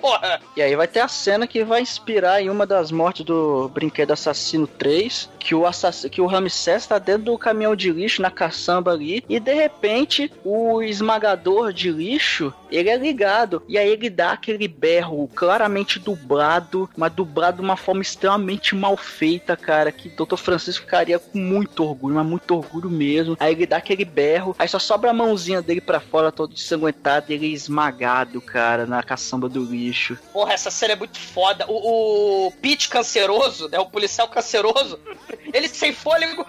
Porra! 0.05 0.38
E 0.55 0.61
aí 0.61 0.76
vai 0.76 0.86
ter 0.86 1.00
a 1.00 1.09
cena 1.09 1.46
que 1.46 1.64
vai 1.64 1.80
inspirar 1.80 2.42
em 2.42 2.50
uma 2.50 2.66
das 2.66 2.92
mortes 2.92 3.24
do 3.24 3.70
Brinquedo 3.70 4.12
Assassino 4.12 4.66
3, 4.66 5.30
que 5.38 5.55
o, 5.55 5.66
assass... 5.66 6.07
que 6.11 6.20
o 6.20 6.26
Ramsés 6.26 6.86
tá 6.86 6.98
dentro 6.98 7.24
do 7.24 7.38
caminhão 7.38 7.74
de 7.74 7.90
lixo 7.90 8.20
na 8.20 8.30
caçamba 8.30 8.92
ali, 8.92 9.24
e 9.26 9.40
de 9.40 9.55
repente 9.55 10.30
o 10.44 10.82
esmagador 10.82 11.72
de 11.72 11.90
lixo, 11.90 12.52
ele 12.70 12.90
é 12.90 12.98
ligado, 12.98 13.62
e 13.66 13.78
aí 13.78 13.88
ele 13.88 14.11
dá 14.11 14.32
aquele 14.32 14.68
berro 14.68 15.26
claramente 15.34 15.98
dublado, 15.98 16.88
mas 16.94 17.11
dublado 17.12 17.59
de 17.59 17.62
uma 17.62 17.76
forma 17.76 18.02
extremamente 18.02 18.74
mal 18.74 18.98
feita, 18.98 19.57
cara, 19.57 19.90
que 19.90 20.11
Dr. 20.11 20.36
Francisco 20.36 20.84
ficaria 20.84 21.18
com 21.18 21.38
muito 21.38 21.82
orgulho, 21.82 22.16
mas 22.16 22.26
muito 22.26 22.55
orgulho 22.55 22.90
mesmo. 22.90 23.36
Aí 23.40 23.55
ele 23.55 23.66
dá 23.66 23.78
aquele 23.78 24.05
berro, 24.05 24.55
aí 24.59 24.68
só 24.68 24.78
sobra 24.78 25.10
a 25.10 25.14
mãozinha 25.14 25.62
dele 25.62 25.81
pra 25.81 25.98
fora, 25.98 26.31
todo 26.31 26.52
ensanguentado, 26.52 27.26
e 27.31 27.35
ele 27.35 27.47
é 27.47 27.51
esmagado, 27.51 28.39
cara, 28.43 28.85
na 28.85 29.02
caçamba 29.02 29.48
do 29.48 29.64
lixo. 29.64 29.93
Porra, 30.32 30.52
essa 30.52 30.70
cena 30.70 30.92
é 30.94 30.96
muito 30.96 31.18
foda. 31.18 31.66
O, 31.68 32.46
o 32.46 32.52
Pete 32.52 32.88
canceroso, 32.88 33.68
né? 33.68 33.78
O 33.78 33.86
policial 33.86 34.28
canceroso, 34.28 34.98
ele 35.52 35.68
sem 35.68 35.92
fôlego. 35.92 36.46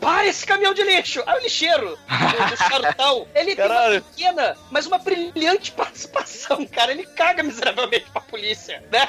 Para 0.00 0.26
esse 0.26 0.44
caminhão 0.44 0.74
de 0.74 0.82
lixo! 0.82 1.22
Aí 1.24 1.38
o 1.38 1.42
lixeiro, 1.42 1.96
do, 1.96 2.50
do 2.50 2.56
charutão, 2.56 3.26
ele 3.34 3.56
Caralho. 3.56 4.02
tem 4.02 4.26
uma 4.26 4.34
pequena, 4.34 4.56
mas 4.70 4.86
uma 4.86 4.98
brilhante 4.98 5.72
participação, 5.72 6.66
cara. 6.66 6.92
Ele 6.92 7.06
caga 7.06 7.42
miseravelmente 7.42 8.10
pra 8.10 8.20
polícia, 8.20 8.82
né? 8.92 9.08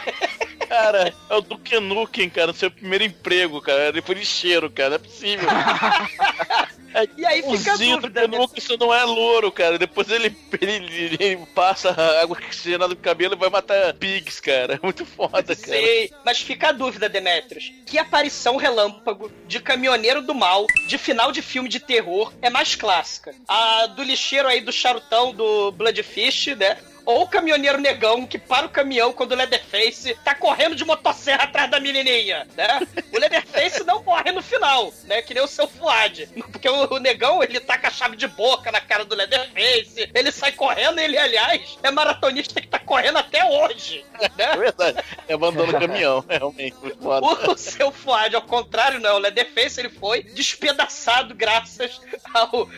Cara, 0.70 1.14
é 1.30 1.36
o 1.36 1.42
Duke 1.42 1.80
Nukem, 1.80 2.30
cara, 2.30 2.54
seu 2.54 2.72
primeiro 2.72 3.04
emprego, 3.04 3.60
cara. 3.62 3.90
Ele 3.90 4.02
foi 4.02 4.16
lixeiro, 4.16 4.70
cara, 4.70 4.90
não 4.90 4.96
é 4.96 5.00
possível. 5.00 5.50
E 7.18 7.26
aí 7.26 7.42
fica 7.42 7.74
a 7.74 7.78
dúvida, 7.78 8.22
Duke 8.22 8.38
Nukem, 8.38 8.58
isso 8.58 8.78
não 8.78 8.94
é 8.94 9.04
louro, 9.04 9.52
cara. 9.52 9.78
Depois 9.78 10.10
ele, 10.10 10.36
ele, 10.62 11.18
ele 11.20 11.46
passa 11.54 11.92
água 12.22 12.38
oxigenada 12.38 12.94
no 12.94 13.00
cabelo 13.00 13.36
e 13.36 13.38
vai 13.38 13.50
matar 13.50 13.94
pigs, 13.94 14.40
cara. 14.40 14.76
É 14.76 14.80
muito 14.84 15.06
foda, 15.06 15.56
cara. 15.56 15.56
Sei, 15.56 16.12
mas 16.24 16.40
fica 16.40 16.70
a 16.70 16.72
dúvida, 16.72 17.10
Demetrius. 17.10 17.74
Que 17.86 17.98
aparição 17.98 18.56
relâmpago 18.56 19.32
de 19.48 19.60
caminhoneiro 19.60 20.22
do 20.22 20.34
mal, 20.34 20.66
de 20.88 20.98
final 20.98 21.32
de 21.32 21.42
filme 21.42 21.68
de 21.68 21.80
terror, 21.80 22.32
é 22.42 22.50
mais 22.50 22.76
clássica? 22.76 23.36
A 23.48 23.88
do 23.88 24.04
lixeiro 24.04 24.48
aí 24.48 24.62
do 24.62 24.72
charutão 24.72 25.34
do 25.34 25.72
Bloodfish, 25.72 26.56
né? 26.56 26.78
Ou 27.06 27.24
o 27.24 27.28
caminhoneiro 27.28 27.80
negão 27.80 28.26
que 28.26 28.38
para 28.38 28.66
o 28.66 28.70
caminhão 28.70 29.14
quando 29.14 29.34
o 29.34 29.36
Leatherface 29.36 30.16
tá 30.24 30.34
correndo 30.34 30.76
de 30.76 30.84
motosserra 30.84 31.44
atrás 31.44 31.70
da 31.70 31.80
menininha, 31.80 32.48
né? 32.56 32.80
O 33.14 33.20
Leatherface 33.20 33.84
não 33.84 34.04
morre 34.04 34.32
no 34.32 34.42
final, 34.42 34.92
né? 35.04 35.22
Que 35.22 35.34
nem 35.34 35.44
o 35.44 35.48
seu 35.48 35.68
Fuad. 35.68 36.28
Porque 36.52 36.68
o, 36.68 36.94
o 36.94 37.00
negão, 37.00 37.44
ele 37.44 37.60
tá 37.60 37.78
com 37.78 37.88
a 37.88 37.92
chave 37.92 38.16
de 38.16 38.28
boca 38.28 38.72
na 38.72 38.82
cara 38.82 39.06
do 39.06 39.16
Leatherface, 39.16 40.10
ele 40.14 40.32
sai 40.32 40.52
correndo, 40.52 41.00
ele, 41.00 41.18
aliás, 41.18 41.78
é 41.84 41.92
maratonista 41.92 42.60
que 42.60 42.68
tá 42.68 42.80
correndo 42.80 43.18
até 43.18 43.46
hoje, 43.46 44.06
né? 44.20 44.30
É 44.38 44.58
verdade. 44.58 45.04
É 45.28 45.36
o 45.36 45.80
caminhão, 45.80 46.26
realmente. 46.28 46.76
Muito 46.82 46.98
foda. 47.02 47.52
O 47.52 47.58
seu 47.58 47.92
Fuad, 47.92 48.36
ao 48.36 48.42
contrário, 48.42 49.00
não. 49.00 49.16
O 49.16 49.20
Leatherface, 49.20 49.80
ele 49.80 49.90
foi 49.90 50.24
despedaçado 50.24 51.36
graças 51.36 52.02
ao, 52.34 52.70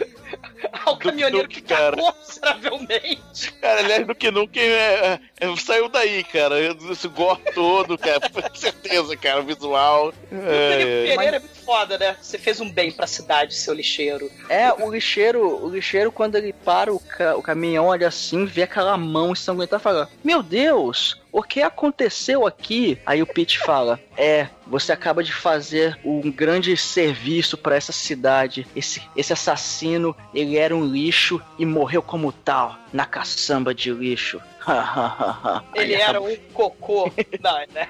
ao 0.86 0.98
caminhoneiro 0.98 1.48
que 1.48 1.62
cagou 1.62 2.14
miseravelmente. 2.20 3.52
Cara, 3.62 3.80
aliás, 3.80 4.06
do 4.06 4.16
que 4.18 4.32
nunca 4.32 4.60
é, 4.60 5.20
é, 5.40 5.56
saiu 5.58 5.88
daí, 5.90 6.24
cara. 6.24 6.56
Esse 6.92 7.08
gore 7.08 7.42
todo, 7.54 7.98
cara. 7.98 8.20
Com 8.30 8.56
certeza, 8.56 9.16
cara. 9.18 9.42
O 9.42 9.46
visual. 9.46 10.08
O 10.10 10.12
Felipe 10.30 10.42
É, 10.42 11.16
Pereira 11.16 11.38
é 11.38 11.40
muito 11.40 11.56
foda, 11.64 11.98
né? 11.98 12.16
Você 12.22 12.38
fez 12.38 12.60
um 12.60 12.70
bem 12.70 12.92
pra 12.92 13.06
cidade, 13.08 13.54
seu 13.56 13.74
lixeiro. 13.74 14.30
É, 14.50 14.72
o 14.74 14.92
lixeiro, 14.92 15.66
o 15.66 15.70
lixeiro, 15.70 16.12
quando 16.12 16.36
ele 16.36 16.54
para 16.54 16.94
o, 16.94 17.00
ca- 17.00 17.36
o 17.36 17.42
caminhão, 17.42 17.88
olha 17.88 18.08
assim, 18.08 18.46
vê 18.46 18.64
aquela 18.64 18.98
mão 18.98 19.32
ensanguentada 19.32 19.80
e 19.80 19.84
fala: 19.84 20.10
Meu 20.24 20.42
Deus, 20.44 21.20
o 21.32 21.44
que 21.44 21.62
aconteceu 21.62 22.48
aqui? 22.48 23.00
Aí 23.06 23.22
o 23.22 23.28
Pete 23.28 23.60
fala: 23.60 24.00
É, 24.18 24.48
você 24.66 24.92
acaba 24.92 25.24
de 25.24 25.34
fazer 25.34 25.98
um 26.04 26.32
grande 26.32 26.76
serviço 26.76 27.58
pra 27.58 27.76
essa 27.76 27.92
cidade. 27.92 28.68
Esse, 28.76 29.02
esse 29.16 29.34
assassino, 29.34 30.16
ele 30.34 30.58
era 30.58 30.76
um 30.76 30.86
lixo 30.86 31.42
e 31.58 31.66
morreu 31.66 32.02
como 32.02 32.32
tal, 32.32 32.78
na 32.92 33.06
caçamba 33.06 33.74
de 33.74 33.92
lixo. 33.92 34.42
Ele 35.74 35.94
era 35.94 36.22
um 36.22 36.36
cocô. 36.54 37.12
Não, 37.42 37.58
né? 37.74 37.88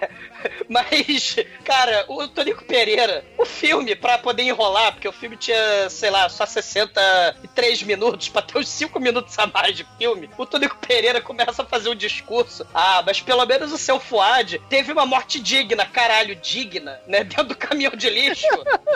Mas, 0.70 1.36
cara, 1.64 2.06
o 2.08 2.28
Tonico 2.28 2.64
Pereira, 2.66 3.26
o 3.38 3.45
filme, 3.45 3.95
pra 3.95 4.18
poder 4.18 4.44
enrolar, 4.44 4.94
porque 4.94 5.08
o 5.08 5.12
filme 5.12 5.36
tinha, 5.38 5.90
sei 5.90 6.10
lá, 6.10 6.30
só 6.30 6.45
63 6.45 7.84
minutos, 7.84 8.30
pra 8.30 8.41
ter 8.41 8.58
uns 8.58 8.68
5 8.68 8.99
minutos 8.99 9.38
a 9.40 9.48
mais 9.48 9.76
de 9.76 9.86
filme, 9.98 10.30
o 10.38 10.45
Tonico 10.45 10.78
Pereira 10.78 11.22
começa 11.22 11.64
a 11.64 11.66
fazer 11.66 11.90
um 11.90 11.95
discurso. 11.95 12.66
Ah, 12.74 13.02
mas 13.06 13.22
pelo 13.22 13.45
menos 13.45 13.72
o 13.72 13.78
seu 13.78 13.99
Fuad 13.99 14.60
teve 14.70 14.91
uma 14.91 15.06
morte 15.06 15.40
digna, 15.40 15.86
caralho, 15.86 16.36
digna, 16.36 16.99
né? 17.08 17.24
Dentro 17.24 17.45
do 17.45 17.56
caminhão 17.56 17.95
de 17.95 18.10
lixo, 18.10 18.45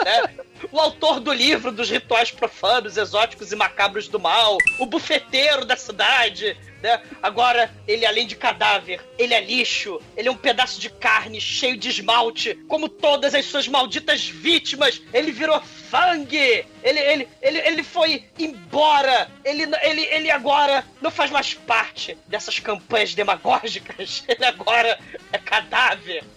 né? 0.04 0.44
O 0.70 0.78
autor 0.78 1.20
do 1.20 1.32
livro 1.32 1.72
dos 1.72 1.90
rituais 1.90 2.30
profanos, 2.30 2.96
exóticos 2.96 3.52
e 3.52 3.56
macabros 3.56 4.08
do 4.08 4.20
mal, 4.20 4.58
o 4.78 4.86
bufeteiro 4.86 5.64
da 5.64 5.76
cidade, 5.76 6.56
né? 6.82 7.00
Agora, 7.22 7.72
ele 7.86 8.04
além 8.04 8.26
de 8.26 8.36
cadáver, 8.36 9.00
ele 9.18 9.34
é 9.34 9.40
lixo, 9.40 10.00
ele 10.16 10.28
é 10.28 10.30
um 10.30 10.36
pedaço 10.36 10.80
de 10.80 10.90
carne 10.90 11.40
cheio 11.40 11.76
de 11.76 11.88
esmalte, 11.88 12.54
como 12.68 12.88
todas 12.88 13.34
as 13.34 13.44
suas 13.44 13.68
malditas 13.68 14.26
vítimas, 14.26 15.00
ele 15.12 15.30
virou 15.30 15.60
fangue! 15.60 16.66
Ele, 16.82 16.98
ele, 16.98 17.28
ele, 17.40 17.58
ele 17.58 17.82
foi 17.82 18.24
embora! 18.38 19.30
Ele, 19.44 19.64
ele, 19.82 20.02
ele 20.06 20.30
agora 20.30 20.84
não 21.00 21.10
faz 21.10 21.30
mais 21.30 21.54
parte 21.54 22.18
dessas 22.26 22.58
campanhas 22.58 23.14
demagógicas, 23.14 24.24
ele 24.28 24.44
agora 24.44 24.98
é 25.32 25.38
cadáver! 25.38 26.24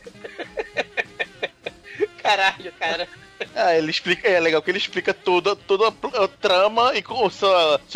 Caralho, 2.21 2.73
cara. 2.79 3.07
Ah, 3.55 3.75
ele 3.77 3.91
explica, 3.91 4.27
é 4.27 4.39
legal 4.39 4.61
que 4.61 4.71
ele 4.71 4.77
explica 4.77 5.13
toda, 5.13 5.55
toda 5.55 5.87
a 5.87 6.27
trama 6.27 6.93
e 6.95 7.01
com 7.01 7.25
o 7.25 7.29
seu, 7.29 7.49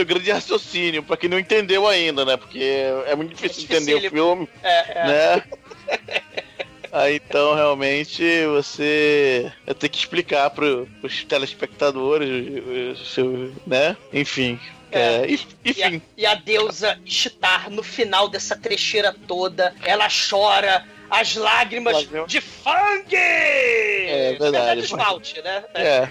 grande 0.05 0.31
raciocínio, 0.31 1.01
pra 1.03 1.15
quem 1.17 1.29
não 1.29 1.39
entendeu 1.39 1.87
ainda, 1.87 2.23
né? 2.25 2.35
Porque 2.37 2.59
é 3.07 3.15
muito 3.15 3.33
difícil 3.33 3.63
entender 3.63 3.93
o 3.95 3.99
dificílimo. 3.99 4.45
filme, 4.45 4.49
É, 4.63 4.99
é. 4.99 5.05
né? 5.07 5.43
Aí 6.91 7.15
então 7.23 7.53
realmente 7.53 8.23
você 8.47 9.51
vai 9.65 9.75
ter 9.75 9.89
que 9.89 9.97
explicar 9.97 10.49
pro, 10.49 10.87
pros 11.01 11.23
telespectadores, 11.23 12.29
o- 12.29 12.91
o 12.91 12.95
seu, 13.05 13.53
né? 13.67 13.95
Enfim. 14.11 14.59
É, 14.91 15.23
e- 15.29 15.39
E 15.77 15.83
a, 15.83 16.01
e 16.17 16.25
a 16.25 16.33
deusa 16.33 16.99
Ishtar, 17.05 17.69
no 17.69 17.83
final 17.83 18.27
dessa 18.27 18.55
trecheira 18.55 19.15
toda, 19.27 19.73
ela 19.83 20.07
chora 20.09 20.83
as 21.09 21.35
lágrimas 21.35 22.07
de 22.27 22.41
fangue! 22.41 23.15
É 23.15 24.35
verdade. 24.39 24.81
de 24.81 24.85
esmalte, 24.87 25.41
né? 25.41 25.63
É. 25.73 26.07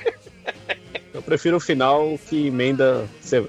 Eu 1.13 1.23
prefiro 1.23 1.57
o 1.57 1.61
final 1.61 2.19
que 2.29 2.47
emenda. 2.49 3.07
Você, 3.21 3.45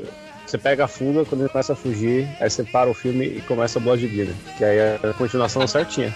você 0.46 0.58
pega 0.58 0.86
a 0.86 0.88
fuga 0.88 1.24
quando 1.26 1.42
ele 1.42 1.50
começa 1.50 1.74
a 1.74 1.76
fugir, 1.76 2.28
aí 2.40 2.50
você 2.50 2.64
para 2.64 2.90
o 2.90 2.94
filme 2.94 3.26
e 3.26 3.42
começa 3.42 3.78
o 3.78 3.82
Blood 3.82 4.08
Dinner. 4.08 4.34
Que 4.58 4.64
aí 4.64 4.78
é 4.78 5.00
a 5.04 5.14
continuação 5.14 5.66
certinha, 5.68 6.16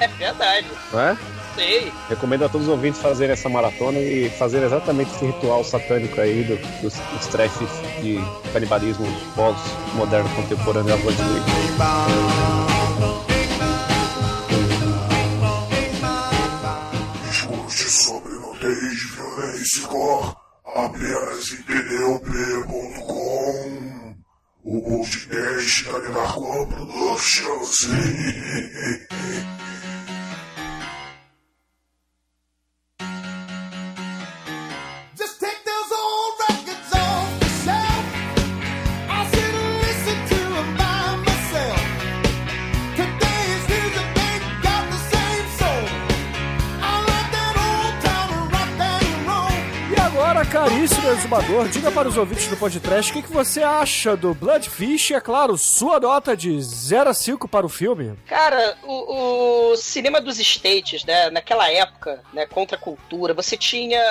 É 0.00 0.08
verdade. 0.08 0.66
não 0.92 1.00
é? 1.00 1.16
Sei. 1.54 1.92
Recomendo 2.08 2.44
a 2.46 2.48
todos 2.48 2.66
os 2.66 2.72
ouvintes 2.72 3.00
fazerem 3.02 3.32
essa 3.34 3.48
maratona 3.48 3.98
e 3.98 4.30
fazer 4.30 4.62
exatamente 4.62 5.10
esse 5.14 5.26
ritual 5.26 5.62
satânico 5.62 6.18
aí 6.20 6.44
do, 6.44 6.56
dos, 6.80 6.94
dos 6.94 7.26
trashes 7.26 7.68
de 8.00 8.18
canibalismo 8.52 9.06
pós-moderno 9.34 10.28
contemporâneo 10.34 10.88
da 10.88 10.96
Blood 10.96 11.16
Dinner. 11.16 12.71
Sobre 18.62 18.74
nudez, 18.74 19.02
violência 19.10 19.86
gore 19.88 20.36
apenas 20.64 21.52
em 21.52 21.62
pneup.com 21.62 23.02
O 24.64 24.80
podcast 24.82 25.84
da 25.84 25.98
Narcoa 26.10 26.66
Productions. 26.68 27.88
Caríssimo 50.82 51.10
exumador, 51.10 51.68
diga 51.68 51.92
para 51.92 52.08
os 52.08 52.16
ouvintes 52.16 52.48
do 52.48 52.56
podcast 52.56 53.12
o 53.12 53.14
que, 53.14 53.22
que 53.22 53.32
você 53.32 53.62
acha 53.62 54.16
do 54.16 54.34
Bloodfish 54.34 55.10
e, 55.10 55.14
é 55.14 55.20
claro, 55.20 55.56
sua 55.56 56.00
nota 56.00 56.36
de 56.36 56.60
0 56.60 57.08
a 57.08 57.14
5 57.14 57.46
para 57.46 57.64
o 57.64 57.68
filme. 57.68 58.18
Cara, 58.26 58.76
o, 58.82 59.70
o 59.70 59.76
cinema 59.76 60.20
dos 60.20 60.40
States, 60.40 61.04
né, 61.04 61.30
naquela 61.30 61.70
época, 61.70 62.20
né, 62.32 62.46
contra 62.46 62.76
a 62.76 62.80
cultura, 62.80 63.32
você 63.32 63.56
tinha 63.56 64.02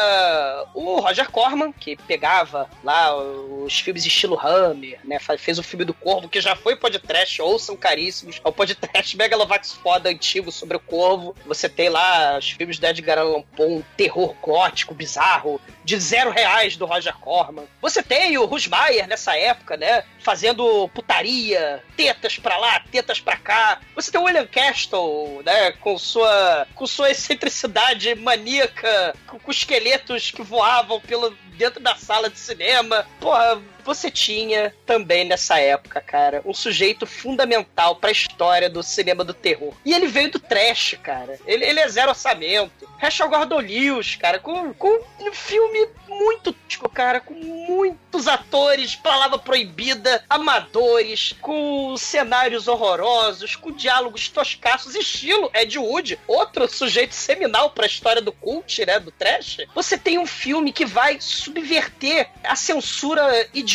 o 0.73 1.01
Roger 1.01 1.29
Corman, 1.29 1.73
que 1.73 1.97
pegava 1.97 2.69
lá 2.85 3.17
os 3.17 3.77
filmes 3.77 4.05
estilo 4.05 4.39
Hammer, 4.39 4.97
né, 5.03 5.19
fez 5.37 5.59
o 5.59 5.63
filme 5.63 5.83
do 5.83 5.93
Corvo, 5.93 6.29
que 6.29 6.39
já 6.39 6.55
foi 6.55 6.77
podcast, 6.77 7.41
ouçam 7.41 7.75
caríssimos, 7.75 8.39
é 8.41 8.47
o 8.47 8.53
podcast 8.53 9.15
Megalovax 9.17 9.73
foda 9.73 10.09
antigo 10.09 10.49
sobre 10.53 10.77
o 10.77 10.79
Corvo. 10.79 11.35
Você 11.45 11.67
tem 11.67 11.89
lá 11.89 12.37
os 12.37 12.51
filmes 12.51 12.79
do 12.79 12.87
Edgar 12.87 13.19
Allan 13.19 13.43
Poe, 13.57 13.73
um 13.73 13.83
terror 13.97 14.33
gótico, 14.41 14.93
bizarro, 14.93 15.59
de 15.83 15.99
zero 15.99 16.31
reais 16.31 16.60
do 16.69 16.85
Roger 16.85 17.15
Corman. 17.17 17.65
Você 17.81 18.01
tem 18.03 18.37
o 18.37 18.45
Rusmaier 18.45 19.07
nessa 19.07 19.35
época, 19.37 19.77
né? 19.77 20.03
Fazendo 20.19 20.89
putaria, 20.89 21.83
tetas 21.95 22.37
pra 22.37 22.57
lá, 22.57 22.79
tetas 22.91 23.19
pra 23.19 23.37
cá. 23.37 23.79
Você 23.95 24.11
tem 24.11 24.19
o 24.19 24.23
William 24.23 24.47
Castle, 24.47 25.41
né? 25.45 25.71
Com 25.73 25.97
sua, 25.97 26.67
com 26.75 26.85
sua 26.85 27.11
excentricidade 27.11 28.13
maníaca, 28.15 29.15
com, 29.27 29.39
com 29.39 29.51
esqueletos 29.51 30.31
que 30.31 30.41
voavam 30.41 30.99
pelo 31.01 31.35
dentro 31.57 31.79
da 31.79 31.95
sala 31.95 32.29
de 32.29 32.39
cinema. 32.39 33.05
Porra, 33.19 33.61
você 33.83 34.09
tinha 34.09 34.73
também 34.85 35.25
nessa 35.25 35.59
época, 35.59 36.01
cara, 36.01 36.41
um 36.45 36.53
sujeito 36.53 37.05
fundamental 37.05 37.95
pra 37.95 38.11
história 38.11 38.69
do 38.69 38.83
cinema 38.83 39.23
do 39.23 39.33
terror. 39.33 39.73
E 39.85 39.93
ele 39.93 40.07
veio 40.07 40.31
do 40.31 40.39
trash, 40.39 40.97
cara. 41.01 41.39
Ele, 41.45 41.65
ele 41.65 41.79
é 41.79 41.87
zero 41.87 42.09
orçamento. 42.09 42.89
Rachel 42.97 43.29
Gordon 43.29 43.59
Lewis, 43.59 44.15
cara, 44.15 44.39
com, 44.39 44.73
com 44.73 45.01
um 45.19 45.33
filme 45.33 45.89
muito 46.07 46.53
típico, 46.67 46.89
cara, 46.89 47.19
com 47.19 47.33
muitos 47.33 48.27
atores, 48.27 48.95
palavra 48.95 49.37
proibida, 49.37 50.23
amadores, 50.29 51.35
com 51.41 51.95
cenários 51.97 52.67
horrorosos, 52.67 53.55
com 53.55 53.71
diálogos 53.71 54.29
toscaços, 54.29 54.95
estilo 54.95 55.49
Ed 55.53 55.77
Wood, 55.77 56.19
outro 56.27 56.67
sujeito 56.69 57.13
seminal 57.13 57.71
pra 57.71 57.85
história 57.85 58.21
do 58.21 58.31
cult, 58.31 58.85
né, 58.85 58.99
do 58.99 59.11
trash. 59.11 59.57
Você 59.73 59.97
tem 59.97 60.17
um 60.17 60.27
filme 60.27 60.71
que 60.71 60.85
vai 60.85 61.19
subverter 61.19 62.29
a 62.43 62.55
censura 62.55 63.47
idiota 63.53 63.70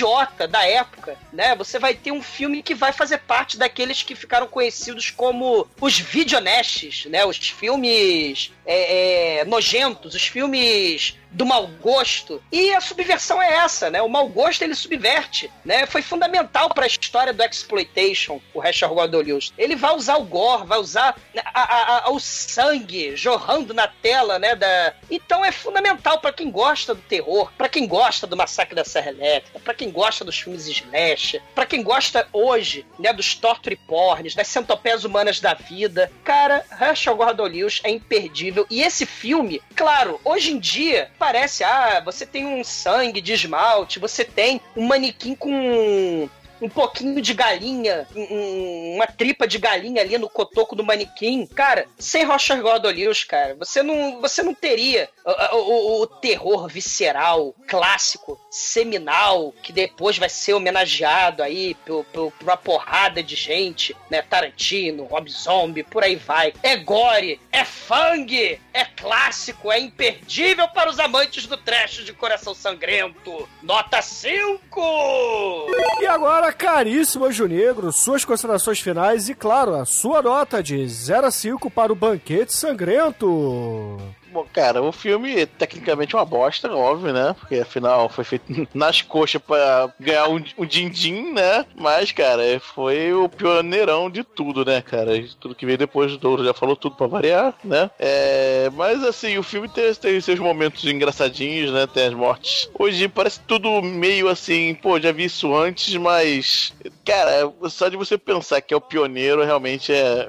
da 0.48 0.66
época, 0.66 1.16
né? 1.32 1.54
Você 1.56 1.78
vai 1.78 1.94
ter 1.94 2.12
um 2.12 2.22
filme 2.22 2.62
que 2.62 2.74
vai 2.74 2.92
fazer 2.92 3.18
parte 3.18 3.56
daqueles 3.56 4.02
que 4.02 4.14
ficaram 4.14 4.46
conhecidos 4.46 5.10
como 5.10 5.66
os 5.80 5.98
videonestes, 5.98 7.06
né? 7.06 7.24
Os 7.24 7.36
filmes 7.36 8.52
é, 8.66 9.38
é, 9.40 9.44
nojentos, 9.44 10.14
os 10.14 10.26
filmes 10.26 11.16
do 11.30 11.44
mau 11.44 11.66
gosto. 11.66 12.42
E 12.50 12.72
a 12.72 12.80
subversão 12.80 13.42
é 13.42 13.56
essa, 13.56 13.90
né? 13.90 14.00
O 14.00 14.08
mau 14.08 14.26
gosto 14.28 14.62
ele 14.62 14.74
subverte, 14.74 15.50
né? 15.64 15.84
Foi 15.84 16.00
fundamental 16.00 16.70
para 16.70 16.84
a 16.84 16.86
história 16.86 17.32
do 17.32 17.42
exploitation, 17.42 18.40
o 18.54 18.60
Rachel 18.60 18.88
Gordon 18.94 19.18
Lewis. 19.20 19.52
Ele 19.58 19.76
vai 19.76 19.94
usar 19.94 20.16
o 20.16 20.24
gore, 20.24 20.66
vai 20.66 20.78
usar 20.78 21.14
a- 21.36 21.60
a- 21.62 22.06
a- 22.06 22.10
o 22.10 22.18
sangue 22.18 23.14
jorrando 23.16 23.74
na 23.74 23.86
tela, 23.86 24.38
né? 24.38 24.54
Da... 24.54 24.94
Então 25.10 25.44
é 25.44 25.52
fundamental 25.52 26.20
para 26.20 26.32
quem 26.32 26.50
gosta 26.50 26.94
do 26.94 27.02
terror, 27.02 27.52
para 27.58 27.68
quem 27.68 27.86
gosta 27.86 28.26
do 28.26 28.36
Massacre 28.36 28.74
da 28.74 28.84
Serra 28.84 29.10
Elétrica, 29.10 29.58
para 29.60 29.74
quem 29.74 29.90
gosta 29.90 30.24
dos 30.24 30.38
filmes 30.38 30.66
slash, 30.66 31.40
para 31.54 31.66
quem 31.66 31.82
gosta 31.82 32.26
hoje, 32.32 32.86
né? 32.98 33.12
Dos 33.12 33.34
torture 33.34 33.76
porns, 33.76 34.34
das 34.34 34.48
centopeias 34.48 35.04
humanas 35.04 35.38
da 35.38 35.52
vida. 35.52 36.10
Cara, 36.24 36.64
Rachel 36.70 37.14
Gordon 37.16 37.44
Lewis 37.46 37.80
é 37.84 37.90
imperdível. 37.90 38.55
E 38.70 38.82
esse 38.82 39.04
filme, 39.04 39.60
claro, 39.74 40.20
hoje 40.24 40.52
em 40.52 40.58
dia 40.58 41.10
parece, 41.18 41.64
ah, 41.64 42.00
você 42.04 42.24
tem 42.24 42.46
um 42.46 42.62
sangue 42.62 43.20
de 43.20 43.32
esmalte, 43.32 43.98
você 43.98 44.24
tem 44.24 44.60
um 44.76 44.86
manequim 44.86 45.34
com 45.34 46.28
um 46.60 46.68
pouquinho 46.68 47.20
de 47.20 47.34
galinha, 47.34 48.06
um- 48.14 48.22
um- 48.34 48.94
uma 48.96 49.06
tripa 49.06 49.46
de 49.46 49.58
galinha 49.58 50.00
ali 50.02 50.16
no 50.18 50.28
cotoco 50.28 50.74
do 50.74 50.84
manequim. 50.84 51.46
Cara, 51.46 51.86
sem 51.98 52.24
Roger 52.24 52.60
Gordon 52.62 52.88
Lewis, 52.90 53.24
cara, 53.24 53.54
você 53.54 53.82
não, 53.82 54.20
você 54.20 54.42
não 54.42 54.54
teria 54.54 55.08
o, 55.24 55.56
o- 55.56 56.02
o 56.02 56.06
terror 56.06 56.68
visceral, 56.68 57.54
clássico, 57.68 58.40
seminal, 58.50 59.52
que 59.62 59.72
depois 59.72 60.18
vai 60.18 60.28
ser 60.28 60.54
homenageado 60.54 61.42
aí 61.42 61.74
por, 61.86 62.04
por, 62.06 62.32
por 62.32 62.42
uma 62.44 62.56
porrada 62.56 63.22
de 63.22 63.36
gente, 63.36 63.94
né? 64.10 64.22
Tarantino, 64.22 65.04
Rob 65.04 65.30
Zombie, 65.30 65.82
por 65.82 66.02
aí 66.04 66.16
vai. 66.16 66.52
É 66.62 66.76
gore, 66.76 67.40
é 67.52 67.64
fang, 67.64 68.58
é 68.72 68.84
clássico, 68.84 69.70
é 69.70 69.78
imperdível 69.78 70.68
para 70.68 70.88
os 70.90 70.98
amantes 70.98 71.46
do 71.46 71.56
trash 71.56 72.04
de 72.04 72.12
coração 72.12 72.54
sangrento. 72.54 73.48
Nota 73.62 74.00
5! 74.00 75.66
E 76.00 76.06
agora, 76.06 76.45
caríssimo 76.52 77.24
Anjo 77.24 77.46
Negro, 77.46 77.92
suas 77.92 78.24
considerações 78.24 78.80
finais 78.80 79.28
e, 79.28 79.34
claro, 79.34 79.74
a 79.74 79.84
sua 79.84 80.22
nota 80.22 80.62
de 80.62 80.86
0 80.88 81.26
a 81.26 81.30
5 81.30 81.70
para 81.70 81.92
o 81.92 81.96
Banquete 81.96 82.52
Sangrento. 82.52 83.98
Bom, 84.36 84.46
cara, 84.52 84.82
o 84.82 84.92
filme 84.92 85.46
tecnicamente 85.46 86.14
é 86.14 86.18
uma 86.18 86.24
bosta, 86.26 86.70
óbvio, 86.70 87.10
né? 87.10 87.34
Porque 87.40 87.54
afinal 87.54 88.06
foi 88.10 88.22
feito 88.22 88.68
nas 88.74 89.00
coxas 89.00 89.40
pra 89.40 89.90
ganhar 89.98 90.28
um, 90.28 90.44
um 90.58 90.66
din-din, 90.66 91.32
né? 91.32 91.64
Mas, 91.74 92.12
cara, 92.12 92.42
foi 92.60 93.14
o 93.14 93.30
pioneirão 93.30 94.10
de 94.10 94.22
tudo, 94.22 94.62
né, 94.62 94.82
cara? 94.82 95.12
Tudo 95.40 95.54
que 95.54 95.64
veio 95.64 95.78
depois 95.78 96.12
do 96.12 96.18
Douro 96.18 96.44
já 96.44 96.52
falou 96.52 96.76
tudo 96.76 96.96
pra 96.96 97.06
variar, 97.06 97.54
né? 97.64 97.90
É, 97.98 98.68
mas, 98.74 99.02
assim, 99.02 99.38
o 99.38 99.42
filme 99.42 99.70
tem, 99.70 99.94
tem 99.94 100.20
seus 100.20 100.38
momentos 100.38 100.84
engraçadinhos, 100.84 101.72
né? 101.72 101.86
Tem 101.86 102.08
as 102.08 102.12
mortes. 102.12 102.68
Hoje 102.78 103.08
parece 103.08 103.40
tudo 103.40 103.80
meio 103.80 104.28
assim, 104.28 104.74
pô, 104.74 105.00
já 105.00 105.12
vi 105.12 105.24
isso 105.24 105.56
antes, 105.56 105.94
mas, 105.96 106.74
cara, 107.06 107.50
só 107.70 107.88
de 107.88 107.96
você 107.96 108.18
pensar 108.18 108.60
que 108.60 108.74
é 108.74 108.76
o 108.76 108.82
pioneiro 108.82 109.42
realmente 109.42 109.94
é. 109.94 110.28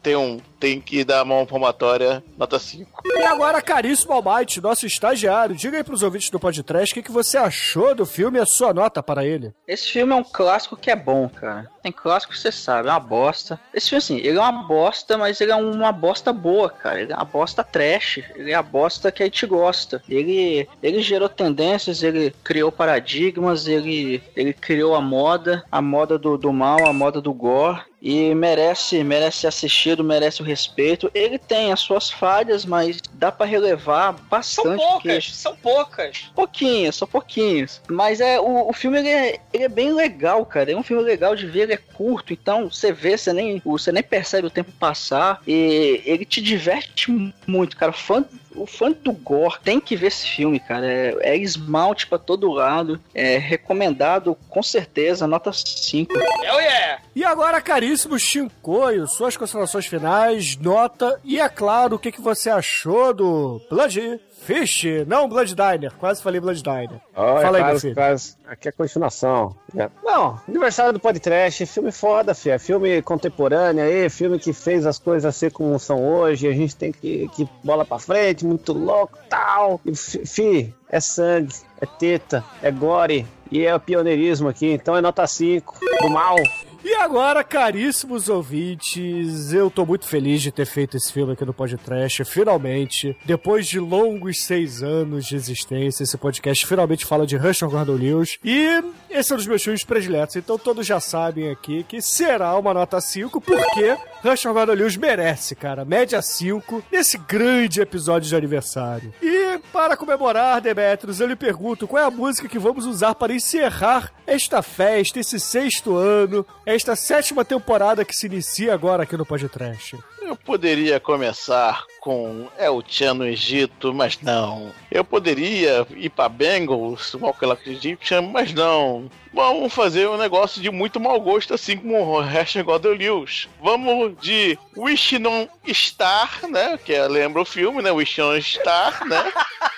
Tem 0.00 0.14
um. 0.14 0.40
Tem 0.60 0.80
que 0.80 1.02
dar 1.02 1.22
uma 1.22 1.46
palmatória, 1.46 2.22
nota 2.36 2.58
5. 2.58 3.02
E 3.06 3.24
agora, 3.24 3.62
caríssimo 3.62 4.12
Almighty, 4.12 4.60
nosso 4.60 4.86
estagiário, 4.86 5.56
diga 5.56 5.78
aí 5.78 5.82
pros 5.82 6.02
ouvintes 6.02 6.28
do 6.28 6.38
podcast 6.38 6.92
o 6.92 6.94
que, 6.94 7.02
que 7.02 7.10
você 7.10 7.38
achou 7.38 7.94
do 7.94 8.04
filme 8.04 8.38
e 8.38 8.42
a 8.42 8.46
sua 8.46 8.74
nota 8.74 9.02
para 9.02 9.24
ele. 9.24 9.54
Esse 9.66 9.90
filme 9.90 10.12
é 10.12 10.16
um 10.16 10.22
clássico 10.22 10.76
que 10.76 10.90
é 10.90 10.96
bom, 10.96 11.28
cara. 11.28 11.68
Tem 11.82 11.90
clássico 11.90 12.34
que 12.34 12.38
você 12.38 12.52
sabe, 12.52 12.88
é 12.88 12.92
uma 12.92 13.00
bosta. 13.00 13.58
Esse 13.72 13.88
filme, 13.88 13.98
assim, 13.98 14.18
ele 14.18 14.36
é 14.36 14.40
uma 14.40 14.64
bosta, 14.64 15.16
mas 15.16 15.40
ele 15.40 15.50
é 15.50 15.56
uma 15.56 15.92
bosta 15.92 16.32
boa, 16.32 16.68
cara. 16.68 17.00
Ele 17.00 17.12
é 17.12 17.16
uma 17.16 17.24
bosta 17.24 17.64
trash. 17.64 18.20
Ele 18.36 18.50
é 18.50 18.54
a 18.54 18.62
bosta 18.62 19.10
que 19.10 19.22
a 19.22 19.26
gente 19.26 19.46
gosta. 19.46 20.02
Ele, 20.08 20.68
ele 20.82 21.00
gerou 21.00 21.28
tendências, 21.28 22.02
ele 22.02 22.34
criou 22.44 22.70
paradigmas, 22.70 23.66
ele, 23.66 24.22
ele 24.36 24.52
criou 24.52 24.94
a 24.94 25.00
moda, 25.00 25.64
a 25.72 25.80
moda 25.80 26.18
do, 26.18 26.36
do 26.36 26.52
mal, 26.52 26.86
a 26.86 26.92
moda 26.92 27.20
do 27.20 27.32
gore. 27.32 27.80
E 28.02 28.34
merece, 28.34 29.04
merece 29.04 29.40
ser 29.40 29.46
assistido, 29.48 30.02
merece 30.02 30.40
o 30.40 30.44
respeito. 30.50 31.10
Ele 31.14 31.38
tem 31.38 31.72
as 31.72 31.80
suas 31.80 32.10
falhas, 32.10 32.64
mas 32.64 32.98
dá 33.14 33.32
pra 33.32 33.46
relevar 33.46 34.14
São 34.16 34.24
bastante. 34.28 34.76
poucas, 34.76 35.00
porque- 35.02 35.20
são 35.22 35.56
poucas. 35.56 36.30
Pouquinhos, 36.34 36.96
só 36.96 37.06
pouquinhos. 37.06 37.80
Mas 37.88 38.20
é 38.20 38.38
o, 38.40 38.68
o 38.68 38.72
filme 38.72 38.98
ele 38.98 39.08
é, 39.08 39.40
ele 39.52 39.64
é 39.64 39.68
bem 39.68 39.92
legal, 39.92 40.44
cara. 40.44 40.70
É 40.72 40.76
um 40.76 40.82
filme 40.82 41.02
legal 41.02 41.34
de 41.34 41.46
ver, 41.46 41.62
ele 41.62 41.72
é 41.74 41.76
curto, 41.76 42.32
então 42.32 42.70
você 42.70 42.92
vê, 42.92 43.16
você 43.16 43.32
nem, 43.32 43.60
você 43.64 43.90
nem 43.92 44.02
percebe 44.02 44.46
o 44.46 44.50
tempo 44.50 44.72
passar. 44.72 45.40
E 45.46 46.02
ele 46.04 46.24
te 46.24 46.40
diverte 46.42 47.10
muito, 47.46 47.76
cara. 47.76 47.92
Fã, 47.92 48.24
o 48.54 48.66
fã 48.66 48.90
do 48.90 49.12
Gore 49.12 49.58
tem 49.62 49.80
que 49.80 49.96
ver 49.96 50.08
esse 50.08 50.26
filme, 50.26 50.58
cara. 50.58 50.86
É, 50.86 51.16
é 51.20 51.36
esmalte 51.36 52.06
pra 52.06 52.18
todo 52.18 52.50
lado. 52.50 53.00
É 53.14 53.38
recomendado, 53.38 54.36
com 54.48 54.62
certeza, 54.62 55.26
nota 55.26 55.52
5. 55.52 56.12
Hell 56.12 56.60
yeah! 56.60 57.02
E 57.14 57.24
agora, 57.24 57.60
caríssimo 57.60 58.18
Shinkoio, 58.18 59.06
suas 59.06 59.36
considerações 59.36 59.86
finais, 59.86 60.56
nota 60.56 61.20
e, 61.24 61.40
é 61.40 61.48
claro, 61.48 61.96
o 61.96 61.98
que, 61.98 62.12
que 62.12 62.20
você 62.20 62.48
achou 62.48 63.12
do 63.12 63.60
Blood 63.68 64.20
Fish, 64.42 64.84
não 65.06 65.28
Blood 65.28 65.54
Diner, 65.54 65.92
quase 65.98 66.22
falei 66.22 66.40
Blood 66.40 66.62
Diner. 66.62 67.00
Olha, 67.14 67.42
Fala 67.42 67.58
aí, 67.58 67.94
quase. 67.94 68.36
Aqui 68.46 68.68
é 68.68 68.70
a 68.70 68.72
continuação. 68.72 69.54
É. 69.76 69.88
Não, 70.02 70.40
aniversário 70.48 70.92
do 70.92 70.98
podcast, 70.98 71.64
filme 71.66 71.92
foda, 71.92 72.34
fi. 72.34 72.50
É 72.50 72.58
filme 72.58 73.02
contemporâneo 73.02 73.84
aí, 73.84 74.08
filme 74.08 74.38
que 74.38 74.52
fez 74.52 74.86
as 74.86 74.98
coisas 74.98 75.36
ser 75.36 75.52
como 75.52 75.78
são 75.78 76.04
hoje. 76.04 76.48
A 76.48 76.52
gente 76.52 76.74
tem 76.74 76.90
que, 76.90 77.28
que 77.28 77.48
bola 77.62 77.84
pra 77.84 77.98
frente, 77.98 78.44
muito 78.44 78.72
louco 78.72 79.18
tal. 79.28 79.80
E, 79.84 79.94
fi, 79.94 80.74
é 80.88 81.00
sangue, 81.00 81.54
é 81.80 81.86
teta, 81.86 82.42
é 82.62 82.70
gore. 82.70 83.26
E 83.52 83.66
é 83.66 83.74
o 83.74 83.80
pioneirismo 83.80 84.48
aqui, 84.48 84.72
então 84.72 84.96
é 84.96 85.00
nota 85.00 85.26
5 85.26 85.78
do 86.00 86.08
mal. 86.08 86.36
E 86.82 86.94
agora, 86.94 87.44
caríssimos 87.44 88.28
ouvintes, 88.28 89.52
eu 89.52 89.70
tô 89.70 89.84
muito 89.84 90.06
feliz 90.06 90.40
de 90.40 90.50
ter 90.50 90.64
feito 90.64 90.96
esse 90.96 91.12
filme 91.12 91.34
aqui 91.34 91.44
no 91.44 91.52
podcast. 91.52 92.24
Finalmente, 92.24 93.14
depois 93.24 93.66
de 93.66 93.78
longos 93.78 94.42
seis 94.42 94.82
anos 94.82 95.26
de 95.26 95.36
existência, 95.36 96.02
esse 96.02 96.16
podcast 96.16 96.66
finalmente 96.66 97.04
fala 97.04 97.26
de 97.26 97.36
Rush 97.36 97.60
Gordon 97.62 97.92
Lewis. 97.92 98.38
E 98.42 98.82
esse 99.10 99.32
é 99.32 99.34
um 99.34 99.38
dos 99.38 99.46
meus 99.46 99.62
filmes 99.62 99.84
prediletos, 99.84 100.36
então 100.36 100.58
todos 100.58 100.86
já 100.86 101.00
sabem 101.00 101.50
aqui 101.50 101.84
que 101.84 102.00
será 102.00 102.56
uma 102.56 102.72
nota 102.72 103.00
5, 103.00 103.40
porque 103.40 103.96
Rush 104.22 104.46
Hour 104.46 104.70
Lewis 104.70 104.96
merece, 104.96 105.54
cara. 105.54 105.84
Média 105.84 106.20
5, 106.20 106.84
nesse 106.92 107.18
grande 107.18 107.80
episódio 107.80 108.28
de 108.28 108.36
aniversário. 108.36 109.12
E 109.20 109.58
para 109.72 109.96
comemorar, 109.96 110.60
Demetrius, 110.60 111.20
eu 111.20 111.26
lhe 111.26 111.36
pergunto 111.36 111.88
qual 111.88 112.02
é 112.02 112.06
a 112.06 112.10
música 112.10 112.48
que 112.48 112.58
vamos 112.58 112.86
usar 112.86 113.14
para 113.14 113.32
encerrar 113.32 114.12
esta 114.26 114.62
festa, 114.62 115.18
esse 115.18 115.40
sexto 115.40 115.96
ano, 115.96 116.46
esta 116.64 116.94
sétima 116.94 117.44
temporada 117.44 118.04
que 118.04 118.14
se 118.14 118.26
inicia 118.26 118.74
agora 118.74 119.02
aqui 119.02 119.16
no 119.16 119.26
Podcast. 119.26 119.98
Eu 120.20 120.36
poderia 120.36 121.00
começar 121.00 121.84
com 122.00 122.48
El 122.58 122.82
Chan 122.86 123.14
no 123.14 123.26
Egito, 123.26 123.92
mas 123.92 124.20
não. 124.20 124.72
Eu 124.90 125.04
poderia 125.04 125.86
ir 125.96 126.10
pra 126.10 126.28
Bengals, 126.28 127.16
aquela 127.28 127.58
Egyptian, 127.66 128.22
mas 128.22 128.52
não. 128.52 129.10
Vamos 129.32 129.72
fazer 129.72 130.08
um 130.08 130.16
negócio 130.16 130.60
de 130.60 130.70
muito 130.70 131.00
mau 131.00 131.20
gosto, 131.20 131.54
assim 131.54 131.76
como 131.76 131.96
o 131.96 132.20
Hashtag 132.20 132.64
God 132.64 132.84
Lewis. 132.84 133.48
Vamos 133.62 134.14
de 134.20 134.58
Wish 134.76 135.16
on 135.16 135.48
Star, 135.72 136.46
né? 136.48 136.78
Que 136.78 136.94
é, 136.94 137.08
lembra 137.08 137.42
o 137.42 137.46
filme, 137.46 137.82
né? 137.82 137.90
Wish 137.90 138.20
on 138.20 138.40
Star, 138.40 139.06
né? 139.06 139.32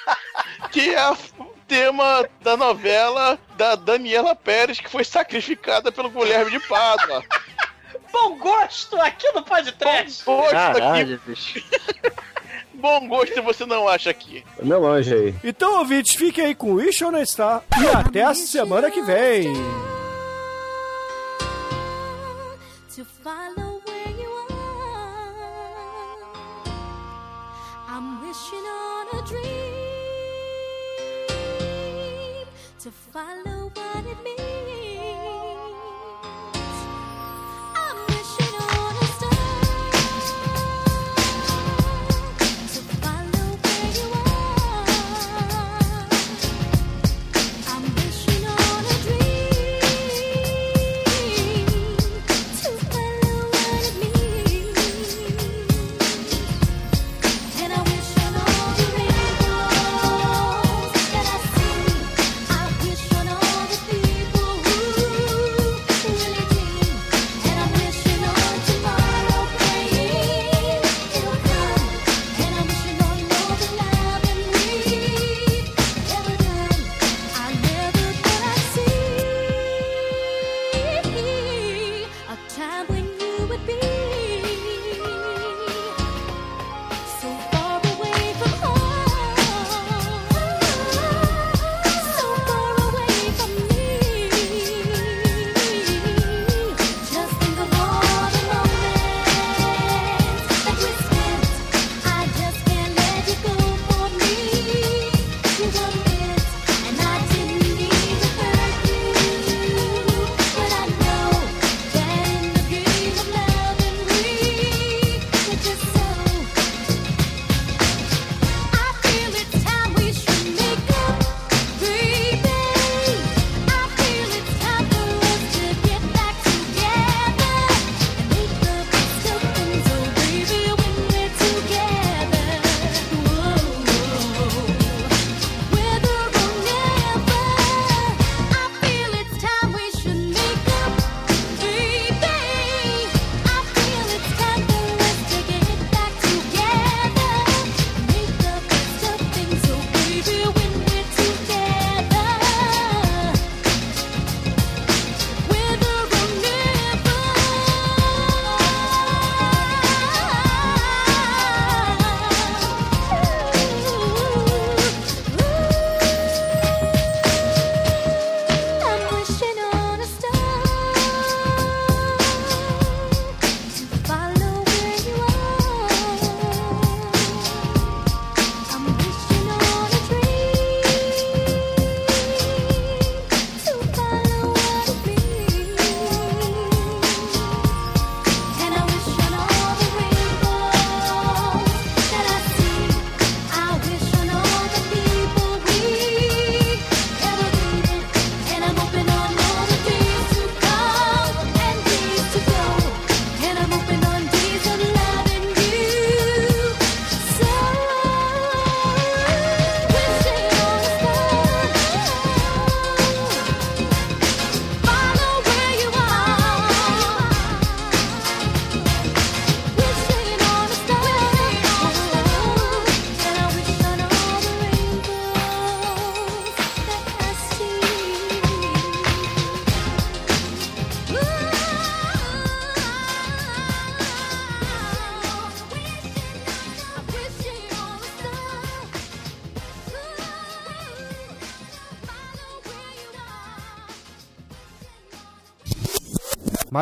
que 0.72 0.94
é 0.94 1.10
o 1.10 1.16
tema 1.68 2.28
da 2.40 2.56
novela 2.56 3.38
da 3.56 3.74
Daniela 3.74 4.34
Pérez, 4.34 4.80
que 4.80 4.90
foi 4.90 5.04
sacrificada 5.04 5.92
pelo 5.92 6.10
Guilherme 6.10 6.50
de 6.50 6.60
Pádua. 6.60 7.22
Bom 8.12 8.36
gosto 8.38 8.96
aqui 9.00 9.30
no 9.32 9.42
podcast. 9.42 10.24
Bom 10.24 10.36
gosto 10.36 10.52
Caralho, 10.52 11.14
aqui. 11.16 11.30
bicho. 11.30 11.64
Bom 12.74 13.06
gosto 13.08 13.42
você 13.42 13.64
não 13.64 13.88
acha 13.88 14.10
aqui. 14.10 14.44
Meu 14.62 14.80
longe 14.80 15.14
aí. 15.14 15.34
Então, 15.44 15.78
ouvintes, 15.78 16.14
fiquem 16.14 16.46
aí 16.46 16.54
com 16.54 16.74
Wish 16.74 17.04
on 17.04 17.14
a 17.16 17.24
Star 17.24 17.62
e 17.80 17.86
até 17.88 18.22
a 18.22 18.34
semana 18.34 18.90
que 18.90 19.02
vem. 19.02 19.52
to 32.82 32.90
follow 32.90 33.51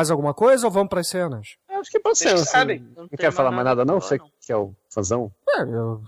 Mais 0.01 0.09
alguma 0.09 0.33
coisa 0.33 0.65
ou 0.65 0.71
vamos 0.71 0.89
pras 0.89 1.07
cenas? 1.07 1.57
Acho 1.69 1.91
que 1.91 1.99
pode 1.99 2.17
ser. 2.17 2.29
Vocês 2.29 2.39
Você 2.39 2.49
sabem, 2.49 2.79
não, 2.79 3.03
não 3.03 3.09
quer 3.09 3.31
falar 3.31 3.51
mais 3.51 3.63
nada, 3.63 3.85
não? 3.85 4.01
Você 4.01 4.17
que 4.17 4.51
é 4.51 4.57
o 4.57 4.73
fãzão? 4.89 5.31
É, 5.47 5.61
eu 5.61 6.01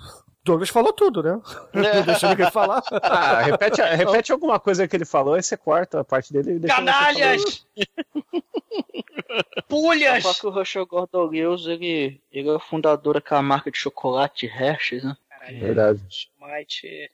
Douglas 0.43 0.69
falou 0.69 0.91
tudo, 0.91 1.21
né? 1.21 1.39
Não 1.71 2.01
deixou 2.01 2.29
ninguém 2.29 2.49
falar. 2.49 2.81
Ah, 3.03 3.43
repete, 3.43 3.83
repete 3.83 4.31
alguma 4.31 4.59
coisa 4.59 4.87
que 4.87 4.95
ele 4.95 5.05
falou, 5.05 5.35
aí 5.35 5.43
você 5.43 5.55
corta 5.55 5.99
a 5.99 6.03
parte 6.03 6.33
dele 6.33 6.59
e 6.63 6.67
Canalhas! 6.67 7.67
Pulhas! 9.69 10.23
Só 10.23 10.33
que 10.33 10.47
o 10.47 10.49
Russell 10.49 10.87
Gordon 10.87 11.25
Lewis, 11.25 11.67
ele, 11.67 12.19
ele 12.31 12.49
é 12.49 12.51
o 12.51 12.59
fundador 12.59 13.13
daquela 13.13 13.43
marca 13.43 13.69
de 13.69 13.77
chocolate 13.77 14.47
Hershey's, 14.47 15.03
né? 15.03 15.15
falar. 15.43 15.59
Verdade. 15.59 16.29
Mate. 16.39 17.11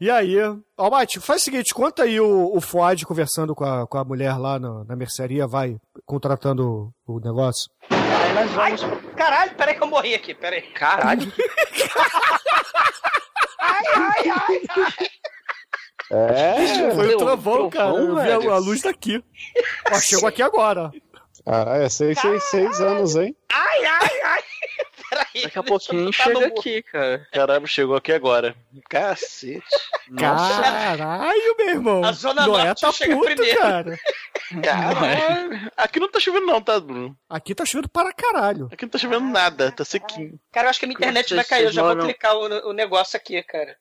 E 0.00 0.08
aí, 0.10 0.36
Almighty, 0.76 1.18
faz 1.18 1.42
o 1.42 1.44
seguinte, 1.44 1.74
conta 1.74 2.04
aí 2.04 2.20
o, 2.20 2.56
o 2.56 2.60
Fuad 2.60 3.04
conversando 3.04 3.52
com 3.54 3.64
a, 3.64 3.86
com 3.86 3.98
a 3.98 4.04
mulher 4.04 4.36
lá 4.38 4.58
na, 4.58 4.84
na 4.84 4.94
mercearia, 4.96 5.46
vai 5.46 5.76
contratando 6.06 6.92
o, 7.06 7.16
o 7.16 7.20
negócio. 7.20 7.68
Aí 7.90 8.32
nós 8.32 8.56
Ai, 8.58 8.76
vamos. 8.76 9.14
caralho, 9.16 9.54
peraí 9.56 9.74
que 9.74 9.82
eu 9.82 9.88
morri 9.88 10.14
aqui, 10.14 10.34
peraí. 10.34 10.62
Caralho. 10.72 11.32
Ai, 13.60 13.84
ai, 13.96 14.30
ai, 14.30 14.60
ai. 14.76 15.08
É. 16.10 16.90
Foi 16.94 17.14
o 17.14 17.18
trovão, 17.18 17.68
cara. 17.68 17.90
Eu 17.90 18.14
vi 18.16 18.48
a, 18.48 18.54
a 18.54 18.58
luz 18.58 18.80
daqui. 18.80 19.22
Ó, 19.92 20.00
chegou 20.00 20.26
aqui 20.26 20.40
agora. 20.40 20.90
Ah, 21.44 21.76
é 21.76 21.88
seis, 21.90 22.18
seis, 22.18 22.42
seis 22.44 22.80
anos, 22.80 23.14
hein? 23.14 23.36
Ai, 23.52 23.84
ai, 23.84 24.20
ai. 24.24 24.42
Peraí. 25.08 25.42
Daqui 25.42 25.58
a 25.58 25.62
pouquinho 25.62 26.12
chega 26.12 26.46
aqui, 26.46 26.82
cara. 26.82 27.26
Caramba, 27.32 27.66
chegou 27.66 27.96
aqui 27.96 28.12
agora. 28.12 28.54
Cacete. 28.88 29.62
Nossa. 30.08 30.62
Caralho, 30.62 31.56
meu 31.56 31.68
irmão. 31.68 32.04
A 32.04 32.12
Zona 32.12 32.46
Noé 32.46 32.64
Norte 32.64 32.80
tá 32.80 32.92
chega 32.92 33.14
puto, 33.14 33.26
primeiro. 33.26 33.58
cara. 33.58 33.98
Caralho. 34.62 35.70
Aqui 35.76 36.00
não 36.00 36.10
tá 36.10 36.20
chovendo 36.20 36.46
não, 36.46 36.60
tá, 36.60 36.80
Bruno? 36.80 37.16
Aqui 37.28 37.54
tá 37.54 37.64
chovendo 37.64 37.88
para 37.88 38.12
caralho. 38.12 38.68
Aqui 38.72 38.84
não 38.84 38.90
tá 38.90 38.98
chovendo 38.98 39.26
nada, 39.26 39.72
tá 39.72 39.84
sequinho. 39.84 40.38
Cara, 40.52 40.66
eu 40.66 40.70
acho 40.70 40.78
que 40.78 40.86
a 40.86 40.88
minha 40.88 40.96
internet 40.96 41.34
vai 41.34 41.44
cair. 41.44 41.64
Eu 41.64 41.72
já 41.72 41.82
vou 41.82 41.96
clicar 41.96 42.34
o, 42.36 42.70
o 42.70 42.72
negócio 42.72 43.16
aqui, 43.16 43.42
cara. 43.42 43.76